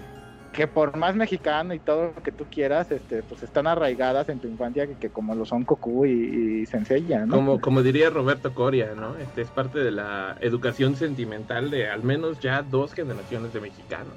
que 0.53 0.67
por 0.67 0.97
más 0.97 1.15
mexicano 1.15 1.73
y 1.73 1.79
todo 1.79 2.13
lo 2.15 2.23
que 2.23 2.31
tú 2.31 2.45
quieras, 2.49 2.91
este, 2.91 3.23
pues 3.23 3.43
están 3.43 3.67
arraigadas 3.67 4.29
en 4.29 4.39
tu 4.39 4.47
infancia, 4.47 4.87
que, 4.87 4.95
que 4.95 5.09
como 5.09 5.35
lo 5.35 5.45
son 5.45 5.63
Goku 5.63 6.05
y, 6.05 6.61
y 6.61 6.65
Senseiya, 6.65 7.25
¿no? 7.25 7.35
Como, 7.35 7.61
como 7.61 7.81
diría 7.83 8.09
Roberto 8.09 8.53
Coria, 8.53 8.93
¿no? 8.95 9.15
Este 9.17 9.41
es 9.41 9.49
parte 9.49 9.79
de 9.79 9.91
la 9.91 10.37
educación 10.41 10.95
sentimental 10.95 11.69
de 11.69 11.87
al 11.89 12.03
menos 12.03 12.39
ya 12.39 12.61
dos 12.61 12.93
generaciones 12.93 13.53
de 13.53 13.61
mexicanos. 13.61 14.13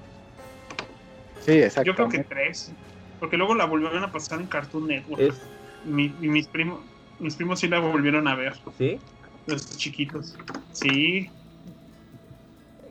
Sí, 1.41 1.53
exacto. 1.53 1.91
Yo 1.91 1.95
creo 1.95 2.09
que 2.09 2.25
tres. 2.25 2.73
Porque 3.19 3.37
luego 3.37 3.55
la 3.55 3.67
volvieron 3.67 4.03
a 4.03 4.11
pasar 4.11 4.41
en 4.41 4.47
Cartoon 4.47 4.89
Network. 4.89 5.21
Es, 5.21 5.41
Mi- 5.85 6.15
y 6.21 6.29
mis 6.29 6.47
primos, 6.49 6.81
mis 7.19 7.37
primos 7.37 7.61
sí 7.61 7.69
la 7.69 7.79
volvieron 7.81 8.27
a 8.27 8.35
ver. 8.35 8.55
¿Sí? 8.79 8.99
Los 9.47 9.77
chiquitos. 9.77 10.37
Sí. 10.73 11.31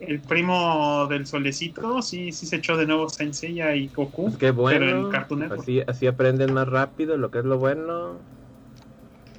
El 0.01 0.25
primo 0.25 1.07
del 1.07 1.25
solecito, 1.27 2.01
sí, 2.01 2.31
sí 2.31 2.47
se 2.47 2.57
echó 2.57 2.75
de 2.75 2.85
nuevo 2.87 3.07
Senseiya 3.09 3.75
y 3.75 3.89
Goku. 3.89 4.23
Pues 4.23 4.37
qué 4.37 4.51
bueno. 4.51 4.85
Pero 4.85 4.89
en. 4.89 5.07
Así, 5.49 5.81
así 5.87 6.07
aprenden 6.07 6.53
más 6.53 6.67
rápido 6.67 7.17
lo 7.17 7.31
que 7.31 7.39
es 7.39 7.45
lo 7.45 7.57
bueno. 7.59 8.19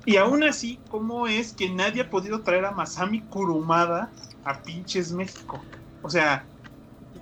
Y 0.05 0.17
aún 0.17 0.43
así, 0.43 0.85
¿cómo 0.89 1.27
es 1.29 1.55
que 1.55 1.71
nadie 1.71 2.03
ha 2.03 2.11
podido 2.11 2.43
traer 2.43 2.65
a 2.65 2.73
Masami 2.73 3.29
Kurumada 3.29 4.13
a 4.43 4.63
pinches 4.65 5.13
México? 5.13 5.71
O 6.01 6.11
sea, 6.11 6.51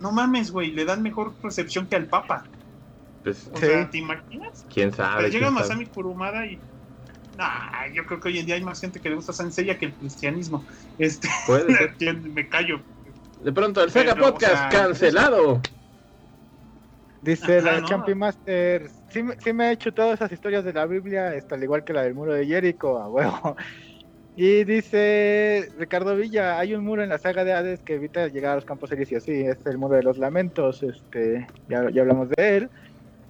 no 0.00 0.12
mames, 0.12 0.50
güey, 0.50 0.72
le 0.72 0.84
dan 0.86 1.02
mejor 1.02 1.38
recepción 1.42 1.88
que 1.88 1.96
al 1.96 2.08
Papa. 2.08 2.50
Pues, 3.22 3.48
O 3.52 3.60
Sí. 3.60 3.66
sea, 3.66 3.90
¿te 3.90 3.98
imaginas? 3.98 4.68
quién 4.68 4.92
sabe. 4.92 5.16
Pero 5.16 5.28
llega 5.28 5.48
quién 5.48 5.52
sabe. 5.52 5.70
Masami 5.70 5.90
Kurumada 5.90 6.46
y. 6.46 6.64
Nah, 7.32 7.88
yo 7.94 8.06
creo 8.06 8.20
que 8.20 8.28
hoy 8.28 8.38
en 8.40 8.46
día 8.46 8.56
hay 8.56 8.64
más 8.64 8.80
gente 8.80 9.00
que 9.00 9.08
le 9.10 9.16
gusta 9.16 9.32
Senseiya 9.34 9.78
que 9.78 9.86
el 9.86 9.96
cristianismo. 9.96 10.66
Este, 10.98 11.28
Puede 11.44 11.72
ser. 11.76 12.20
me 12.22 12.48
callo. 12.48 12.86
De 13.42 13.52
pronto, 13.52 13.82
el 13.82 13.90
Sega 13.90 14.14
Pero, 14.14 14.26
o 14.26 14.32
Podcast 14.32 14.54
sea, 14.54 14.68
cancelado. 14.68 15.62
Dice 17.22 17.58
Ajá, 17.58 17.72
la 17.72 17.80
¿no? 17.80 17.86
Champi 17.86 18.14
Master, 18.14 18.88
sí, 19.10 19.22
me- 19.22 19.36
sí 19.38 19.52
me 19.52 19.68
he 19.68 19.72
hecho 19.72 19.92
todas 19.92 20.14
esas 20.14 20.32
historias 20.32 20.64
de 20.64 20.72
la 20.72 20.86
Biblia, 20.86 21.34
está 21.34 21.54
al 21.54 21.62
igual 21.62 21.84
que 21.84 21.92
la 21.92 22.02
del 22.02 22.14
muro 22.14 22.32
de 22.32 22.46
Jericho, 22.46 22.98
a 22.98 23.08
huevo. 23.08 23.56
Y 24.36 24.64
dice 24.64 25.68
Ricardo 25.76 26.16
Villa, 26.16 26.58
hay 26.58 26.74
un 26.74 26.84
muro 26.84 27.02
en 27.02 27.08
la 27.10 27.18
saga 27.18 27.44
de 27.44 27.52
Hades 27.52 27.82
que 27.82 27.94
evita 27.94 28.28
llegar 28.28 28.52
a 28.52 28.54
los 28.54 28.64
campos 28.64 28.90
elíseos, 28.92 29.22
sí, 29.24 29.32
es 29.32 29.66
el 29.66 29.76
muro 29.76 29.96
de 29.96 30.02
los 30.02 30.16
lamentos, 30.18 30.82
este, 30.82 31.46
ya, 31.66 31.90
ya 31.90 32.00
hablamos 32.02 32.28
de 32.30 32.56
él. 32.56 32.70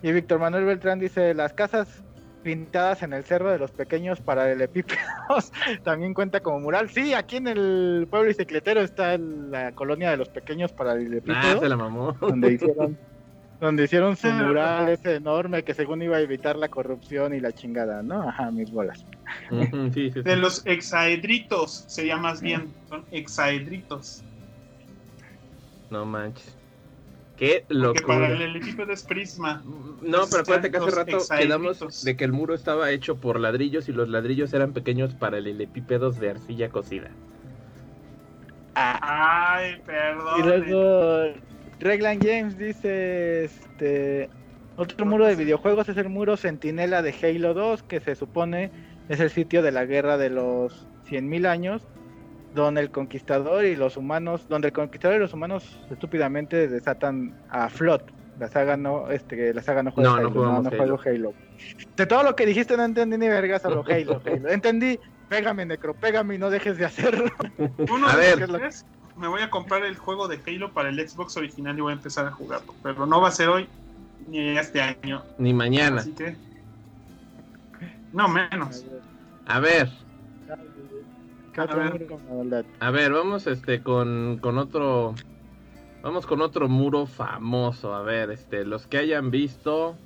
Y 0.02 0.12
Víctor 0.12 0.38
Manuel 0.38 0.66
Beltrán 0.66 1.00
dice, 1.00 1.34
las 1.34 1.52
casas 1.52 2.04
pintadas 2.42 3.02
en 3.02 3.12
el 3.12 3.24
cerro 3.24 3.50
de 3.50 3.58
los 3.58 3.70
pequeños 3.72 4.20
paralelepípedos 4.20 5.50
también 5.84 6.14
cuenta 6.14 6.40
como 6.40 6.60
mural. 6.60 6.88
Sí, 6.90 7.14
aquí 7.14 7.36
en 7.36 7.48
el 7.48 8.06
pueblo 8.10 8.28
bicicletero 8.28 8.80
está 8.80 9.14
el- 9.14 9.50
la 9.50 9.72
colonia 9.72 10.10
de 10.10 10.16
los 10.16 10.28
pequeños 10.28 10.70
Ah, 10.72 10.76
paralelepípedos 10.76 11.60
se 11.60 11.68
la 11.68 11.76
mamó. 11.76 12.16
donde 12.20 12.52
hicieron 12.52 12.98
donde 13.60 13.84
hicieron 13.84 14.16
su 14.16 14.26
Ah, 14.30 14.46
mural 14.46 14.88
ese 14.88 15.16
enorme 15.16 15.62
que 15.64 15.74
según 15.74 16.00
iba 16.02 16.16
a 16.16 16.20
evitar 16.20 16.56
la 16.56 16.68
corrupción 16.70 17.34
y 17.34 17.40
la 17.40 17.52
chingada, 17.52 18.02
¿no? 18.02 18.26
Ajá, 18.26 18.50
mis 18.50 18.70
bolas. 18.70 19.04
Ujú, 19.50 19.90
sí, 19.92 20.10
sí, 20.10 20.12
sí. 20.12 20.20
De 20.22 20.36
los 20.36 20.62
hexaedritos, 20.66 21.84
sería 21.88 22.16
más 22.16 22.40
bien. 22.40 22.74
Son 22.88 23.04
hexaedritos. 23.10 24.22
No 25.90 26.06
manches. 26.06 26.56
Qué 27.40 27.64
Que 27.66 28.02
para 28.06 28.28
el 28.28 28.54
equipo 28.54 28.82
es 28.82 29.02
prisma. 29.02 29.62
No, 30.02 30.26
pero 30.30 30.42
acuérdate 30.42 30.70
que 30.70 30.76
hace 30.76 30.90
rato 30.90 31.18
quedamos 31.38 32.04
de 32.04 32.14
que 32.14 32.24
el 32.24 32.32
muro 32.32 32.52
estaba 32.52 32.90
hecho 32.90 33.16
por 33.16 33.40
ladrillos 33.40 33.88
y 33.88 33.92
los 33.92 34.10
ladrillos 34.10 34.52
eran 34.52 34.74
pequeños 34.74 35.14
paralelepípedos 35.14 36.20
de 36.20 36.32
arcilla 36.32 36.68
cocida. 36.68 37.10
Ay, 38.74 39.76
Y 39.78 39.80
perdón. 39.86 40.46
luego 40.46 41.34
Reglan 41.80 42.20
James 42.20 42.58
dice 42.58 43.44
este 43.44 44.28
otro 44.76 45.06
muro 45.06 45.26
de 45.26 45.34
videojuegos 45.34 45.88
es 45.88 45.96
el 45.96 46.10
muro 46.10 46.36
Centinela 46.36 47.00
de 47.00 47.14
Halo 47.22 47.54
2 47.54 47.82
que 47.84 48.00
se 48.00 48.16
supone 48.16 48.70
es 49.08 49.18
el 49.18 49.30
sitio 49.30 49.62
de 49.62 49.72
la 49.72 49.86
guerra 49.86 50.18
de 50.18 50.28
los 50.28 50.86
100.000 51.08 51.46
años 51.46 51.82
donde 52.54 52.80
el 52.80 52.90
conquistador 52.90 53.64
y 53.64 53.76
los 53.76 53.96
humanos, 53.96 54.46
donde 54.48 54.68
el 54.68 54.72
conquistador 54.74 55.16
y 55.16 55.20
los 55.20 55.32
humanos 55.32 55.78
estúpidamente 55.90 56.68
desatan 56.68 57.34
a 57.50 57.68
Flot. 57.68 58.10
La 58.38 58.48
saga 58.48 58.76
no, 58.76 59.10
este, 59.10 59.52
la 59.52 59.62
saga 59.62 59.82
no 59.82 59.90
juega 59.92 60.10
No, 60.10 60.16
no 60.16 60.20
Halo, 60.22 60.30
jugamos 60.32 60.62
no, 60.64 60.68
Halo. 60.70 60.78
juego 60.78 61.00
Halo. 61.04 61.34
De 61.96 62.06
todo 62.06 62.22
lo 62.22 62.34
que 62.34 62.46
dijiste 62.46 62.76
no 62.76 62.84
entendí 62.84 63.18
ni 63.18 63.28
verga 63.28 63.58
solo 63.58 63.84
Halo, 63.88 64.22
Halo. 64.24 64.48
Entendí, 64.48 64.98
pégame 65.28 65.66
necro, 65.66 65.94
pégame 65.94 66.36
y 66.36 66.38
no 66.38 66.48
dejes 66.50 66.78
de 66.78 66.86
hacerlo. 66.86 67.26
Uno 67.90 68.08
A 68.08 68.16
de 68.16 68.36
ver. 68.36 68.48
me 69.16 69.28
voy 69.28 69.42
a 69.42 69.50
comprar 69.50 69.84
el 69.84 69.96
juego 69.96 70.26
de 70.26 70.40
Halo 70.46 70.72
para 70.72 70.88
el 70.88 71.08
Xbox 71.08 71.36
original 71.36 71.76
y 71.76 71.82
voy 71.82 71.90
a 71.92 71.96
empezar 71.96 72.26
a 72.26 72.30
jugarlo. 72.30 72.74
Pero 72.82 73.04
no 73.06 73.20
va 73.20 73.28
a 73.28 73.32
ser 73.32 73.48
hoy 73.50 73.68
ni 74.26 74.56
este 74.56 74.80
año. 74.80 75.22
Ni 75.38 75.52
mañana. 75.52 76.00
Así 76.00 76.12
que. 76.12 76.34
No, 78.12 78.26
menos. 78.26 78.84
A 79.46 79.60
ver, 79.60 79.88
¿Qué 79.88 80.09
A 82.80 82.90
ver, 82.90 83.12
vamos 83.12 83.46
este 83.46 83.82
con, 83.82 84.38
con 84.40 84.58
otro. 84.58 85.14
Vamos 86.02 86.26
con 86.26 86.40
otro 86.40 86.68
muro 86.68 87.06
famoso. 87.06 87.94
A 87.94 88.02
ver, 88.02 88.30
este, 88.30 88.64
los 88.64 88.86
que 88.86 88.98
hayan 88.98 89.30
visto 89.30 89.96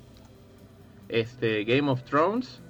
este 1.07 1.63
Game 1.63 1.89
of 1.89 2.03
Thrones 2.03 2.61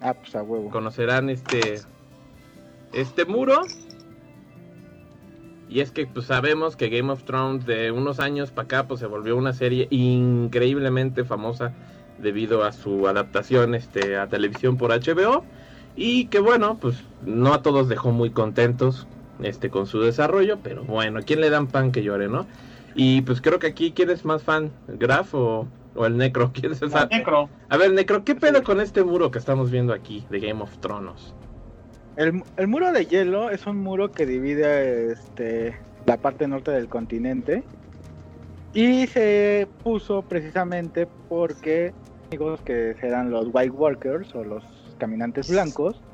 Ah, 0.00 0.14
pues 0.14 0.34
a 0.34 0.42
huevo. 0.42 0.70
conocerán 0.70 1.28
este 1.30 1.80
este 2.92 3.24
muro. 3.26 3.60
Y 5.68 5.80
es 5.80 5.92
que 5.92 6.06
pues 6.06 6.26
sabemos 6.26 6.74
que 6.74 6.88
Game 6.88 7.12
of 7.12 7.22
Thrones 7.24 7.64
de 7.66 7.92
unos 7.92 8.18
años 8.18 8.50
para 8.50 8.64
acá 8.64 8.88
pues 8.88 8.98
se 8.98 9.06
volvió 9.06 9.36
una 9.36 9.52
serie 9.52 9.86
increíblemente 9.90 11.24
famosa 11.24 11.72
debido 12.18 12.64
a 12.64 12.72
su 12.72 13.06
adaptación 13.06 13.74
este 13.74 14.16
a 14.16 14.26
televisión 14.26 14.76
por 14.76 14.90
HBO 14.90 15.44
y 15.96 16.26
que 16.26 16.40
bueno, 16.40 16.78
pues 16.80 17.02
no 17.24 17.52
a 17.52 17.62
todos 17.62 17.88
dejó 17.88 18.10
muy 18.12 18.30
contentos 18.30 19.06
este 19.42 19.70
con 19.70 19.86
su 19.86 20.00
desarrollo, 20.00 20.58
pero 20.62 20.84
bueno, 20.84 21.20
¿quién 21.24 21.40
le 21.40 21.50
dan 21.50 21.66
pan 21.66 21.92
que 21.92 22.02
llore, 22.02 22.28
no? 22.28 22.46
Y 22.94 23.22
pues 23.22 23.40
creo 23.40 23.58
que 23.58 23.68
aquí 23.68 23.92
quién 23.92 24.10
es 24.10 24.24
más 24.24 24.42
fan, 24.42 24.70
Graf 24.88 25.34
o, 25.34 25.66
o 25.94 26.06
el 26.06 26.16
Necro, 26.16 26.52
¿quién 26.54 26.72
es 26.72 26.82
el 26.82 26.90
fan? 26.90 27.08
Necro. 27.10 27.48
A 27.68 27.76
ver, 27.76 27.92
Necro, 27.92 28.24
¿qué 28.24 28.34
pedo 28.34 28.62
con 28.62 28.80
este 28.80 29.02
muro 29.02 29.30
que 29.30 29.38
estamos 29.38 29.70
viendo 29.70 29.92
aquí 29.92 30.24
de 30.30 30.40
Game 30.40 30.62
of 30.62 30.76
Thrones? 30.78 31.34
El, 32.16 32.42
el 32.56 32.68
muro 32.68 32.92
de 32.92 33.06
hielo 33.06 33.50
es 33.50 33.66
un 33.66 33.78
muro 33.78 34.10
que 34.10 34.26
divide 34.26 35.12
este, 35.12 35.78
la 36.06 36.16
parte 36.16 36.46
norte 36.48 36.70
del 36.70 36.88
continente 36.88 37.62
y 38.74 39.06
se 39.06 39.66
puso 39.82 40.22
precisamente 40.22 41.08
porque 41.28 41.92
amigos 42.28 42.60
que 42.60 42.96
eran 43.02 43.30
los 43.30 43.48
White 43.52 43.70
Walkers 43.70 44.34
o 44.34 44.44
los 44.44 44.64
caminantes 45.00 45.48
blancos 45.48 46.04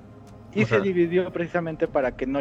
y 0.51 0.65
Ajá. 0.65 0.79
se 0.79 0.81
dividió 0.83 1.33
precisamente 1.33 1.89
para 1.89 2.13
que 2.13 2.27
no 2.27 2.41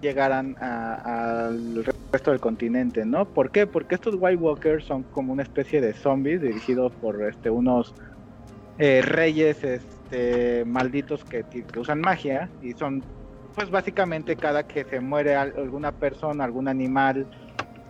llegaran 0.00 0.56
al 0.60 1.84
resto 2.12 2.30
del 2.32 2.40
continente, 2.40 3.04
¿no? 3.06 3.32
¿Por 3.32 3.52
qué? 3.52 3.66
Porque 3.66 3.96
estos 3.96 4.16
White 4.18 4.36
Walkers 4.38 4.86
son 4.86 5.04
como 5.04 5.32
una 5.34 5.42
especie 5.44 5.82
de 5.82 5.94
zombies 5.94 6.40
dirigidos 6.40 6.96
por 6.96 7.22
este 7.28 7.50
unos 7.50 7.94
eh, 8.78 9.02
reyes 9.02 9.62
este, 9.64 10.64
malditos 10.66 11.24
que, 11.24 11.46
usan 11.78 12.00
magia 12.00 12.52
y 12.60 12.72
son 12.74 13.06
pues 13.54 13.70
básicamente 13.70 14.36
cada 14.36 14.64
que 14.64 14.84
se 14.84 15.00
muere 15.00 15.34
al- 15.36 15.54
alguna 15.56 15.92
persona, 15.92 16.44
algún 16.44 16.68
animal 16.68 17.28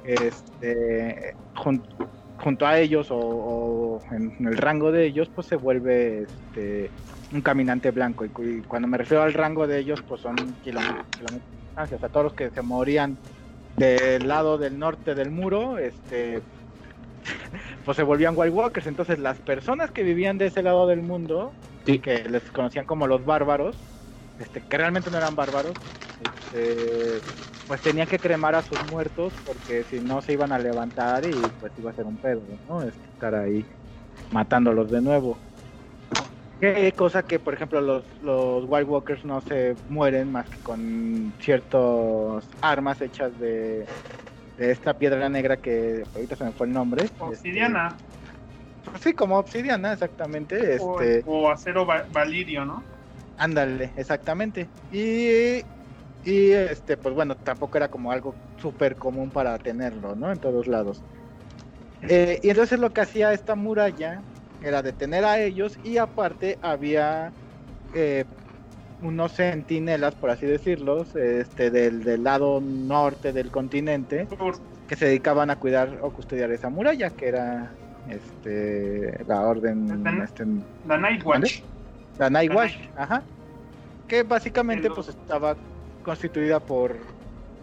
este, 0.02 1.36
jun- 1.54 1.86
junto 2.36 2.66
a 2.66 2.78
ellos 2.80 3.10
o, 3.10 3.18
o 3.18 4.02
en 4.10 4.32
el 4.46 4.56
rango 4.56 4.92
de 4.92 5.06
ellos 5.06 5.30
pues 5.34 5.46
se 5.46 5.56
vuelve 5.56 6.22
este, 6.22 6.94
un 7.32 7.42
caminante 7.42 7.90
blanco 7.92 8.24
y, 8.24 8.30
cu- 8.30 8.44
y 8.44 8.62
cuando 8.64 8.88
me 8.88 8.98
refiero 8.98 9.22
al 9.22 9.34
rango 9.34 9.66
de 9.66 9.78
ellos 9.78 10.02
pues 10.06 10.20
son 10.20 10.56
kilómetros, 10.60 11.06
kilómetros 11.16 11.50
de 11.50 11.58
distancia, 11.58 11.96
o 11.96 12.00
sea 12.00 12.08
todos 12.08 12.24
los 12.24 12.34
que 12.34 12.50
se 12.50 12.62
morían 12.62 13.20
del 13.76 14.26
lado 14.28 14.58
del 14.58 14.78
norte 14.78 15.14
del 15.14 15.30
muro 15.30 15.78
este 15.78 16.44
pues 17.84 17.96
se 17.96 18.02
volvían 18.02 18.34
White 18.36 18.50
Walkers 18.50 18.86
entonces 18.86 19.18
las 19.18 19.40
personas 19.40 19.90
que 19.90 20.02
vivían 20.02 20.38
de 20.38 20.46
ese 20.46 20.62
lado 20.62 20.86
del 20.86 21.02
mundo 21.02 21.56
Sí. 21.86 22.00
que 22.02 22.24
les 22.28 22.50
conocían 22.50 22.86
como 22.86 23.06
los 23.06 23.24
bárbaros, 23.26 23.86
este, 24.38 24.62
que 24.66 24.78
realmente 24.78 25.10
no 25.10 25.18
eran 25.18 25.36
bárbaros, 25.36 25.76
este, 26.18 27.22
pues 27.66 27.82
tenían 27.82 28.08
que 28.08 28.20
cremar 28.20 28.54
a 28.54 28.62
sus 28.62 28.82
muertos 28.82 29.38
porque 29.44 29.84
si 29.84 30.00
no 30.00 30.22
se 30.22 30.32
iban 30.32 30.52
a 30.52 30.58
levantar 30.58 31.26
y 31.26 31.50
pues 31.50 31.76
iba 31.78 31.90
a 31.90 31.94
ser 31.94 32.06
un 32.06 32.18
pedo, 32.18 32.46
¿no? 32.68 32.82
Estar 32.84 33.34
ahí 33.34 33.68
matándolos 34.30 34.90
de 34.90 35.02
nuevo. 35.02 35.44
Qué 36.60 36.92
cosa 36.94 37.22
que, 37.22 37.38
por 37.38 37.54
ejemplo, 37.54 37.80
los, 37.80 38.04
los 38.20 38.64
White 38.68 38.84
Walkers 38.84 39.24
no 39.24 39.40
se 39.40 39.76
mueren 39.88 40.30
más 40.30 40.48
que 40.50 40.60
con 40.62 41.34
ciertas 41.40 42.48
armas 42.60 43.00
hechas 43.00 43.38
de, 43.38 43.88
de 44.56 44.70
esta 44.70 44.98
piedra 44.98 45.28
negra 45.30 45.56
que 45.56 46.06
ahorita 46.14 46.36
se 46.36 46.44
me 46.44 46.52
fue 46.52 46.66
el 46.66 46.74
nombre. 46.74 47.08
Obsidiana. 47.18 47.98
Este, 48.84 48.98
sí, 48.98 49.14
como 49.14 49.38
obsidiana, 49.38 49.94
exactamente. 49.94 50.78
o- 50.80 51.00
Este, 51.00 51.22
O, 51.26 51.48
acero 51.50 51.86
va- 51.86 52.04
valirio, 52.10 52.66
¿no? 52.66 52.84
Ándale, 53.38 53.94
exactamente. 53.96 54.68
Y, 54.90 55.64
y 56.22 56.50
este, 56.52 56.98
pues 56.98 57.14
bueno, 57.14 57.36
tampoco 57.36 57.78
era 57.78 57.88
como 57.88 58.12
algo 58.12 58.36
súper 58.58 58.96
común 58.96 59.30
para 59.30 59.56
tenerlo, 59.56 60.14
¿no? 60.14 60.30
En 60.30 60.38
todos 60.38 60.66
lados. 60.66 61.02
Eh, 62.02 62.38
y 62.42 62.50
entonces 62.50 62.78
lo 62.78 62.92
que 62.92 63.00
hacía 63.00 63.32
esta 63.32 63.54
muralla 63.54 64.24
era 64.60 64.82
detener 64.82 65.24
a 65.24 65.38
ellos 65.40 65.78
y 65.82 65.98
aparte 65.98 66.58
había 66.62 67.32
eh, 67.94 68.24
unos 69.00 69.32
centinelas, 69.32 70.14
por 70.14 70.30
así 70.30 70.46
decirlo, 70.46 71.04
este, 71.14 71.70
del, 71.70 72.04
del 72.04 72.22
lado 72.22 72.60
norte 72.60 73.32
del 73.32 73.50
continente 73.50 74.28
que 74.86 74.96
se 74.96 75.06
dedicaban 75.06 75.50
a 75.50 75.56
cuidar 75.56 75.98
o 76.02 76.10
custodiar 76.10 76.50
esa 76.50 76.68
muralla, 76.68 77.10
que 77.10 77.28
era 77.28 77.72
este, 78.08 79.24
la 79.26 79.42
orden... 79.42 80.06
Ujú. 80.06 80.22
Este, 80.22 80.44
La 80.86 80.98
Night 80.98 81.24
Watch. 81.24 81.62
la 82.18 82.30
Night 82.30 82.50
La 82.50 82.56
Watch, 82.56 82.74
ajá. 82.96 83.22
Que 84.08 84.22
básicamente 84.24 84.88
El- 84.88 84.94
pues 84.94 85.08
estaba 85.08 85.56
constituida 86.02 86.60
por 86.60 86.96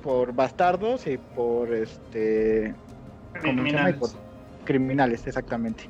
por 0.03 0.32
bastardos 0.32 1.06
y 1.07 1.18
por 1.18 1.74
este 1.74 2.74
por 3.34 4.10
criminales, 4.64 5.28
exactamente. 5.28 5.90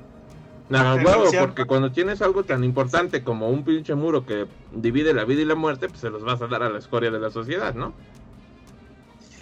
Nada, 0.70 0.96
Sí, 0.96 1.04
huevo, 1.06 1.32
porque 1.40 1.66
cuando 1.66 1.92
tienes 1.92 2.22
algo 2.22 2.44
tan 2.44 2.64
importante 2.64 3.24
como 3.24 3.50
un 3.50 3.64
pinche 3.64 3.96
muro 3.96 4.26
que 4.26 4.48
divide 4.70 5.14
la 5.14 5.24
vida 5.24 5.42
y 5.42 5.46
la 5.46 5.56
muerte, 5.56 5.88
pues 5.88 6.02
se 6.02 6.10
los 6.10 6.24
vas 6.24 6.42
a 6.42 6.48
dar 6.48 6.64
a 6.64 6.70
la 6.70 6.80
escoria 6.80 7.10
de 7.10 7.20
la 7.20 7.30
sociedad, 7.30 7.74
¿no? 7.74 7.96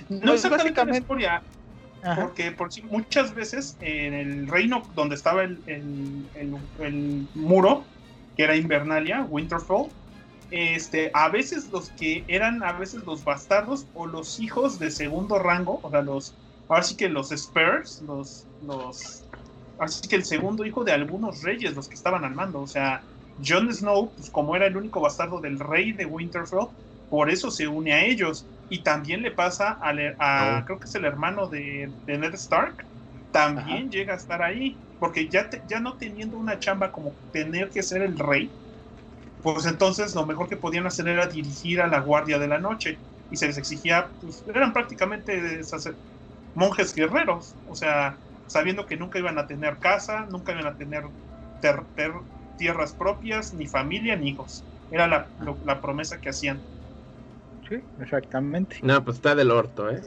No 0.09 0.31
Pues, 0.31 0.45
exactamente 0.45 0.85
la 1.19 1.45
Ajá. 2.01 2.27
porque 2.27 2.51
por 2.51 2.71
si 2.71 2.83
muchas 2.83 3.33
veces 3.33 3.77
en 3.79 4.13
el 4.13 4.47
reino 4.47 4.87
donde 4.93 5.15
estaba 5.15 5.43
el, 5.43 5.63
el- 5.65 6.29
el- 6.33 6.69
el 6.77 7.29
muro, 7.33 7.91
que 8.35 8.43
era 8.43 8.55
Invernalia, 8.55 9.23
Winterfell, 9.23 9.93
este, 10.49 11.09
a 11.13 11.29
veces 11.29 11.69
los 11.71 11.89
que 11.91 12.25
eran 12.27 12.63
a 12.63 12.73
veces 12.73 13.03
los 13.05 13.23
bastardos 13.23 13.89
o 13.93 14.05
los 14.07 14.39
hijos 14.39 14.77
de 14.79 14.91
segundo 14.91 15.39
rango, 15.39 15.79
o 15.83 15.89
sea, 15.89 16.01
los, 16.03 16.37
ahora 16.67 16.83
sí 16.83 16.95
que 16.95 17.09
los 17.09 17.31
Spurs, 17.31 18.01
los, 18.01 18.47
los, 18.59 19.27
así 19.77 20.07
que 20.07 20.15
el 20.15 20.25
segundo 20.25 20.65
hijo 20.65 20.83
de 20.83 20.91
algunos 20.93 21.41
reyes, 21.41 21.75
los 21.75 21.87
que 21.89 21.95
estaban 21.95 22.23
al 22.25 22.35
mando, 22.35 22.61
o 22.61 22.67
sea, 22.67 23.07
Jon 23.37 23.73
Snow, 23.73 24.13
pues 24.15 24.29
como 24.31 24.55
era 24.55 24.65
el 24.67 24.77
único 24.77 25.01
bastardo 25.01 25.41
del 25.41 25.59
rey 25.59 25.91
de 25.93 26.05
Winterfell, 26.05 26.67
por 27.07 27.29
eso 27.29 27.51
se 27.51 27.67
une 27.67 27.93
a 27.93 28.05
ellos. 28.05 28.49
Y 28.67 28.81
también 28.83 29.21
le 29.21 29.31
pasa 29.31 29.71
al 29.73 30.15
a, 30.19 30.61
Oh. 30.61 30.65
creo 30.65 30.79
que 30.79 30.87
es 30.87 30.95
el 30.95 31.05
hermano 31.05 31.47
de, 31.47 31.93
de 32.05 32.17
Ned 32.17 32.33
Stark, 32.35 32.87
también 33.31 33.91
llega 33.91 34.13
a 34.13 34.17
estar 34.17 34.41
ahí, 34.41 34.81
porque 34.97 35.29
ya, 35.29 35.49
te- 35.49 35.61
ya 35.67 35.79
no 35.79 35.97
teniendo 35.97 36.37
una 36.37 36.57
chamba 36.59 36.91
como 36.91 37.19
tener 37.31 37.69
que 37.69 37.83
ser 37.83 38.01
el 38.01 38.17
rey, 38.17 38.57
pues 39.41 39.65
entonces 39.65 40.15
lo 40.15 40.25
mejor 40.25 40.47
que 40.49 40.57
podían 40.57 40.85
hacer 40.87 41.07
era 41.07 41.27
dirigir 41.27 41.81
a 41.81 41.87
la 41.87 41.99
Guardia 41.99 42.39
de 42.39 42.47
la 42.47 42.59
Noche. 42.59 43.03
Y 43.29 43.37
se 43.37 43.47
les 43.47 43.57
exigía, 43.57 44.15
pues 44.19 44.43
eran 44.47 44.73
prácticamente 44.73 45.63
sacer- 45.63 45.99
monjes 46.53 46.93
guerreros, 46.95 47.57
o 47.65 47.75
sea, 47.75 48.21
sabiendo 48.47 48.85
que 48.85 48.97
nunca 48.97 49.19
iban 49.19 49.37
a 49.39 49.47
tener 49.47 49.79
casa, 49.79 50.25
nunca 50.29 50.51
iban 50.53 50.67
a 50.67 50.75
tener 50.75 51.03
ter- 51.59 51.85
ter- 51.95 52.13
tierras 52.55 52.95
propias, 52.95 53.53
ni 53.53 53.67
familia, 53.67 54.15
ni 54.15 54.29
hijos. 54.29 54.65
Era 54.89 55.07
la, 55.07 55.31
lo- 55.39 55.59
la 55.63 55.81
promesa 55.81 56.19
que 56.19 56.29
hacían. 56.29 56.65
Sí, 57.67 57.77
exactamente. 57.97 58.77
No, 58.83 59.03
pues 59.03 59.17
está 59.17 59.33
del 59.33 59.51
orto, 59.51 59.89
¿eh? 59.89 60.01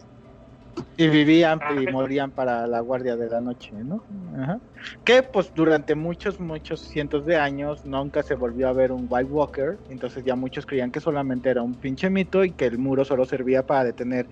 Y 0.96 1.08
vivían 1.08 1.58
y 1.58 1.86
Ajá. 1.86 1.90
morían 1.92 2.30
para 2.32 2.66
la 2.68 2.80
guardia 2.80 3.16
de 3.16 3.28
la 3.28 3.40
noche, 3.40 3.76
¿no? 3.84 4.04
Ajá. 4.36 4.60
Que 5.04 5.24
pues 5.24 5.52
durante 5.54 5.94
muchos, 5.96 6.38
muchos 6.38 6.82
cientos 6.82 7.24
de 7.24 7.36
años 7.36 7.84
nunca 7.84 8.22
se 8.22 8.34
volvió 8.34 8.68
a 8.68 8.72
ver 8.72 8.92
un 8.92 9.06
White 9.08 9.30
Walker, 9.30 9.80
entonces 9.88 10.24
ya 10.24 10.36
muchos 10.36 10.66
creían 10.66 10.92
que 10.92 11.00
solamente 11.00 11.50
era 11.50 11.62
un 11.62 11.78
pinche 11.78 12.10
mito 12.10 12.44
y 12.44 12.52
que 12.54 12.66
el 12.66 12.78
muro 12.78 13.04
solo 13.04 13.24
servía 13.26 13.64
para 13.66 13.84
detener 13.84 14.28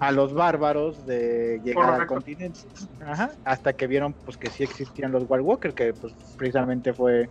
a 0.00 0.10
los 0.12 0.32
bárbaros 0.32 1.06
de 1.06 1.60
llegar 1.62 2.00
al 2.00 2.06
continente. 2.06 2.60
Ajá. 3.00 3.32
Hasta 3.44 3.74
que 3.74 3.86
vieron 3.86 4.14
pues 4.14 4.36
que 4.36 4.48
sí 4.48 4.64
existían 4.64 5.12
los 5.12 5.24
White 5.28 5.42
Walker, 5.42 5.74
que 5.74 5.92
pues 5.92 6.14
precisamente 6.36 6.92
fue 6.92 7.28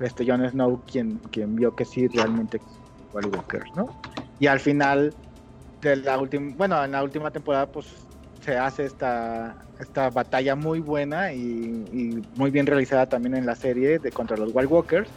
este 0.00 0.26
Jon 0.26 0.48
Snow 0.48 0.82
quien, 0.90 1.18
quien 1.30 1.54
vio 1.54 1.76
que 1.76 1.84
sí 1.84 2.08
realmente 2.08 2.56
existían 2.56 2.86
los 2.98 3.14
White 3.14 3.36
Walkers, 3.36 3.76
¿no? 3.76 4.00
Y 4.38 4.46
al 4.46 4.60
final 4.60 5.14
de 5.82 5.96
la 5.96 6.18
última, 6.18 6.54
bueno, 6.56 6.82
en 6.82 6.92
la 6.92 7.02
última 7.02 7.30
temporada 7.30 7.66
pues 7.66 7.86
se 8.40 8.56
hace 8.56 8.84
esta, 8.86 9.56
esta 9.78 10.08
batalla 10.08 10.56
muy 10.56 10.80
buena 10.80 11.32
y, 11.32 11.84
y 11.92 12.22
muy 12.36 12.50
bien 12.50 12.66
realizada 12.66 13.06
también 13.06 13.34
en 13.36 13.44
la 13.44 13.54
serie 13.54 13.98
de 13.98 14.10
contra 14.10 14.38
los 14.38 14.54
Wild 14.54 14.70
Walkers, 14.70 15.10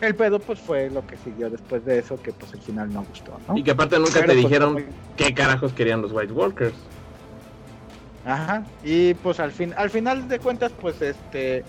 El 0.00 0.14
pedo 0.14 0.38
pues 0.38 0.58
fue 0.58 0.90
lo 0.90 1.06
que 1.06 1.16
siguió 1.16 1.48
después 1.48 1.84
de 1.84 1.98
eso, 1.98 2.20
que 2.20 2.32
pues 2.32 2.52
el 2.52 2.60
final 2.60 2.92
no 2.92 3.04
gustó, 3.04 3.38
¿no? 3.48 3.56
Y 3.56 3.62
que 3.62 3.70
aparte 3.70 3.98
nunca 3.98 4.12
Pero, 4.14 4.26
te 4.26 4.32
pues, 4.34 4.44
dijeron 4.44 4.84
qué 5.16 5.32
carajos 5.32 5.72
querían 5.72 6.02
los 6.02 6.12
White 6.12 6.32
Walkers. 6.32 6.74
Ajá. 8.26 8.64
Y 8.82 9.14
pues 9.14 9.40
al 9.40 9.52
fin, 9.52 9.72
al 9.76 9.88
final 9.88 10.28
de 10.28 10.38
cuentas, 10.38 10.72
pues 10.80 11.00
este, 11.00 11.64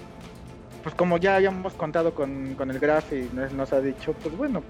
pues 0.84 0.96
como 0.96 1.18
ya 1.18 1.36
habíamos 1.36 1.74
contado 1.74 2.14
con, 2.14 2.56
con 2.56 2.72
el 2.72 2.80
Graf 2.80 3.14
y 3.14 3.30
nos, 3.34 3.54
nos 3.54 3.74
ha 3.74 3.80
dicho, 3.80 4.14
pues 4.14 4.36
bueno, 4.36 4.64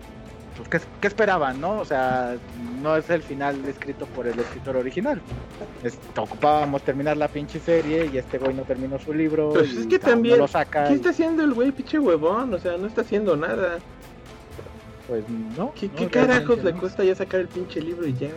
pues 0.57 0.69
¿qué, 0.69 0.79
qué 1.01 1.07
esperaban, 1.07 1.61
no? 1.61 1.79
O 1.79 1.85
sea, 1.85 2.35
no 2.81 2.95
es 2.97 3.09
el 3.09 3.21
final 3.21 3.63
escrito 3.65 4.05
por 4.07 4.27
el 4.27 4.39
escritor 4.39 4.75
original. 4.75 5.21
Es- 5.83 5.97
ocupábamos 6.15 6.81
terminar 6.83 7.15
la 7.17 7.27
pinche 7.27 7.59
serie 7.59 8.09
y 8.11 8.17
este 8.17 8.37
güey 8.37 8.53
no 8.53 8.63
terminó 8.63 8.97
su 8.99 9.13
libro. 9.13 9.49
Pues 9.53 9.73
y 9.73 9.79
es 9.81 9.87
que 9.87 9.99
no 9.99 10.05
también, 10.05 10.37
lo 10.39 10.47
saca. 10.47 10.85
¿Qué 10.87 10.93
y, 10.93 10.95
está 10.95 11.09
haciendo 11.11 11.43
el 11.43 11.53
güey, 11.53 11.71
pinche 11.71 11.99
huevón? 11.99 12.53
O 12.53 12.59
sea, 12.59 12.77
no 12.77 12.87
está 12.87 13.01
haciendo 13.01 13.35
nada. 13.37 13.77
pues 15.07 15.23
no. 15.57 15.71
¿Qué, 15.73 15.87
no, 15.87 15.95
qué 15.95 16.07
carajos 16.07 16.63
le 16.63 16.73
no. 16.73 16.79
cuesta 16.79 17.03
ya 17.03 17.15
sacar 17.15 17.39
el 17.41 17.47
pinche 17.47 17.79
libro 17.81 18.05
y 18.07 18.13
ya? 18.13 18.29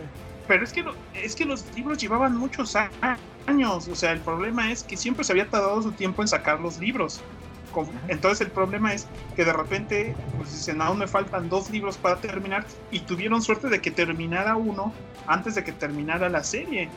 Pero 0.47 0.63
es 0.63 0.73
que, 0.73 0.83
lo- 0.83 0.95
es 1.13 1.35
que 1.35 1.45
los 1.45 1.65
libros 1.75 1.97
llevaban 1.97 2.35
muchos 2.37 2.75
años. 2.75 3.87
O 3.87 3.95
sea, 3.95 4.11
el 4.11 4.19
problema 4.19 4.71
es 4.71 4.83
que 4.83 4.95
siempre 4.97 5.23
se 5.23 5.33
había 5.33 5.47
tardado 5.49 5.81
su 5.81 5.91
tiempo 5.91 6.21
en 6.21 6.27
sacar 6.27 6.59
los 6.59 6.77
libros. 6.79 7.21
Entonces 8.07 8.41
el 8.41 8.51
problema 8.51 8.93
es 8.93 9.07
que 9.35 9.45
de 9.45 9.53
repente 9.53 10.15
pues 10.37 10.51
dicen, 10.51 10.81
aún 10.81 10.99
me 10.99 11.07
faltan 11.07 11.49
dos 11.49 11.69
libros 11.69 11.97
para 11.97 12.17
terminar 12.17 12.65
y 12.91 12.99
tuvieron 12.99 13.41
suerte 13.41 13.69
de 13.69 13.81
que 13.81 13.91
terminara 13.91 14.55
uno 14.55 14.93
antes 15.27 15.55
de 15.55 15.63
que 15.63 15.71
terminara 15.71 16.29
la 16.29 16.43
serie. 16.43 16.89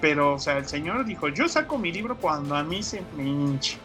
Pero, 0.00 0.34
o 0.34 0.38
sea, 0.38 0.58
el 0.58 0.66
señor 0.66 1.04
dijo, 1.04 1.28
yo 1.28 1.48
saco 1.48 1.78
mi 1.78 1.90
libro 1.90 2.16
cuando 2.16 2.54
a 2.54 2.62
mí 2.62 2.82
se 2.82 3.02
me 3.16 3.24
hinche. 3.24 3.78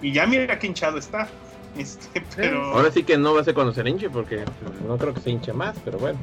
Y 0.00 0.12
ya 0.12 0.26
mira 0.26 0.58
qué 0.58 0.68
hinchado 0.68 0.98
está. 0.98 1.28
Este, 1.76 2.22
pero... 2.36 2.64
Ahora 2.72 2.90
sí 2.90 3.02
que 3.02 3.16
no 3.16 3.34
va 3.34 3.40
a 3.40 3.44
ser 3.44 3.54
cuando 3.54 3.72
se 3.72 3.88
hinche 3.88 4.10
porque 4.10 4.44
no 4.86 4.96
creo 4.96 5.14
que 5.14 5.20
se 5.20 5.30
hinche 5.30 5.52
más, 5.52 5.76
pero 5.84 5.98
bueno. 5.98 6.18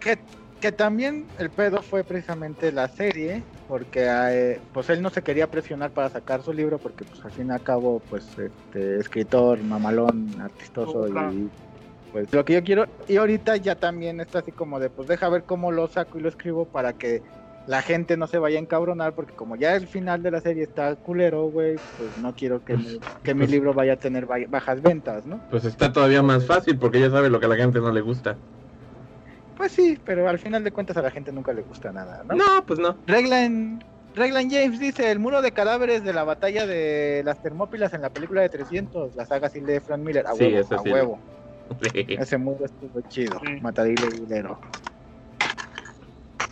Que, 0.00 0.18
que 0.64 0.72
también 0.72 1.26
el 1.38 1.50
pedo 1.50 1.82
fue 1.82 2.04
precisamente 2.04 2.72
la 2.72 2.88
serie, 2.88 3.42
porque 3.68 4.06
eh, 4.08 4.58
pues 4.72 4.88
él 4.88 5.02
no 5.02 5.10
se 5.10 5.20
quería 5.20 5.46
presionar 5.46 5.90
para 5.90 6.08
sacar 6.08 6.40
su 6.42 6.54
libro, 6.54 6.78
porque 6.78 7.04
pues 7.04 7.22
al 7.22 7.32
fin 7.32 7.48
y 7.48 7.52
al 7.52 7.62
cabo, 7.62 8.00
pues 8.08 8.26
este 8.38 8.96
escritor, 8.96 9.62
mamalón, 9.62 10.34
artistoso 10.40 11.00
Oh, 11.02 11.06
claro. 11.10 11.34
y 11.34 11.50
pues 12.12 12.32
lo 12.32 12.46
que 12.46 12.54
yo 12.54 12.64
quiero. 12.64 12.86
Y 13.06 13.16
ahorita 13.18 13.58
ya 13.58 13.74
también 13.74 14.22
está 14.22 14.38
así 14.38 14.52
como 14.52 14.80
de 14.80 14.88
pues 14.88 15.06
deja 15.06 15.28
ver 15.28 15.42
cómo 15.44 15.70
lo 15.70 15.86
saco 15.86 16.18
y 16.18 16.22
lo 16.22 16.30
escribo 16.30 16.64
para 16.64 16.94
que 16.94 17.20
la 17.66 17.82
gente 17.82 18.16
no 18.16 18.26
se 18.26 18.38
vaya 18.38 18.58
a 18.58 18.62
encabronar, 18.62 19.12
porque 19.12 19.34
como 19.34 19.56
ya 19.56 19.76
el 19.76 19.86
final 19.86 20.22
de 20.22 20.30
la 20.30 20.40
serie 20.40 20.62
está 20.62 20.94
culero, 20.96 21.44
güey, 21.50 21.74
pues 21.98 22.16
no 22.22 22.32
quiero 22.34 22.64
que 22.64 22.78
mi, 22.78 22.98
que 23.22 23.34
mi 23.34 23.46
libro 23.46 23.74
vaya 23.74 23.92
a 23.92 23.96
tener 23.96 24.24
ba- 24.24 24.38
bajas 24.48 24.80
ventas, 24.80 25.26
¿no? 25.26 25.40
Pues 25.50 25.66
está 25.66 25.92
todavía 25.92 26.22
más 26.22 26.46
fácil 26.46 26.78
porque 26.78 27.00
ya 27.00 27.10
sabe 27.10 27.28
lo 27.28 27.38
que 27.38 27.44
a 27.44 27.50
la 27.50 27.56
gente 27.56 27.80
no 27.80 27.92
le 27.92 28.00
gusta. 28.00 28.38
Pues 29.56 29.72
sí, 29.72 29.98
pero 30.04 30.28
al 30.28 30.38
final 30.38 30.64
de 30.64 30.72
cuentas 30.72 30.96
a 30.96 31.02
la 31.02 31.10
gente 31.10 31.32
nunca 31.32 31.52
le 31.52 31.62
gusta 31.62 31.92
nada, 31.92 32.22
¿no? 32.24 32.34
No, 32.34 32.64
pues 32.66 32.78
no. 32.80 32.98
Regla 33.06 33.44
en, 33.44 33.82
regla 34.14 34.40
en 34.40 34.50
James 34.50 34.80
dice, 34.80 35.10
el 35.10 35.18
muro 35.20 35.42
de 35.42 35.52
cadáveres 35.52 36.02
de 36.02 36.12
la 36.12 36.24
batalla 36.24 36.66
de 36.66 37.22
las 37.24 37.40
Termópilas 37.40 37.92
en 37.94 38.02
la 38.02 38.10
película 38.10 38.42
de 38.42 38.48
300, 38.48 39.14
la 39.14 39.24
saga 39.26 39.46
así 39.46 39.60
de 39.60 39.80
Frank 39.80 40.00
Miller, 40.00 40.26
a 40.26 40.34
Sí, 40.34 40.44
huevo, 40.44 40.58
ese 40.58 40.74
a 40.74 40.78
sí. 40.78 40.90
huevo. 40.90 41.20
Sí. 41.80 41.88
Ese 42.20 42.36
muro 42.36 42.64
estuvo 42.66 43.00
chido, 43.08 43.40
Sí. 43.44 43.60
matadile 43.62 44.06
hilero. 44.16 44.60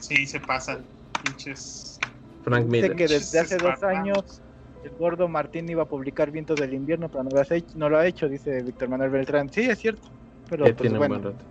Sí, 0.00 0.26
se 0.26 0.40
pasan. 0.40 0.86
Pinches. 1.22 1.98
Frank 2.42 2.64
Dice 2.66 2.70
Miller. 2.88 2.96
que 2.96 3.06
desde 3.08 3.40
hace 3.40 3.56
dos 3.58 3.82
años 3.82 4.40
el 4.82 4.90
gordo 4.96 5.28
Martín 5.28 5.68
iba 5.68 5.82
a 5.82 5.86
publicar 5.86 6.30
Vientos 6.30 6.58
del 6.58 6.74
Invierno, 6.74 7.08
pero 7.08 7.24
no 7.24 7.30
lo, 7.30 7.40
has 7.40 7.50
hecho- 7.50 7.78
no 7.78 7.88
lo 7.88 7.98
ha 7.98 8.06
hecho, 8.06 8.28
dice 8.28 8.62
Víctor 8.62 8.88
Manuel 8.88 9.10
Beltrán. 9.10 9.48
Sí, 9.50 9.60
es 9.62 9.78
cierto, 9.78 10.10
pero 10.48 10.64
pues 10.64 10.76
tiene 10.76 10.94
un 10.94 10.98
bueno, 10.98 11.20
buen 11.20 11.34
rato. 11.34 11.44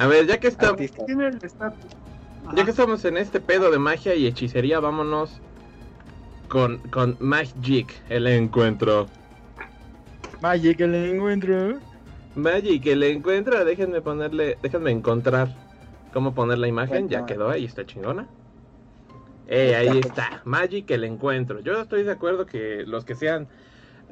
A 0.00 0.06
ver, 0.06 0.26
ya 0.26 0.40
que 0.40 0.48
estatus. 0.48 0.90
ya 2.56 2.64
que 2.64 2.70
estamos 2.70 3.04
en 3.04 3.18
este 3.18 3.38
pedo 3.38 3.70
de 3.70 3.78
magia 3.78 4.14
y 4.14 4.26
hechicería, 4.26 4.80
vámonos 4.80 5.40
con, 6.48 6.78
con 6.88 7.18
Magic, 7.20 7.92
el 8.08 8.26
encuentro. 8.26 9.08
Magic 10.40 10.80
el 10.80 10.94
encuentro. 10.94 11.78
Magic, 12.34 12.86
el 12.86 13.02
encuentro, 13.02 13.62
déjenme 13.62 14.00
ponerle, 14.00 14.56
déjenme 14.62 14.90
encontrar 14.90 15.54
cómo 16.14 16.32
poner 16.34 16.56
la 16.56 16.68
imagen, 16.68 17.10
ya 17.10 17.26
quedó 17.26 17.50
ahí, 17.50 17.66
está 17.66 17.84
chingona. 17.84 18.26
Eh, 19.48 19.74
Ahí 19.74 19.88
ahí 19.88 19.98
está. 19.98 20.40
Magic 20.44 20.90
el 20.92 21.04
encuentro. 21.04 21.60
Yo 21.60 21.78
estoy 21.82 22.04
de 22.04 22.12
acuerdo 22.12 22.46
que 22.46 22.84
los 22.86 23.04
que 23.04 23.14
sean 23.16 23.48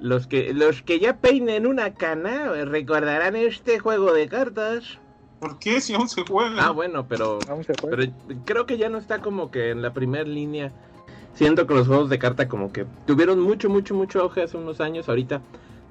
los 0.00 0.26
que 0.26 0.52
los 0.52 0.82
que 0.82 0.98
ya 1.00 1.16
peinen 1.16 1.66
una 1.66 1.94
cana 1.94 2.52
recordarán 2.66 3.36
este 3.36 3.78
juego 3.78 4.12
de 4.12 4.28
cartas. 4.28 4.98
¿Por 5.40 5.58
qué 5.58 5.80
si 5.80 5.94
aún 5.94 6.08
se 6.08 6.24
juega? 6.24 6.66
Ah, 6.66 6.70
bueno, 6.70 7.06
pero 7.06 7.38
creo 8.44 8.66
que 8.66 8.76
ya 8.76 8.88
no 8.88 8.98
está 8.98 9.20
como 9.20 9.50
que 9.50 9.70
en 9.70 9.82
la 9.82 9.92
primera 9.92 10.24
línea. 10.24 10.72
Siento 11.34 11.66
que 11.66 11.74
los 11.74 11.86
juegos 11.86 12.08
de 12.08 12.18
carta 12.18 12.48
como 12.48 12.72
que 12.72 12.86
tuvieron 13.06 13.38
mucho, 13.40 13.68
mucho, 13.68 13.94
mucho 13.94 14.20
auge 14.20 14.42
hace 14.42 14.56
unos 14.56 14.80
años. 14.80 15.08
Ahorita 15.08 15.40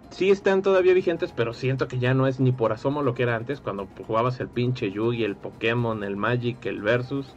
sí 0.09 0.29
están 0.29 0.61
todavía 0.61 0.93
vigentes, 0.93 1.31
pero 1.33 1.53
siento 1.53 1.87
que 1.87 1.99
ya 1.99 2.13
no 2.13 2.27
es 2.27 2.41
ni 2.41 2.51
por 2.51 2.73
asomo 2.73 3.01
lo 3.01 3.13
que 3.13 3.23
era 3.23 3.37
antes, 3.37 3.61
cuando 3.61 3.87
jugabas 4.05 4.39
el 4.41 4.49
pinche 4.49 4.91
Yugi, 4.91 5.23
el 5.23 5.37
Pokémon, 5.37 6.03
el 6.03 6.17
Magic, 6.17 6.65
el 6.65 6.81
Versus, 6.81 7.27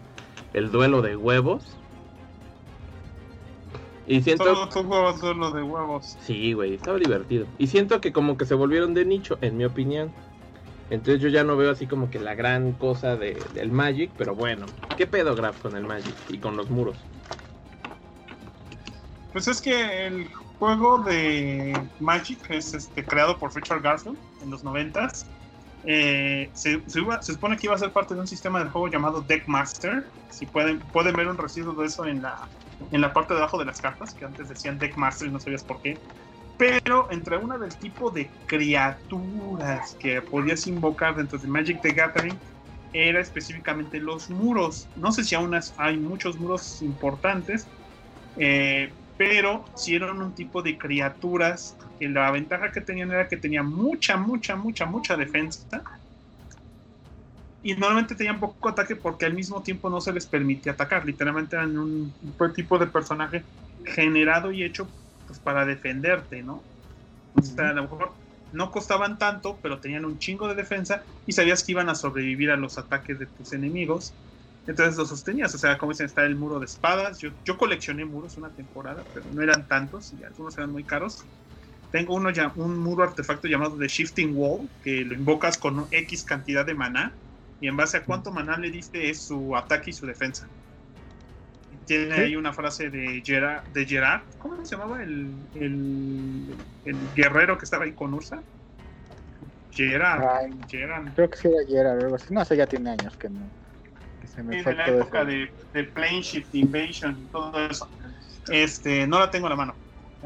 el 0.52 0.72
duelo 0.72 1.02
de 1.02 1.14
huevos. 1.16 1.76
Y 4.08 4.22
siento... 4.22 4.44
Solo 4.44 4.68
tú 4.68 4.82
jugabas 4.82 5.22
lo 5.22 5.52
de 5.52 5.62
huevos. 5.62 6.16
Sí, 6.22 6.52
güey, 6.54 6.74
estaba 6.74 6.98
divertido. 6.98 7.46
Y 7.58 7.68
siento 7.68 8.00
que 8.00 8.12
como 8.12 8.36
que 8.36 8.44
se 8.44 8.56
volvieron 8.56 8.94
de 8.94 9.04
nicho, 9.04 9.38
en 9.40 9.56
mi 9.56 9.64
opinión. 9.64 10.10
Entonces 10.90 11.22
yo 11.22 11.28
ya 11.28 11.44
no 11.44 11.56
veo 11.56 11.70
así 11.70 11.86
como 11.86 12.10
que 12.10 12.18
la 12.18 12.34
gran 12.34 12.72
cosa 12.72 13.16
de, 13.16 13.40
del 13.54 13.70
Magic, 13.70 14.10
pero 14.18 14.34
bueno, 14.34 14.66
¿qué 14.96 15.06
pedo 15.06 15.36
Graf 15.36 15.58
con 15.60 15.76
el 15.76 15.84
Magic 15.84 16.14
y 16.28 16.38
con 16.38 16.56
los 16.56 16.68
muros? 16.68 16.96
Pues 19.32 19.46
es 19.46 19.60
que 19.60 20.06
el 20.06 20.28
juego 20.58 20.98
de 20.98 21.80
Magic 22.00 22.38
es 22.50 22.74
este, 22.74 23.04
creado 23.04 23.38
por 23.38 23.54
Richard 23.54 23.82
Garfield 23.82 24.18
en 24.42 24.50
los 24.50 24.64
noventas. 24.64 25.26
Eh, 25.84 26.50
se, 26.52 26.82
se 26.88 27.32
supone 27.32 27.56
que 27.56 27.66
iba 27.66 27.74
a 27.74 27.78
ser 27.78 27.92
parte 27.92 28.14
de 28.14 28.20
un 28.20 28.26
sistema 28.26 28.62
de 28.62 28.68
juego 28.68 28.88
llamado 28.88 29.22
Deckmaster. 29.22 30.04
Si 30.30 30.46
pueden, 30.46 30.80
pueden 30.92 31.14
ver 31.14 31.28
un 31.28 31.38
residuo 31.38 31.72
de 31.74 31.86
eso 31.86 32.04
en 32.04 32.20
la, 32.20 32.48
en 32.90 33.00
la 33.00 33.12
parte 33.12 33.34
de 33.34 33.40
abajo 33.40 33.58
de 33.58 33.64
las 33.64 33.80
cartas, 33.80 34.12
que 34.12 34.24
antes 34.24 34.48
decían 34.48 34.78
Deckmaster 34.78 35.28
y 35.28 35.30
no 35.30 35.38
sabías 35.38 35.62
por 35.62 35.80
qué. 35.80 35.96
Pero 36.60 37.10
entre 37.10 37.38
una 37.38 37.56
del 37.56 37.74
tipo 37.74 38.10
de 38.10 38.30
criaturas 38.44 39.96
que 39.98 40.20
podías 40.20 40.66
invocar 40.66 41.16
dentro 41.16 41.38
de 41.38 41.48
Magic 41.48 41.80
the 41.80 41.92
Gathering 41.92 42.38
era 42.92 43.18
específicamente 43.18 43.98
los 43.98 44.28
muros. 44.28 44.86
No 44.94 45.10
sé 45.10 45.24
si 45.24 45.34
aún 45.34 45.58
hay 45.78 45.96
muchos 45.96 46.38
muros 46.38 46.82
importantes, 46.82 47.66
eh, 48.36 48.92
pero 49.16 49.64
si 49.74 49.94
eran 49.94 50.20
un 50.20 50.34
tipo 50.34 50.60
de 50.60 50.76
criaturas 50.76 51.78
que 51.98 52.10
la 52.10 52.30
ventaja 52.30 52.70
que 52.70 52.82
tenían 52.82 53.10
era 53.10 53.26
que 53.26 53.38
tenían 53.38 53.66
mucha, 53.66 54.18
mucha, 54.18 54.54
mucha, 54.54 54.84
mucha 54.84 55.16
defensa. 55.16 55.82
Y 57.62 57.72
normalmente 57.72 58.14
tenían 58.14 58.38
poco 58.38 58.68
ataque 58.68 58.96
porque 58.96 59.24
al 59.24 59.32
mismo 59.32 59.62
tiempo 59.62 59.88
no 59.88 60.02
se 60.02 60.12
les 60.12 60.26
permitía 60.26 60.72
atacar. 60.72 61.06
Literalmente 61.06 61.56
eran 61.56 61.78
un, 61.78 62.14
un 62.20 62.52
tipo 62.52 62.78
de 62.78 62.86
personaje 62.88 63.46
generado 63.82 64.52
y 64.52 64.62
hecho 64.62 64.90
pues, 65.30 65.40
para 65.40 65.64
defenderte, 65.64 66.42
¿no? 66.42 66.66
A 67.58 67.72
lo 67.72 67.82
mejor 67.82 68.16
no 68.50 68.70
costaban 68.72 69.16
tanto, 69.18 69.60
pero 69.62 69.80
tenían 69.80 70.04
un 70.04 70.18
chingo 70.18 70.48
de 70.48 70.56
defensa 70.56 71.06
y 71.24 71.32
sabías 71.32 71.62
que 71.64 71.72
iban 71.72 71.88
a 71.88 71.94
sobrevivir 71.94 72.50
a 72.50 72.56
los 72.56 72.78
ataques 72.78 73.18
de 73.20 73.26
tus 73.26 73.52
enemigos. 73.52 74.16
Entonces 74.66 74.96
lo 74.98 75.06
sostenías, 75.06 75.54
o 75.54 75.58
sea, 75.58 75.78
como 75.78 75.92
dicen, 75.92 76.06
está 76.06 76.24
el 76.24 76.36
muro 76.36 76.58
de 76.58 76.66
espadas. 76.66 77.20
Yo, 77.20 77.56
coleccioné 77.56 78.04
muros 78.04 78.36
una 78.38 78.52
temporada, 78.52 79.06
pero 79.12 79.30
no 79.30 79.42
eran 79.42 79.68
tantos 79.68 80.12
y 80.12 80.24
algunos 80.24 80.58
eran 80.58 80.72
muy 80.72 80.84
caros. 80.84 81.18
Tengo 81.90 82.14
uno 82.16 82.30
un 82.56 82.78
muro 82.78 83.04
artefacto 83.04 83.48
llamado 83.48 83.78
The 83.78 83.88
Shifting 83.88 84.32
Wall, 84.34 84.70
que 84.82 85.04
lo 85.04 85.14
invocas 85.14 85.58
con 85.58 85.88
X 85.90 86.24
cantidad 86.24 86.66
de 86.66 86.74
maná, 86.74 87.18
y 87.60 87.68
en 87.68 87.76
base 87.76 87.98
a 87.98 88.04
cuánto 88.04 88.32
maná 88.32 88.58
le 88.58 88.70
diste 88.70 89.10
es 89.10 89.26
su 89.26 89.56
ataque 89.56 89.90
y 89.90 89.94
su 89.94 90.06
defensa. 90.06 90.50
Tiene 91.90 92.14
Sí. 92.14 92.20
ahí 92.20 92.36
una 92.36 92.52
frase 92.52 92.88
de 92.88 93.20
Gerard, 93.24 93.64
de 93.66 93.84
Gerard 93.84 94.20
¿cómo 94.38 94.64
se 94.64 94.76
llamaba 94.76 95.02
el, 95.02 95.48
el, 95.54 96.56
el 96.84 97.12
guerrero 97.12 97.58
que 97.58 97.64
estaba 97.64 97.82
ahí 97.82 97.92
con 97.96 98.14
Ursa? 98.14 98.44
Gerard, 99.72 100.22
Ay, 100.24 100.52
Gerard. 100.68 101.12
creo 101.16 101.28
que 101.28 101.36
sí 101.36 101.48
era 101.68 101.90
o 101.94 102.00
algo 102.00 102.14
así. 102.14 102.32
No 102.32 102.44
sé, 102.44 102.56
ya 102.56 102.68
tiene 102.68 102.90
años 102.90 103.16
que 103.16 103.28
no. 103.28 103.50
Que 104.20 104.28
se 104.28 104.40
me 104.44 104.56
Sí, 104.56 104.62
fue 104.62 104.70
de 104.70 104.78
la 104.78 104.86
todo 104.86 105.00
época 105.00 105.24
eso. 105.24 105.26
de, 105.26 105.52
de 105.72 105.84
Plane 105.84 106.22
Shift 106.22 106.54
Invasion 106.54 107.22
y 107.24 107.26
todo 107.28 107.52
eso. 107.68 107.90
Este, 108.52 109.08
no 109.08 109.18
la 109.18 109.28
tengo 109.28 109.48
a 109.48 109.50
la 109.50 109.56
mano. 109.56 109.76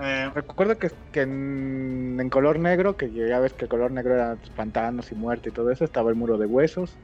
Eh, 0.03 0.31
Recuerdo 0.35 0.79
que, 0.79 0.91
que 1.13 1.23
en, 1.23 2.19
en 2.21 2.29
color 2.29 2.59
negro, 2.59 2.99
que 2.99 3.11
ya 3.11 3.41
ves 3.41 3.55
que 3.55 3.65
el 3.65 3.71
color 3.71 3.91
negro 3.91 4.13
era 4.15 4.37
pues, 4.37 4.51
pantanos 4.51 5.11
y 5.13 5.15
muerte 5.15 5.49
y 5.49 5.53
todo 5.53 5.71
eso, 5.71 5.85
estaba 5.85 6.11
el 6.11 6.17
muro 6.17 6.37
de 6.37 6.45
huesos. 6.45 6.99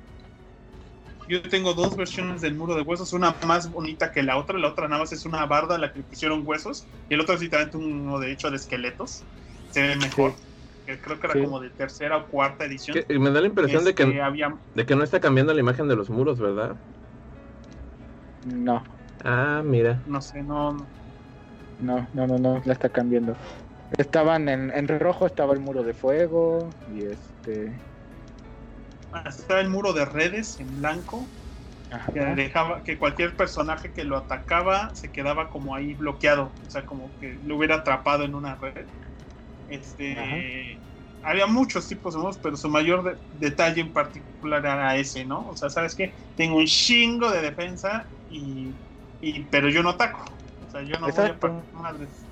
Yo 1.30 1.42
tengo 1.42 1.74
dos 1.74 1.96
versiones 1.96 2.40
del 2.40 2.56
muro 2.56 2.74
de 2.74 2.82
huesos, 2.82 3.12
una 3.12 3.36
más 3.46 3.70
bonita 3.70 4.10
que 4.12 4.22
la 4.22 4.36
otra, 4.36 4.58
la 4.58 4.68
otra 4.68 4.88
nada 4.88 5.00
más 5.02 5.12
es 5.12 5.24
una 5.24 5.46
barda 5.46 5.76
a 5.76 5.78
la 5.78 5.92
que 5.92 6.02
pusieron 6.02 6.42
huesos, 6.44 6.86
y 7.08 7.14
el 7.14 7.20
otro 7.20 7.34
es 7.34 7.40
literalmente 7.40 7.78
uno 7.78 8.18
de 8.18 8.32
hecho 8.32 8.50
de 8.50 8.56
esqueletos, 8.56 9.24
se 9.70 9.82
ve 9.82 9.96
mejor. 9.96 10.34
creo 10.84 11.20
que 11.20 11.26
era 11.28 11.34
Sí. 11.34 11.44
como 11.44 11.60
de 11.60 11.70
tercera 11.70 12.16
o 12.16 12.26
cuarta 12.26 12.64
edición. 12.64 13.04
Que- 13.06 13.18
me 13.18 13.30
da 13.30 13.40
la 13.40 13.46
impresión 13.46 13.84
de 13.84 13.90
este, 13.90 14.04
que, 14.10 14.20
había 14.20 14.58
de 14.74 14.86
que 14.86 14.96
no 14.96 15.04
está 15.04 15.20
cambiando 15.20 15.54
la 15.54 15.60
imagen 15.60 15.86
de 15.86 15.94
los 15.94 16.10
muros, 16.10 16.40
¿verdad? 16.40 16.76
No, 18.44 18.82
Ah, 19.24 19.62
mira. 19.64 20.02
no 20.06 20.20
sé, 20.20 20.42
no, 20.42 20.72
no- 20.72 20.88
no, 21.78 22.08
no, 22.12 22.26
no, 22.26 22.38
no, 22.38 22.62
la 22.64 22.72
está 22.72 22.88
cambiando. 22.88 23.36
Estaban 23.98 24.48
en, 24.48 24.70
en 24.70 24.88
rojo, 24.88 25.26
estaba 25.26 25.52
el 25.52 25.60
muro 25.60 25.82
de 25.82 25.94
fuego 25.94 26.74
y 26.88 27.04
este... 27.04 27.80
estaba 29.26 29.60
el 29.60 29.70
muro 29.70 29.92
de 29.92 30.04
redes 30.04 30.58
en 30.60 30.76
blanco 30.76 31.34
ajá. 31.90 32.10
que 32.12 32.20
dejaba 32.34 32.82
que 32.84 32.98
cualquier 32.98 33.36
personaje 33.36 33.92
que 33.92 34.04
lo 34.04 34.16
atacaba 34.18 34.94
se 34.94 35.12
quedaba 35.12 35.50
como 35.50 35.74
ahí 35.76 35.94
bloqueado, 35.94 36.58
o 36.64 36.70
sea, 36.70 36.86
como 36.86 37.16
que 37.18 37.38
lo 37.42 37.56
hubiera 37.56 37.76
atrapado 37.76 38.24
en 38.24 38.34
una 38.34 38.56
red. 38.56 38.88
Este, 39.66 40.84
había 41.22 41.46
muchos 41.46 41.88
tipos 41.88 42.14
de 42.14 42.20
muros, 42.20 42.38
pero 42.42 42.56
su 42.56 42.68
mayor 42.70 43.04
de- 43.04 43.20
detalle 43.30 43.80
en 43.82 43.92
particular 43.92 44.60
era 44.66 44.96
ese, 44.96 45.26
¿no? 45.26 45.48
O 45.48 45.56
sea, 45.56 45.70
sabes 45.70 45.94
qué, 45.96 46.16
tengo 46.36 46.56
un 46.58 46.66
chingo 46.66 47.30
de 47.30 47.42
defensa 47.42 48.12
y, 48.28 48.78
y 49.20 49.46
pero 49.48 49.70
yo 49.70 49.82
no 49.82 49.90
ataco, 49.90 50.20
o 50.66 50.70
sea, 50.70 50.82
yo 50.84 50.98
no 51.00 51.10
Exacto. 51.10 51.48
voy 51.48 51.62
a 51.62 51.66
madres. 51.72 52.29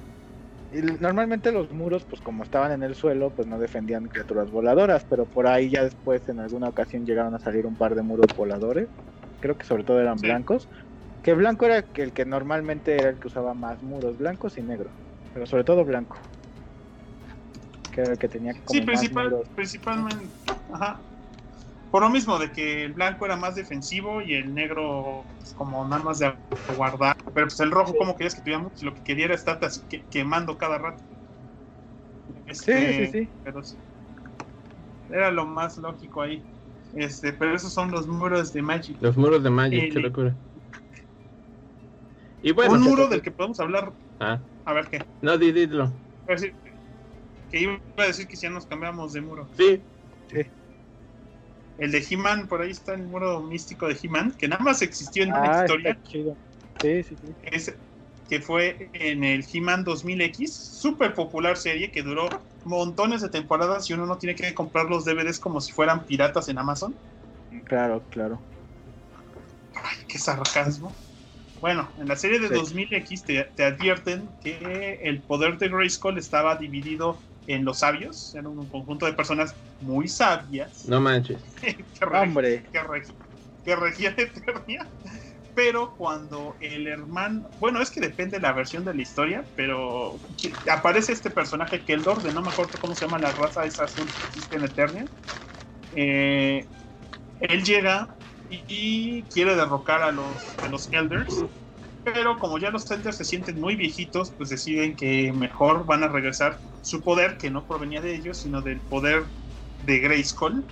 Y 0.70 0.82
normalmente 0.82 1.51
los 1.53 1.70
muros, 1.73 2.05
pues 2.09 2.20
como 2.20 2.43
estaban 2.43 2.73
en 2.73 2.82
el 2.82 2.95
suelo, 2.95 3.32
pues 3.35 3.49
no 3.49 3.59
defendían 3.59 4.05
criaturas 4.05 4.51
voladoras, 4.51 5.07
pero 5.09 5.27
por 5.27 5.47
ahí 5.47 5.70
ya 5.70 5.82
después 5.85 6.28
en 6.28 6.40
alguna 6.40 6.69
ocasión 6.69 7.05
llegaron 7.07 7.35
a 7.35 7.39
salir 7.39 7.66
un 7.66 7.77
par 7.77 7.95
de 7.95 8.03
muros 8.03 8.35
voladores, 8.35 8.90
creo 9.40 9.57
que 9.57 9.65
sobre 9.66 9.85
todo 9.85 10.01
eran 10.01 10.20
Sí. 10.20 10.28
blancos, 10.28 10.69
que 11.23 11.35
blanco 11.35 11.66
era 11.66 11.85
el 11.95 12.12
que 12.15 12.27
normalmente 12.27 12.99
era 12.99 13.11
el 13.11 13.20
que 13.20 13.28
usaba 13.28 13.55
más 13.55 13.82
muros, 13.82 14.16
blancos 14.19 14.59
y 14.59 14.62
negro, 14.65 14.95
pero 15.32 15.47
sobre 15.47 15.65
todo 15.65 15.85
blanco, 15.86 16.19
que 17.90 18.01
era 18.01 18.12
el 18.12 18.19
que 18.19 18.31
tenía 18.31 18.55
como 18.65 18.81
Sí, 18.81 18.86
más 18.86 19.11
principal, 19.11 19.11
muros. 19.11 19.53
principalmente, 19.55 20.39
ajá. 20.69 21.07
Por 21.90 22.02
lo 22.02 22.10
mismo 22.10 22.39
de 22.39 22.52
que 22.52 22.85
el 22.85 22.93
blanco 22.93 23.24
era 23.24 23.36
más 23.36 23.55
defensivo 23.55 24.20
y 24.20 24.35
el 24.35 24.55
negro 24.55 25.24
pues, 25.39 25.52
como 25.55 25.86
nada 25.89 26.02
más 26.02 26.19
de 26.19 26.35
guardar. 26.77 27.16
Pero 27.35 27.47
pues 27.47 27.59
el 27.60 27.70
rojo 27.70 27.93
Sí. 27.93 27.98
como 27.98 28.15
querías 28.16 28.35
que 28.35 28.43
tuviera 28.43 28.62
lo 28.82 28.94
que 28.94 29.01
quería 29.02 29.24
era 29.27 29.35
estar 29.35 29.59
así 29.65 29.81
que- 29.89 30.02
quemando 30.10 30.59
cada 30.59 30.77
rato. 30.78 31.02
Sí, 32.28 32.35
Este, 32.47 33.06
sí, 33.06 33.12
sí. 33.24 33.28
Pero 33.43 33.62
sí. 33.62 33.77
Era 35.09 35.31
lo 35.31 35.47
más 35.47 35.78
lógico 35.78 36.20
ahí. 36.20 36.43
Este, 36.94 37.32
pero 37.32 37.55
esos 37.55 37.73
son 37.73 37.90
los 37.90 38.06
muros 38.06 38.52
de 38.52 38.60
Magic. 38.62 38.97
Los 39.01 39.16
muros 39.16 39.43
de 39.43 39.51
Magic, 39.51 39.85
Eh, 39.85 39.89
qué 39.90 40.01
locura. 40.01 40.35
Y 42.43 42.52
bueno, 42.52 42.74
Un 42.74 42.82
muro 42.82 43.05
te- 43.05 43.10
del 43.16 43.23
que 43.23 43.31
podemos 43.31 43.59
hablar. 43.60 43.93
ah, 44.20 44.40
A 44.65 44.73
ver 44.73 44.86
qué. 44.89 45.05
no, 45.23 45.36
di- 45.39 45.52
dilo. 45.52 45.85
Iba 45.85 45.93
a 46.28 46.32
decir- 46.32 46.55
Que 47.51 47.60
iba 47.60 47.81
a 47.97 48.02
decir 48.02 48.28
que 48.28 48.36
ya 48.36 48.51
nos 48.51 48.66
cambiamos 48.66 49.15
de 49.15 49.23
muro. 49.23 49.48
Sí, 49.56 49.82
El 51.79 51.93
de 51.93 52.07
He-Man, 52.11 52.49
por 52.49 52.61
ahí 52.63 52.71
está 52.73 52.95
el 52.95 53.05
muro 53.05 53.43
místico 53.43 53.89
de 53.89 53.99
He-Man, 54.03 54.35
que 54.39 54.49
nada 54.49 54.63
más 54.63 54.83
existió 54.83 55.23
en 55.25 55.33
una 55.37 55.49
Ah, 55.51 55.65
historia. 55.65 55.95
está 55.95 56.01
chido. 56.03 56.39
Sí, 56.81 57.03
sí, 57.05 57.17
sí. 57.17 57.37
es- 57.43 57.79
que 58.29 58.41
fue 58.41 58.91
en 58.93 59.25
el 59.25 59.45
He-Man 59.51 59.85
2000X, 59.85 60.55
súper 60.79 61.15
popular 61.15 61.57
serie 61.57 61.91
que 61.91 62.03
duró 62.03 62.47
montones 62.63 63.23
de 63.23 63.31
temporadas 63.31 63.89
y 63.89 63.95
uno 63.95 64.05
no 64.07 64.19
tiene 64.19 64.35
que 64.37 64.53
comprar 64.55 64.87
los 64.91 65.05
DVDs 65.05 65.41
como 65.41 65.61
si 65.63 65.73
fueran 65.73 66.05
piratas 66.05 66.49
en 66.49 66.59
Amazon. 66.59 67.01
Claro, 67.65 68.07
claro. 68.09 68.47
Ay, 69.75 69.97
qué 70.09 70.19
sarcasmo. 70.19 71.03
Bueno, 71.61 71.95
en 71.99 72.09
la 72.09 72.17
serie 72.17 72.41
de 72.41 72.49
Sí. 72.49 72.53
2000X 72.53 73.25
te, 73.25 73.45
te 73.57 73.65
advierten 73.65 74.37
que 74.41 75.01
el 75.03 75.25
poder 75.25 75.59
de 75.59 75.69
Grayskull 75.71 76.19
estaba 76.19 76.57
dividido 76.57 77.28
en 77.49 77.65
los 77.65 77.81
sabios, 77.81 78.35
eran 78.35 78.49
un 78.49 78.69
conjunto 78.70 79.07
de 79.07 79.15
personas 79.15 79.59
muy 79.81 80.09
sabias 80.09 80.85
no 80.89 81.01
manches. 81.01 81.43
que, 81.61 81.87
Hombre, 82.12 82.62
que, 82.73 82.81
reg- 82.81 83.16
que 83.65 83.77
regían 83.77 84.15
Eternia. 84.19 84.91
Pero 85.55 85.97
cuando 85.97 86.57
el 86.61 86.87
hermano, 86.87 87.51
bueno, 87.59 87.83
es 87.83 87.91
que 87.91 88.01
depende 88.01 88.37
de 88.39 88.43
la 88.43 88.53
versión 88.53 88.85
de 88.85 88.95
la 88.95 89.03
historia, 89.03 89.49
pero 89.57 90.23
que- 90.41 90.61
aparece 90.70 91.12
este 91.12 91.31
personaje 91.31 91.85
Keldor, 91.85 92.23
de 92.23 92.33
no 92.33 92.43
me 92.43 92.51
acuerdo 92.51 92.79
cómo 92.81 92.95
se 92.95 93.07
llama 93.07 93.19
la 93.19 93.33
raza 93.33 93.65
esa 93.66 93.85
azul 93.85 94.15
que 94.15 94.23
existe 94.23 94.57
en 94.57 94.65
Eternia. 94.65 95.09
Eh, 95.91 96.70
él 97.41 97.65
llega 97.65 98.16
y, 98.49 98.65
y 98.69 99.29
quiere 99.29 99.57
derrocar 99.57 100.03
a 100.03 100.12
los, 100.12 100.57
a 100.61 100.69
los 100.69 100.93
Elders, 100.93 101.49
pero 102.12 102.39
como 102.39 102.59
ya 102.59 102.70
los 102.70 102.90
Elders 102.90 103.16
se 103.16 103.24
sienten 103.24 103.60
muy 103.60 103.76
viejitos, 103.76 104.30
pues 104.36 104.48
deciden 104.51 104.97
que 104.97 105.32
mejor 105.32 105.86
van 105.86 106.02
a 106.02 106.09
regresar 106.09 106.59
su 106.82 107.01
poder, 107.02 107.36
que 107.39 107.51
no 107.51 107.64
provenía 107.64 108.01
de 108.01 108.14
ellos, 108.14 108.39
sino 108.39 108.60
del 108.62 108.80
poder 108.80 109.24
de 109.85 109.98
Grayskull, 109.98 110.64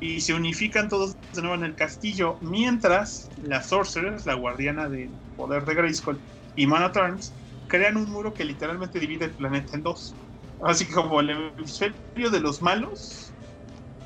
y 0.00 0.20
se 0.20 0.34
unifican 0.34 0.88
todos 0.88 1.16
de 1.32 1.40
nuevo 1.40 1.56
en 1.56 1.64
el 1.64 1.74
castillo, 1.74 2.36
mientras 2.40 3.30
la 3.42 3.62
Sorceress, 3.62 4.26
la 4.26 4.34
guardiana 4.34 4.88
del 4.88 5.10
poder 5.36 5.64
de 5.64 5.74
Grayskull, 5.74 6.18
y 6.56 6.66
Man 6.66 6.82
at 6.82 6.96
Arms 6.96 7.32
crean 7.68 7.96
un 7.96 8.10
muro 8.10 8.32
que 8.34 8.44
literalmente 8.44 9.00
divide 9.00 9.26
el 9.26 9.32
planeta 9.32 9.76
en 9.76 9.82
dos. 9.82 10.14
Así 10.62 10.84
como 10.86 11.20
el 11.20 11.30
hemisferio 11.30 12.30
de 12.30 12.40
los 12.40 12.62
malos 12.62 13.32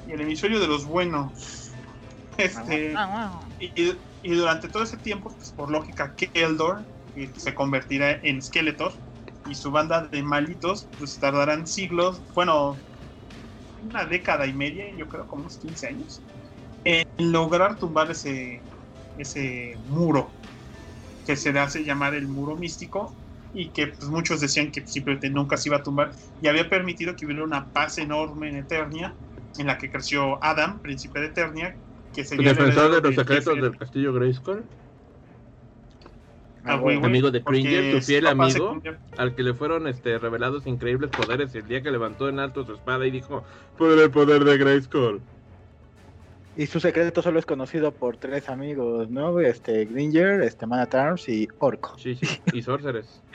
y 0.06 0.12
el 0.12 0.20
hemisferio 0.20 0.60
de 0.60 0.66
los 0.66 0.84
buenos. 0.84 1.72
Este, 2.38 2.94
y, 3.58 3.92
y 4.22 4.34
durante 4.34 4.68
todo 4.68 4.82
ese 4.82 4.98
tiempo, 4.98 5.34
pues, 5.36 5.52
por 5.52 5.70
lógica, 5.70 6.14
Keldor 6.16 6.86
que 7.14 7.32
se 7.36 7.54
convertirá 7.54 8.12
en 8.22 8.42
Skeletor 8.42 8.92
y 9.46 9.54
su 9.54 9.70
banda 9.70 10.08
de 10.08 10.22
malitos, 10.22 10.90
pues 10.96 11.18
tardarán 11.18 11.66
siglos, 11.66 12.24
bueno, 12.34 12.84
una 13.80 14.04
década 14.06 14.46
y 14.46 14.54
media, 14.54 14.86
yo 14.96 15.08
creo, 15.08 15.26
como 15.26 15.42
unos 15.42 15.58
15 15.58 15.86
años, 15.88 16.24
en 16.84 17.04
lograr 17.18 17.78
tumbar 17.78 18.10
ese, 18.10 18.66
ese 19.16 19.76
muro, 19.84 20.38
que 21.24 21.36
se 21.36 21.52
le 21.52 21.60
hace 21.60 21.84
llamar 21.84 22.14
el 22.14 22.28
muro 22.28 22.56
místico, 22.56 23.18
y 23.52 23.72
que 23.72 23.88
pues, 23.88 24.10
muchos 24.10 24.40
decían 24.40 24.70
que 24.70 24.86
simplemente 24.86 25.30
nunca 25.30 25.56
se 25.56 25.68
iba 25.68 25.78
a 25.78 25.82
tumbar, 25.82 26.12
y 26.40 26.48
había 26.48 26.68
permitido 26.68 27.16
que 27.16 27.26
hubiera 27.26 27.44
una 27.44 27.70
paz 27.72 27.98
enorme 27.98 28.48
en 28.50 28.56
Eternia, 28.56 29.18
en 29.58 29.66
la 29.66 29.78
que 29.78 29.90
creció 29.90 30.42
Adam, 30.44 30.80
príncipe 30.82 31.20
de 31.20 31.26
Eternia, 31.28 31.80
que 32.18 32.24
sería 32.24 32.50
el 32.50 32.56
Defensor 32.56 32.90
de 32.96 33.00
los 33.00 33.14
secretos 33.14 33.54
del 33.60 33.78
castillo 33.78 34.12
Grayskull, 34.12 34.64
Ah, 36.64 36.74
güey, 36.74 36.96
bueno. 36.96 37.00
güey, 37.00 37.10
Amigo 37.12 37.30
de 37.30 37.42
Cringer, 37.44 37.92
tu 37.94 38.00
su 38.00 38.06
fiel 38.08 38.26
amigo. 38.26 38.82
al 39.16 39.34
que 39.36 39.42
le 39.44 39.54
fueron 39.54 39.86
este, 39.86 40.18
revelados 40.18 40.66
increíbles 40.66 41.10
poderes 41.10 41.54
el 41.54 41.66
día 41.68 41.80
que 41.80 41.90
levantó 41.92 42.28
en 42.28 42.40
alto 42.40 42.64
su 42.64 42.74
espada 42.74 43.06
y 43.06 43.10
dijo, 43.12 43.44
por 43.78 43.96
el 43.96 44.10
poder 44.10 44.42
de 44.44 44.58
Grayskull. 44.58 45.20
Y 46.56 46.66
su 46.66 46.80
secreto 46.80 47.22
solo 47.22 47.38
es 47.38 47.46
conocido 47.46 47.92
por 47.92 48.16
tres 48.16 48.48
amigos, 48.48 49.08
¿no? 49.08 49.38
Este, 49.38 49.84
Gringer, 49.84 50.42
este, 50.42 50.66
Man 50.66 50.80
at 50.80 50.92
Arms 50.94 51.28
y 51.28 51.48
Orco. 51.60 51.96
Sí, 51.98 52.16
sí, 52.16 52.26
y 52.52 52.62
Sorceress. 52.62 53.22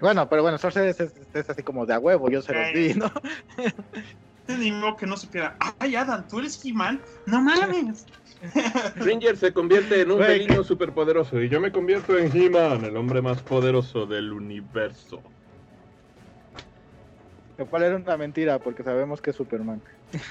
Bueno, 0.00 0.26
pero 0.28 0.42
bueno, 0.42 0.56
Sorceress 0.56 1.00
es, 1.00 1.12
es 1.34 1.50
así 1.50 1.62
como 1.62 1.84
de 1.84 1.92
a 1.94 1.98
huevo, 1.98 2.30
yo 2.30 2.40
se 2.40 2.54
los 2.54 2.72
di, 2.72 2.94
¿no? 2.94 3.10
ni 4.48 4.72
modo 4.72 4.96
que 4.96 5.06
no 5.06 5.16
supiera, 5.16 5.56
ay 5.78 5.96
Adam, 5.96 6.26
tú 6.28 6.38
eres 6.38 6.62
He-Man, 6.64 7.02
no 7.26 7.40
mames. 7.40 8.04
Ranger 8.96 9.36
se 9.36 9.52
convierte 9.52 10.02
en 10.02 10.10
un 10.10 10.18
felino 10.20 10.62
superpoderoso 10.62 11.40
y 11.40 11.48
yo 11.48 11.60
me 11.60 11.72
convierto 11.72 12.18
en 12.18 12.34
He-Man, 12.34 12.84
el 12.84 12.96
hombre 12.96 13.22
más 13.22 13.42
poderoso 13.42 14.06
del 14.06 14.32
universo. 14.32 15.22
Lo 17.56 17.68
cual 17.68 17.84
era 17.84 17.96
una 17.96 18.16
mentira, 18.16 18.58
porque 18.58 18.82
sabemos 18.82 19.20
que 19.22 19.30
es 19.30 19.36
Superman. 19.36 19.80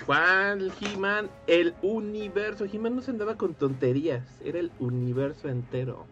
¿Cuál 0.05 0.73
He-Man? 0.79 1.31
El 1.47 1.77
universo. 1.81 2.65
He-Man 2.65 2.95
no 2.97 3.01
se 3.01 3.11
andaba 3.11 3.37
con 3.37 3.55
tonterías, 3.55 4.41
era 4.41 4.59
el 4.59 4.73
universo 4.77 5.47
entero. 5.47 6.07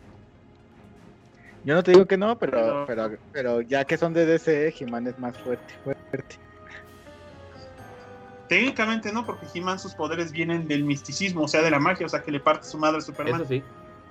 Yo 1.64 1.76
no 1.76 1.84
te 1.84 1.92
digo 1.92 2.08
que 2.08 2.18
no, 2.18 2.40
pero, 2.40 2.52
Pero- 2.52 2.86
pero, 2.88 3.18
pero 3.32 3.62
ya 3.62 3.86
que 3.86 3.98
son 3.98 4.14
de 4.14 4.26
DC, 4.26 4.74
He-Man 4.80 5.08
es 5.08 5.20
más 5.20 5.38
fuerte, 5.38 5.74
fuerte. 5.84 6.40
Técnicamente 8.52 9.14
no, 9.14 9.26
porque 9.26 9.46
He-Man 9.56 9.80
sus 9.80 9.94
poderes 9.96 10.34
vienen 10.34 10.68
del 10.68 10.84
misticismo, 10.84 11.44
o 11.44 11.48
sea, 11.48 11.62
de 11.62 11.72
la 11.72 11.80
magia, 11.80 12.06
o 12.06 12.10
sea, 12.10 12.22
que 12.22 12.34
le 12.34 12.42
parte 12.42 12.68
su 12.68 12.78
madre 12.78 12.98
a 12.98 13.02
Superman. 13.02 13.36
Eso 13.40 13.46
sí, 13.48 13.64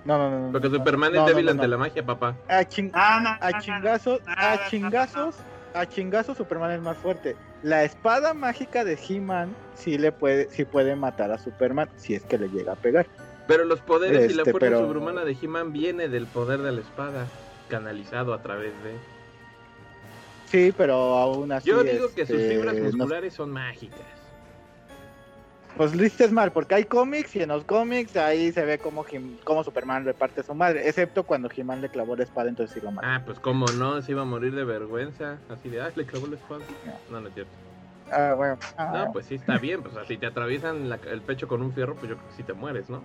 No, 0.06 0.16
no, 0.16 0.46
no. 0.46 0.52
porque 0.52 0.70
no, 0.70 0.76
Superman 0.76 1.12
no, 1.12 1.18
es 1.18 1.20
no, 1.20 1.28
débil 1.28 1.44
no, 1.44 1.50
ante 1.50 1.64
no. 1.64 1.68
la 1.68 1.76
magia, 1.76 2.06
papá. 2.06 2.34
A, 2.48 2.64
chin- 2.64 2.90
Ah, 2.94 3.20
no, 3.22 3.28
a 3.38 3.50
no, 3.50 3.56
no, 3.58 3.62
chingazos, 3.62 4.20
no, 4.24 4.34
no, 4.34 4.40
a 4.40 4.54
no, 4.56 4.60
chingazos, 4.70 5.34
a 5.74 5.84
chingazos 5.86 6.38
Superman 6.38 6.70
es 6.70 6.80
más 6.80 6.96
fuerte. 6.96 7.36
La 7.62 7.84
espada 7.84 8.32
mágica 8.32 8.82
de 8.82 8.98
He-Man 9.06 9.54
sí 9.74 9.98
le 9.98 10.10
puede, 10.10 10.48
sí 10.48 10.64
puede 10.64 10.96
matar 10.96 11.30
a 11.32 11.36
Superman 11.36 11.90
si 11.98 12.14
es 12.14 12.22
que 12.22 12.38
le 12.38 12.48
llega 12.48 12.72
a 12.72 12.76
pegar. 12.76 13.06
Pero 13.46 13.66
los 13.66 13.80
poderes 13.82 14.30
y 14.30 14.34
la 14.34 14.40
Este, 14.40 14.52
fuerza 14.52 14.68
pero- 14.70 14.78
sobrehumana 14.86 15.22
de 15.26 15.36
He-Man 15.38 15.70
viene 15.74 16.08
del 16.08 16.24
poder 16.26 16.60
de 16.62 16.72
la 16.72 16.80
espada, 16.80 17.26
canalizado 17.68 18.32
a 18.32 18.40
través 18.40 18.72
de... 18.84 18.96
Sí, 20.46 20.72
pero 20.74 20.94
aún 21.18 21.52
así. 21.52 21.68
Yo 21.68 21.84
digo 21.84 22.06
que 22.14 22.24
sus 22.24 22.36
este, 22.36 22.54
fibras 22.56 22.74
no- 22.74 22.84
musculares 22.84 23.34
son 23.34 23.50
mágicas. 23.50 24.00
Pues 25.76 25.94
lo 25.94 26.04
hiciste 26.04 26.28
mal, 26.28 26.52
porque 26.52 26.74
hay 26.74 26.84
cómics 26.84 27.36
y 27.36 27.42
en 27.42 27.48
los 27.48 27.64
cómics 27.64 28.16
ahí 28.16 28.52
se 28.52 28.64
ve 28.64 28.78
como, 28.78 29.04
como 29.44 29.64
Superman 29.64 30.04
reparte 30.04 30.40
a 30.40 30.44
su 30.44 30.54
madre, 30.54 30.88
excepto 30.88 31.24
cuando 31.24 31.48
He-Man 31.54 31.80
le 31.80 31.88
clavó 31.88 32.16
la 32.16 32.24
espada, 32.24 32.48
entonces 32.48 32.74
sí 32.74 32.80
lo 32.84 32.90
mató. 32.90 33.06
Ah, 33.08 33.22
pues 33.24 33.38
cómo 33.38 33.72
no, 33.72 34.00
se 34.02 34.12
iba 34.12 34.22
a 34.22 34.26
morir 34.26 34.54
de 34.54 34.64
vergüenza, 34.64 35.38
así 35.48 35.68
de, 35.68 35.80
ah, 35.80 35.92
le 35.94 36.06
clavó 36.06 36.26
la 36.26 36.36
espada. 36.36 36.64
No, 37.08 37.20
no 37.20 37.28
es 37.28 37.34
cierto. 37.34 37.52
Ah, 38.10 38.34
bueno. 38.36 38.58
Ah, 38.76 39.04
no, 39.06 39.12
pues 39.12 39.26
sí 39.26 39.36
está 39.36 39.58
bien, 39.58 39.82
pues 39.82 39.94
si 40.06 40.16
te 40.16 40.26
atraviesan 40.26 40.90
el 40.92 41.22
pecho 41.22 41.46
con 41.46 41.62
un 41.62 41.72
fierro, 41.72 41.94
pues 41.94 42.10
yo 42.10 42.16
creo 42.16 42.28
que 42.28 42.34
sí 42.36 42.42
te 42.42 42.52
mueres, 42.52 42.90
¿no? 42.90 43.02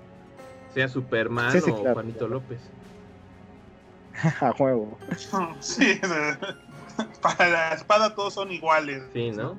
Sea 0.73 0.87
Superman 0.87 1.57
o 1.69 1.93
Juanito 1.93 2.27
López. 2.27 2.59
a 4.41 4.51
juego. 4.53 4.97
Sí, 5.59 5.99
para 7.21 7.49
la 7.49 7.73
espada 7.73 8.15
todos 8.15 8.33
son 8.33 8.51
iguales. 8.51 9.03
Sí, 9.13 9.31
¿no? 9.31 9.57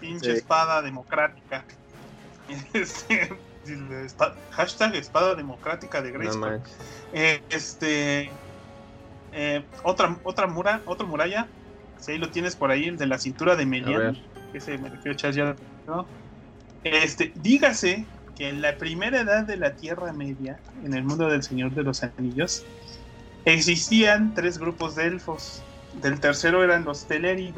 Pinche 0.00 0.32
espada 0.32 0.82
democrática. 0.82 1.64
Hashtag 4.50 4.96
espada 4.96 5.34
democrática 5.34 6.02
de 6.02 6.12
Grace. 6.12 6.38
Eh, 7.12 7.42
este. 7.50 8.30
Eh, 9.32 9.62
otra, 9.82 10.16
otra 10.22 10.46
mura, 10.46 10.80
otra 10.86 11.06
muralla. 11.06 11.46
Si 11.98 12.12
ahí 12.12 12.18
lo 12.18 12.30
tienes 12.30 12.56
por 12.56 12.70
ahí, 12.70 12.86
el 12.86 12.96
de 12.96 13.06
la 13.06 13.18
cintura 13.18 13.56
de 13.56 13.66
Melian. 13.66 14.18
Que 14.52 14.60
se 14.60 14.78
me 14.78 14.88
refiero 14.88 15.28
a 15.28 15.30
ya, 15.30 15.56
¿no? 15.86 16.06
Este, 16.84 17.32
dígase 17.34 18.06
que 18.36 18.48
en 18.48 18.62
la 18.62 18.78
primera 18.78 19.20
edad 19.20 19.44
de 19.44 19.56
la 19.56 19.74
Tierra 19.74 20.12
Media, 20.12 20.58
en 20.84 20.94
el 20.94 21.04
mundo 21.04 21.28
del 21.28 21.42
Señor 21.42 21.72
de 21.72 21.82
los 21.82 22.02
Anillos, 22.02 22.64
existían 23.44 24.34
tres 24.34 24.58
grupos 24.58 24.94
de 24.94 25.06
elfos. 25.06 25.62
Del 26.00 26.20
tercero 26.20 26.62
eran 26.62 26.84
los 26.84 27.06
Teleri. 27.06 27.52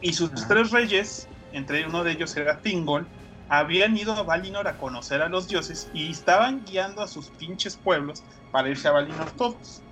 Y 0.00 0.12
sus 0.12 0.30
tres 0.46 0.70
reyes, 0.70 1.26
entre 1.52 1.86
uno 1.86 2.04
de 2.04 2.12
ellos 2.12 2.36
era 2.36 2.58
Thingol, 2.58 3.06
habían 3.48 3.96
ido 3.96 4.12
a 4.12 4.22
Valinor 4.22 4.68
a 4.68 4.76
conocer 4.76 5.22
a 5.22 5.28
los 5.28 5.48
dioses 5.48 5.88
y 5.94 6.10
estaban 6.10 6.64
guiando 6.64 7.02
a 7.02 7.08
sus 7.08 7.30
pinches 7.30 7.76
pueblos 7.76 8.22
para 8.50 8.68
irse 8.68 8.88
a 8.88 8.92
Valinor 8.92 9.30
todos. 9.32 9.82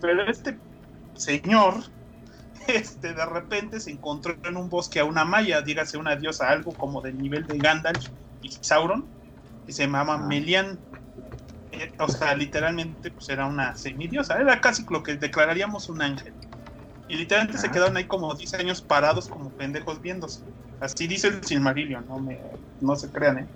Pero 0.00 0.22
este 0.28 0.58
señor, 1.14 1.74
este, 2.68 3.14
de 3.14 3.26
repente 3.26 3.80
se 3.80 3.90
encontró 3.90 4.36
en 4.44 4.56
un 4.56 4.68
bosque 4.68 5.00
a 5.00 5.04
una 5.04 5.24
maya, 5.24 5.60
dígase 5.62 5.98
una 5.98 6.16
diosa, 6.16 6.48
algo 6.48 6.72
como 6.72 7.00
del 7.00 7.18
nivel 7.18 7.46
de 7.46 7.58
Gandalf 7.58 8.08
y 8.42 8.50
Sauron, 8.50 9.06
que 9.66 9.72
se 9.72 9.84
llamaba 9.84 10.18
Melian. 10.18 10.78
Eh, 11.72 11.92
o 11.98 12.08
sea, 12.08 12.36
literalmente 12.36 13.10
pues 13.10 13.28
era 13.28 13.46
una 13.46 13.74
semidiosa, 13.74 14.38
era 14.40 14.60
casi 14.60 14.84
lo 14.88 15.02
que 15.02 15.16
declararíamos 15.16 15.88
un 15.88 16.02
ángel. 16.02 16.34
Y 17.08 17.16
literalmente 17.16 17.58
se 17.58 17.70
quedaron 17.70 17.96
ahí 17.96 18.06
como 18.06 18.34
10 18.34 18.54
años 18.54 18.80
parados 18.80 19.28
como 19.28 19.50
pendejos 19.50 20.00
viéndose. 20.00 20.40
Así 20.84 21.06
dice 21.06 21.28
el 21.28 21.42
Silmarillion, 21.42 22.06
no, 22.06 22.18
me, 22.18 22.38
no 22.80 22.94
se 22.94 23.10
crean, 23.10 23.38
¿eh? 23.38 23.48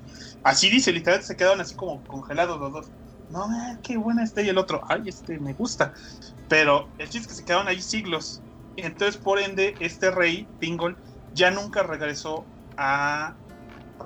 Así 0.43 0.71
dice, 0.71 0.93
literalmente 0.93 1.27
se 1.27 1.37
quedaron 1.37 1.61
así 1.61 1.75
como 1.75 2.03
congelados 2.05 2.59
los 2.59 2.73
dos. 2.73 2.91
No, 3.29 3.45
eh, 3.45 3.79
qué 3.83 3.99
buena 3.99 4.25
está 4.25 4.41
y 4.41 4.49
el 4.49 4.57
otro, 4.57 4.81
ay, 4.89 5.03
este 5.07 5.39
me 5.39 5.53
gusta. 5.53 5.93
Pero 6.49 6.89
el 6.97 7.11
chiste 7.11 7.27
es 7.27 7.29
que 7.29 7.35
se 7.35 7.45
quedaron 7.45 7.69
ahí 7.69 7.83
siglos. 7.83 8.41
Entonces, 8.77 9.19
por 9.19 9.39
ende, 9.39 9.75
este 9.81 10.11
rey, 10.11 10.49
Pingol, 10.59 10.97
ya 11.35 11.51
nunca 11.51 11.83
regresó 11.83 12.47
a 12.79 13.37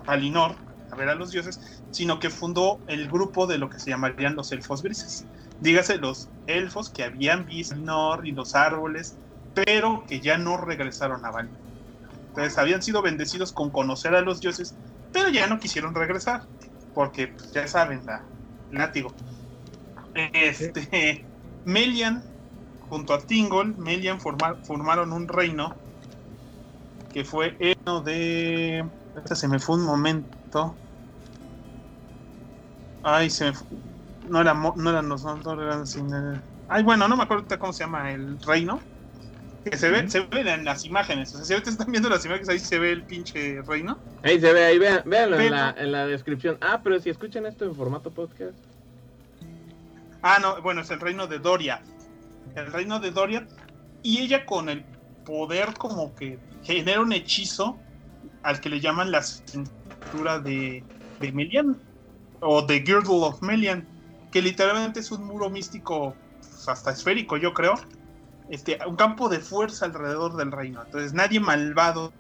Valinor 0.05 0.57
a 0.91 0.97
ver 0.97 1.09
a 1.09 1.15
los 1.15 1.31
dioses, 1.31 1.61
sino 1.93 2.19
que 2.19 2.29
fundó 2.29 2.81
el 2.89 3.09
grupo 3.09 3.47
de 3.47 3.59
lo 3.59 3.71
que 3.71 3.79
se 3.79 3.91
llamarían 3.91 4.35
los 4.35 4.51
elfos 4.51 4.83
grises. 4.83 5.25
Dígase 5.61 5.99
los 5.99 6.29
elfos 6.49 6.91
que 6.91 7.05
habían 7.05 7.47
visto 7.47 7.77
Valinor 7.77 8.27
y 8.27 8.33
los 8.33 8.57
árboles, 8.57 9.15
pero 9.55 10.05
que 10.09 10.21
ya 10.21 10.39
no 10.39 10.57
regresaron 10.57 11.25
a 11.25 11.31
Valinor. 11.31 11.62
Entonces 12.35 12.57
habían 12.57 12.83
sido 12.83 13.03
bendecidos 13.03 13.53
con 13.53 13.71
conocer 13.71 14.15
a 14.15 14.23
los 14.23 14.41
dioses, 14.41 14.79
pero 15.11 15.29
ya 15.29 15.47
no 15.47 15.59
quisieron 15.59 15.95
regresar, 15.95 16.43
porque 16.95 17.29
pues, 17.29 17.53
ya 17.53 17.69
saben, 17.69 18.05
la 18.07 18.27
látigo. 18.71 19.15
Este, 20.15 21.27
Melian, 21.65 22.25
junto 22.81 23.13
a 23.13 23.21
Tingol, 23.21 23.77
Melian 23.77 24.19
formaron 24.19 25.13
un 25.13 25.29
reino 25.29 25.77
que 27.13 27.25
fue 27.25 27.55
el 27.59 27.75
de. 28.05 28.91
Este 29.15 29.37
se 29.37 29.49
me 29.49 29.59
fue 29.59 29.77
un 29.77 29.85
momento. 29.85 30.79
Ay, 33.03 33.29
se 33.29 33.45
me 33.45 33.53
fue. 33.53 33.69
No, 34.23 34.41
era, 34.41 34.55
no 34.55 34.91
eran 34.91 35.07
los. 35.07 35.23
No 35.23 35.63
eran 35.63 35.85
Ay, 36.67 36.83
bueno, 36.83 37.07
no 37.09 37.17
me 37.19 37.25
acuerdo 37.25 37.47
cómo 37.59 37.75
se 37.75 37.85
llama 37.85 38.11
el 38.11 38.41
reino 38.41 38.81
que 39.65 39.77
se 39.77 39.91
ve, 39.91 40.09
se 40.09 40.21
ven 40.21 40.49
en 40.49 40.65
las 40.65 40.85
imágenes. 40.85 41.33
O 41.35 41.37
sea, 41.37 41.45
si 41.45 41.53
ahorita 41.53 41.71
están 41.71 41.91
viendo 41.91 42.09
las 42.09 42.25
imágenes, 42.25 42.49
ahí 42.49 42.59
se 42.59 42.79
ve 42.79 42.93
el 42.93 43.05
pinche 43.05 43.63
reino. 43.63 43.99
Ahí 44.23 44.41
se 44.41 44.53
ve, 44.53 44.65
ahí 44.65 44.79
vean, 44.79 45.03
véanlo 45.05 45.39
en 45.39 45.51
la, 45.51 45.75
en 45.79 45.93
la 45.93 46.07
descripción. 46.07 46.59
Ah, 46.61 46.81
pero 46.83 46.99
si 47.01 47.11
escuchan 47.11 47.47
esto 47.47 47.65
en 47.65 47.75
formato 47.75 48.11
podcast. 48.11 48.57
Ah, 50.23 50.39
no, 50.41 50.61
bueno, 50.63 50.81
es 50.81 50.91
el 50.91 51.01
reino 51.01 51.27
de 51.27 51.39
Doria. 51.39 51.83
El 52.55 52.73
reino 52.73 52.99
de 52.99 53.11
Doria. 53.11 53.47
Y 54.03 54.21
ella 54.21 54.47
con 54.47 54.69
el 54.69 54.85
poder 55.25 55.75
como 55.75 56.15
que 56.15 56.39
genera 56.65 57.01
un 57.01 57.13
hechizo 57.13 57.79
al 58.43 58.61
que 58.61 58.69
le 58.69 58.81
llaman 58.81 59.13
la 59.13 59.23
cintura 59.23 60.39
de, 60.41 60.83
de 61.21 61.33
Melian. 61.33 61.77
O 62.41 62.67
The 62.67 62.81
Girdle 62.81 63.23
of 63.23 63.43
Melian. 63.43 63.87
Que 64.33 64.43
literalmente 64.43 65.01
es 65.01 65.13
un 65.13 65.25
muro 65.25 65.51
místico 65.51 66.17
pues, 66.41 66.69
hasta 66.69 66.91
esférico, 66.91 67.37
yo 67.37 67.53
creo 67.53 67.75
este, 68.53 68.79
un 68.87 68.97
campo 68.97 69.31
de 69.31 69.39
fuerza 69.39 69.87
alrededor 69.87 70.37
del 70.37 70.53
reino. 70.53 70.83
Entonces 70.85 71.15
nadie 71.15 71.41
malvado 71.41 72.13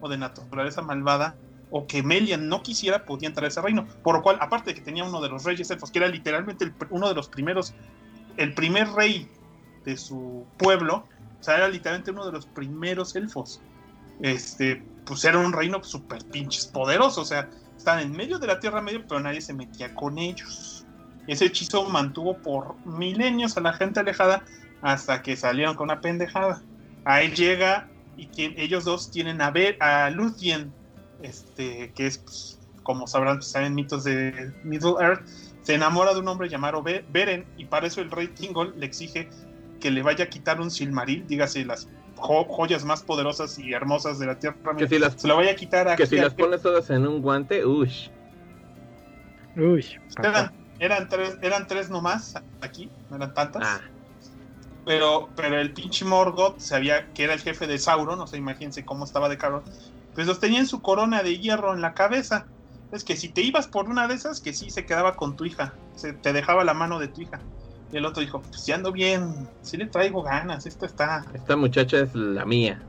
o 0.00 0.08
de 0.08 0.16
naturaleza 0.16 0.80
malvada 0.80 1.34
o 1.70 1.88
que 1.88 2.04
Melian 2.04 2.48
no 2.48 2.62
quisiera 2.62 3.04
podía 3.04 3.26
entrar 3.26 3.46
a 3.46 3.48
ese 3.48 3.60
reino. 3.60 3.84
Por 4.04 4.14
lo 4.14 4.22
cual, 4.22 4.38
aparte 4.40 4.70
de 4.70 4.74
que 4.76 4.80
tenía 4.80 5.02
uno 5.02 5.20
de 5.20 5.28
los 5.28 5.42
reyes 5.42 5.68
elfos, 5.72 5.90
que 5.90 5.98
era 5.98 6.06
literalmente 6.06 6.72
uno 6.90 7.08
de 7.08 7.16
los 7.16 7.28
primeros, 7.28 7.74
el 8.36 8.54
primer 8.54 8.92
rey 8.92 9.28
de 9.84 9.96
su 9.96 10.46
pueblo, 10.56 11.04
o 11.40 11.42
sea, 11.42 11.56
era 11.56 11.68
literalmente 11.68 12.12
uno 12.12 12.24
de 12.24 12.30
los 12.30 12.46
primeros 12.46 13.16
elfos. 13.16 13.60
Este, 14.22 14.84
pues 15.04 15.24
era 15.24 15.40
un 15.40 15.52
reino 15.52 15.82
súper 15.82 16.24
pinches 16.26 16.64
poderoso, 16.68 17.22
o 17.22 17.24
sea, 17.24 17.50
están 17.76 17.98
en 17.98 18.12
medio 18.12 18.38
de 18.38 18.46
la 18.46 18.60
Tierra 18.60 18.80
Media, 18.80 19.04
pero 19.08 19.18
nadie 19.18 19.40
se 19.40 19.52
metía 19.52 19.92
con 19.96 20.16
ellos. 20.16 20.86
Ese 21.26 21.46
hechizo 21.46 21.84
mantuvo 21.86 22.38
por 22.38 22.76
milenios 22.86 23.56
a 23.56 23.60
la 23.60 23.72
gente 23.72 23.98
alejada 23.98 24.44
hasta 24.82 25.22
que 25.22 25.36
salieron 25.36 25.74
con 25.74 25.84
una 25.84 26.00
pendejada. 26.00 26.62
Ahí 27.04 27.30
llega 27.30 27.88
y 28.16 28.28
ellos 28.36 28.84
dos 28.84 29.10
tienen 29.10 29.40
a 29.40 29.50
ver 29.50 29.76
a 29.80 30.10
Luthien, 30.10 30.72
este, 31.22 31.92
que 31.94 32.06
es, 32.06 32.18
pues, 32.18 32.58
como 32.82 33.06
sabrán, 33.06 33.36
pues, 33.36 33.48
saben 33.48 33.74
mitos 33.74 34.04
de 34.04 34.52
Middle 34.64 34.94
Earth, 35.00 35.26
se 35.62 35.74
enamora 35.74 36.14
de 36.14 36.20
un 36.20 36.28
hombre 36.28 36.48
llamado 36.48 36.82
Beren 36.82 37.46
y 37.56 37.66
para 37.66 37.86
eso 37.86 38.00
el 38.00 38.10
rey 38.10 38.28
Tingol 38.28 38.74
le 38.76 38.86
exige 38.86 39.28
que 39.80 39.90
le 39.90 40.02
vaya 40.02 40.24
a 40.24 40.28
quitar 40.28 40.60
un 40.60 40.70
Silmaril, 40.70 41.26
dígase 41.26 41.64
las 41.64 41.88
joyas 42.16 42.84
más 42.84 43.02
poderosas 43.02 43.58
y 43.58 43.72
hermosas 43.72 44.18
de 44.18 44.26
la 44.26 44.38
tierra. 44.38 44.56
Que 44.76 44.88
si 44.88 44.98
las, 44.98 45.14
se 45.14 45.28
lo 45.28 45.36
vaya 45.36 45.52
a 45.52 45.54
quitar 45.54 45.86
a 45.86 45.94
Que 45.94 46.06
si 46.06 46.16
las 46.16 46.34
pones 46.34 46.62
todas 46.62 46.90
en 46.90 47.06
un 47.06 47.22
guante, 47.22 47.64
uy. 47.64 47.92
Uy. 49.56 49.84
Eran, 50.18 50.52
eran, 50.80 51.08
tres, 51.08 51.38
eran 51.42 51.66
tres 51.68 51.90
nomás 51.90 52.34
aquí, 52.60 52.90
no 53.10 53.16
eran 53.16 53.34
tantas. 53.34 53.62
Ah 53.64 53.80
pero, 54.88 55.28
pero 55.36 55.60
el 55.60 55.74
pinche 55.74 56.06
Morgoth 56.06 56.60
sabía 56.60 57.12
que 57.12 57.24
era 57.24 57.34
el 57.34 57.40
jefe 57.40 57.66
de 57.66 57.78
Sauron, 57.78 58.18
o 58.22 58.26
sea, 58.26 58.38
imagínense 58.38 58.86
cómo 58.86 59.04
estaba 59.04 59.28
de 59.28 59.36
caro, 59.36 59.62
pues 60.14 60.26
los 60.26 60.40
tenía 60.40 60.60
en 60.60 60.66
su 60.66 60.80
corona 60.80 61.22
de 61.22 61.38
hierro 61.38 61.74
en 61.74 61.82
la 61.82 61.92
cabeza. 61.92 62.46
Es 62.90 63.04
que 63.04 63.14
si 63.14 63.28
te 63.28 63.42
ibas 63.42 63.66
por 63.66 63.90
una 63.90 64.08
de 64.08 64.14
esas, 64.14 64.40
que 64.40 64.54
sí 64.54 64.70
se 64.70 64.86
quedaba 64.86 65.14
con 65.14 65.36
tu 65.36 65.44
hija, 65.44 65.74
se 65.94 66.14
te 66.14 66.32
dejaba 66.32 66.64
la 66.64 66.72
mano 66.72 66.98
de 66.98 67.08
tu 67.08 67.20
hija. 67.20 67.38
Y 67.92 67.98
el 67.98 68.06
otro 68.06 68.22
dijo, 68.22 68.40
pues 68.40 68.62
si 68.62 68.72
ando 68.72 68.90
bien, 68.90 69.46
si 69.60 69.76
le 69.76 69.84
traigo 69.84 70.22
ganas, 70.22 70.64
esta 70.64 70.86
está... 70.86 71.22
Esta 71.34 71.54
muchacha 71.54 72.00
es 72.00 72.14
la 72.14 72.46
mía. 72.46 72.80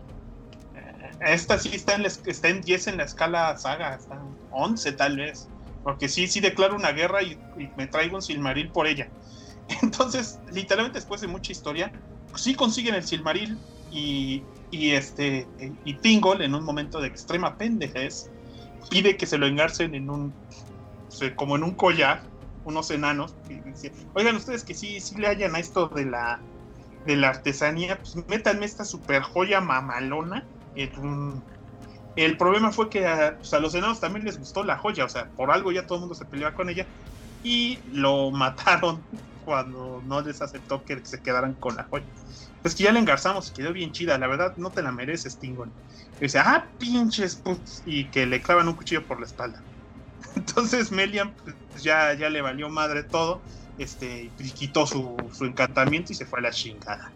Esta 1.20 1.60
sí 1.60 1.72
está 1.74 1.96
en, 1.96 2.06
está 2.06 2.48
en 2.48 2.62
10 2.62 2.88
en 2.88 2.98
la 2.98 3.04
escala 3.04 3.58
saga, 3.58 3.96
está 3.96 4.16
en 4.16 4.22
11 4.52 4.94
tal 4.94 5.18
vez. 5.18 5.50
Porque 5.84 6.08
sí, 6.08 6.30
sí 6.30 6.40
declaro 6.40 6.78
una 6.78 6.94
guerra 6.94 7.24
y, 7.24 7.38
y 7.58 7.70
me 7.76 7.88
traigo 7.88 8.16
un 8.16 8.22
Silmaril 8.22 8.70
por 8.70 8.88
ella. 8.88 9.10
Entonces, 9.82 10.40
literalmente 10.52 11.00
después 11.00 11.22
de 11.22 11.28
mucha 11.28 11.52
historia, 11.52 11.92
sí 12.36 12.56
consiguen 12.56 12.96
el 12.96 13.04
Silmaril 13.04 13.58
y, 13.92 14.44
y 14.72 14.92
este 14.92 15.48
y 15.84 15.94
Tingol 15.96 16.42
en 16.42 16.54
un 16.56 16.64
momento 16.64 17.00
de 17.02 17.08
extrema 17.08 17.58
pendejez 17.58 18.30
pide 18.90 19.18
que 19.18 19.26
se 19.26 19.38
lo 19.38 19.48
engarcen 19.48 19.96
en 19.96 20.10
un 20.10 20.34
como 21.36 21.56
en 21.56 21.64
un 21.64 21.72
collar 21.72 22.24
unos 22.64 22.92
enanos 22.92 23.36
y 23.50 23.56
dice, 23.62 23.92
oigan 24.14 24.36
ustedes 24.36 24.64
que 24.64 24.74
sí 24.74 25.00
sí 25.00 25.16
le 25.16 25.28
hayan 25.28 25.56
a 25.56 25.60
esto 25.60 25.88
de 25.88 26.06
la 26.06 26.40
de 27.06 27.16
la 27.16 27.30
artesanía 27.30 27.98
pues 27.98 28.16
métanme 28.28 28.66
esta 28.66 28.86
super 28.86 29.22
joya 29.22 29.60
mamalona 29.60 30.46
el 32.16 32.38
problema 32.38 32.72
fue 32.72 32.90
que 32.90 33.02
pues, 33.38 33.54
a, 33.54 33.60
los 33.60 33.74
enanos 33.74 34.00
también 34.00 34.26
les 34.26 34.38
gustó 34.38 34.64
la 34.64 34.78
joya 34.78 35.06
o 35.06 35.10
sea 35.10 35.30
por 35.32 35.52
algo 35.52 35.72
ya 35.72 35.86
todo 35.86 35.96
el 35.96 36.02
mundo 36.02 36.16
se 36.16 36.26
peleaba 36.26 36.54
con 36.54 36.70
ella 36.70 36.86
y 37.44 37.80
lo 37.92 38.30
mataron 38.32 39.04
cuando 39.46 40.02
no 40.06 40.22
les 40.22 40.42
aceptó 40.42 40.84
que 40.84 41.00
se 41.04 41.22
quedaran 41.22 41.54
con 41.54 41.76
la 41.76 41.84
joya. 41.84 42.06
Pues 42.62 42.76
que 42.76 42.84
ya 42.84 42.92
le 42.92 43.00
engarzamos 43.00 43.50
y 43.50 43.54
quedó 43.54 43.74
bien 43.74 43.92
chida, 43.92 44.18
la 44.18 44.28
verdad 44.28 44.54
no 44.58 44.70
te 44.70 44.82
la 44.82 44.92
mereces, 44.92 45.38
Tingon. 45.38 45.72
Y 46.18 46.24
dice, 46.24 46.40
ah, 46.40 46.66
pinches 46.78 47.36
putos, 47.36 47.82
y 47.86 48.06
que 48.06 48.26
le 48.26 48.42
clavan 48.42 48.68
un 48.68 48.76
cuchillo 48.76 49.06
por 49.06 49.20
la 49.20 49.26
espalda. 49.26 49.62
Entonces 50.36 50.92
Melian 50.92 51.34
pues, 51.72 51.84
ya, 51.84 52.14
ya 52.14 52.30
le 52.30 52.42
valió 52.42 52.70
madre 52.70 53.04
todo, 53.04 53.42
este, 53.78 54.30
y 54.38 54.52
quitó 54.52 54.86
su, 54.86 55.16
su 55.34 55.46
encantamiento 55.46 56.12
y 56.12 56.16
se 56.16 56.26
fue 56.26 56.40
a 56.40 56.44
la 56.44 56.52
chingada. 56.52 57.12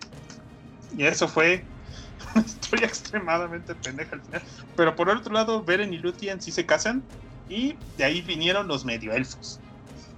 Y 0.98 1.04
eso 1.04 1.28
fue 1.28 1.66
una 2.36 2.45
historia 2.45 2.88
extremadamente 2.88 3.76
pendeja 3.76 4.16
al 4.16 4.22
final. 4.22 4.41
Pero 4.78 4.95
por 4.95 5.10
otro 5.10 5.34
lado, 5.34 5.64
Beren 5.64 5.94
y 5.94 5.98
Luthien 5.98 6.41
sí 6.41 6.52
se 6.52 6.66
casan, 6.66 7.04
y 7.50 7.76
de 7.98 8.04
ahí 8.04 8.22
vinieron 8.22 8.68
los 8.68 8.86
medio 8.86 9.14
elfos. 9.14 9.60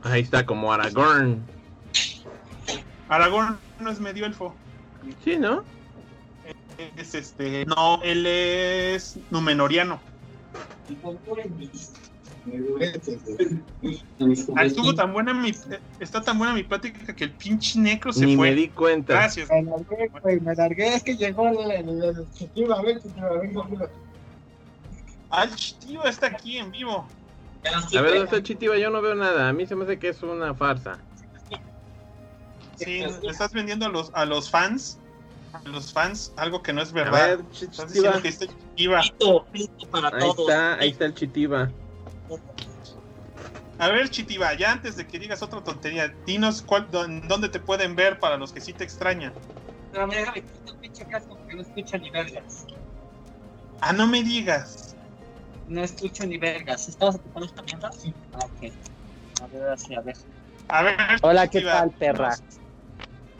Ahí 0.03 0.21
está, 0.21 0.45
como 0.45 0.71
Aragorn. 0.71 1.43
Aragorn 3.09 3.57
no 3.79 3.91
es 3.91 3.99
medio 3.99 4.25
elfo. 4.25 4.53
Sí, 5.23 5.37
¿no? 5.37 5.63
Es 6.97 7.13
este. 7.15 7.65
No, 7.65 8.01
él 8.03 8.25
es 8.25 9.17
Numenoriano. 9.31 9.99
Ah, 14.55 14.65
estuvo 14.65 14.93
tan 14.93 15.13
buena 15.13 15.33
mi, 15.33 15.51
está 15.99 16.21
tan 16.21 16.37
buena 16.37 16.53
mi 16.53 16.63
plática 16.63 17.13
que 17.15 17.23
el 17.23 17.31
pinche 17.31 17.79
necro 17.79 18.13
se 18.13 18.25
Ni 18.25 18.35
fue. 18.35 18.49
me 18.49 18.55
di 18.55 18.67
cuenta. 18.69 19.13
Gracias. 19.13 19.49
Me 19.49 19.63
largué, 19.63 20.11
güey, 20.21 20.39
me 20.39 20.53
largué, 20.55 20.95
es 20.95 21.03
que 21.03 21.15
llegó 21.17 21.47
el, 21.47 21.71
el, 21.71 22.03
el 22.03 22.31
chiquillo, 22.33 22.73
a 22.75 22.81
ver, 22.83 23.01
chiquillo, 23.01 23.39
venga, 23.39 23.63
venga. 23.63 23.89
Ah, 25.31 25.43
el 25.45 25.55
tío 25.79 26.03
está 26.05 26.27
aquí 26.27 26.57
en 26.57 26.71
vivo. 26.71 27.07
A 27.65 28.01
ver, 28.01 28.11
¿dónde 28.11 28.23
está 28.25 28.35
el 28.35 28.43
Chitiba? 28.43 28.77
Yo 28.77 28.91
no 28.91 29.01
veo 29.01 29.15
nada. 29.15 29.49
A 29.49 29.53
mí 29.53 29.65
se 29.65 29.75
me 29.75 29.85
hace 29.85 29.97
que 29.97 30.09
es 30.09 30.21
una 30.21 30.53
farsa. 30.53 30.99
Sí, 32.75 32.99
le 33.21 33.31
estás 33.31 33.51
vendiendo 33.51 33.85
a 33.85 33.89
los, 33.89 34.11
a 34.13 34.25
los 34.25 34.49
fans. 34.49 34.99
A 35.53 35.69
los 35.69 35.91
fans 35.93 36.33
algo 36.35 36.61
que 36.61 36.73
no 36.73 36.81
es 36.81 36.91
A 36.91 36.93
verdad. 37.05 37.37
ver, 37.37 37.45
Estás 37.49 37.87
Chitiba. 37.87 37.87
diciendo 37.93 38.21
que 38.21 38.27
este 38.27 38.47
iba. 38.75 39.01
Pito, 39.01 39.45
pito 39.51 39.89
para 39.89 40.09
Ahí 40.11 40.29
todos. 40.29 40.49
está, 40.49 40.75
ahí 40.75 40.89
está 40.89 41.05
el 41.05 41.13
Chitiba. 41.13 41.71
A 43.77 43.89
ver, 43.89 44.09
Chitiba, 44.09 44.53
ya 44.53 44.71
antes 44.71 44.95
de 44.95 45.05
que 45.05 45.19
digas 45.19 45.43
otra 45.43 45.61
tontería, 45.61 46.13
dinos 46.25 46.61
cuál, 46.61 46.89
dó- 46.91 47.07
dónde 47.27 47.49
te 47.49 47.59
pueden 47.59 47.95
ver 47.95 48.19
para 48.19 48.37
los 48.37 48.53
que 48.53 48.61
sí 48.61 48.73
te 48.73 48.85
extrañan. 48.85 49.33
Pero 49.91 50.07
me 50.07 50.15
déjame 50.15 50.37
el 50.39 50.77
pinche 50.79 51.05
casco 51.05 51.35
porque 51.37 51.55
no 51.55 51.61
escucho 51.61 51.97
ni 51.97 52.09
vergas. 52.09 52.65
Ah, 53.81 53.93
no 53.93 54.07
me 54.07 54.23
digas. 54.23 54.95
No 55.67 55.83
escucho 55.83 56.25
ni 56.25 56.37
vergas. 56.37 56.87
¿Estabas 56.87 57.15
ocupando 57.15 57.47
esta 57.47 57.63
mierda? 57.63 57.91
Sí. 57.91 58.13
Ah, 58.33 58.45
ok. 58.45 58.71
A 59.41 59.47
ver, 59.47 59.69
así, 59.69 59.93
a 59.93 60.01
ver. 60.01 60.15
A 60.69 60.83
ver, 60.83 60.95
Hola, 61.21 61.47
¿qué 61.47 61.59
Chitiba, 61.59 61.73
tal, 61.81 61.91
perra? 61.99 62.35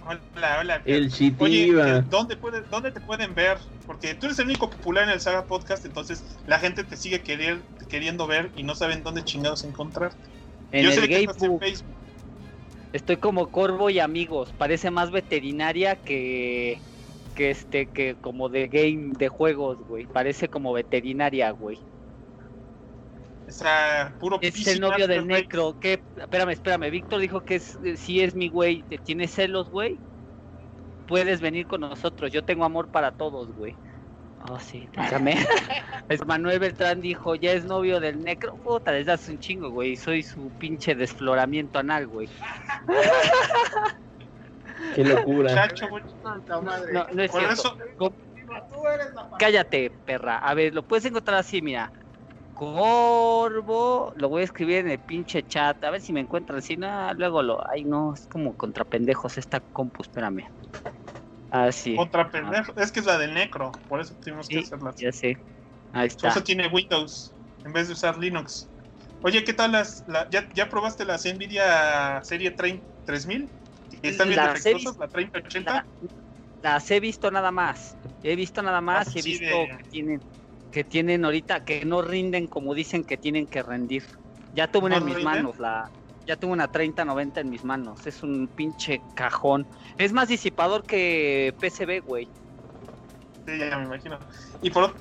Hola, 0.06 0.58
hola. 0.60 0.82
El 0.86 1.06
Oye, 1.06 1.10
Chitiba. 1.10 2.02
¿dónde, 2.02 2.38
puede- 2.38 2.62
¿dónde 2.70 2.92
te 2.92 3.00
pueden 3.02 3.34
ver? 3.34 3.58
Porque 3.88 4.14
tú 4.14 4.28
eres 4.28 4.38
el 4.40 4.46
único 4.46 4.70
popular 4.70 5.06
en 5.06 5.10
el 5.10 5.20
Saga 5.20 5.46
Podcast, 5.46 5.84
entonces 5.86 6.24
la 6.46 6.60
gente 6.60 6.84
te 6.84 6.96
sigue 6.96 7.22
querer- 7.22 7.62
queriendo 7.90 8.28
ver 8.28 8.52
y 8.56 8.64
no 8.64 8.76
saben 8.76 9.02
dónde 9.04 9.24
chingados 9.24 9.64
encontrar. 9.64 10.12
En 10.72 10.84
Yo 10.84 10.90
el 10.90 10.96
sé 10.96 11.08
que 11.08 11.20
estás 11.22 11.42
en. 11.42 11.60
Facebook. 11.60 11.96
Estoy 12.94 13.18
como 13.18 13.48
Corvo 13.52 13.90
y 13.90 14.00
amigos. 14.00 14.54
Parece 14.58 14.92
más 14.92 15.12
veterinaria 15.12 15.96
que 15.96 16.80
que 17.36 17.50
este 17.50 17.88
que 17.88 18.16
como 18.22 18.48
de 18.48 18.68
game 18.68 19.12
de 19.18 19.28
juegos, 19.28 19.78
güey. 19.88 20.06
Parece 20.06 20.48
como 20.48 20.72
veterinaria, 20.72 21.52
güey. 21.52 21.80
Puro 24.20 24.40
Es 24.42 24.68
el 24.68 24.80
novio 24.80 25.08
del. 25.08 25.28
Necro. 25.28 25.80
¿Qué? 25.80 26.02
Espérame, 26.18 26.52
espérame. 26.52 26.90
Víctor 26.90 27.20
dijo 27.20 27.42
que 27.42 27.56
es, 27.56 27.78
eh, 27.84 27.96
sí 27.96 28.22
es 28.22 28.36
mi 28.36 28.50
güey. 28.50 28.84
¿Te 28.84 28.98
¿Tienes 28.98 29.32
celos, 29.32 29.70
güey? 29.70 30.00
Puedes 31.08 31.42
venir 31.42 31.68
con 31.68 31.82
nosotros. 31.82 32.32
Yo 32.32 32.44
tengo 32.44 32.66
amor 32.66 32.90
para 32.90 33.12
todos, 33.12 33.54
güey. 33.56 33.76
Oh, 34.50 34.60
sí, 34.60 34.88
déjame. 34.96 35.36
es 36.10 36.26
Manuel 36.26 36.60
Beltrán 36.60 37.02
dijo, 37.02 37.36
ya 37.36 37.52
es 37.52 37.66
novio 37.66 38.00
del 38.00 38.24
Necro. 38.24 38.56
Puta, 38.58 38.92
desde 38.92 39.12
hace 39.12 39.32
un 39.32 39.40
chingo, 39.40 39.70
güey. 39.70 39.96
Soy 39.96 40.24
su 40.24 40.50
pinche 40.58 40.96
desfloramiento 40.96 41.80
anal, 41.80 42.08
güey. 42.08 42.30
Qué 44.96 45.04
locura. 45.04 45.54
Chacho, 45.54 45.88
güey. 45.90 46.04
No, 46.94 47.08
no 47.12 47.24
es 47.24 47.32
Por 47.32 47.42
cierto. 47.42 47.54
eso, 47.54 47.78
Cállate, 49.38 49.92
perra. 50.06 50.40
A 50.40 50.54
ver, 50.54 50.74
lo 50.74 50.84
puedes 50.84 51.06
encontrar 51.06 51.38
así, 51.38 51.62
mira. 51.62 51.92
Corvo, 52.56 54.14
lo 54.16 54.30
voy 54.30 54.42
a 54.42 54.46
escribir 54.46 54.78
en 54.78 54.90
el 54.90 55.00
pinche 55.02 55.44
chat. 55.46 55.84
A 55.84 55.90
ver 55.92 56.00
si 56.02 56.14
me 56.14 56.22
encuentran 56.22 56.60
así. 56.60 56.78
No, 56.78 57.14
luego 57.14 57.44
lo. 57.44 57.60
Ay, 57.70 57.84
no, 57.84 58.14
es 58.14 58.28
como 58.28 58.56
contra 58.56 58.86
pendejos 58.86 59.38
esta 59.38 59.60
compu, 59.60 60.04
espérame. 60.04 60.46
Así. 61.50 61.96
otra 62.00 62.30
pendeja. 62.32 62.74
Es 62.78 62.92
que 62.94 63.02
es 63.02 63.06
la 63.06 63.18
del 63.18 63.34
Necro, 63.34 63.72
por 63.88 64.00
eso 64.00 64.16
tuvimos 64.16 64.48
que 64.48 64.56
Sí, 64.56 64.64
hacerla. 64.64 64.94
ya 64.98 65.12
sé. 65.12 65.38
Ahí 65.92 66.08
Por 66.08 66.08
está. 66.08 66.30
eso 66.30 66.44
tiene 66.44 66.68
Windows 66.68 67.36
en 67.66 67.74
vez 67.74 67.88
de 67.88 67.94
usar 67.94 68.18
Linux. 68.18 68.72
Oye, 69.22 69.44
¿qué 69.44 69.54
tal 69.54 69.74
las, 69.74 70.04
la- 70.08 70.28
ya, 70.30 70.48
ya 70.54 70.70
probaste 70.70 71.04
las 71.06 71.26
Nvidia 71.26 72.22
serie 72.24 72.52
30 72.52 72.88
3000? 73.04 73.52
¿Que 74.02 74.10
¿Están 74.10 74.30
bien 74.30 74.40
defectuosas? 74.42 74.98
¿La 74.98 75.08
3080? 75.08 75.74
La- 75.74 75.88
las 76.62 76.90
he 76.92 77.00
visto 77.00 77.32
nada 77.32 77.52
más. 77.52 77.98
He 78.24 78.36
visto 78.36 78.62
nada 78.64 78.82
más 78.82 79.16
y 79.16 79.20
he 79.20 79.22
sí, 79.22 79.32
visto 79.32 79.46
de- 79.46 79.78
que 79.78 79.84
tienen 79.90 80.24
que 80.76 80.84
tienen 80.84 81.24
ahorita 81.24 81.64
que 81.64 81.86
no 81.86 82.02
rinden 82.02 82.48
como 82.48 82.74
dicen 82.74 83.06
que 83.06 83.16
tienen 83.16 83.48
que 83.48 83.64
rendir. 83.64 84.04
Ya 84.54 84.68
tuve 84.68 84.88
una 84.88 85.00
¿No 85.00 85.04
en 85.04 85.06
mis 85.06 85.16
rinden? 85.16 85.34
manos 85.36 85.58
la 85.58 85.90
ya 86.28 86.36
tuve 86.36 86.52
una 86.52 86.68
3090 86.68 87.40
en 87.40 87.50
mis 87.50 87.64
manos. 87.64 88.06
Es 88.06 88.22
un 88.24 88.50
pinche 88.50 89.00
cajón. 89.16 89.66
Es 89.98 90.12
más 90.12 90.28
disipador 90.28 90.84
que 90.84 91.56
PCB, 91.62 92.02
güey. 92.06 92.28
Sí, 93.48 93.58
ya 93.58 93.78
me 93.78 93.86
imagino. 93.86 94.20
Y 94.62 94.70
por 94.70 94.94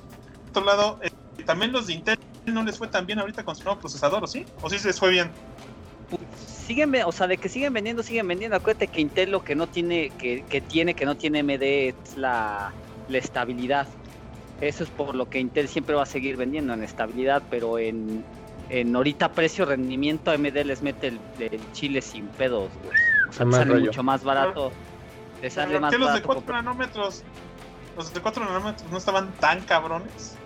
otro 0.49 0.63
lado, 0.63 0.97
eh, 1.03 1.09
también 1.45 1.73
los 1.73 1.87
de 1.87 1.93
Intel 1.95 2.15
no 2.45 2.63
les 2.63 2.77
fue 2.77 2.87
tan 2.87 3.05
bien 3.05 3.19
ahorita 3.19 3.43
con 3.43 3.53
su 3.53 3.65
nuevo 3.65 3.81
procesador, 3.81 4.23
¿o 4.23 4.27
sí? 4.27 4.45
¿O 4.61 4.69
sí 4.69 4.79
se 4.79 4.87
les 4.87 4.97
fue 4.97 5.09
bien? 5.09 5.29
Siguen, 6.37 6.95
o 7.05 7.11
sea, 7.11 7.27
de 7.27 7.35
que 7.35 7.49
siguen 7.49 7.73
vendiendo, 7.73 8.01
siguen 8.01 8.29
vendiendo. 8.29 8.55
Acuérdate 8.55 8.87
que 8.87 9.01
Intel 9.01 9.31
lo 9.31 9.43
que 9.43 9.55
no 9.55 9.67
tiene, 9.67 10.09
que, 10.17 10.45
que 10.47 10.61
tiene, 10.61 10.93
que 10.93 11.05
no 11.05 11.15
tiene 11.15 11.41
AMD 11.41 11.63
es 11.63 12.15
la, 12.15 12.71
la 13.09 13.17
estabilidad. 13.17 13.89
Eso 14.61 14.83
es 14.83 14.89
por 14.89 15.15
lo 15.15 15.29
que 15.29 15.39
Intel 15.39 15.67
siempre 15.67 15.95
va 15.95 16.03
a 16.03 16.07
seguir 16.07 16.37
vendiendo 16.37 16.73
en 16.73 16.83
estabilidad, 16.83 17.43
pero 17.49 17.77
en, 17.77 18.23
en 18.69 18.95
ahorita 18.95 19.31
precio 19.33 19.65
rendimiento 19.65 20.31
AMD 20.31 20.55
les 20.65 20.81
mete 20.81 21.07
el, 21.09 21.19
el 21.39 21.59
chile 21.73 22.01
sin 22.01 22.27
pedos, 22.27 22.69
güey. 22.83 22.95
O 23.29 23.33
sea, 23.33 23.45
Más 23.45 23.55
sale 23.57 23.71
rollo. 23.73 23.85
mucho 23.87 24.03
más 24.03 24.23
barato. 24.23 24.71
Te 25.41 25.49
sale 25.49 25.73
¿Por 25.73 25.81
más 25.81 25.91
qué 25.91 25.97
los 25.97 26.07
de 26.07 26.11
barato 26.13 26.27
4 26.27 26.41
comprar- 26.41 26.63
nanómetros? 26.63 27.23
Los 27.97 28.13
de 28.13 28.21
4 28.21 28.45
nanómetros 28.45 28.91
no 28.91 28.97
estaban 28.97 29.31
tan 29.33 29.61
cabrones. 29.61 30.37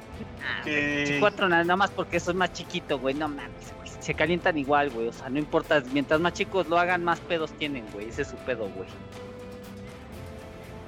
Ah, 0.44 0.62
que- 0.64 1.18
Cuatro 1.20 1.48
nada 1.48 1.64
nada 1.64 1.76
más 1.78 1.92
porque 1.92 2.18
eso 2.18 2.32
es 2.32 2.38
más 2.38 2.52
chiquito, 2.54 2.98
güey. 3.00 3.14
No 3.14 3.28
mames, 3.28 3.74
güey. 3.78 3.90
Se 4.00 4.14
calientan 4.16 4.58
igual, 4.58 4.90
güey. 4.90 5.08
O 5.08 5.14
sea, 5.14 5.30
no 5.30 5.38
importa. 5.38 5.84
Mientras 5.94 6.20
más 6.20 6.34
chicos 6.34 6.68
lo 6.68 6.80
hagan, 6.80 7.04
más 7.04 7.20
pedos 7.20 7.52
tienen, 7.54 7.86
güey. 7.94 8.10
Ese 8.10 8.24
es 8.24 8.30
su 8.30 8.36
pedo, 8.38 8.68
güey. 8.76 8.88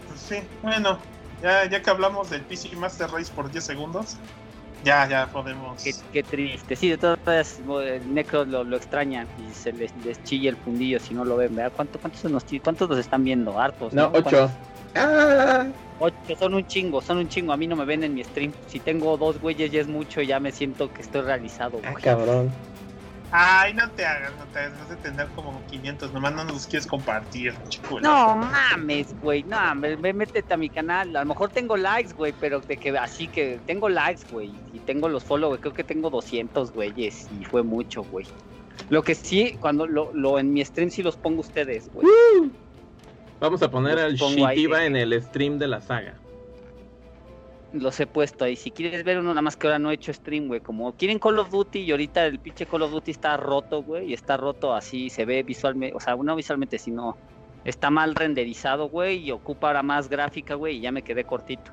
Pues 0.08 0.20
sí, 0.20 0.36
bueno, 0.62 0.98
ya, 1.42 1.70
ya 1.70 1.82
que 1.82 1.90
hablamos 1.90 2.30
del 2.30 2.42
PC 2.42 2.76
Master 2.76 3.10
Race 3.12 3.32
por 3.34 3.52
10 3.52 3.64
segundos, 3.64 4.18
ya, 4.84 5.08
ya 5.08 5.28
podemos. 5.28 5.84
Qué, 5.84 5.94
qué 6.12 6.24
triste. 6.24 6.76
Sí, 6.76 6.90
de 6.90 6.98
todas 6.98 7.20
maneras, 7.26 7.60
el 7.84 8.14
Necro 8.14 8.46
lo, 8.46 8.64
lo 8.64 8.78
extrañan 8.78 9.28
y 9.38 9.54
se 9.54 9.72
les, 9.74 9.92
les 10.04 10.24
chilla 10.24 10.50
el 10.50 10.58
fundillo 10.58 11.00
si 11.00 11.14
no 11.14 11.24
lo 11.24 11.38
ven, 11.38 11.56
¿verdad? 11.56 11.72
¿Cuánto, 11.76 12.00
cuántos, 12.00 12.24
nos, 12.32 12.46
cuántos 12.64 12.90
nos 12.90 12.98
están 12.98 13.24
viendo? 13.24 13.60
Hartos. 13.60 13.94
No, 13.94 14.12
ocho. 14.14 14.50
Ah, 14.96 15.68
Ocho, 16.00 16.36
son 16.40 16.56
un 16.56 16.66
chingo, 16.66 17.00
son 17.00 17.20
un 17.20 17.30
chingo. 17.30 17.54
A 17.54 17.58
mí 17.58 17.68
no 17.68 17.76
me 17.76 17.86
ven 17.86 18.04
en 18.04 18.16
mi 18.16 18.24
stream. 18.24 18.52
Si 18.68 18.80
tengo 18.80 19.18
dos 19.18 19.40
güeyes 19.40 19.72
ya 19.72 19.82
es 19.82 19.88
mucho, 19.88 20.22
ya 20.22 20.40
me 20.40 20.52
siento 20.52 20.92
que 20.92 21.04
estoy 21.04 21.22
realizado, 21.22 21.80
ah, 21.84 21.92
güey. 21.92 22.04
cabrón. 22.04 22.52
Ay, 23.34 23.74
no 23.74 23.90
te 23.92 24.06
hagas, 24.06 24.34
no 24.38 24.46
te 24.48 24.60
hagas, 24.60 24.78
vas 24.80 24.92
a 24.92 24.96
tener 24.98 25.28
como 25.30 25.66
500, 25.68 26.12
nomás 26.14 26.34
no 26.34 26.44
nos 26.44 26.68
quieres 26.68 26.86
compartir, 26.86 27.54
chico. 27.70 28.02
No 28.02 28.36
mames, 28.36 29.16
güey, 29.22 29.44
no, 29.44 29.74
me, 29.76 29.96
me- 29.96 30.12
métete 30.14 30.54
a 30.54 30.58
mi 30.58 30.70
canal. 30.70 31.16
A 31.16 31.22
lo 31.22 31.26
mejor 31.28 31.50
tengo 31.50 31.78
likes, 31.78 32.14
güey, 32.14 32.34
pero 32.42 32.60
de 32.60 32.76
que 32.78 32.90
así 32.98 33.28
que 33.28 33.60
tengo 33.66 33.88
likes, 33.88 34.24
güey, 34.30 34.52
y 34.74 34.80
tengo 34.80 35.08
los 35.08 35.24
follow, 35.24 35.50
güey, 35.50 35.62
creo 35.62 35.74
que 35.74 35.86
tengo 35.86 36.10
200 36.10 36.74
güeyes 36.74 37.30
y 37.40 37.46
fue 37.46 37.64
mucho, 37.64 38.04
güey. 38.04 38.26
Lo 38.90 39.02
que 39.04 39.16
sí, 39.16 39.58
cuando 39.62 39.88
lo, 39.88 40.12
lo 40.14 40.38
en 40.38 40.52
mi 40.52 40.64
stream 40.66 40.90
sí 40.90 41.02
los 41.02 41.16
pongo 41.16 41.40
ustedes, 41.40 41.90
güey. 41.94 42.08
Vamos 43.40 43.62
a 43.64 43.72
poner 43.72 43.96
Los 43.96 44.22
al 44.22 44.46
ahí, 44.46 44.66
eh. 44.66 44.86
en 44.86 44.96
el 44.96 45.24
stream 45.24 45.58
de 45.58 45.68
la 45.68 45.82
saga. 45.82 46.21
Los 47.74 48.00
he 48.00 48.08
puesto 48.08 48.44
ahí. 48.44 48.56
Si 48.56 48.72
quieres 48.72 49.04
ver 49.04 49.20
uno, 49.20 49.30
nada 49.30 49.42
más 49.42 49.56
que 49.56 49.68
ahora 49.68 49.80
no 49.80 49.92
he 49.92 49.94
hecho 49.94 50.14
stream, 50.14 50.48
güey. 50.48 50.60
Como 50.60 50.94
quieren 50.94 51.20
Call 51.20 51.40
of 51.40 51.50
Duty 51.50 51.80
y 51.80 51.92
ahorita 51.92 52.26
el 52.26 52.40
pinche 52.40 52.66
Call 52.66 52.82
of 52.82 52.92
Duty 52.92 53.12
está 53.12 53.38
roto, 53.38 53.82
güey. 53.84 54.10
Y 54.10 54.14
está 54.14 54.36
roto 54.38 54.74
así, 54.74 55.10
se 55.10 55.26
ve 55.26 55.44
visualmente, 55.44 55.96
o 55.96 56.00
sea, 56.00 56.16
no 56.16 56.36
visualmente, 56.36 56.78
sino 56.78 57.18
está 57.64 57.90
mal 57.90 58.14
renderizado, 58.16 58.90
güey. 58.90 59.20
Y 59.20 59.32
ocupa 59.32 59.68
ahora 59.68 59.84
más 59.84 60.10
gráfica, 60.10 60.56
güey. 60.56 60.78
Y 60.78 60.82
ya 60.82 60.92
me 60.92 61.02
quedé 61.02 61.24
cortito. 61.24 61.72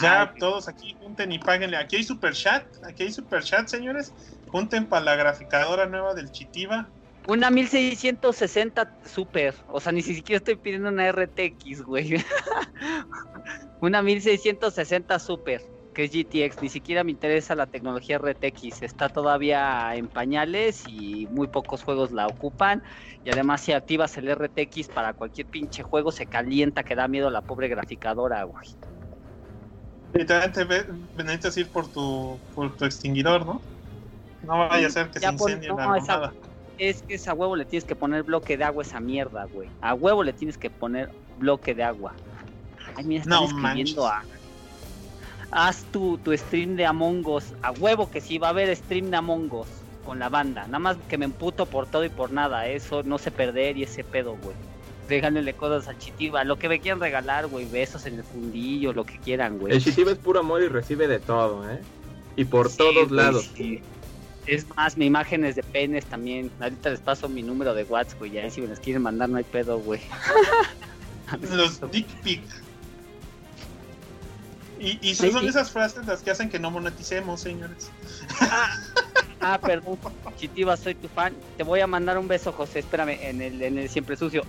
Ya 0.00 0.22
Ay, 0.22 0.38
todos 0.38 0.68
aquí 0.68 0.94
junten 1.00 1.32
y 1.32 1.38
páguenle. 1.38 1.76
Aquí 1.76 1.96
hay 1.96 2.04
super 2.04 2.32
chat, 2.34 2.64
aquí 2.84 3.04
hay 3.04 3.12
super 3.12 3.42
chat, 3.42 3.68
señores. 3.68 4.12
Junten 4.48 4.86
para 4.86 5.04
la 5.04 5.16
graficadora 5.16 5.86
nueva 5.86 6.14
del 6.14 6.30
Chitiba. 6.30 6.88
Una 7.28 7.50
1660 7.50 8.98
Super. 9.04 9.54
O 9.68 9.80
sea, 9.80 9.92
ni 9.92 10.02
siquiera 10.02 10.38
estoy 10.38 10.56
pidiendo 10.56 10.88
una 10.88 11.06
RTX, 11.12 11.82
güey. 11.84 12.14
una 13.80 14.02
1660 14.02 15.18
Super, 15.18 15.62
que 15.94 16.04
es 16.04 16.12
GTX. 16.12 16.62
Ni 16.62 16.68
siquiera 16.68 17.04
me 17.04 17.12
interesa 17.12 17.54
la 17.54 17.66
tecnología 17.66 18.18
RTX. 18.18 18.82
Está 18.82 19.08
todavía 19.08 19.94
en 19.94 20.08
pañales 20.08 20.82
y 20.88 21.26
muy 21.30 21.46
pocos 21.46 21.82
juegos 21.84 22.10
la 22.10 22.26
ocupan. 22.26 22.82
Y 23.24 23.30
además, 23.30 23.60
si 23.60 23.72
activas 23.72 24.16
el 24.18 24.28
RTX 24.28 24.88
para 24.88 25.12
cualquier 25.12 25.46
pinche 25.46 25.82
juego, 25.84 26.10
se 26.10 26.26
calienta 26.26 26.82
que 26.82 26.96
da 26.96 27.06
miedo 27.06 27.28
a 27.28 27.30
la 27.30 27.42
pobre 27.42 27.68
graficadora, 27.68 28.42
güey. 28.44 28.66
Y 30.14 30.26
también 30.26 30.52
te 30.52 30.64
ve- 30.64 30.86
necesitas 31.16 31.56
ir 31.56 31.70
por 31.70 31.90
tu, 31.90 32.38
por 32.54 32.76
tu 32.76 32.84
extinguidor, 32.84 33.46
¿no? 33.46 33.62
No 34.42 34.58
vaya 34.68 34.88
a 34.88 34.90
ser 34.90 35.08
que 35.10 35.20
Ya 35.20 35.30
se 35.30 35.36
por- 35.38 35.50
incendie 35.50 35.70
no, 35.70 35.76
la 35.76 35.96
esa- 35.96 36.14
mamada. 36.18 36.34
Es 36.88 37.02
que 37.02 37.14
esa 37.14 37.32
huevo 37.32 37.54
le 37.54 37.64
tienes 37.64 37.84
que 37.84 37.94
poner 37.94 38.24
bloque 38.24 38.56
de 38.56 38.64
agua 38.64 38.82
a 38.82 38.86
esa 38.86 38.98
mierda, 38.98 39.44
güey. 39.44 39.68
A 39.80 39.94
huevo 39.94 40.24
le 40.24 40.32
tienes 40.32 40.58
que 40.58 40.68
poner 40.68 41.10
bloque 41.38 41.76
de 41.76 41.84
agua. 41.84 42.12
Ay, 42.96 43.04
mira, 43.04 43.22
están 43.22 43.38
No 43.38 43.46
escribiendo 43.46 44.04
a... 44.06 44.24
Haz 45.52 45.84
tu, 45.92 46.18
tu 46.18 46.36
stream 46.36 46.74
de 46.74 46.84
Among 46.84 47.24
Us. 47.26 47.44
A 47.62 47.70
huevo 47.70 48.10
que 48.10 48.20
sí 48.20 48.38
va 48.38 48.48
a 48.48 48.50
haber 48.50 48.74
stream 48.74 49.10
de 49.10 49.16
Among 49.16 49.52
Us 49.52 49.68
con 50.04 50.18
la 50.18 50.28
banda. 50.28 50.64
Nada 50.66 50.80
más 50.80 50.96
que 51.08 51.18
me 51.18 51.24
emputo 51.26 51.66
por 51.66 51.86
todo 51.86 52.04
y 52.04 52.08
por 52.08 52.32
nada. 52.32 52.66
Eso 52.66 53.04
no 53.04 53.16
sé 53.18 53.30
perder 53.30 53.76
y 53.76 53.84
ese 53.84 54.02
pedo, 54.02 54.36
güey. 54.42 54.56
Regálenle 55.08 55.54
cosas 55.54 55.86
al 55.88 55.98
Chitiba. 55.98 56.42
Lo 56.42 56.58
que 56.58 56.68
me 56.68 56.80
quieran 56.80 56.98
regalar, 57.00 57.46
güey. 57.46 57.64
Besos 57.66 58.06
en 58.06 58.14
el 58.16 58.24
fundillo, 58.24 58.92
lo 58.92 59.04
que 59.04 59.18
quieran, 59.18 59.58
güey. 59.60 59.72
El 59.74 59.84
Chitiba 59.84 60.10
es 60.10 60.18
puro 60.18 60.40
amor 60.40 60.62
y 60.62 60.66
recibe 60.68 61.06
de 61.06 61.20
todo, 61.20 61.70
¿eh? 61.70 61.78
Y 62.34 62.44
por 62.44 62.68
Sí, 62.70 62.78
todos 62.78 63.10
lados. 63.12 63.48
sí. 63.54 63.80
Es 64.46 64.66
más, 64.76 64.96
mi 64.96 65.06
imágenes 65.06 65.54
de 65.54 65.62
penes 65.62 66.04
también. 66.06 66.50
Ahorita 66.60 66.90
les 66.90 67.00
paso 67.00 67.28
mi 67.28 67.42
número 67.42 67.74
de 67.74 67.84
WhatsApp, 67.84 68.18
güey. 68.18 68.32
Ya 68.32 68.50
si 68.50 68.60
me 68.60 68.68
las 68.68 68.80
quieren 68.80 69.02
mandar, 69.02 69.28
no 69.28 69.36
hay 69.38 69.44
pedo, 69.44 69.78
güey. 69.78 70.00
Los 71.52 71.80
dick 71.90 72.06
pic. 72.22 72.42
Y, 74.80 74.98
y 75.00 75.14
son 75.14 75.30
Sí, 75.40 75.46
esas 75.46 75.70
frases 75.70 76.06
las 76.06 76.22
que 76.22 76.32
hacen 76.32 76.50
que 76.50 76.58
no 76.58 76.70
moneticemos, 76.70 77.40
señores. 77.40 77.90
Ah, 79.40 79.58
perdón. 79.60 79.96
Chitiva, 80.36 80.76
soy 80.76 80.94
tu 80.96 81.08
fan. 81.08 81.34
Te 81.56 81.62
voy 81.62 81.80
a 81.80 81.86
mandar 81.86 82.18
un 82.18 82.26
beso, 82.26 82.52
José. 82.52 82.80
Espérame, 82.80 83.16
en 83.22 83.40
el, 83.42 83.62
en 83.62 83.78
el 83.78 83.88
siempre 83.88 84.16
sucio. 84.16 84.44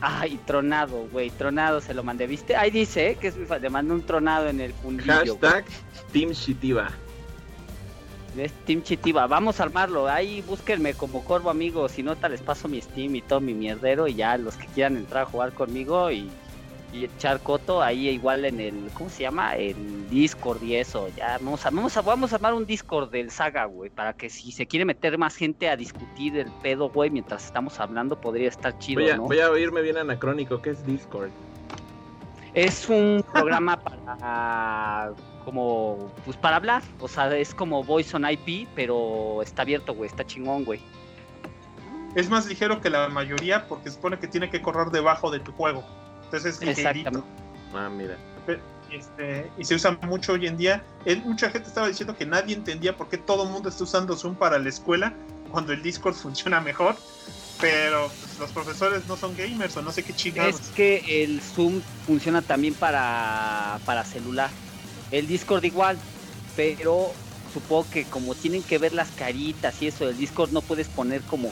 Ay, 0.00 0.40
tronado, 0.46 1.06
güey. 1.12 1.30
Tronado 1.30 1.80
se 1.82 1.92
lo 1.92 2.02
mandé. 2.02 2.26
¿Viste? 2.26 2.56
Ahí 2.56 2.70
dice, 2.70 3.10
¿eh? 3.10 3.16
que 3.16 3.28
es 3.28 3.36
mi 3.36 3.44
fan. 3.44 3.60
Le 3.60 3.68
mandé 3.68 3.92
un 3.92 4.06
tronado 4.06 4.48
en 4.48 4.60
el 4.60 4.72
fundillo. 4.72 5.36
güey. 5.36 5.52
Hashtag 5.52 5.64
Team 6.12 6.32
Chitiba. 6.32 6.90
¿Ves? 8.38 8.52
Team 8.66 8.82
Chitiva. 8.82 9.26
Vamos 9.26 9.58
a 9.58 9.64
armarlo. 9.64 10.06
Ahí 10.06 10.42
búsquenme 10.42 10.94
como 10.94 11.24
Corvo, 11.24 11.50
amigo. 11.50 11.88
Si 11.88 12.04
no, 12.04 12.14
te 12.14 12.28
les 12.28 12.40
paso 12.40 12.68
mi 12.68 12.80
Steam 12.80 13.16
y 13.16 13.20
todo 13.20 13.40
mi 13.40 13.52
mierdero. 13.52 14.06
Y 14.06 14.14
ya 14.14 14.38
los 14.38 14.56
que 14.56 14.66
quieran 14.68 14.96
entrar 14.96 15.24
a 15.24 15.26
jugar 15.26 15.52
conmigo 15.52 16.08
y, 16.12 16.30
y 16.92 17.04
echar 17.04 17.40
coto, 17.40 17.82
ahí 17.82 18.08
igual 18.08 18.44
en 18.44 18.60
el. 18.60 18.90
¿Cómo 18.94 19.10
se 19.10 19.24
llama? 19.24 19.56
El 19.56 20.08
Discord 20.08 20.62
y 20.62 20.76
eso. 20.76 21.08
Ya 21.16 21.38
vamos 21.38 21.66
a, 21.66 21.70
vamos 21.70 21.96
a, 21.96 22.00
vamos 22.00 22.32
a 22.32 22.36
armar 22.36 22.54
un 22.54 22.64
Discord 22.64 23.10
del 23.10 23.32
Saga, 23.32 23.64
güey. 23.64 23.90
Para 23.90 24.12
que 24.12 24.30
si 24.30 24.52
se 24.52 24.66
quiere 24.66 24.84
meter 24.84 25.18
más 25.18 25.34
gente 25.34 25.68
a 25.68 25.76
discutir 25.76 26.36
el 26.38 26.52
pedo, 26.62 26.90
güey, 26.90 27.10
mientras 27.10 27.44
estamos 27.44 27.80
hablando, 27.80 28.20
podría 28.20 28.50
estar 28.50 28.78
chido, 28.78 29.02
Voy 29.02 29.10
a, 29.10 29.16
¿no? 29.16 29.24
voy 29.24 29.40
a 29.40 29.50
oírme 29.50 29.82
bien 29.82 29.96
anacrónico. 29.96 30.62
¿Qué 30.62 30.70
es 30.70 30.86
Discord? 30.86 31.30
Es 32.54 32.88
un 32.88 33.24
programa 33.32 33.80
para 33.80 35.12
como 35.48 36.12
pues 36.26 36.36
para 36.36 36.56
hablar, 36.56 36.82
o 37.00 37.08
sea, 37.08 37.34
es 37.34 37.54
como 37.54 37.82
Voice 37.82 38.14
on 38.14 38.30
IP, 38.30 38.68
pero 38.74 39.40
está 39.40 39.62
abierto, 39.62 39.94
güey, 39.94 40.10
está 40.10 40.26
chingón, 40.26 40.66
güey. 40.66 40.78
Es 42.14 42.28
más 42.28 42.44
ligero 42.44 42.82
que 42.82 42.90
la 42.90 43.08
mayoría 43.08 43.66
porque 43.66 43.88
se 43.88 43.96
supone 43.96 44.18
que 44.18 44.28
tiene 44.28 44.50
que 44.50 44.60
correr 44.60 44.88
debajo 44.88 45.30
de 45.30 45.40
tu 45.40 45.50
juego. 45.52 45.82
Entonces 46.24 46.56
es 46.56 46.62
ligerito. 46.62 47.24
Ah, 47.72 47.88
mira. 47.88 48.18
Este, 48.92 49.50
y 49.56 49.64
se 49.64 49.74
usa 49.74 49.98
mucho 50.02 50.34
hoy 50.34 50.46
en 50.46 50.58
día. 50.58 50.84
Mucha 51.24 51.48
gente 51.48 51.66
estaba 51.66 51.88
diciendo 51.88 52.14
que 52.14 52.26
nadie 52.26 52.54
entendía 52.54 52.94
por 52.94 53.08
qué 53.08 53.16
todo 53.16 53.44
el 53.44 53.48
mundo 53.48 53.70
está 53.70 53.84
usando 53.84 54.14
Zoom 54.18 54.34
para 54.34 54.58
la 54.58 54.68
escuela 54.68 55.14
cuando 55.50 55.72
el 55.72 55.82
Discord 55.82 56.14
funciona 56.22 56.60
mejor. 56.60 56.94
Pero 57.58 58.10
pues, 58.20 58.38
los 58.38 58.50
profesores 58.50 59.06
no 59.06 59.16
son 59.16 59.34
gamers 59.34 59.78
o 59.78 59.82
no 59.82 59.92
sé 59.92 60.02
qué 60.02 60.12
chingados. 60.12 60.60
Es 60.60 60.68
que 60.68 61.24
el 61.24 61.40
Zoom 61.40 61.80
funciona 62.06 62.42
también 62.42 62.74
para, 62.74 63.80
para 63.86 64.04
celular. 64.04 64.50
El 65.10 65.26
Discord 65.26 65.64
igual, 65.64 65.98
pero 66.56 67.12
supongo 67.52 67.86
que 67.90 68.04
como 68.04 68.34
tienen 68.34 68.62
que 68.62 68.78
ver 68.78 68.92
las 68.92 69.10
caritas 69.12 69.80
y 69.82 69.88
eso, 69.88 70.08
el 70.08 70.16
Discord 70.16 70.52
no 70.52 70.60
puedes 70.60 70.88
poner 70.88 71.22
como 71.22 71.50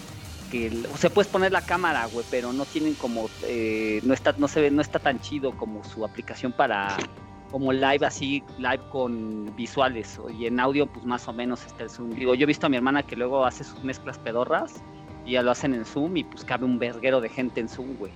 que 0.51 0.71
o 0.93 0.97
sea, 0.97 1.11
puedes 1.11 1.31
poner 1.31 1.53
la 1.53 1.63
cámara, 1.63 2.07
güey, 2.07 2.25
pero 2.31 2.53
no 2.53 2.65
tienen 2.67 2.95
como 2.95 3.29
eh, 3.45 4.01
no 4.05 4.15
está 4.15 4.35
no 4.39 4.49
se 4.49 4.71
no 4.71 4.83
está 4.83 4.99
tan 4.99 5.21
chido 5.21 5.57
como 5.57 5.83
su 5.85 6.05
aplicación 6.05 6.53
para 6.53 6.97
como 7.51 7.73
live 7.73 8.05
así, 8.05 8.43
live 8.59 8.81
con 8.91 9.55
visuales 9.57 10.21
y 10.39 10.47
en 10.47 10.61
audio 10.61 10.87
pues 10.87 11.05
más 11.07 11.27
o 11.29 11.33
menos 11.33 11.65
está 11.65 11.85
el 11.85 11.91
Zoom. 11.91 12.11
Digo, 12.11 12.35
yo 12.35 12.45
he 12.45 12.47
visto 12.47 12.67
a 12.67 12.69
mi 12.69 12.77
hermana 12.77 13.03
que 13.03 13.17
luego 13.17 13.45
hace 13.45 13.65
sus 13.65 13.83
mezclas 13.83 14.19
pedorras 14.19 14.83
y 15.25 15.33
ya 15.33 15.43
lo 15.43 15.51
hacen 15.51 15.75
en 15.75 15.85
Zoom 15.85 16.17
y 16.17 16.25
pues 16.25 16.45
cabe 16.45 16.65
un 16.65 16.79
verguero 16.79 17.21
de 17.21 17.29
gente 17.29 17.61
en 17.61 17.69
Zoom, 17.69 17.97
güey. 17.97 18.13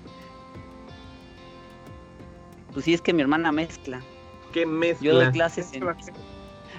Pues 2.73 2.85
sí, 2.85 2.95
es 2.95 3.01
que 3.01 3.13
mi 3.13 3.23
hermana 3.23 3.51
mezcla. 3.51 4.01
¿Qué 4.53 4.67
mezcla? 4.67 5.07
Yo 5.07 5.15
doy 5.15 5.31
clases 5.33 5.73
en 5.73 5.85
Mezcla. 5.85 6.13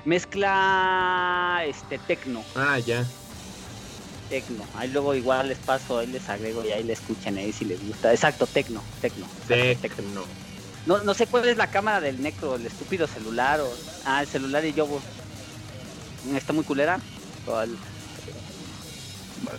mezcla 0.06 1.62
este 1.66 2.00
tecno, 2.00 2.44
Ah, 2.56 2.80
ya. 2.80 3.08
tecno. 4.30 4.66
Ahí 4.74 4.90
luego 4.90 5.14
igual 5.16 5.50
les 5.50 5.60
paso, 5.60 6.00
ahí 6.00 6.08
les 6.08 6.28
agrego 6.30 6.64
y 6.64 6.72
ahí 6.72 6.84
le 6.84 6.94
escuchan 6.94 7.38
ahí 7.38 7.52
si 7.52 7.66
les 7.66 7.86
gusta. 7.86 8.12
Exacto, 8.12 8.46
tecno, 8.48 8.84
tecno. 9.02 9.28
Tecno. 9.48 10.26
No, 10.86 11.04
no 11.04 11.14
sé 11.14 11.28
cuál 11.28 11.48
es 11.48 11.58
la 11.58 11.68
cámara 11.68 12.02
del 12.02 12.22
necro, 12.22 12.56
el 12.56 12.66
estúpido 12.66 13.06
celular 13.08 13.60
o 13.62 13.72
ah, 14.06 14.22
el 14.22 14.28
celular 14.28 14.66
y 14.66 14.74
yo 14.74 15.02
está 16.36 16.54
muy 16.54 16.64
culera. 16.64 17.00
O 17.46 17.60
el- 17.62 17.78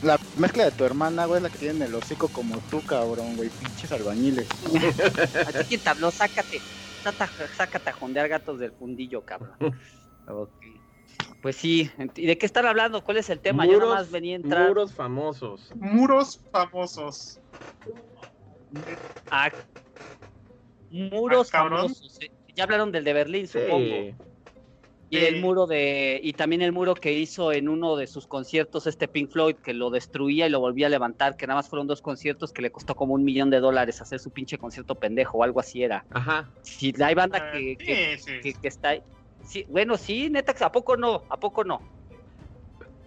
La 0.03 0.19
mezcla 0.37 0.65
de 0.65 0.73
tu 0.73 0.85
hermana, 0.85 1.27
güey, 1.27 1.39
es 1.39 1.43
la 1.43 1.51
que 1.51 1.59
tiene 1.59 1.85
el 1.85 1.95
hocico 1.95 2.29
como 2.29 2.61
tú, 2.63 2.81
cabrón, 2.83 3.37
güey. 3.37 3.51
Pinches 3.51 3.91
albañiles. 3.93 4.47
¿A 5.47 5.53
ti 5.53 5.65
quién 5.69 5.81
te 5.81 5.91
habló? 5.91 6.11
Sácate, 6.11 6.61
sácate, 7.03 7.49
sácate 7.55 7.91
a 7.91 7.93
jondear 7.93 8.29
gatos 8.29 8.59
del 8.59 8.73
fundillo, 8.73 9.23
cabrón. 9.25 9.57
Pues 11.43 11.57
sí, 11.57 11.91
¿y 12.15 12.27
de 12.27 12.39
qué 12.39 12.47
están 12.47 12.67
hablando? 12.67 13.03
¿Cuál 13.03 13.17
es 13.17 13.29
el 13.29 13.41
tema? 13.41 13.67
Yo 13.67 13.79
nada 13.81 13.95
más 13.95 14.13
venía 14.13 14.35
a 14.35 14.37
entrar 14.37 14.69
muros 14.69 14.93
famosos. 14.95 15.73
Muros 15.75 16.41
famosos. 16.53 17.41
a 19.31 19.51
muros 20.91 21.51
Ah, 21.53 21.59
famosos. 21.65 22.19
eh. 22.21 22.31
Ya 22.55 22.65
hablaron 22.65 22.93
del 22.93 23.03
de 23.03 23.13
Berlín, 23.13 23.49
Sí. 23.49 23.59
supongo. 23.59 24.15
Y 25.13 25.25
el 25.27 25.41
muro 25.43 25.67
de. 25.67 26.19
Y 26.23 26.33
también 26.33 26.63
el 26.63 26.73
muro 26.73 26.95
que 26.95 27.13
hizo 27.13 27.53
en 27.53 27.69
uno 27.69 27.97
de 27.97 28.07
sus 28.07 28.27
conciertos, 28.27 28.87
este 28.87 29.09
Pink 29.09 29.31
Floyd, 29.31 29.57
que 29.57 29.75
lo 29.75 29.91
destruía 29.91 30.47
y 30.47 30.51
lo 30.51 30.61
volvía 30.61 30.87
a 30.87 30.91
levantar, 30.91 31.37
que 31.37 31.47
nada 31.47 31.59
más 31.59 31.69
fueron 31.69 31.87
dos 31.87 32.01
conciertos 32.01 32.51
que 32.53 32.63
le 32.63 32.73
costó 32.73 32.95
como 32.95 33.13
un 33.15 33.23
millón 33.23 33.51
de 33.51 33.61
dólares 33.61 34.01
hacer 34.01 34.21
su 34.21 34.31
pinche 34.31 34.57
concierto 34.57 34.95
pendejo 34.95 35.39
o 35.39 35.43
algo 35.45 35.61
así 35.61 35.83
era. 35.83 36.07
Ajá. 36.11 36.51
Si 36.63 36.95
hay 37.03 37.15
banda 37.15 37.39
Ah, 37.43 37.53
que, 37.53 37.77
sí, 37.79 37.85
que, 37.85 38.19
sí. 38.19 38.33
que- 38.43 38.55
que 38.55 38.69
está 38.69 38.89
ahí. 38.91 39.03
Sí, 39.45 39.67
bueno, 39.69 39.97
sí, 39.99 40.31
neta, 40.31 40.55
¿a 40.65 40.73
poco 40.73 40.97
no? 40.97 41.25
¿A 41.29 41.39
poco 41.39 41.63
no? 41.65 41.83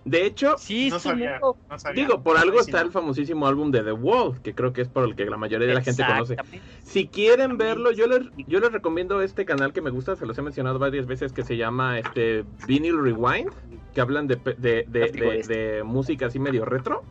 De 0.06 0.24
hecho, 0.26 0.56
Sí, 0.60 0.90
No 0.92 1.00
su 1.00 1.10
sabía, 1.10 1.40
muro. 1.40 1.58
no 1.68 1.80
sabía. 1.80 2.04
digo, 2.04 2.22
por 2.22 2.38
algo 2.38 2.60
está 2.60 2.80
el 2.82 2.92
famosísimo 2.92 3.48
álbum 3.48 3.72
de 3.72 3.82
The 3.82 3.92
Wall, 3.92 4.40
que 4.42 4.54
creo 4.54 4.72
que 4.72 4.82
es 4.84 4.88
por 4.88 5.04
el 5.04 5.16
que 5.16 5.26
la 5.26 5.36
mayoría 5.38 5.68
de 5.68 5.74
la 5.74 5.82
gente 5.82 6.06
conoce. 6.06 6.38
Si 6.84 7.08
quieren 7.08 7.58
verlo, 7.58 7.92
yo 7.92 8.06
les, 8.06 8.22
yo 8.48 8.60
les 8.60 8.72
recomiendo 8.72 9.22
este 9.22 9.46
canal 9.46 9.74
que 9.74 9.82
me 9.82 9.90
gusta, 9.90 10.16
se 10.16 10.28
los 10.28 10.38
he 10.38 10.44
mencionado 10.44 10.78
varias 10.78 11.08
veces, 11.08 11.34
que 11.34 11.44
se 11.44 11.58
llama 11.58 11.98
este 11.98 12.46
Vinyl 12.68 13.02
Rewind, 13.02 13.50
que 13.96 14.02
hablan 14.02 14.28
de, 14.28 14.38
pe- 14.38 14.54
de, 14.54 14.86
de, 14.88 15.12
de- 15.12 15.44
de 15.48 15.84
música 15.84 16.28
así 16.28 16.38
medio 16.38 16.66
retro. 16.66 17.02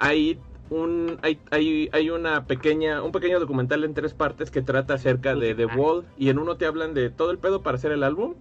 Hay 0.00 0.40
un 0.70 1.18
hay, 1.22 1.40
hay, 1.50 1.88
hay 1.92 2.10
una 2.10 2.44
pequeña 2.46 3.02
un 3.02 3.12
pequeño 3.12 3.40
documental 3.40 3.84
en 3.84 3.94
tres 3.94 4.12
partes 4.12 4.50
que 4.50 4.60
trata 4.60 4.94
acerca 4.94 5.34
de 5.34 5.54
The 5.54 5.66
Wall 5.66 6.04
y 6.18 6.28
en 6.28 6.38
uno 6.38 6.56
te 6.56 6.66
hablan 6.66 6.94
de 6.94 7.10
todo 7.10 7.30
el 7.30 7.38
pedo 7.38 7.62
para 7.62 7.76
hacer 7.76 7.90
el 7.92 8.02
álbum, 8.02 8.34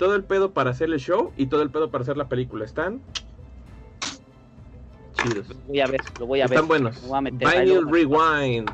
todo 0.00 0.14
el 0.16 0.24
pedo 0.24 0.52
para 0.52 0.70
hacer 0.70 0.88
el 0.90 0.98
show 0.98 1.30
y 1.36 1.46
todo 1.46 1.60
el 1.60 1.68
pedo 1.70 1.90
para 1.90 2.00
hacer 2.02 2.16
la 2.16 2.26
película. 2.26 2.64
Están 2.64 3.02
chidos. 5.12 5.46
Lo 5.50 5.54
voy 5.68 5.80
a 5.80 5.86
ver, 5.86 6.00
lo 6.18 6.26
voy 6.26 6.40
a 6.40 6.44
ver. 6.46 6.54
Están 6.54 6.68
buenos. 6.68 7.02
Me 7.02 7.08
voy 7.08 7.18
a 7.18 7.20
meter 7.20 7.46
ahí, 7.48 7.60
Vinyl 7.68 7.84
lo- 7.84 7.90
Rewind. 7.92 8.70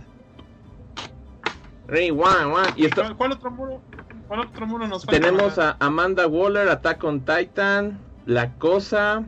Rewind. 1.88 2.76
Y 2.78 2.86
esto, 2.86 3.02
¿Cuál, 3.02 3.16
cuál 3.16 3.32
otro 3.32 3.50
muro? 3.50 3.80
¿Cuál 4.28 4.40
otro 4.40 4.66
muro 4.68 4.86
nos 4.86 5.04
falta? 5.04 5.20
tenemos 5.20 5.58
a 5.58 5.76
Amanda 5.80 6.28
Waller, 6.28 6.68
Attack 6.68 7.02
on 7.02 7.18
Titan, 7.20 7.98
La 8.24 8.52
Cosa 8.54 9.24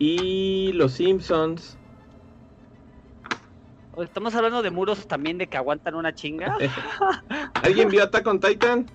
y 0.00 0.72
Los 0.72 0.94
Simpsons. 0.94 1.78
Estamos 3.96 4.34
hablando 4.34 4.60
de 4.62 4.70
muros 4.72 5.06
también 5.06 5.38
de 5.38 5.46
que 5.46 5.56
aguantan 5.56 5.94
una 5.94 6.12
chinga. 6.12 6.56
¿Alguien 7.62 7.90
vio 7.90 8.02
Attack 8.02 8.26
on 8.26 8.40
Titan? 8.40 8.86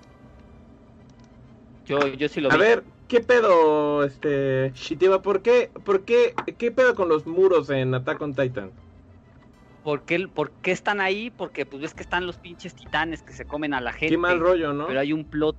Yo, 1.88 2.06
yo 2.08 2.28
sí 2.28 2.40
lo 2.40 2.50
A 2.50 2.54
vi. 2.54 2.60
ver, 2.60 2.84
¿Qué 3.08 3.20
pedo, 3.20 4.04
este, 4.04 4.70
Shitiva? 4.74 5.22
¿Por 5.22 5.40
qué, 5.40 5.70
por 5.84 6.04
qué, 6.04 6.34
qué 6.58 6.70
pedo 6.70 6.94
con 6.94 7.08
los 7.08 7.26
muros 7.26 7.70
en 7.70 7.94
Attack 7.94 8.20
on 8.20 8.34
Titan? 8.34 8.70
¿Por 9.82 10.02
qué, 10.02 10.28
por 10.28 10.50
qué 10.50 10.72
están 10.72 11.00
ahí? 11.00 11.30
Porque 11.30 11.64
pues 11.64 11.80
ves 11.80 11.94
que 11.94 12.02
están 12.02 12.26
los 12.26 12.36
pinches 12.36 12.74
titanes 12.74 13.22
que 13.22 13.32
se 13.32 13.46
comen 13.46 13.72
a 13.72 13.80
la 13.80 13.92
gente. 13.92 14.08
Qué 14.08 14.18
mal 14.18 14.38
rollo, 14.38 14.74
¿no? 14.74 14.86
Pero 14.88 15.00
hay 15.00 15.14
un 15.14 15.24
plot. 15.24 15.56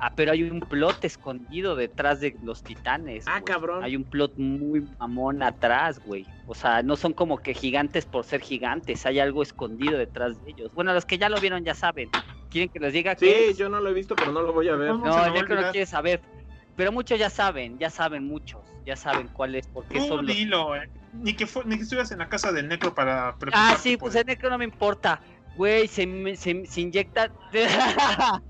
Ah, 0.00 0.14
pero 0.16 0.32
hay 0.32 0.42
un 0.42 0.60
plot 0.60 1.04
escondido 1.04 1.76
detrás 1.76 2.20
de 2.20 2.34
los 2.42 2.64
titanes. 2.64 3.26
Ah, 3.28 3.42
cabrón. 3.44 3.84
Hay 3.84 3.94
un 3.94 4.02
plot 4.02 4.36
muy 4.36 4.84
mamón 4.98 5.44
atrás, 5.44 6.00
güey. 6.04 6.26
O 6.48 6.54
sea, 6.56 6.82
no 6.82 6.96
son 6.96 7.12
como 7.12 7.38
que 7.38 7.54
gigantes 7.54 8.04
por 8.04 8.24
ser 8.24 8.40
gigantes. 8.40 9.06
Hay 9.06 9.20
algo 9.20 9.42
escondido 9.42 9.96
detrás 9.96 10.42
de 10.44 10.50
ellos. 10.50 10.74
Bueno, 10.74 10.92
los 10.92 11.04
que 11.04 11.18
ya 11.18 11.28
lo 11.28 11.38
vieron 11.38 11.64
ya 11.64 11.74
saben. 11.74 12.08
¿Quieren 12.50 12.68
que 12.68 12.80
les 12.80 12.92
diga 12.92 13.14
Sí, 13.16 13.28
es? 13.28 13.56
yo 13.56 13.68
no 13.68 13.80
lo 13.80 13.90
he 13.90 13.92
visto, 13.94 14.14
pero 14.16 14.32
no 14.32 14.42
lo 14.42 14.52
voy 14.52 14.68
a 14.68 14.76
ver. 14.76 14.90
No, 14.90 14.98
se 14.98 15.02
me 15.04 15.10
va 15.10 15.24
el 15.26 15.30
a 15.30 15.34
Necro 15.34 15.48
no 15.48 15.54
olvidar. 15.54 15.72
quiere 15.72 15.86
saber. 15.86 16.20
Pero 16.76 16.92
muchos 16.92 17.18
ya 17.18 17.30
saben, 17.30 17.78
ya 17.78 17.90
saben 17.90 18.26
muchos. 18.26 18.60
Ya 18.86 18.96
saben 18.96 19.28
cuál 19.28 19.54
es, 19.54 19.66
por 19.66 19.84
qué 19.84 19.98
Tú 19.98 20.06
son 20.08 20.26
los 20.26 20.34
eh. 20.36 20.88
Ni 21.12 21.34
que, 21.34 21.46
ni 21.66 21.76
que 21.76 21.82
estuvieras 21.82 22.10
en 22.12 22.18
la 22.18 22.28
casa 22.28 22.50
del 22.52 22.66
necro 22.68 22.94
para 22.94 23.28
Ah, 23.28 23.36
preocuparte 23.38 23.78
sí, 23.82 23.96
pues 23.96 24.14
el 24.14 24.26
necro 24.26 24.48
no 24.50 24.58
me 24.58 24.64
importa. 24.64 25.20
Güey, 25.56 25.86
se, 25.86 26.06
me- 26.06 26.36
se, 26.36 26.64
se 26.66 26.80
inyecta. 26.80 27.30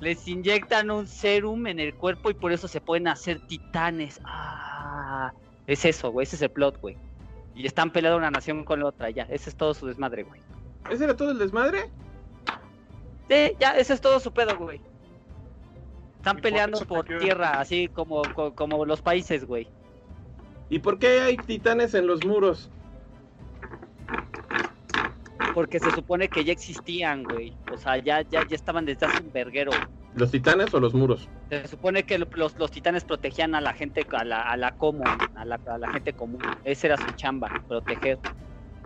Les 0.00 0.26
inyectan 0.26 0.90
un 0.90 1.06
serum 1.06 1.66
en 1.68 1.78
el 1.78 1.94
cuerpo 1.94 2.30
y 2.30 2.34
por 2.34 2.52
eso 2.52 2.66
se 2.66 2.80
pueden 2.80 3.06
hacer 3.08 3.40
titanes. 3.46 4.20
Ah, 4.24 5.32
es 5.66 5.84
eso, 5.84 6.10
güey. 6.10 6.24
Ese 6.24 6.36
es 6.36 6.42
el 6.42 6.50
plot, 6.50 6.80
güey. 6.80 6.96
Y 7.54 7.66
están 7.66 7.90
peleando 7.90 8.18
una 8.18 8.30
nación 8.30 8.64
con 8.64 8.80
la 8.80 8.86
otra, 8.86 9.10
ya. 9.10 9.24
Ese 9.24 9.50
es 9.50 9.56
todo 9.56 9.74
su 9.74 9.86
desmadre, 9.86 10.24
güey. 10.24 10.40
¿Ese 10.90 11.04
era 11.04 11.16
todo 11.16 11.30
el 11.30 11.38
desmadre? 11.38 11.90
Sí, 13.32 13.56
ya, 13.58 13.70
ese 13.78 13.94
es 13.94 14.00
todo 14.02 14.20
su 14.20 14.30
pedo, 14.30 14.58
güey. 14.58 14.78
Están 16.16 16.36
por 16.36 16.42
peleando 16.42 16.78
por 16.80 17.04
tierra, 17.06 17.58
así 17.60 17.88
como, 17.88 18.20
co- 18.34 18.54
como 18.54 18.84
los 18.84 19.00
países, 19.00 19.46
güey. 19.46 19.68
¿Y 20.68 20.78
por 20.80 20.98
qué 20.98 21.20
hay 21.22 21.36
titanes 21.38 21.94
en 21.94 22.06
los 22.06 22.24
muros? 22.26 22.70
Porque 25.54 25.80
se 25.80 25.90
supone 25.92 26.28
que 26.28 26.44
ya 26.44 26.52
existían, 26.52 27.24
güey. 27.24 27.56
O 27.72 27.76
sea, 27.78 27.96
ya, 27.96 28.20
ya, 28.22 28.46
ya 28.46 28.54
estaban 28.54 28.84
desde 28.84 29.06
hace 29.06 29.22
un 29.22 29.32
verguero. 29.32 29.72
¿Los 30.14 30.30
titanes 30.30 30.72
o 30.74 30.80
los 30.80 30.92
muros? 30.92 31.28
Se 31.48 31.66
supone 31.68 32.02
que 32.04 32.18
lo- 32.18 32.28
los, 32.34 32.58
los 32.58 32.70
titanes 32.70 33.02
protegían 33.04 33.54
a 33.54 33.62
la 33.62 33.72
gente, 33.72 34.06
a 34.12 34.24
la, 34.24 34.42
a 34.42 34.56
la 34.58 34.72
común, 34.72 35.08
a 35.34 35.44
la, 35.46 35.58
a 35.66 35.78
la 35.78 35.90
gente 35.90 36.12
común. 36.12 36.40
Esa 36.64 36.86
era 36.88 36.96
su 36.98 37.10
chamba, 37.16 37.48
proteger. 37.66 38.18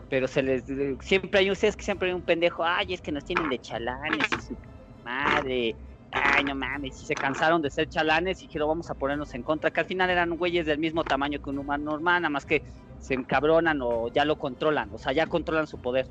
Pero 0.08 0.28
se 0.28 0.42
les 0.42 0.64
siempre 1.00 1.40
hay 1.40 1.50
ustedes 1.50 1.76
que 1.76 1.82
siempre 1.82 2.08
hay 2.08 2.14
un 2.14 2.22
pendejo, 2.22 2.64
ay, 2.64 2.94
es 2.94 3.00
que 3.00 3.12
nos 3.12 3.24
tienen 3.24 3.48
de 3.48 3.58
chalanes 3.58 4.26
y 4.38 4.40
su 4.40 4.56
madre. 5.04 5.76
Ay, 6.12 6.44
no 6.44 6.54
mames, 6.54 7.02
y 7.02 7.04
se 7.04 7.14
cansaron 7.14 7.60
de 7.60 7.68
ser 7.68 7.88
chalanes 7.88 8.40
y 8.40 8.46
dijeron, 8.46 8.68
vamos 8.68 8.88
a 8.88 8.94
ponernos 8.94 9.34
en 9.34 9.42
contra, 9.42 9.70
que 9.70 9.80
al 9.80 9.86
final 9.86 10.08
eran 10.08 10.36
güeyes 10.36 10.64
del 10.64 10.78
mismo 10.78 11.04
tamaño 11.04 11.40
que 11.42 11.50
un 11.50 11.58
humano 11.58 11.84
normal, 11.84 12.22
nada 12.22 12.30
más 12.30 12.46
que 12.46 12.62
se 12.98 13.14
encabronan 13.14 13.80
o 13.82 14.08
ya 14.08 14.24
lo 14.24 14.38
controlan, 14.38 14.88
o 14.92 14.98
sea, 14.98 15.12
ya 15.12 15.26
controlan 15.26 15.66
su 15.66 15.78
poder. 15.78 16.06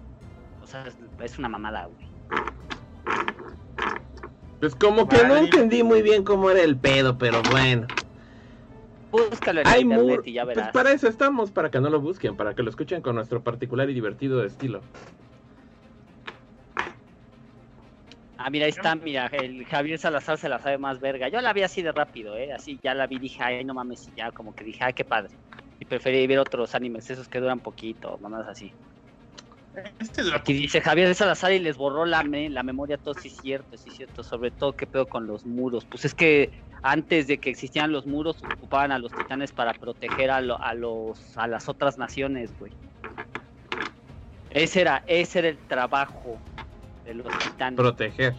O 0.61 0.67
sea, 0.67 0.85
es, 0.85 0.97
es 1.23 1.39
una 1.39 1.49
mamada, 1.49 1.87
güey. 1.87 2.07
Pues 4.59 4.75
como 4.75 5.07
que 5.07 5.23
no 5.25 5.37
entendí 5.37 5.81
muy 5.81 6.01
bien 6.01 6.23
cómo 6.23 6.51
era 6.51 6.61
el 6.61 6.77
pedo, 6.77 7.17
pero 7.17 7.41
bueno. 7.51 7.87
Búscalo 9.15 9.61
en 9.61 9.67
Hay 9.67 9.81
internet 9.81 10.21
y 10.25 10.33
ya 10.33 10.43
Pues 10.43 10.57
verás. 10.57 10.73
para 10.73 10.91
eso 10.91 11.07
estamos, 11.07 11.51
para 11.51 11.71
que 11.71 11.79
no 11.79 11.89
lo 11.89 12.01
busquen, 12.01 12.35
para 12.35 12.53
que 12.53 12.63
lo 12.63 12.69
escuchen 12.69 13.01
con 13.01 13.15
nuestro 13.15 13.41
particular 13.41 13.89
y 13.89 13.93
divertido 13.93 14.43
estilo. 14.43 14.81
Ah, 18.37 18.49
mira, 18.49 18.65
ahí 18.65 18.69
está, 18.71 18.95
mira, 18.95 19.27
el 19.27 19.65
Javier 19.65 19.97
Salazar 19.97 20.37
se 20.37 20.49
la 20.49 20.59
sabe 20.59 20.77
más 20.77 20.99
verga. 20.99 21.29
Yo 21.29 21.39
la 21.39 21.53
vi 21.53 21.63
así 21.63 21.81
de 21.81 21.91
rápido, 21.93 22.37
¿eh? 22.37 22.51
Así 22.51 22.77
ya 22.83 22.93
la 22.93 23.07
vi, 23.07 23.17
dije, 23.17 23.41
ay, 23.41 23.63
no 23.63 23.73
mames, 23.73 24.07
y 24.09 24.13
ya 24.13 24.31
como 24.31 24.53
que 24.53 24.65
dije, 24.65 24.83
ay, 24.83 24.93
qué 24.93 25.05
padre. 25.05 25.33
Y 25.79 25.85
preferí 25.85 26.27
ver 26.27 26.39
otros 26.39 26.75
animes, 26.75 27.09
esos 27.09 27.29
que 27.29 27.39
duran 27.39 27.61
poquito, 27.61 28.17
mamadas 28.19 28.49
así. 28.49 28.73
Este 29.99 30.21
Aquí 30.33 30.53
dice 30.53 30.81
Javier 30.81 31.13
Salazar 31.15 31.51
y 31.53 31.59
les 31.59 31.77
borró 31.77 32.05
la, 32.05 32.23
me- 32.23 32.49
la 32.49 32.63
memoria, 32.63 32.97
todo 32.97 33.13
sí 33.13 33.27
es 33.29 33.35
cierto, 33.37 33.77
sí 33.77 33.89
es 33.89 33.95
cierto. 33.95 34.23
Sobre 34.23 34.51
todo, 34.51 34.73
qué 34.73 34.85
pedo 34.87 35.05
con 35.07 35.27
los 35.27 35.45
muros. 35.45 35.85
Pues 35.85 36.05
es 36.05 36.13
que 36.13 36.51
antes 36.81 37.27
de 37.27 37.39
que 37.39 37.49
existieran 37.49 37.91
los 37.91 38.05
muros, 38.05 38.37
ocupaban 38.43 38.91
a 38.91 38.99
los 38.99 39.11
titanes 39.11 39.51
para 39.51 39.73
proteger 39.73 40.29
a, 40.31 40.41
lo- 40.41 40.61
a 40.61 40.73
los, 40.73 41.37
a 41.37 41.47
las 41.47 41.67
otras 41.69 41.97
naciones, 41.97 42.57
güey. 42.59 42.71
Ese 44.51 44.81
era, 44.81 45.03
ese 45.07 45.39
era 45.39 45.47
el 45.49 45.57
trabajo 45.67 46.39
de 47.03 47.13
los 47.15 47.27
titanes. 47.39 47.75
Proteger. 47.77 48.33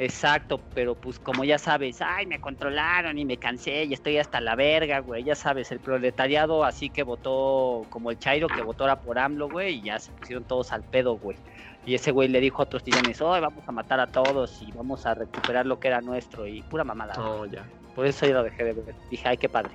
Exacto, 0.00 0.58
pero 0.72 0.94
pues 0.94 1.18
como 1.18 1.44
ya 1.44 1.58
sabes, 1.58 2.00
ay, 2.00 2.24
me 2.24 2.40
controlaron 2.40 3.18
y 3.18 3.26
me 3.26 3.36
cansé 3.36 3.84
y 3.84 3.92
estoy 3.92 4.16
hasta 4.16 4.40
la 4.40 4.54
verga, 4.54 5.00
güey. 5.00 5.24
Ya 5.24 5.34
sabes, 5.34 5.70
el 5.72 5.78
proletariado 5.78 6.64
así 6.64 6.88
que 6.88 7.02
votó 7.02 7.84
como 7.90 8.10
el 8.10 8.18
Chairo 8.18 8.48
que 8.48 8.62
votó 8.62 8.84
ahora 8.84 9.02
por 9.02 9.18
AMLO, 9.18 9.50
güey, 9.50 9.74
y 9.74 9.82
ya 9.82 9.98
se 9.98 10.10
pusieron 10.12 10.44
todos 10.44 10.72
al 10.72 10.84
pedo, 10.84 11.18
güey. 11.18 11.36
Y 11.84 11.94
ese 11.94 12.12
güey 12.12 12.28
le 12.28 12.40
dijo 12.40 12.62
a 12.62 12.64
otros 12.64 12.82
titanes, 12.82 13.20
hoy 13.20 13.40
vamos 13.40 13.62
a 13.66 13.72
matar 13.72 14.00
a 14.00 14.06
todos 14.06 14.62
y 14.62 14.72
vamos 14.72 15.04
a 15.04 15.12
recuperar 15.12 15.66
lo 15.66 15.78
que 15.78 15.88
era 15.88 16.00
nuestro 16.00 16.46
y 16.46 16.62
pura 16.62 16.82
mamada. 16.82 17.12
güey. 17.16 17.28
Oh, 17.28 17.44
ya. 17.44 17.66
Por 17.94 18.06
eso 18.06 18.26
yo 18.26 18.32
lo 18.32 18.42
dejé 18.42 18.64
de 18.64 18.72
ver. 18.72 18.94
Dije, 19.10 19.28
ay, 19.28 19.36
qué 19.36 19.50
padre. 19.50 19.72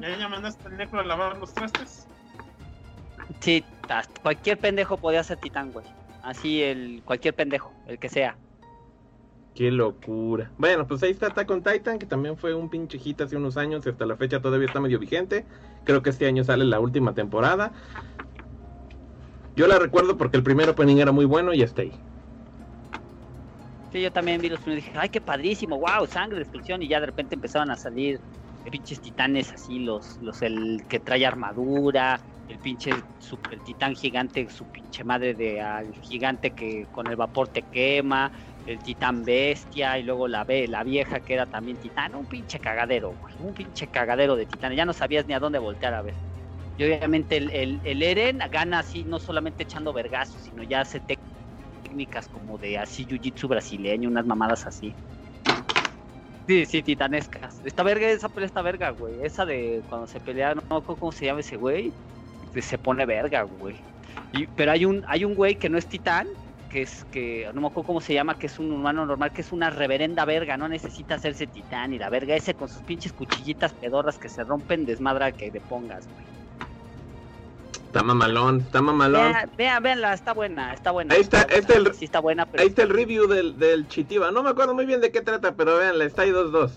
¿Ya, 0.00 0.18
ya 0.18 0.28
mandaste 0.28 0.66
al 0.66 0.76
necro 0.76 0.98
a 0.98 1.04
lavar 1.04 1.38
los 1.38 1.54
trastes? 1.54 2.08
Sí, 3.38 3.64
hasta 3.88 4.20
cualquier 4.20 4.58
pendejo 4.58 4.96
podía 4.96 5.22
ser 5.22 5.36
titán, 5.36 5.70
güey. 5.70 5.86
Así 6.26 6.60
el 6.60 7.02
cualquier 7.04 7.34
pendejo, 7.34 7.72
el 7.86 8.00
que 8.00 8.08
sea. 8.08 8.36
Qué 9.54 9.70
locura. 9.70 10.50
Bueno, 10.58 10.84
pues 10.84 11.00
ahí 11.04 11.12
está 11.12 11.28
Attack 11.28 11.48
on 11.52 11.62
Titan, 11.62 12.00
que 12.00 12.06
también 12.06 12.36
fue 12.36 12.52
un 12.52 12.68
pinche 12.68 12.98
hit 12.98 13.20
hace 13.20 13.36
unos 13.36 13.56
años 13.56 13.86
y 13.86 13.90
hasta 13.90 14.04
la 14.06 14.16
fecha 14.16 14.42
todavía 14.42 14.66
está 14.66 14.80
medio 14.80 14.98
vigente. 14.98 15.46
Creo 15.84 16.02
que 16.02 16.10
este 16.10 16.26
año 16.26 16.42
sale 16.42 16.64
la 16.64 16.80
última 16.80 17.14
temporada. 17.14 17.70
Yo 19.54 19.68
la 19.68 19.78
recuerdo 19.78 20.18
porque 20.18 20.36
el 20.36 20.42
primer 20.42 20.68
opening 20.68 20.96
era 20.96 21.12
muy 21.12 21.26
bueno 21.26 21.54
y 21.54 21.62
está 21.62 21.82
ahí. 21.82 21.92
Sí, 23.92 24.02
yo 24.02 24.10
también 24.12 24.40
vi 24.40 24.48
los 24.48 24.58
primeros 24.58 24.82
y 24.82 24.86
dije, 24.88 24.98
ay, 24.98 25.10
qué 25.10 25.20
padrísimo, 25.20 25.78
wow, 25.78 26.08
sangre, 26.08 26.40
destrucción, 26.40 26.82
y 26.82 26.88
ya 26.88 26.98
de 26.98 27.06
repente 27.06 27.36
empezaron 27.36 27.70
a 27.70 27.76
salir 27.76 28.18
pinches 28.68 29.00
titanes 29.00 29.52
así, 29.52 29.78
los, 29.78 30.18
los 30.22 30.42
el 30.42 30.82
que 30.88 30.98
trae 30.98 31.24
armadura, 31.24 32.20
el 32.46 32.58
pinche 32.60 32.90
super 33.18 33.60
titán 33.60 33.94
gigante, 33.94 34.48
su 34.48 34.66
pinche 34.66 35.04
madre 35.04 35.34
de 35.34 35.60
al 35.60 35.92
gigante 35.94 36.52
que 36.54 36.86
con 36.90 37.06
el 37.08 37.16
vapor 37.16 37.48
te 37.48 37.64
quema, 37.64 38.32
el 38.64 38.78
titán 38.82 39.24
bestia, 39.24 39.98
y 39.98 40.02
luego 40.04 40.28
la 40.28 40.44
ve, 40.44 40.68
la 40.68 40.84
vieja 40.84 41.20
que 41.20 41.34
era 41.34 41.46
también 41.46 41.78
titán, 41.78 42.14
un 42.14 42.26
pinche 42.26 42.60
cagadero, 42.60 43.10
güey, 43.10 43.34
un 43.38 43.54
pinche 43.54 43.88
cagadero 43.88 44.36
de 44.36 44.46
titanes, 44.46 44.76
ya 44.76 44.84
no 44.84 44.92
sabías 44.92 45.26
ni 45.26 45.34
a 45.34 45.40
dónde 45.40 45.58
voltear 45.58 45.94
a 45.94 46.02
ver. 46.02 46.16
Y 46.76 46.84
obviamente 46.84 47.36
el, 47.38 47.80
el, 47.84 48.02
Eren 48.02 48.38
gana 48.50 48.80
así, 48.80 49.04
no 49.04 49.18
solamente 49.18 49.62
echando 49.64 49.92
vergazos, 49.92 50.42
sino 50.42 50.62
ya 50.62 50.82
hace 50.82 51.00
técnicas 51.82 52.28
como 52.28 52.58
de 52.58 52.78
así 52.78 53.06
jiu-jitsu 53.06 53.48
brasileño, 53.48 54.08
unas 54.08 54.26
mamadas 54.26 54.66
así. 54.66 54.98
Sí, 56.48 56.64
sí, 56.66 56.82
titanescas. 56.82 57.60
Esta 57.64 57.82
verga, 57.82 58.08
esa 58.08 58.28
pelea 58.28 58.46
está 58.46 58.62
verga, 58.62 58.90
güey. 58.90 59.20
Esa 59.22 59.44
de 59.44 59.82
cuando 59.84 60.06
se 60.06 60.20
pelea, 60.20 60.54
no 60.54 60.82
cómo 60.84 61.10
se 61.10 61.26
llama 61.26 61.40
ese 61.40 61.56
güey. 61.56 61.96
Se 62.62 62.78
pone 62.78 63.06
verga, 63.06 63.42
güey. 63.42 63.76
Y, 64.32 64.46
pero 64.48 64.72
hay 64.72 64.84
un, 64.84 65.04
hay 65.08 65.24
un 65.24 65.34
güey 65.34 65.56
que 65.56 65.68
no 65.68 65.78
es 65.78 65.86
titán, 65.86 66.26
que 66.70 66.82
es 66.82 67.04
que, 67.12 67.48
no 67.54 67.60
me 67.60 67.66
acuerdo 67.68 67.86
cómo 67.86 68.00
se 68.00 68.12
llama, 68.14 68.38
que 68.38 68.46
es 68.46 68.58
un 68.58 68.72
humano 68.72 69.06
normal, 69.06 69.32
que 69.32 69.40
es 69.40 69.52
una 69.52 69.70
reverenda 69.70 70.24
verga, 70.24 70.56
no 70.56 70.68
necesita 70.68 71.14
hacerse 71.14 71.46
titán. 71.46 71.92
Y 71.94 71.98
la 71.98 72.10
verga 72.10 72.34
ese 72.34 72.54
con 72.54 72.68
sus 72.68 72.82
pinches 72.82 73.12
cuchillitas 73.12 73.72
pedorras 73.72 74.18
que 74.18 74.28
se 74.28 74.42
rompen, 74.44 74.84
desmadra 74.84 75.32
que 75.32 75.50
le 75.50 75.60
pongas, 75.60 76.06
güey. 76.08 76.26
Está 77.86 78.02
mamalón, 78.02 78.60
está 78.60 78.82
mamalón. 78.82 79.32
Vean, 79.32 79.50
vean, 79.56 79.82
veanla, 79.82 80.12
está 80.12 80.34
buena, 80.34 80.74
está 80.74 80.90
buena. 80.90 81.14
Ahí 81.14 81.20
está, 81.22 81.44
buena. 81.44 81.54
este 81.56 81.76
el- 81.76 81.94
Sí 81.94 82.04
está 82.04 82.20
buena, 82.20 82.44
pero 82.44 82.62
Ahí 82.62 82.68
está 82.68 82.82
el 82.82 82.90
review 82.90 83.26
del, 83.26 83.58
del 83.58 83.88
Chitiba. 83.88 84.30
No 84.32 84.42
me 84.42 84.50
acuerdo 84.50 84.74
muy 84.74 84.84
bien 84.84 85.00
de 85.00 85.10
qué 85.10 85.22
trata, 85.22 85.54
pero 85.54 85.78
véanla, 85.78 86.04
está 86.04 86.22
ahí 86.22 86.30
2-2. 86.30 86.72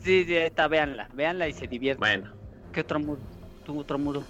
sí, 0.00 0.24
sí, 0.26 0.36
está, 0.36 0.68
véanla, 0.68 1.08
véanla 1.14 1.48
y 1.48 1.52
se 1.54 1.66
divierte. 1.66 2.00
Bueno. 2.00 2.32
¿Qué 2.72 2.80
otro 2.80 2.98
muro? 3.00 3.20
¿Tú 3.64 3.78
otro 3.80 3.98
muro? 3.98 4.22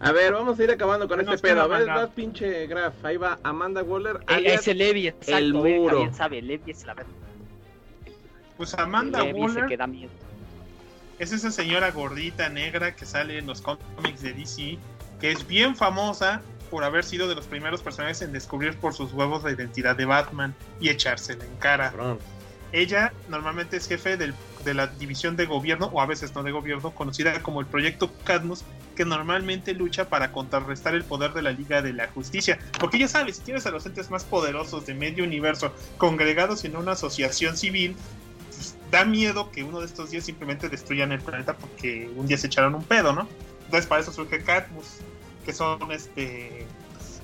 A 0.00 0.10
ver, 0.10 0.32
vamos 0.32 0.58
a 0.58 0.64
ir 0.64 0.70
acabando 0.72 1.06
con 1.06 1.24
Nos 1.24 1.36
este 1.36 1.48
pedo. 1.48 1.62
A 1.62 1.66
ver, 1.68 1.86
vas 1.86 2.10
pinche 2.10 2.66
graf. 2.66 2.92
Ahí 3.04 3.16
va 3.16 3.38
Amanda 3.44 3.82
Waller. 3.84 4.18
Eh, 4.28 4.42
ese 4.54 4.74
Levi, 4.74 5.06
exacto, 5.08 5.36
el 5.36 5.54
muro. 5.54 5.98
Javier 5.98 6.14
sabe, 6.14 6.42
Levi 6.42 6.72
es 6.72 6.84
la 6.84 6.94
verdad. 6.94 7.12
Pues 8.56 8.74
Amanda 8.74 9.20
Levi 9.20 9.32
se 9.32 9.38
Waller 9.40 9.66
queda 9.66 9.86
miedo. 9.86 10.10
es 11.20 11.32
esa 11.32 11.52
señora 11.52 11.92
gordita 11.92 12.48
negra 12.48 12.96
que 12.96 13.06
sale 13.06 13.38
en 13.38 13.46
los 13.46 13.60
cómics 13.62 14.22
de 14.22 14.32
DC, 14.32 14.76
que 15.20 15.30
es 15.30 15.46
bien 15.46 15.76
famosa 15.76 16.42
por 16.68 16.82
haber 16.82 17.04
sido 17.04 17.28
de 17.28 17.36
los 17.36 17.46
primeros 17.46 17.80
personajes 17.82 18.22
en 18.22 18.32
descubrir 18.32 18.76
por 18.78 18.94
sus 18.94 19.12
huevos 19.12 19.44
la 19.44 19.52
identidad 19.52 19.94
de 19.94 20.04
Batman 20.06 20.52
y 20.80 20.88
echársela 20.88 21.44
en 21.44 21.56
cara. 21.56 21.92
Ella 22.72 23.12
normalmente 23.28 23.76
es 23.76 23.86
jefe 23.86 24.16
del- 24.16 24.34
de 24.64 24.74
la 24.74 24.86
división 24.86 25.36
de 25.36 25.46
gobierno, 25.46 25.90
o 25.92 26.00
a 26.00 26.06
veces 26.06 26.34
no 26.34 26.42
de 26.42 26.52
gobierno, 26.52 26.90
conocida 26.92 27.42
como 27.42 27.60
el 27.60 27.66
Proyecto 27.66 28.12
Cadmus, 28.24 28.64
que 28.96 29.04
normalmente 29.04 29.74
lucha 29.74 30.08
para 30.08 30.32
contrarrestar 30.32 30.94
el 30.94 31.04
poder 31.04 31.32
de 31.32 31.42
la 31.42 31.52
Liga 31.52 31.82
de 31.82 31.92
la 31.92 32.08
Justicia. 32.08 32.58
Porque 32.78 32.98
ya 32.98 33.08
sabes, 33.08 33.36
si 33.36 33.42
tienes 33.42 33.66
a 33.66 33.70
los 33.70 33.86
entes 33.86 34.10
más 34.10 34.24
poderosos 34.24 34.86
de 34.86 34.94
medio 34.94 35.24
universo 35.24 35.72
congregados 35.98 36.64
en 36.64 36.76
una 36.76 36.92
asociación 36.92 37.56
civil, 37.56 37.96
pues, 38.48 38.76
da 38.90 39.04
miedo 39.04 39.50
que 39.50 39.64
uno 39.64 39.80
de 39.80 39.86
estos 39.86 40.10
días 40.10 40.24
simplemente 40.24 40.68
destruyan 40.68 41.12
el 41.12 41.20
planeta 41.20 41.56
porque 41.56 42.10
un 42.14 42.26
día 42.26 42.38
se 42.38 42.46
echaron 42.46 42.74
un 42.74 42.84
pedo, 42.84 43.12
¿no? 43.12 43.26
Entonces 43.64 43.86
para 43.86 44.02
eso 44.02 44.12
surge 44.12 44.42
Catmus, 44.42 44.98
que 45.44 45.52
son 45.52 45.90
este 45.90 46.66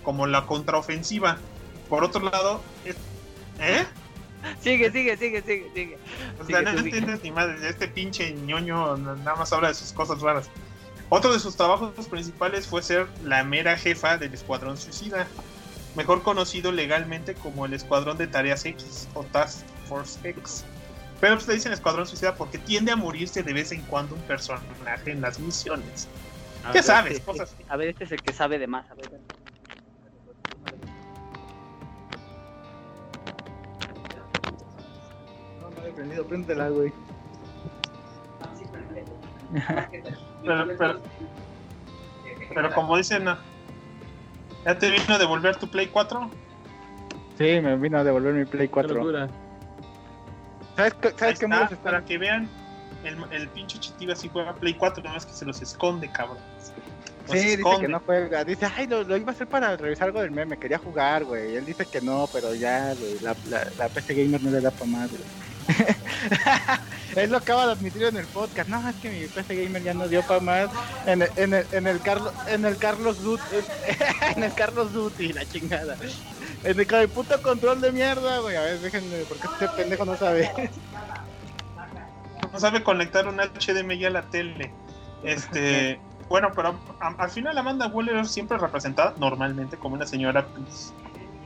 como 0.02 0.26
la 0.26 0.46
contraofensiva. 0.46 1.36
Por 1.88 2.04
otro 2.04 2.22
lado, 2.22 2.62
¿eh? 3.60 3.84
Sigue, 4.60 4.90
sigue, 4.90 5.16
sigue, 5.16 5.42
sigue, 5.42 5.70
sigue. 5.74 5.98
O 6.40 6.44
Sigue, 6.46 6.62
sea, 6.62 6.72
no 6.72 6.78
entiendes 6.78 7.22
ni 7.22 7.30
madre. 7.32 7.56
Este 7.68 7.88
pinche 7.88 8.32
ñoño 8.32 8.96
nada 8.96 9.34
más 9.36 9.52
habla 9.52 9.68
de 9.68 9.74
sus 9.74 9.92
cosas 9.92 10.20
raras. 10.20 10.48
Otro 11.08 11.32
de 11.32 11.40
sus 11.40 11.56
trabajos 11.56 12.06
principales 12.08 12.66
fue 12.66 12.82
ser 12.82 13.06
la 13.24 13.42
mera 13.44 13.76
jefa 13.76 14.16
del 14.18 14.34
Escuadrón 14.34 14.76
Suicida, 14.76 15.26
mejor 15.96 16.22
conocido 16.22 16.70
legalmente 16.70 17.34
como 17.34 17.66
el 17.66 17.72
Escuadrón 17.74 18.18
de 18.18 18.26
Tareas 18.26 18.64
X 18.64 19.08
o 19.14 19.24
Task 19.24 19.64
Force 19.88 20.18
X. 20.22 20.64
Pero 21.20 21.34
pues 21.36 21.48
le 21.48 21.54
dicen 21.54 21.72
Escuadrón 21.72 22.06
Suicida 22.06 22.34
porque 22.36 22.58
tiende 22.58 22.92
a 22.92 22.96
morirse 22.96 23.42
de 23.42 23.52
vez 23.52 23.72
en 23.72 23.80
cuando 23.82 24.14
un 24.14 24.20
personaje 24.22 25.10
en 25.10 25.20
las 25.20 25.38
misiones. 25.40 26.06
A 26.64 26.68
¿Qué 26.72 26.78
ver, 26.78 26.84
sabes? 26.84 27.12
este- 27.14 27.24
Cosas. 27.24 27.56
A 27.68 27.76
ver, 27.76 27.88
este 27.88 28.04
es 28.04 28.12
el 28.12 28.22
que 28.22 28.32
sabe 28.32 28.58
de 28.58 28.66
más. 28.66 28.88
A 28.90 28.94
ver, 28.94 29.08
prendido, 35.98 36.24
préndela, 36.26 36.68
güey. 36.68 36.92
Pero, 40.44 40.66
pero, 40.78 41.00
pero 42.54 42.74
como 42.74 42.96
dicen, 42.96 43.24
¿no? 43.24 43.36
¿ya 44.64 44.78
te 44.78 44.90
vino 44.90 45.14
a 45.14 45.18
devolver 45.18 45.56
tu 45.56 45.68
Play 45.68 45.88
4? 45.88 46.30
Sí, 47.38 47.60
me 47.60 47.76
vino 47.76 47.98
a 47.98 48.04
devolver 48.04 48.34
mi 48.34 48.44
Play 48.44 48.68
Qué 48.68 48.72
4. 48.72 48.94
locura. 48.94 49.28
¿Sabes, 50.76 50.94
qué- 50.94 51.10
¿sabes 51.16 51.38
qué 51.38 51.46
está, 51.46 51.68
para 51.82 52.04
que 52.04 52.18
vean, 52.18 52.48
el, 53.04 53.16
el 53.32 53.48
pinche 53.48 53.78
Chitiba 53.80 54.14
sí 54.14 54.28
juega 54.32 54.54
Play 54.54 54.74
4, 54.74 55.02
nada 55.02 55.14
más 55.16 55.26
que 55.26 55.32
se 55.32 55.44
los 55.44 55.60
esconde, 55.60 56.08
cabrón. 56.10 56.38
Los 57.28 57.38
Sí, 57.40 57.56
dice 57.56 57.62
que 57.80 57.88
no 57.88 58.00
juega. 58.00 58.44
Dice, 58.44 58.66
ay, 58.76 58.86
lo, 58.86 59.02
lo 59.02 59.16
iba 59.16 59.30
a 59.32 59.34
hacer 59.34 59.46
para 59.48 59.76
revisar 59.76 60.08
algo 60.08 60.20
del 60.20 60.30
meme. 60.30 60.56
Quería 60.58 60.78
jugar, 60.78 61.24
güey. 61.24 61.56
Él 61.56 61.66
dice 61.66 61.84
que 61.84 62.00
no, 62.00 62.26
pero 62.32 62.54
ya, 62.54 62.94
güey. 62.94 63.18
La, 63.20 63.34
la, 63.50 63.66
la 63.76 63.88
PC 63.88 64.14
Gamer 64.14 64.42
no 64.42 64.50
le 64.50 64.60
da 64.62 64.70
para 64.70 64.86
más, 64.86 65.10
güey. 65.10 65.22
él 67.16 67.30
lo 67.30 67.38
acaba 67.38 67.66
de 67.66 67.72
admitir 67.72 68.02
en 68.04 68.16
el 68.16 68.26
podcast. 68.26 68.68
No, 68.68 68.88
es 68.88 68.96
que 68.96 69.10
mi 69.10 69.26
PC 69.26 69.64
Gamer 69.64 69.82
ya 69.82 69.94
no 69.94 70.08
dio 70.08 70.22
para 70.22 70.40
más. 70.40 70.70
En 71.06 71.22
el, 71.22 71.30
en 71.36 71.54
el, 71.54 71.66
en 71.72 71.86
el, 71.86 72.00
Carlos, 72.00 72.32
en 72.48 72.64
el 72.64 72.76
Carlos 72.76 73.22
Dut. 73.22 73.40
En, 74.36 74.42
el 74.44 74.52
Carlos 74.54 74.92
Duty, 74.92 75.32
la 75.32 75.48
chingada. 75.48 75.96
En 76.64 76.78
el, 76.78 76.86
con 76.86 76.98
el 76.98 77.08
puto 77.08 77.40
control 77.42 77.80
de 77.80 77.92
mierda, 77.92 78.38
güey. 78.40 78.56
A 78.56 78.60
ver, 78.60 78.78
déjenme, 78.80 79.18
porque 79.28 79.46
este 79.46 79.68
pendejo 79.68 80.04
no 80.04 80.16
sabe. 80.16 80.70
No 82.52 82.60
sabe 82.60 82.82
conectar 82.82 83.26
un 83.26 83.36
HDMI 83.38 84.04
a 84.04 84.10
la 84.10 84.22
tele. 84.22 84.72
Este, 85.22 86.00
bueno, 86.28 86.50
pero 86.54 86.78
a- 87.00 87.14
al 87.18 87.30
final 87.30 87.56
Amanda 87.58 87.88
Waller 87.88 88.26
siempre 88.26 88.58
representada 88.58 89.14
normalmente 89.18 89.76
como 89.76 89.94
una 89.96 90.06
señora 90.06 90.46
pues, 90.46 90.92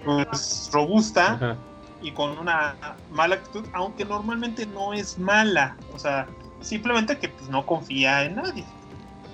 pues, 0.04 0.70
robusta 0.72 1.32
Ajá. 1.34 1.56
Y 2.02 2.12
con 2.12 2.38
una 2.38 2.74
mala 3.10 3.36
actitud, 3.36 3.64
aunque 3.72 4.04
normalmente 4.04 4.66
no 4.66 4.92
es 4.92 5.18
mala. 5.18 5.76
O 5.94 5.98
sea, 5.98 6.26
simplemente 6.60 7.18
que 7.18 7.28
pues, 7.28 7.48
no 7.48 7.64
confía 7.64 8.24
en 8.24 8.36
nadie. 8.36 8.64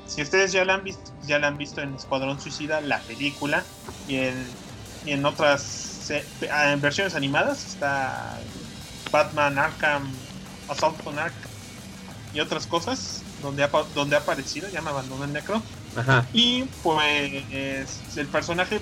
Si 0.06 0.22
ustedes 0.22 0.52
ya 0.52 0.64
la 0.64 0.74
han 0.74 0.84
visto, 0.84 1.12
ya 1.26 1.38
la 1.38 1.48
han 1.48 1.58
visto 1.58 1.82
en 1.82 1.94
Escuadrón 1.94 2.40
Suicida, 2.40 2.80
la 2.80 2.98
película, 3.00 3.64
y 4.06 4.16
en, 4.16 4.46
y 5.04 5.12
en 5.12 5.24
otras 5.24 6.10
eh, 6.10 6.24
en 6.40 6.80
versiones 6.80 7.14
animadas 7.14 7.66
está 7.66 8.38
Batman 9.10 9.58
Arkham, 9.58 10.10
Assault 10.68 11.06
on 11.06 11.18
Arkham 11.18 11.50
y 12.34 12.40
otras 12.40 12.66
cosas 12.66 13.22
donde 13.42 13.62
ha, 13.62 13.70
donde 13.94 14.16
ha 14.16 14.20
aparecido, 14.20 14.68
ya 14.68 14.82
me 14.82 14.90
abandonó 14.90 15.24
el 15.24 15.32
necro. 15.32 15.62
Ajá. 15.96 16.26
Y 16.32 16.64
pues 16.82 17.44
el 18.16 18.26
personaje 18.28 18.80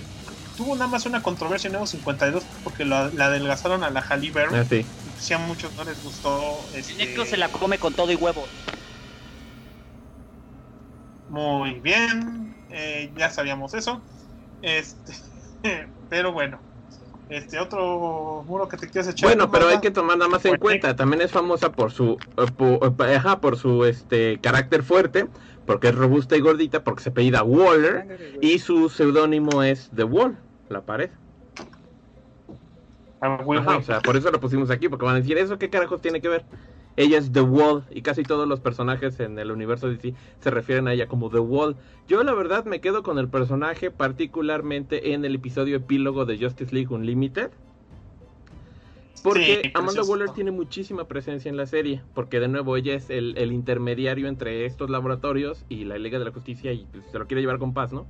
tuvo 0.57 0.75
nada 0.75 0.89
más 0.91 1.07
una 1.07 1.23
controversia 1.23 1.69
en 1.69 1.73
Nuevo 1.73 1.87
52 1.87 2.49
porque 2.65 2.85
la, 2.85 3.11
la 3.15 3.27
adelgazaron 3.27 3.85
a 3.85 3.91
la 3.91 4.01
Halle 4.01 4.31
Berry. 4.33 4.57
Ah, 4.57 4.65
sí. 4.69 4.87
Si 5.17 5.35
a 5.35 5.39
muchos 5.39 5.75
no 5.75 5.85
les 5.85 6.01
gustó. 6.01 6.69
Este, 6.73 6.95
Necro 6.97 7.25
se 7.25 7.37
la 7.37 7.49
come 7.53 7.79
con 7.79 7.95
todo 7.95 8.11
y 8.11 8.17
huevo. 8.17 8.49
Muy 11.29 11.81
bien, 11.81 12.55
eh, 12.69 13.13
ya 13.17 13.31
sabíamos 13.31 13.75
eso. 13.75 14.05
Este, 14.63 15.13
pero 16.09 16.33
bueno, 16.33 16.63
este 17.29 17.59
otro 17.59 18.45
muro 18.47 18.69
que 18.69 18.77
te 18.77 18.89
quieres 18.89 19.09
echar. 19.11 19.29
Bueno, 19.31 19.51
pero 19.51 19.69
hay 19.69 19.81
que 19.81 19.91
tomar 19.91 20.17
nada 20.19 20.31
más 20.31 20.45
en 20.45 20.59
cuenta. 20.59 20.95
También 20.95 21.23
es 21.23 21.33
famosa 21.33 21.73
por 21.73 21.91
su, 21.91 22.17
eh, 22.37 22.47
po- 22.57 22.81
eh, 23.05 23.17
ajá, 23.17 23.41
por 23.41 23.57
su 23.57 23.85
este 23.85 24.41
carácter 24.41 24.85
fuerte, 24.85 25.29
porque 25.65 25.89
es 25.89 25.95
robusta 25.97 26.37
y 26.37 26.41
gordita, 26.41 26.85
porque 26.85 27.03
se 27.03 27.11
apellida 27.11 27.43
Waller 27.43 28.39
y 28.41 28.61
su 28.61 28.89
seudónimo 28.89 29.63
es 29.65 29.91
The 29.95 30.05
Wall, 30.05 30.39
la 30.69 30.83
pared. 30.83 31.11
Ah, 33.21 33.39
Ajá, 33.57 33.77
o 33.79 33.83
sea, 33.83 34.01
por 34.01 34.17
eso 34.17 34.31
lo 34.31 34.41
pusimos 34.41 34.71
aquí, 34.71 34.89
porque 34.89 35.05
van 35.05 35.17
a 35.17 35.21
decir, 35.21 35.39
¿eso 35.39 35.59
qué 35.59 35.71
carajos 35.71 36.01
tiene 36.01 36.21
que 36.21 36.29
ver? 36.29 36.45
Ella 36.97 37.19
es 37.19 37.31
The 37.31 37.43
Wall 37.43 37.85
y 37.91 38.03
casi 38.03 38.23
todos 38.23 38.49
los 38.49 38.61
personajes 38.61 39.21
en 39.21 39.39
el 39.39 39.51
universo 39.51 39.89
DC 39.89 40.15
se 40.41 40.51
refieren 40.51 40.89
a 40.89 40.95
ella 40.95 41.07
como 41.09 41.29
The 41.31 41.41
Wall. 41.41 41.77
Yo 42.09 42.23
la 42.23 42.33
verdad 42.33 42.65
me 42.65 42.81
quedo 42.81 43.03
con 43.03 43.19
el 43.19 43.29
personaje 43.29 43.91
particularmente 43.91 45.13
en 45.13 45.25
el 45.25 45.35
episodio 45.35 45.77
epílogo 45.77 46.25
de 46.25 46.39
Justice 46.39 46.75
League 46.75 46.95
Unlimited. 46.95 47.51
Porque 49.23 49.61
Sí, 49.65 49.71
Amanda. 49.75 50.05
Waller 50.05 50.31
tiene 50.31 50.53
muchísima 50.53 51.09
presencia 51.09 51.49
en 51.49 51.57
la 51.57 51.67
serie, 51.67 52.03
porque 52.15 52.39
de 52.39 52.49
nuevo 52.49 52.77
ella 52.77 52.95
es 52.95 53.11
el, 53.11 53.37
el 53.37 53.53
intermediario 53.53 54.29
entre 54.29 54.65
estos 54.65 54.89
laboratorios 54.89 55.67
y 55.69 55.85
la 55.85 55.99
Liga 55.99 56.19
de 56.19 56.25
la 56.25 56.33
Justicia 56.33 56.73
y 56.73 56.87
pues, 56.93 57.05
se 57.11 57.19
lo 57.19 57.27
quiere 57.27 57.41
llevar 57.41 57.59
con 57.59 57.75
paz, 57.75 57.93
¿no? 57.93 58.07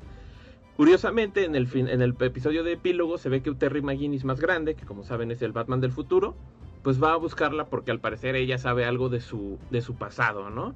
Curiosamente, 0.77 1.45
en 1.45 1.55
el, 1.57 1.67
fin, 1.67 1.89
en 1.89 2.03
el 2.03 2.15
episodio 2.21 2.63
de 2.63 2.73
epílogo 2.73 3.17
se 3.17 3.31
ve 3.31 3.41
que 3.43 3.55
Terry 3.55 3.81
McGinnis 3.81 4.25
más 4.25 4.41
grande, 4.41 4.77
que 4.77 4.85
como 4.85 5.05
saben 5.05 5.31
es 5.31 5.41
el 5.41 5.53
Batman 5.53 5.81
del 5.81 5.91
futuro, 5.91 6.37
pues 6.83 7.03
va 7.03 7.15
a 7.15 7.17
buscarla 7.17 7.71
porque 7.71 7.91
al 7.91 8.01
parecer 8.01 8.37
ella 8.37 8.59
sabe 8.59 8.85
algo 8.85 9.09
de 9.09 9.21
su, 9.21 9.59
de 9.71 9.81
su 9.81 9.97
pasado, 9.97 10.51
¿no? 10.51 10.75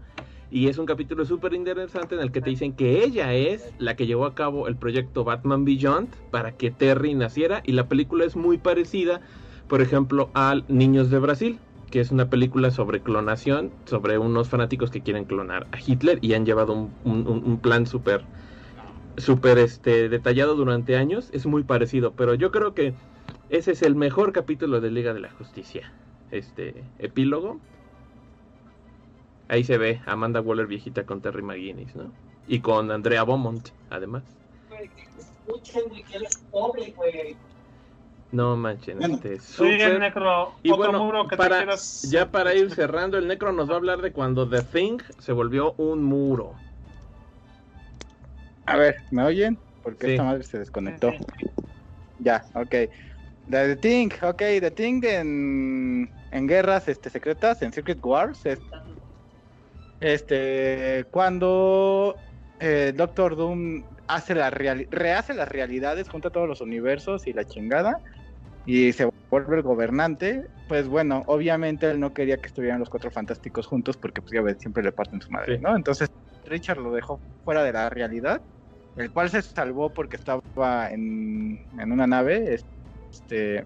Y 0.51 0.69
es 0.69 0.79
un 0.79 0.87
capítulo 0.87 1.27
súper 1.27 1.53
interesante 1.53 2.15
en 2.15 2.23
el 2.23 2.33
que 2.33 2.41
te 2.41 2.49
dicen 2.49 2.75
que 2.75 3.05
ella 3.05 3.35
es 3.35 3.75
la 3.79 3.95
que 3.95 4.07
llevó 4.07 4.25
a 4.25 4.35
cabo 4.35 4.69
el 4.69 4.77
proyecto 4.77 5.23
Batman 5.23 5.67
Beyond 5.67 6.17
para 6.31 6.57
que 6.57 6.71
Terry 6.71 7.13
naciera 7.15 7.63
y 7.65 7.73
la 7.73 7.87
película 7.87 8.25
es 8.25 8.37
muy 8.37 8.57
parecida, 8.57 9.21
por 9.69 9.83
ejemplo, 9.83 10.31
al 10.35 10.65
Niños 10.69 11.11
de 11.11 11.19
Brasil, 11.19 11.61
que 11.91 12.01
es 12.01 12.11
una 12.11 12.31
película 12.31 12.71
sobre 12.71 13.03
clonación, 13.03 13.71
sobre 13.85 14.17
unos 14.17 14.49
fanáticos 14.49 14.91
que 14.91 15.03
quieren 15.03 15.27
clonar 15.27 15.69
a 15.73 15.79
Hitler 15.85 16.19
y 16.23 16.33
han 16.33 16.47
llevado 16.47 16.73
un- 16.73 16.95
un 17.05 17.61
plan 17.61 17.87
súper 17.87 18.25
súper 19.21 19.59
este, 19.59 20.09
detallado 20.09 20.55
durante 20.55 20.97
años, 20.97 21.29
es 21.33 21.47
muy 21.47 21.63
parecido, 21.65 22.13
pero 22.13 22.35
yo 22.35 22.51
creo 22.51 22.75
que 22.75 22.95
ese 23.49 23.73
es 23.73 23.83
el 23.83 23.95
mejor 23.95 24.33
capítulo 24.33 24.81
de 24.81 24.91
Liga 24.91 25.13
de 25.15 25.21
la 25.21 25.31
Justicia. 25.31 25.93
Este 26.31 26.85
epílogo. 26.99 27.59
Ahí 29.49 29.65
se 29.65 29.79
ve 29.79 30.01
a 30.07 30.13
Amanda 30.13 30.41
Waller 30.41 30.67
viejita 30.69 31.05
con 31.05 31.21
Terry 31.21 31.43
McGuinness, 31.43 31.97
¿no? 31.97 32.13
Y 32.47 32.61
con 32.61 32.91
Andrea 32.91 33.25
Beaumont, 33.25 33.71
además. 33.91 34.23
No 38.33 38.57
manchen, 38.57 38.99
Bueno, 38.99 39.15
este 39.15 39.29
bien, 39.31 39.41
súper. 39.41 39.99
Necro. 39.99 40.53
Y 40.63 40.71
otro 40.71 40.85
bueno, 40.85 41.05
muro 41.05 41.27
que 41.27 41.37
para- 41.37 41.59
te 41.59 41.65
quieras. 41.65 42.03
Ya 42.11 42.31
para 42.31 42.55
ir 42.55 42.71
cerrando, 42.71 43.19
el 43.19 43.27
Necro 43.27 43.53
nos 43.53 43.69
va 43.69 43.75
a 43.75 43.77
hablar 43.79 44.03
de 44.03 44.13
cuando 44.13 44.49
The 44.49 44.63
Thing 44.63 44.99
se 45.19 45.33
volvió 45.33 45.75
un 45.79 46.05
muro. 46.05 46.55
A 48.71 48.77
ver, 48.77 48.97
¿me 49.11 49.25
oyen? 49.25 49.61
Porque 49.83 50.07
Sí. 50.07 50.13
esta 50.13 50.23
madre 50.25 50.45
se 50.45 50.59
desconectó. 50.59 51.13
Ya, 52.19 52.45
ok. 52.55 52.75
The 53.49 53.77
Thing, 53.77 54.11
ok, 54.23 54.39
The 54.39 54.71
Thing 54.71 55.03
en, 55.05 56.15
en 56.31 56.47
guerras 56.47 56.87
este, 56.89 57.11
secretas, 57.11 57.63
en 57.63 57.73
Secret 57.73 57.99
Wars, 58.05 58.47
es- 58.47 58.61
este, 59.99 61.05
cuando 61.11 62.17
eh, 62.61 62.93
Doctor 62.95 63.37
Doom 63.37 63.83
hace 64.07 64.35
la 64.35 64.51
reali- 64.51 64.87
rehace 64.91 65.35
las 65.35 65.49
realidades, 65.49 66.09
junta 66.09 66.31
todos 66.31 66.47
los 66.49 66.61
universos 66.61 67.27
y 67.27 67.33
la 67.33 67.45
chingada, 67.45 68.01
y 68.65 68.93
se 68.93 69.09
vuelve 69.31 69.57
el 69.57 69.63
gobernante, 69.63 70.45
pues 70.69 70.87
bueno, 70.87 71.25
obviamente 71.27 71.91
él 71.91 71.99
no 71.99 72.13
quería 72.13 72.37
que 72.41 72.47
estuvieran 72.47 72.79
los 72.79 72.89
cuatro 72.89 73.11
fantásticos 73.11 73.67
juntos 73.67 73.97
porque 73.97 74.21
pues 74.23 74.33
ya 74.33 74.43
ves, 74.43 74.59
siempre 74.61 74.83
le 74.83 74.93
parten 74.93 75.21
su 75.21 75.33
madre, 75.33 75.57
Sí. 75.57 75.63
¿no? 75.63 75.75
Entonces 75.75 76.07
Richard 76.45 76.79
lo 76.79 76.93
dejó 76.93 77.21
fuera 77.45 77.65
de 77.65 77.73
la 77.73 77.91
realidad, 77.91 78.43
el 78.97 79.11
cual 79.11 79.31
se 79.31 79.43
salvó 79.43 79.91
porque 79.91 80.17
estaba 80.17 80.91
en, 80.91 81.65
en 81.79 81.93
una 81.93 82.07
nave, 82.07 82.61
este, 83.11 83.65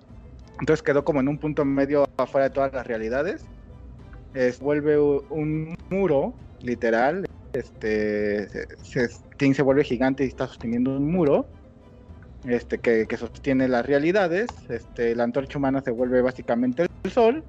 entonces 0.60 0.82
quedó 0.82 1.04
como 1.04 1.20
en 1.20 1.28
un 1.28 1.38
punto 1.38 1.64
medio 1.64 2.08
afuera 2.16 2.48
de 2.48 2.54
todas 2.54 2.72
las 2.72 2.86
realidades, 2.86 3.44
es, 4.34 4.60
vuelve 4.60 4.98
un 4.98 5.76
muro, 5.90 6.34
literal, 6.60 7.26
este, 7.52 8.48
se, 8.82 9.08
se 9.08 9.62
vuelve 9.62 9.84
gigante 9.84 10.24
y 10.24 10.28
está 10.28 10.46
sosteniendo 10.46 10.96
un 10.96 11.10
muro, 11.10 11.46
este, 12.44 12.78
que, 12.78 13.06
que 13.06 13.16
sostiene 13.16 13.68
las 13.68 13.86
realidades, 13.86 14.48
este, 14.68 15.14
la 15.14 15.24
antorcha 15.24 15.58
humana 15.58 15.80
se 15.82 15.90
vuelve 15.90 16.20
básicamente 16.20 16.86
el 17.04 17.10
sol, 17.10 17.44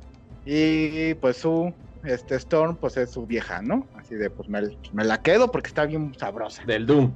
y 0.45 1.15
pues 1.15 1.37
su, 1.37 1.73
este, 2.03 2.35
Storm, 2.35 2.77
pues 2.77 2.97
es 2.97 3.09
su 3.11 3.25
vieja, 3.25 3.61
¿no? 3.61 3.87
Así 3.95 4.15
de, 4.15 4.29
pues 4.29 4.47
me, 4.47 4.61
me 4.93 5.03
la 5.03 5.21
quedo 5.21 5.51
porque 5.51 5.67
está 5.67 5.85
bien 5.85 6.13
sabrosa. 6.17 6.63
Del 6.65 6.85
Doom. 6.85 7.11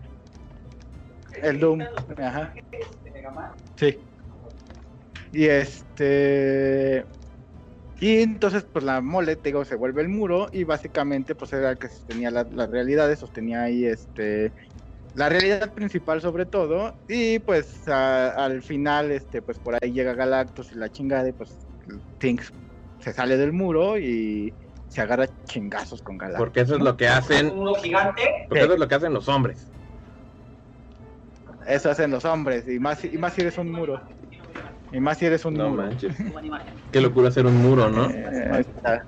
El 1.44 1.60
Doom, 1.60 1.82
ajá. 2.18 2.54
Sí. 3.76 4.00
Y 5.32 5.46
este. 5.46 7.06
Y 8.02 8.22
entonces, 8.22 8.66
pues 8.72 8.86
la 8.86 9.02
mole, 9.02 9.36
te 9.36 9.50
digo, 9.50 9.66
se 9.66 9.76
vuelve 9.76 10.02
el 10.02 10.10
muro 10.10 10.48
y 10.52 10.64
básicamente, 10.64 11.36
pues 11.36 11.52
era 11.54 11.72
el 11.72 11.78
que 11.78 11.90
sostenía 11.90 12.32
la- 12.32 12.48
las 12.50 12.70
realidades, 12.70 13.20
sostenía 13.20 13.64
ahí 13.64 13.86
este. 13.86 14.54
La 15.16 15.28
realidad 15.28 15.74
principal 15.74 16.22
sobre 16.22 16.46
todo, 16.46 16.96
y 17.08 17.40
pues 17.40 17.88
a- 17.88 18.30
al 18.30 18.62
final, 18.62 19.12
este, 19.12 19.42
pues 19.42 19.60
por 19.60 19.76
ahí 19.76 19.92
llega 19.92 20.14
Galactus 20.14 20.72
y 20.72 20.76
la 20.76 20.90
chingada, 20.90 21.28
y 21.28 21.34
pues 21.34 21.58
Tinks 22.20 22.54
se 23.00 23.12
sale 23.12 23.36
del 23.38 23.52
muro 23.52 23.98
y 23.98 24.54
se 24.88 25.02
agarra 25.02 25.28
chingazos 25.46 26.02
con 26.02 26.18
Galactus. 26.18 26.40
Porque 26.46 26.62
eso 26.62 26.76
es 26.76 26.82
lo 26.82 26.96
que 26.96 27.08
hacen. 27.08 27.48
Un 27.48 27.56
muro 27.58 27.74
gigante. 27.76 28.22
Porque 28.48 28.64
eso 28.64 28.74
es 28.74 28.80
lo 28.80 28.88
que 28.88 28.96
hacen 28.96 29.14
los 29.14 29.28
hombres. 29.28 29.70
Eso 31.70 31.90
hacen 31.92 32.12
los 32.12 32.26
hombres, 32.26 32.68
y 32.68 32.80
más, 32.80 33.04
y 33.06 33.18
más 33.18 33.34
si 33.34 33.42
eres 33.42 33.58
un 33.58 33.72
muro. 33.72 34.02
Y 34.92 35.00
más 35.00 35.18
si 35.20 35.26
eres 35.28 35.46
un 35.46 35.54
No 35.54 35.70
muro. 35.70 35.84
manches. 35.84 36.16
Qué 36.92 37.00
locura 37.00 37.28
hacer 37.30 37.46
un 37.46 37.58
muro, 37.58 37.90
¿no? 37.90 38.10
Eh, 38.10 38.50
ahí 38.52 38.62
está. 38.62 39.06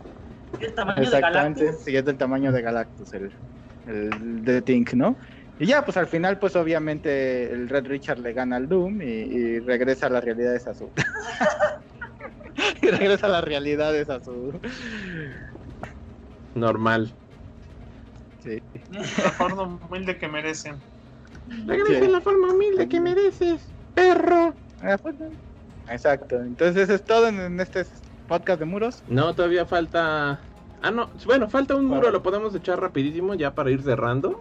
El 0.60 0.74
tamaño 0.76 0.98
de 0.98 1.04
Exactamente, 1.04 1.60
Galactus. 1.66 1.84
sí, 1.84 1.96
es 1.96 2.06
del 2.06 2.18
tamaño 2.18 2.52
de 2.52 2.62
Galactus, 2.62 3.14
el, 3.14 3.34
el 3.88 4.44
de 4.46 4.62
Tink, 4.62 4.94
¿no? 4.94 5.18
Y 5.58 5.66
ya, 5.66 5.84
pues 5.84 5.98
al 5.98 6.08
final, 6.08 6.38
pues 6.40 6.56
obviamente 6.56 7.52
el 7.52 7.68
Red 7.68 7.88
Richard 7.88 8.20
le 8.20 8.34
gana 8.34 8.58
al 8.58 8.68
Doom 8.68 9.02
y, 9.02 9.06
y 9.06 9.60
regresa 9.60 10.08
a 10.08 10.10
las 10.10 10.24
realidades 10.24 10.68
a 10.68 10.74
su... 10.76 10.92
y 12.82 12.88
regresa 12.90 13.26
a 13.28 13.30
las 13.30 13.44
realidades 13.44 14.10
a 14.10 14.20
su... 14.24 14.60
Normal. 16.54 17.16
Sí. 18.40 18.60
La 18.90 19.04
forma 19.04 19.64
humilde 19.64 20.18
que 20.18 20.28
merecen. 20.28 20.80
Regresa 21.66 22.06
en 22.06 22.12
la 22.12 22.22
forma 22.22 22.54
humilde 22.54 22.88
que 22.88 23.00
mereces, 23.00 23.62
perro. 23.96 24.54
Ah, 24.82 24.98
pues, 25.02 25.16
Exacto, 25.90 26.38
entonces 26.38 26.84
eso 26.84 26.94
es 26.94 27.04
todo 27.04 27.28
en, 27.28 27.40
en 27.40 27.60
este 27.60 27.86
podcast 28.28 28.60
de 28.60 28.66
muros. 28.66 29.04
No, 29.08 29.34
todavía 29.36 29.66
falta. 29.66 30.40
Ah, 30.82 30.92
no. 30.92 31.10
Bueno, 31.26 31.50
falta 31.50 31.76
un 31.76 31.86
muro, 31.86 32.10
lo 32.12 32.24
podemos 32.24 32.56
echar 32.56 32.80
rapidísimo 32.80 33.34
ya 33.36 33.54
para 33.54 33.72
ir 33.72 33.82
cerrando. 33.84 34.40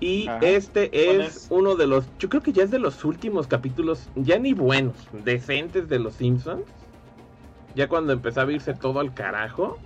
Y 0.00 0.28
Ajá. 0.28 0.46
este 0.46 0.90
¿Cuál 0.90 1.22
es, 1.22 1.36
es? 1.36 1.46
uno 1.50 1.74
de 1.74 1.86
los. 1.86 2.06
Yo 2.18 2.28
creo 2.28 2.42
que 2.42 2.52
ya 2.52 2.62
es 2.62 2.70
de 2.70 2.78
los 2.78 3.04
últimos 3.04 3.48
capítulos, 3.48 4.08
ya 4.14 4.38
ni 4.38 4.52
buenos, 4.52 4.94
decentes 5.12 5.88
de 5.88 5.98
los 5.98 6.14
Simpsons. 6.14 6.62
Ya 7.74 7.88
cuando 7.88 8.12
empezaba 8.12 8.50
a 8.50 8.52
irse 8.52 8.74
todo 8.74 9.00
al 9.00 9.12
carajo. 9.14 9.78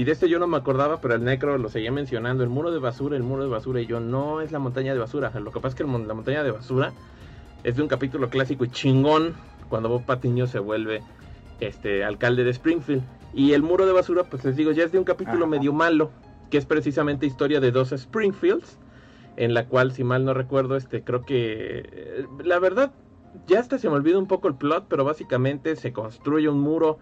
Y 0.00 0.04
de 0.04 0.12
este 0.12 0.30
yo 0.30 0.38
no 0.38 0.46
me 0.46 0.56
acordaba, 0.56 0.98
pero 1.02 1.12
el 1.12 1.24
Necro 1.24 1.58
lo 1.58 1.68
seguía 1.68 1.92
mencionando. 1.92 2.42
El 2.42 2.48
muro 2.48 2.70
de 2.70 2.78
basura, 2.78 3.18
el 3.18 3.22
muro 3.22 3.42
de 3.42 3.50
basura. 3.50 3.82
Y 3.82 3.86
yo, 3.86 4.00
no 4.00 4.40
es 4.40 4.50
la 4.50 4.58
montaña 4.58 4.94
de 4.94 4.98
basura. 4.98 5.30
Lo 5.38 5.52
que 5.52 5.60
pasa 5.60 5.68
es 5.68 5.74
que 5.74 5.82
el 5.82 6.08
la 6.08 6.14
montaña 6.14 6.42
de 6.42 6.50
basura 6.50 6.94
es 7.64 7.76
de 7.76 7.82
un 7.82 7.88
capítulo 7.88 8.30
clásico 8.30 8.64
y 8.64 8.70
chingón. 8.70 9.34
Cuando 9.68 9.90
Bob 9.90 10.06
Patiño 10.06 10.46
se 10.46 10.58
vuelve 10.58 11.02
este 11.60 12.02
alcalde 12.02 12.44
de 12.44 12.50
Springfield. 12.50 13.02
Y 13.34 13.52
el 13.52 13.62
muro 13.62 13.84
de 13.84 13.92
basura, 13.92 14.24
pues 14.24 14.42
les 14.42 14.56
digo, 14.56 14.72
ya 14.72 14.84
es 14.84 14.92
de 14.92 14.96
un 14.96 15.04
capítulo 15.04 15.40
Ajá. 15.44 15.46
medio 15.48 15.74
malo. 15.74 16.12
Que 16.50 16.56
es 16.56 16.64
precisamente 16.64 17.26
historia 17.26 17.60
de 17.60 17.70
dos 17.70 17.92
Springfields. 17.92 18.78
En 19.36 19.52
la 19.52 19.66
cual, 19.66 19.92
si 19.92 20.02
mal 20.02 20.24
no 20.24 20.32
recuerdo, 20.32 20.76
este, 20.76 21.04
creo 21.04 21.26
que. 21.26 21.84
eh, 21.92 22.26
La 22.42 22.58
verdad, 22.58 22.92
ya 23.46 23.60
hasta 23.60 23.76
se 23.76 23.90
me 23.90 23.96
olvida 23.96 24.16
un 24.16 24.28
poco 24.28 24.48
el 24.48 24.54
plot, 24.54 24.86
pero 24.88 25.04
básicamente 25.04 25.76
se 25.76 25.92
construye 25.92 26.48
un 26.48 26.60
muro 26.60 27.00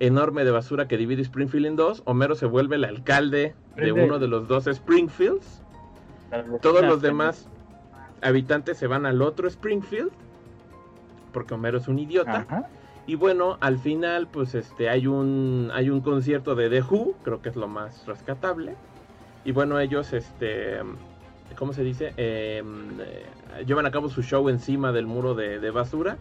enorme 0.00 0.44
de 0.44 0.50
basura 0.50 0.88
que 0.88 0.96
divide 0.96 1.22
Springfield 1.22 1.66
en 1.66 1.76
dos. 1.76 2.02
Homero 2.06 2.34
se 2.34 2.46
vuelve 2.46 2.76
el 2.76 2.84
alcalde 2.84 3.54
de 3.76 3.92
uno 3.92 4.18
de 4.18 4.26
los 4.26 4.48
dos 4.48 4.66
Springfields. 4.66 5.62
Todos 6.60 6.82
los 6.82 7.00
demás 7.02 7.48
habitantes 8.22 8.78
se 8.78 8.86
van 8.86 9.06
al 9.06 9.22
otro 9.22 9.46
Springfield. 9.46 10.10
Porque 11.32 11.54
Homero 11.54 11.78
es 11.78 11.86
un 11.86 11.98
idiota. 11.98 12.46
Ajá. 12.48 12.68
Y 13.06 13.14
bueno, 13.14 13.56
al 13.60 13.78
final, 13.78 14.26
pues 14.26 14.54
este, 14.54 14.88
hay 14.88 15.06
un, 15.06 15.70
hay 15.72 15.90
un 15.90 16.00
concierto 16.00 16.54
de 16.54 16.68
The 16.70 16.82
Who, 16.82 17.14
creo 17.22 17.42
que 17.42 17.48
es 17.48 17.56
lo 17.56 17.68
más 17.68 18.06
rescatable. 18.06 18.76
Y 19.44 19.52
bueno, 19.52 19.80
ellos, 19.80 20.12
este, 20.12 20.78
¿cómo 21.58 21.72
se 21.72 21.82
dice? 21.82 22.12
Eh, 22.16 22.62
eh, 22.62 23.64
llevan 23.66 23.86
a 23.86 23.90
cabo 23.90 24.08
su 24.10 24.22
show 24.22 24.48
encima 24.48 24.92
del 24.92 25.06
muro 25.06 25.34
de, 25.34 25.58
de 25.58 25.70
basura 25.70 26.18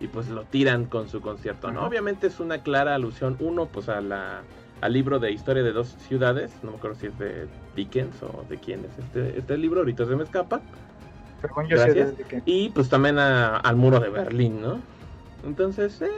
y 0.00 0.08
pues 0.08 0.28
lo 0.28 0.44
tiran 0.44 0.86
con 0.86 1.08
su 1.08 1.20
concierto, 1.20 1.70
¿no? 1.70 1.80
Ajá. 1.80 1.88
Obviamente 1.88 2.26
es 2.26 2.40
una 2.40 2.62
clara 2.62 2.94
alusión, 2.94 3.36
uno, 3.38 3.66
pues 3.66 3.88
a 3.88 4.00
la, 4.00 4.42
al 4.80 4.92
libro 4.92 5.18
de 5.18 5.30
historia 5.30 5.62
de 5.62 5.72
dos 5.72 5.88
ciudades, 6.08 6.52
no 6.62 6.70
me 6.72 6.78
acuerdo 6.78 6.96
si 6.98 7.06
es 7.06 7.18
de 7.18 7.46
Dickens 7.76 8.22
o 8.22 8.44
de 8.48 8.56
quién 8.58 8.84
es 8.84 8.98
este, 8.98 9.38
este 9.38 9.58
libro, 9.58 9.80
ahorita 9.80 10.06
se 10.06 10.16
me 10.16 10.24
escapa. 10.24 10.62
Yo 11.68 11.76
sé 11.76 11.92
Gracias. 11.94 12.14
Y 12.44 12.70
pues 12.70 12.88
también 12.88 13.18
a- 13.18 13.56
al 13.58 13.76
muro 13.76 14.00
de 14.00 14.08
Berlín, 14.10 14.60
¿no? 14.60 14.80
Entonces, 15.44 16.00
eh, 16.02 16.10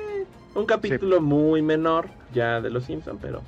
un 0.54 0.66
capítulo 0.66 1.20
muy 1.20 1.62
menor 1.62 2.08
ya 2.32 2.60
de 2.60 2.70
los 2.70 2.84
Simpson, 2.84 3.18
pero, 3.20 3.42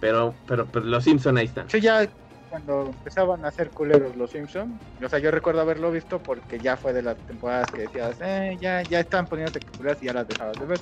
pero, 0.00 0.34
pero, 0.46 0.66
pero 0.66 0.84
los 0.86 1.04
Simpson 1.04 1.36
ahí 1.38 1.46
están. 1.46 1.68
Sí, 1.68 1.80
ya 1.80 2.08
cuando 2.50 2.90
empezaban 2.90 3.44
a 3.44 3.48
hacer 3.48 3.72
culeros 3.72 4.16
los 4.16 4.32
Simpsons, 4.32 4.82
o 5.02 5.08
sea, 5.08 5.20
yo 5.20 5.30
recuerdo 5.30 5.62
haberlo 5.62 5.90
visto 5.92 6.24
porque 6.24 6.60
ya 6.60 6.76
fue 6.76 6.92
de 6.92 7.02
las 7.02 7.24
temporadas 7.26 7.70
que 7.72 7.82
decías, 7.82 8.18
eh, 8.20 8.58
ya, 8.60 8.82
ya 8.82 9.00
están 9.00 9.28
poniéndote 9.28 9.62
culeras 9.64 10.02
y 10.02 10.06
ya 10.06 10.12
las 10.14 10.28
dejabas 10.28 10.58
de 10.58 10.66
ver. 10.66 10.80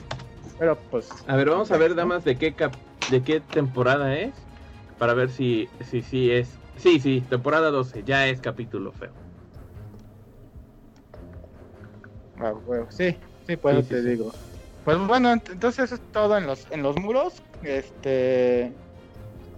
Pero 0.59 0.83
pues, 0.91 1.25
A 1.27 1.37
ver, 1.37 1.51
vamos 1.51 1.71
a 1.71 1.77
ver, 1.79 1.95
damas, 1.95 2.25
de 2.25 2.39
qué 2.39 2.55
cap- 2.57 2.81
de 3.07 3.23
qué 3.23 3.41
temporada 3.41 4.17
es, 4.19 4.49
para 4.99 5.15
ver 5.15 5.31
si, 5.31 5.71
si, 5.81 6.03
si 6.03 6.31
es, 6.33 6.59
sí, 6.77 7.01
sí, 7.01 7.23
temporada 7.29 7.71
12, 7.71 8.03
ya 8.05 8.27
es 8.29 8.41
capítulo 8.41 8.93
feo. 8.93 9.15
ah, 12.37 12.53
huevo, 12.65 12.91
sí, 12.91 13.19
sí, 13.47 13.57
pues 13.57 13.87
Sí, 13.87 13.95
te 13.95 14.03
sí. 14.03 14.09
digo. 14.11 14.35
Pues 14.85 14.99
bueno, 15.07 15.33
ent- 15.33 15.53
entonces 15.53 15.93
es 15.93 16.01
todo 16.11 16.37
en 16.39 16.47
los, 16.47 16.71
en 16.71 16.83
los 16.83 16.97
muros. 16.97 17.43
Este, 17.63 18.79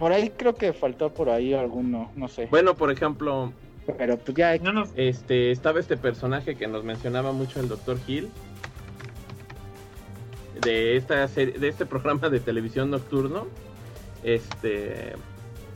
por 0.00 0.12
ahí 0.12 0.30
creo 0.30 0.56
que 0.56 0.72
faltó 0.72 1.14
por 1.14 1.30
ahí 1.30 1.54
alguno, 1.54 2.10
no 2.16 2.26
sé. 2.26 2.46
Bueno, 2.50 2.74
por 2.74 2.90
ejemplo, 2.90 3.52
Pero 3.98 4.16
pues 4.18 4.36
ya, 4.36 4.56
No 4.58 4.82
este, 4.96 5.52
estaba 5.52 5.78
este 5.78 5.96
personaje 5.96 6.56
que 6.56 6.66
nos 6.66 6.82
mencionaba 6.82 7.30
mucho 7.32 7.60
el 7.60 7.68
Dr. 7.68 7.98
Hill, 8.08 8.28
de 10.62 10.96
esta 10.96 11.26
serie, 11.28 11.58
de 11.58 11.68
este 11.68 11.86
programa 11.94 12.28
de 12.28 12.40
televisión 12.40 12.90
nocturno, 12.90 13.46
este, 14.24 15.12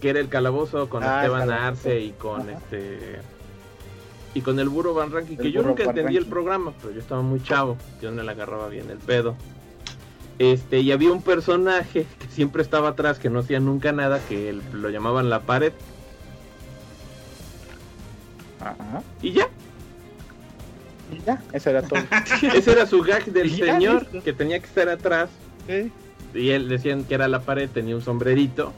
que 0.01 0.11
era 0.11 0.21
el 0.21 0.29
calabozo 0.29 0.89
con 0.89 1.03
Ah, 1.05 1.21
Esteban 1.23 1.41
calabozo. 1.49 1.69
Arce 1.69 2.01
y 2.01 2.11
con 2.13 2.41
Ajá. 2.43 2.53
este 2.53 3.19
y 4.37 4.41
con 4.41 4.59
el 4.59 4.69
burro 4.69 4.95
Van 4.95 5.13
Ranking, 5.13 5.37
que 5.37 5.53
yo 5.53 5.63
nunca 5.63 5.85
entendí 5.85 6.17
el 6.17 6.27
programa, 6.27 6.73
pero 6.83 6.93
yo 6.93 6.99
estaba 7.01 7.23
muy 7.23 7.41
chavo, 7.41 7.77
yo 8.03 8.11
no 8.11 8.21
le 8.23 8.31
agarraba 8.33 8.69
bien 8.69 8.91
el 8.91 8.99
pedo. 8.99 9.37
Este, 10.39 10.81
y 10.81 10.91
había 10.93 11.13
un 11.13 11.23
personaje 11.23 12.07
que 12.19 12.27
siempre 12.29 12.63
estaba 12.63 12.89
atrás, 12.91 13.19
que 13.19 13.31
no 13.31 13.39
hacía 13.41 13.61
nunca 13.61 13.93
nada, 13.93 14.21
que 14.29 14.49
él- 14.51 14.63
lo 14.73 14.91
llamaban 14.91 15.31
la 15.31 15.41
pared, 15.43 15.73
ajá, 18.61 19.03
y 19.23 19.33
ya, 19.33 19.49
y 21.13 21.25
ya, 21.25 21.43
eso 21.53 21.71
era 21.71 21.83
todo. 21.83 22.01
ese 22.55 22.73
era 22.73 22.87
su 22.87 23.03
gag 23.03 23.25
del 23.27 23.51
señor, 23.57 24.03
listo. 24.03 24.23
que 24.23 24.33
tenía 24.33 24.59
que 24.59 24.67
estar 24.67 24.89
atrás, 24.89 25.31
Sí. 25.67 25.91
y 26.35 26.51
él 26.51 26.69
decían 26.69 27.05
que 27.05 27.15
era 27.15 27.29
la 27.29 27.41
pared, 27.41 27.69
tenía 27.71 27.95
un 27.95 28.03
sombrerito, 28.03 28.73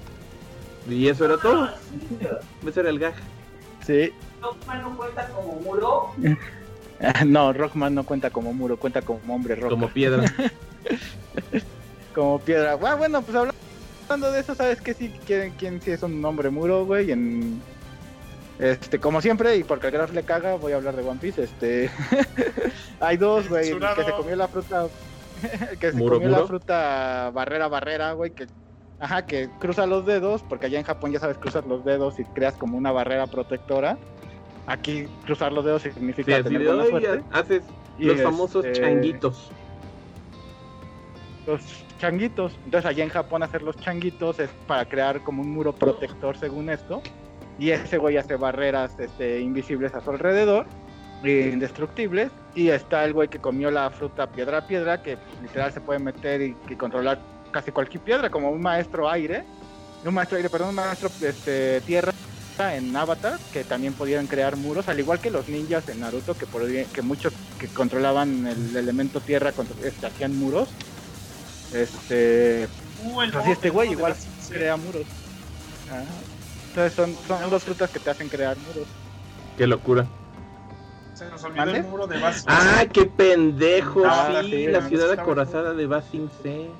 y 0.89 1.09
eso 1.09 1.25
era 1.25 1.39
todo, 1.39 1.71
ese 2.67 2.81
era 2.81 2.91
el 2.91 2.99
gag. 2.99 3.15
Sí. 3.87 4.11
Rockman 4.43 4.83
no 4.83 4.97
cuenta 4.97 5.27
como 5.29 5.53
muro. 5.61 6.11
No, 7.27 7.53
Rockman 7.53 7.95
no 7.95 8.05
cuenta 8.05 8.31
como 8.31 8.55
muro, 8.55 8.79
cuenta 8.79 9.03
como 9.03 9.35
hombre 9.35 9.55
rock. 9.55 9.69
Como 9.69 9.91
piedra. 9.91 10.25
Como 12.15 12.39
piedra. 12.41 12.79
Ah, 12.83 12.95
bueno, 12.95 13.23
pues 13.23 13.37
habla- 13.37 13.55
hablando 14.05 14.33
de 14.33 14.41
eso, 14.41 14.55
¿sabes 14.55 14.81
qué? 14.81 14.95
Sí, 14.95 15.13
quién, 15.27 15.53
quién 15.59 15.81
sí 15.81 15.91
es 15.91 16.03
un 16.03 16.25
hombre 16.25 16.51
muro, 16.51 16.85
güey. 16.85 17.11
En... 17.13 17.61
Este, 18.59 18.99
como 18.99 19.21
siempre, 19.21 19.55
y 19.57 19.65
porque 19.65 19.89
al 19.89 19.93
Graf 19.93 20.13
le 20.15 20.23
caga, 20.23 20.55
voy 20.55 20.73
a 20.73 20.77
hablar 20.77 20.97
de 20.97 21.03
One 21.07 21.21
Piece. 21.21 21.43
Este, 21.43 21.91
hay 23.01 23.17
dos, 23.19 23.49
güey, 23.51 23.69
el 23.69 23.79
que 23.79 24.05
se 24.05 24.13
comió 24.13 24.35
la 24.35 24.49
fruta, 24.49 24.87
el 25.71 25.79
que 25.79 25.91
se 25.93 25.97
¿Muro, 25.99 26.15
comió 26.15 26.29
muro? 26.31 26.41
la 26.41 26.47
fruta 26.47 27.31
barrera, 27.35 27.69
barrera, 27.69 28.13
güey, 28.13 28.31
que, 28.31 28.47
ajá, 28.99 29.27
que 29.27 29.51
cruza 29.61 29.85
los 29.85 30.07
dedos, 30.07 30.43
porque 30.49 30.67
allá 30.67 30.79
en 30.79 30.87
Japón 30.87 31.13
ya 31.13 31.21
sabes 31.21 31.37
cruzar 31.37 31.67
los 31.67 31.85
dedos 31.85 32.19
y 32.19 32.25
creas 32.25 32.55
como 32.55 32.79
una 32.79 32.93
barrera 32.93 33.27
protectora. 33.27 33.99
Aquí 34.67 35.07
cruzar 35.27 35.53
los 35.53 35.65
dedos 35.67 35.83
Sí, 35.83 35.91
significa 35.93 36.37
así 36.37 36.45
tener 36.45 36.67
buena 36.67 36.83
"Ay, 36.85 36.89
suerte. 36.91 37.23
haces 37.33 37.63
Y, 37.99 38.07
los 38.07 38.23
famosos 38.23 38.65
este, 38.65 38.81
changuitos. 38.81 39.51
Los 41.47 41.61
changuitos. 41.99 42.53
Entonces 42.65 42.89
allá 42.91 43.05
en 43.05 43.11
Japón 43.11 43.43
hacer 43.43 43.63
los 43.63 43.77
changuitos 43.77 44.39
es 44.41 44.51
para 44.67 44.85
crear 44.85 45.23
como 45.23 45.43
un 45.43 45.51
muro 45.51 45.73
protector 45.75 46.37
según 46.37 46.71
esto. 46.71 47.03
y 47.59 47.71
ese 47.71 47.97
güey 47.97 48.19
hace 48.19 48.37
barreras 48.37 48.93
este, 48.99 49.41
invisibles 49.41 49.95
a 49.95 50.03
su 50.03 50.11
alrededor, 50.11 50.67
indestructibles, 51.25 52.31
y 52.55 52.69
está 52.69 53.05
el 53.05 53.15
güey 53.15 53.29
que 53.29 53.39
comió 53.39 53.71
la 53.71 53.89
fruta 53.91 54.27
piedra 54.31 54.59
a 54.59 54.67
piedra, 54.67 55.03
que 55.03 55.17
pues, 55.17 55.43
literal 55.43 55.73
se 55.73 55.81
puede 55.81 55.99
meter 55.99 56.43
y, 56.43 56.55
controlar 56.77 57.19
casi 57.53 57.73
cualquier 57.73 58.03
piedra, 58.03 58.29
como 58.29 58.51
un 58.51 58.61
maestro 58.61 59.09
aire, 59.09 59.45
un 60.05 60.13
maestro 60.13 60.37
aire, 60.37 60.51
perdón, 60.51 60.69
un 60.71 60.75
maestro 60.75 61.09
este, 61.23 61.81
tierra 61.81 62.13
en 62.59 62.95
Avatar, 62.95 63.39
que 63.53 63.65
también 63.65 63.95
podían 63.95 64.27
crear 64.27 64.57
muros, 64.57 64.89
al 64.89 64.99
igual 64.99 65.19
que 65.21 65.31
los 65.31 65.49
ninjas 65.49 65.89
en 65.89 66.01
Naruto, 66.01 66.35
que, 66.35 66.47
podían- 66.47 66.87
que 66.93 67.03
muchos 67.03 67.33
que 67.59 67.69
controlaban 67.69 68.47
el 68.47 68.77
elemento 68.77 69.21
tierra 69.21 69.53
este, 69.83 70.07
hacían 70.07 70.37
muros. 70.39 70.69
Este, 71.73 72.69
Uh, 73.05 73.23
el 73.23 73.37
Así 73.37 73.51
este 73.51 73.71
güey 73.71 73.91
igual 73.93 74.15
crea 74.49 74.77
muros. 74.77 75.03
Ah, 75.91 76.03
Entonces 76.69 76.93
son, 76.95 77.15
son 77.29 77.51
dos 77.51 77.63
frutas 77.65 77.91
que 77.91 77.99
te 78.01 78.11
hacen 78.11 78.29
crear 78.29 78.57
muros. 78.59 78.87
Qué 79.59 79.67
locura. 79.67 80.07
Se 81.15 81.29
nos 81.31 81.43
olvidó 81.45 81.65
¿Mande? 81.65 81.79
el 81.81 81.85
muro 81.85 82.07
de 82.07 82.19
Basin 82.19 82.45
¡Ah, 82.49 82.85
qué 82.93 83.05
pendejo! 83.07 84.03
Ah, 84.07 84.41
sí, 84.43 84.51
sí, 84.51 84.67
la 84.67 84.81
no, 84.81 84.89
ciudad 84.89 85.11
acorazada 85.13 85.73
de 85.75 85.87
Basin 85.87 86.31
C. 86.43 86.71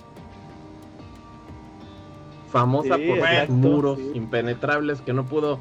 Famosa 2.53 2.97
Sí, 2.97 3.07
por 3.09 3.19
sus 3.47 3.49
muros 3.51 3.99
sí. 3.99 4.11
impenetrables 4.15 5.01
que 5.03 5.13
no 5.13 5.25
pudo 5.27 5.59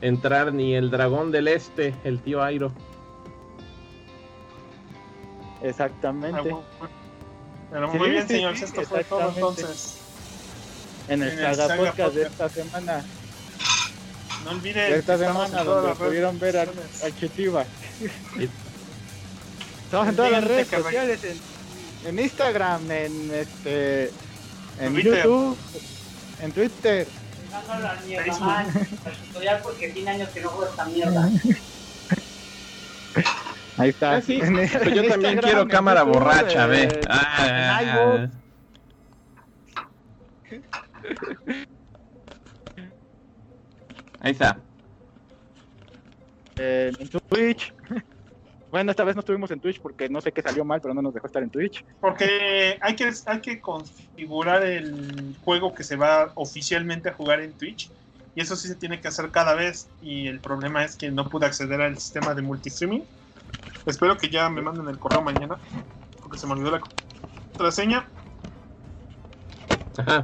entrar 0.00 0.52
ni 0.52 0.74
el 0.74 0.90
dragón 0.90 1.30
del 1.30 1.46
este, 1.48 1.94
el 2.04 2.20
tío 2.20 2.42
Airo. 2.42 2.72
Ah, 5.60 5.66
Exactamente. 5.66 6.40
bueno. 6.40 6.62
Pero 7.72 7.90
Sí, 7.92 7.98
muy 7.98 8.10
bien, 8.10 8.28
sí, 8.28 8.34
señor. 8.34 8.56
sí, 8.56 8.64
Esto 8.64 8.82
fue 8.84 9.04
todo 9.04 9.28
entonces. 9.34 9.94
en 11.08 11.22
el 11.22 11.30
en 11.30 11.38
el 11.38 11.44
Saga 11.56 11.68
Saga 11.68 11.76
Podcast 11.76 12.14
de 12.14 12.22
esta 12.22 12.48
semana. 12.48 13.04
No 14.44 14.50
De 14.50 14.56
olviden. 14.56 14.92
esta 14.94 15.16
que 15.16 15.22
estamos 15.22 15.46
semana 15.48 15.64
donde 15.64 15.88
las 15.88 15.98
pudieron 15.98 16.38
ver 16.38 16.52
sociales. 16.54 17.04
al 17.04 17.16
Chitiva. 17.18 17.64
Estamos 19.84 20.08
en 20.08 20.16
todas 20.16 20.32
las 20.32 20.44
redes 20.44 20.68
sociales, 20.68 21.20
en, 21.24 21.40
en 22.08 22.18
Instagram, 22.18 22.90
en 22.90 23.30
este 23.34 24.10
en 24.80 24.92
Twitter. 24.94 25.16
YouTube, 25.24 25.56
en 26.40 26.52
Twitter. 26.52 27.06
No, 27.50 27.74
no, 27.74 27.80
la 27.80 27.94
mierda, 28.06 28.24
Facebook. 28.24 28.46
man. 28.46 28.88
El 29.06 29.16
tutorial 29.28 29.60
porque 29.62 29.88
tiene 29.90 30.10
años 30.10 30.28
que 30.30 30.40
no 30.40 30.48
juego 30.50 30.70
esta 30.70 30.84
mierda. 30.86 31.30
Ahí 33.82 33.88
está. 33.90 34.14
Ah, 34.14 34.20
sí. 34.20 34.38
En- 34.40 34.54
Pues 34.54 34.70
yo 34.70 34.70
también 35.08 35.34
Instagram, 35.34 35.40
quiero 35.42 35.66
cámara 35.68 36.04
borracha, 36.04 36.64
eh, 36.66 36.68
ve. 36.68 36.82
en 37.00 37.06
Ah, 37.08 37.78
ahí 44.20 44.30
está. 44.30 44.56
eh, 46.56 46.92
en 46.96 47.08
Twitch. 47.28 47.74
Bueno, 48.70 48.92
esta 48.92 49.02
vez 49.04 49.16
no 49.16 49.20
estuvimos 49.20 49.50
en 49.50 49.60
Twitch 49.60 49.80
porque 49.82 50.08
no 50.08 50.20
sé 50.20 50.32
qué 50.32 50.42
salió 50.42 50.64
mal, 50.64 50.80
pero 50.80 50.94
no 50.94 51.02
nos 51.02 51.12
dejó 51.12 51.26
estar 51.26 51.42
en 51.42 51.50
Twitch. 51.50 51.84
Porque 51.98 52.78
hay 52.80 52.94
que, 52.94 53.10
hay 53.26 53.40
que 53.40 53.60
configurar 53.60 54.62
el 54.64 55.36
juego 55.42 55.74
que 55.74 55.82
se 55.82 55.96
va 55.96 56.30
oficialmente 56.36 57.08
a 57.08 57.14
jugar 57.14 57.40
en 57.40 57.52
Twitch. 57.54 57.90
Y 58.34 58.40
eso 58.40 58.54
sí 58.56 58.68
se 58.68 58.76
tiene 58.76 59.00
que 59.00 59.08
hacer 59.08 59.30
cada 59.32 59.54
vez. 59.54 59.90
Y 60.00 60.28
el 60.28 60.40
problema 60.40 60.84
es 60.84 60.96
que 60.96 61.10
no 61.10 61.28
pude 61.28 61.46
acceder 61.46 61.80
al 61.80 61.98
sistema 61.98 62.32
de 62.32 62.42
multistreaming. 62.42 63.04
Espero 63.86 64.16
que 64.16 64.28
ya 64.30 64.48
me 64.48 64.62
manden 64.62 64.88
el 64.88 64.98
correo 64.98 65.22
mañana. 65.22 65.58
Porque 66.20 66.38
se 66.38 66.46
me 66.46 66.52
olvidó 66.52 66.70
la 66.70 66.80
contraseña. 67.52 68.08
Ajá. 69.98 70.22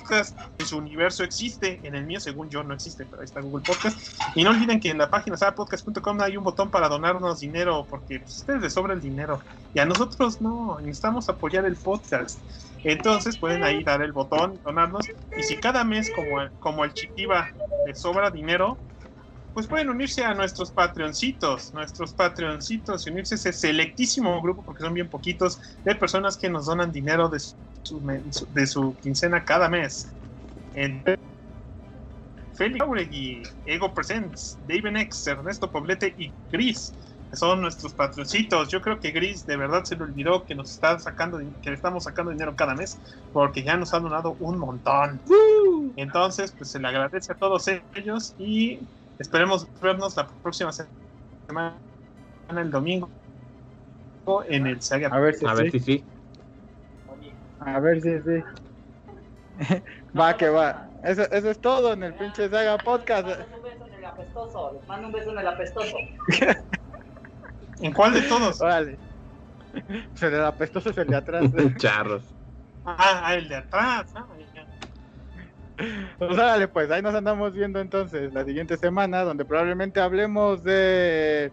Podcast 0.00 0.38
en 0.58 0.66
su 0.66 0.76
universo 0.78 1.24
existe. 1.24 1.80
En 1.82 1.94
el 1.94 2.04
mío, 2.06 2.20
según 2.20 2.48
yo, 2.48 2.62
no 2.62 2.74
existe. 2.74 3.06
Pero 3.06 3.22
ahí 3.22 3.24
está 3.24 3.40
Google 3.40 3.64
Podcast. 3.66 3.98
Y 4.34 4.44
no 4.44 4.50
olviden 4.50 4.78
que 4.78 4.90
en 4.90 4.98
la 4.98 5.10
página 5.10 5.36
sabapodcast.com 5.36 6.20
hay 6.20 6.36
un 6.36 6.44
botón 6.44 6.70
para 6.70 6.88
donarnos 6.88 7.40
dinero. 7.40 7.86
Porque 7.88 8.20
pues, 8.20 8.36
a 8.36 8.40
ustedes 8.40 8.62
les 8.62 8.72
sobra 8.74 8.92
el 8.94 9.00
dinero. 9.00 9.40
Y 9.74 9.80
a 9.80 9.86
nosotros 9.86 10.40
no. 10.40 10.78
Necesitamos 10.80 11.28
apoyar 11.28 11.64
el 11.64 11.76
podcast. 11.76 12.38
Entonces 12.84 13.36
pueden 13.38 13.64
ahí 13.64 13.82
dar 13.82 14.00
el 14.02 14.12
botón, 14.12 14.60
donarnos. 14.62 15.06
Y 15.36 15.42
si 15.42 15.56
cada 15.56 15.82
mes, 15.82 16.08
como, 16.14 16.40
el- 16.42 16.52
como 16.60 16.84
el 16.84 16.92
Chitiva, 16.92 17.48
les 17.86 17.98
sobra 18.00 18.30
dinero, 18.30 18.78
pues 19.56 19.68
pueden 19.68 19.88
unirse 19.88 20.22
a 20.22 20.34
nuestros 20.34 20.70
Patreoncitos. 20.70 21.72
Nuestros 21.72 22.12
Patreoncitos 22.12 23.06
y 23.06 23.10
unirse 23.10 23.36
a 23.36 23.38
ese 23.38 23.54
selectísimo 23.54 24.42
grupo, 24.42 24.62
porque 24.62 24.82
son 24.82 24.92
bien 24.92 25.08
poquitos, 25.08 25.58
de 25.82 25.94
personas 25.94 26.36
que 26.36 26.50
nos 26.50 26.66
donan 26.66 26.92
dinero 26.92 27.30
de 27.30 27.38
su, 27.40 27.54
de 28.52 28.66
su 28.66 28.94
quincena 29.00 29.46
cada 29.46 29.70
mes. 29.70 30.08
En 30.74 31.02
Félix 32.52 32.84
Jauregui, 32.84 33.44
Ego 33.64 33.94
Presents, 33.94 34.58
David 34.68 34.94
X, 34.94 35.26
Ernesto 35.26 35.70
Poblete 35.70 36.14
y 36.18 36.30
Gris 36.52 36.92
son 37.32 37.62
nuestros 37.62 37.94
patroncitos. 37.94 38.68
Yo 38.68 38.82
creo 38.82 39.00
que 39.00 39.10
Gris 39.10 39.46
de 39.46 39.56
verdad 39.56 39.84
se 39.84 39.96
le 39.96 40.04
olvidó 40.04 40.44
que 40.44 40.54
nos 40.54 40.70
está 40.70 40.98
sacando, 40.98 41.38
que 41.62 41.70
le 41.70 41.76
estamos 41.76 42.04
sacando 42.04 42.30
dinero 42.30 42.54
cada 42.54 42.74
mes, 42.74 43.00
porque 43.32 43.62
ya 43.62 43.78
nos 43.78 43.94
han 43.94 44.02
donado 44.02 44.36
un 44.38 44.58
montón. 44.58 45.22
Entonces, 45.96 46.52
pues 46.52 46.70
se 46.70 46.78
le 46.78 46.88
agradece 46.88 47.32
a 47.32 47.36
todos 47.36 47.66
ellos 47.94 48.34
y 48.36 48.80
esperemos 49.18 49.66
vernos 49.80 50.16
la 50.16 50.26
próxima 50.42 50.70
semana, 50.72 51.76
el 52.50 52.70
domingo, 52.70 53.08
en 54.48 54.66
el 54.66 54.80
Saga. 54.82 55.08
A 55.08 55.20
ver 55.20 55.34
si 55.34 55.46
A 55.46 55.54
ver 55.54 55.70
si 55.70 55.80
sí. 55.80 56.04
A 57.60 57.80
ver 57.80 58.00
si 58.02 58.20
sí. 58.20 58.42
va 60.18 60.36
que 60.36 60.48
va. 60.48 60.88
Eso, 61.04 61.22
eso 61.30 61.50
es 61.50 61.58
todo 61.60 61.92
en 61.92 62.02
el 62.02 62.14
pinche 62.14 62.48
Saga 62.48 62.78
Podcast. 62.78 63.28
les 63.28 63.38
mando 63.38 63.56
un 63.56 63.62
beso 63.62 63.86
en 63.86 63.94
el 63.94 64.04
apestoso. 64.04 64.72
Les 64.72 64.88
mando 64.88 65.06
un 65.06 65.12
beso 65.12 65.30
en 65.30 65.38
el 65.38 65.46
apestoso. 65.46 65.96
¿En 67.80 67.92
cuál 67.92 68.14
de 68.14 68.22
todos? 68.22 68.60
Órale. 68.60 68.98
Se 70.14 70.30
le 70.30 70.42
apestoso 70.42 70.90
es 70.90 70.98
el 70.98 71.08
de 71.08 71.16
atrás. 71.16 71.44
Charros. 71.76 72.22
Ah, 72.84 73.22
ah, 73.24 73.34
el 73.34 73.48
de 73.48 73.56
atrás. 73.56 74.12
Ah. 74.14 74.26
Pues 76.18 76.30
órale, 76.32 76.68
pues 76.68 76.90
ahí 76.90 77.02
nos 77.02 77.14
andamos 77.14 77.52
viendo 77.52 77.80
entonces 77.80 78.32
la 78.32 78.44
siguiente 78.44 78.76
semana, 78.76 79.22
donde 79.24 79.44
probablemente 79.44 80.00
hablemos 80.00 80.62
de 80.64 81.52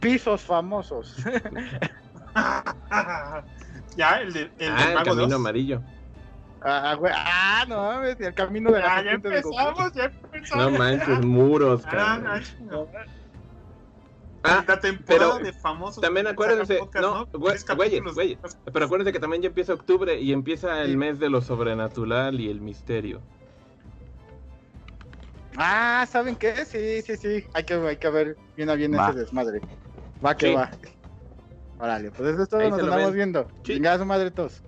pisos 0.00 0.42
famosos. 0.42 1.16
ya, 3.96 4.20
el, 4.20 4.32
de, 4.32 4.50
el 4.58 4.72
ah, 4.72 4.84
el 4.88 4.94
Mago 4.94 5.16
camino 5.16 5.36
amarillo. 5.36 5.82
ah, 6.62 6.94
güey, 6.98 7.12
ah, 7.16 7.64
no 7.68 7.76
mames, 7.76 8.16
y 8.20 8.24
el 8.24 8.34
camino 8.34 8.70
de 8.72 8.80
la 8.80 8.96
Ah, 8.96 9.02
ya 9.04 9.10
empezamos, 9.12 9.92
ya 9.94 10.08
No 10.08 10.14
empezamos. 10.34 10.78
manches, 10.78 11.24
muros, 11.24 11.82
Ah, 11.86 11.90
cabrón. 11.90 12.26
ah. 12.26 12.40
Ah, 14.44 14.64
la 14.66 14.80
temporada 14.80 15.34
pero 15.34 15.44
de 15.44 15.52
famosos. 15.52 16.02
también 16.02 16.24
de 16.24 16.32
acuérdense, 16.32 16.74
Podcast, 16.78 17.04
no, 17.04 17.26
Tres 17.28 17.64
güeyes. 17.76 18.02
Pero 18.72 18.84
acuérdense 18.86 19.12
que 19.12 19.20
también 19.20 19.40
ya 19.42 19.48
empieza 19.48 19.72
octubre 19.72 20.20
y 20.20 20.32
empieza 20.32 20.82
el 20.82 20.90
Sí. 20.90 20.96
mes 20.96 21.20
de 21.20 21.30
lo 21.30 21.40
sobrenatural 21.42 22.40
y 22.40 22.50
el 22.50 22.60
misterio. 22.60 23.20
Ah, 25.56 26.06
¿saben 26.10 26.36
qué? 26.36 26.64
Sí, 26.64 27.02
sí, 27.02 27.16
sí. 27.16 27.46
Hay 27.52 27.64
que, 27.64 27.74
hay 27.74 27.96
que 27.96 28.08
ver 28.10 28.36
bien 28.56 28.70
a 28.70 28.74
bien 28.74 28.92
Va. 28.96 29.10
ese 29.10 29.20
desmadre. 29.20 29.60
Va 30.24 30.36
que 30.36 30.48
Sí. 30.48 30.54
va. 30.54 30.70
Órale, 31.78 32.10
pues 32.10 32.32
eso 32.34 32.42
es 32.44 32.48
todo, 32.48 32.60
Ahí 32.60 32.70
nos 32.70 32.78
andamos 32.80 33.06
ven. 33.06 33.14
viendo. 33.14 33.48
Sí. 33.64 33.74
Chingada 33.74 33.98
su 33.98 34.06
madre 34.06 34.30
todos. 34.30 34.62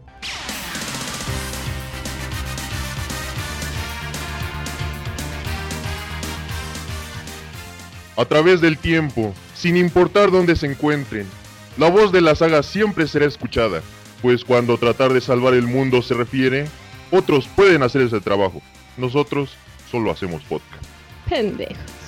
a 8.17 8.25
través 8.25 8.61
del 8.61 8.79
tiempo, 8.79 9.35
sin 9.55 9.77
importar 9.77 10.31
dónde 10.31 10.57
se 10.57 10.67
encuentren. 10.67 11.27
La 11.77 11.91
voz 11.91 12.13
de 12.13 12.21
la 12.21 12.35
saga 12.37 12.63
siempre 12.63 13.09
será 13.09 13.27
escuchada, 13.27 13.83
pues 14.23 14.45
cuando 14.45 14.79
tratar 14.79 15.13
de 15.13 15.21
salvar 15.21 15.55
el 15.55 15.67
mundo 15.67 16.01
se 16.03 16.15
refiere, 16.15 16.67
otros 17.11 17.49
pueden 17.49 17.83
hacer 17.83 18.03
ese 18.03 18.21
trabajo. 18.21 18.63
Nosotros 18.97 19.57
solo 19.91 20.11
hacemos 20.11 20.43
podcast. 20.45 20.85
Pendejos. 21.29 22.04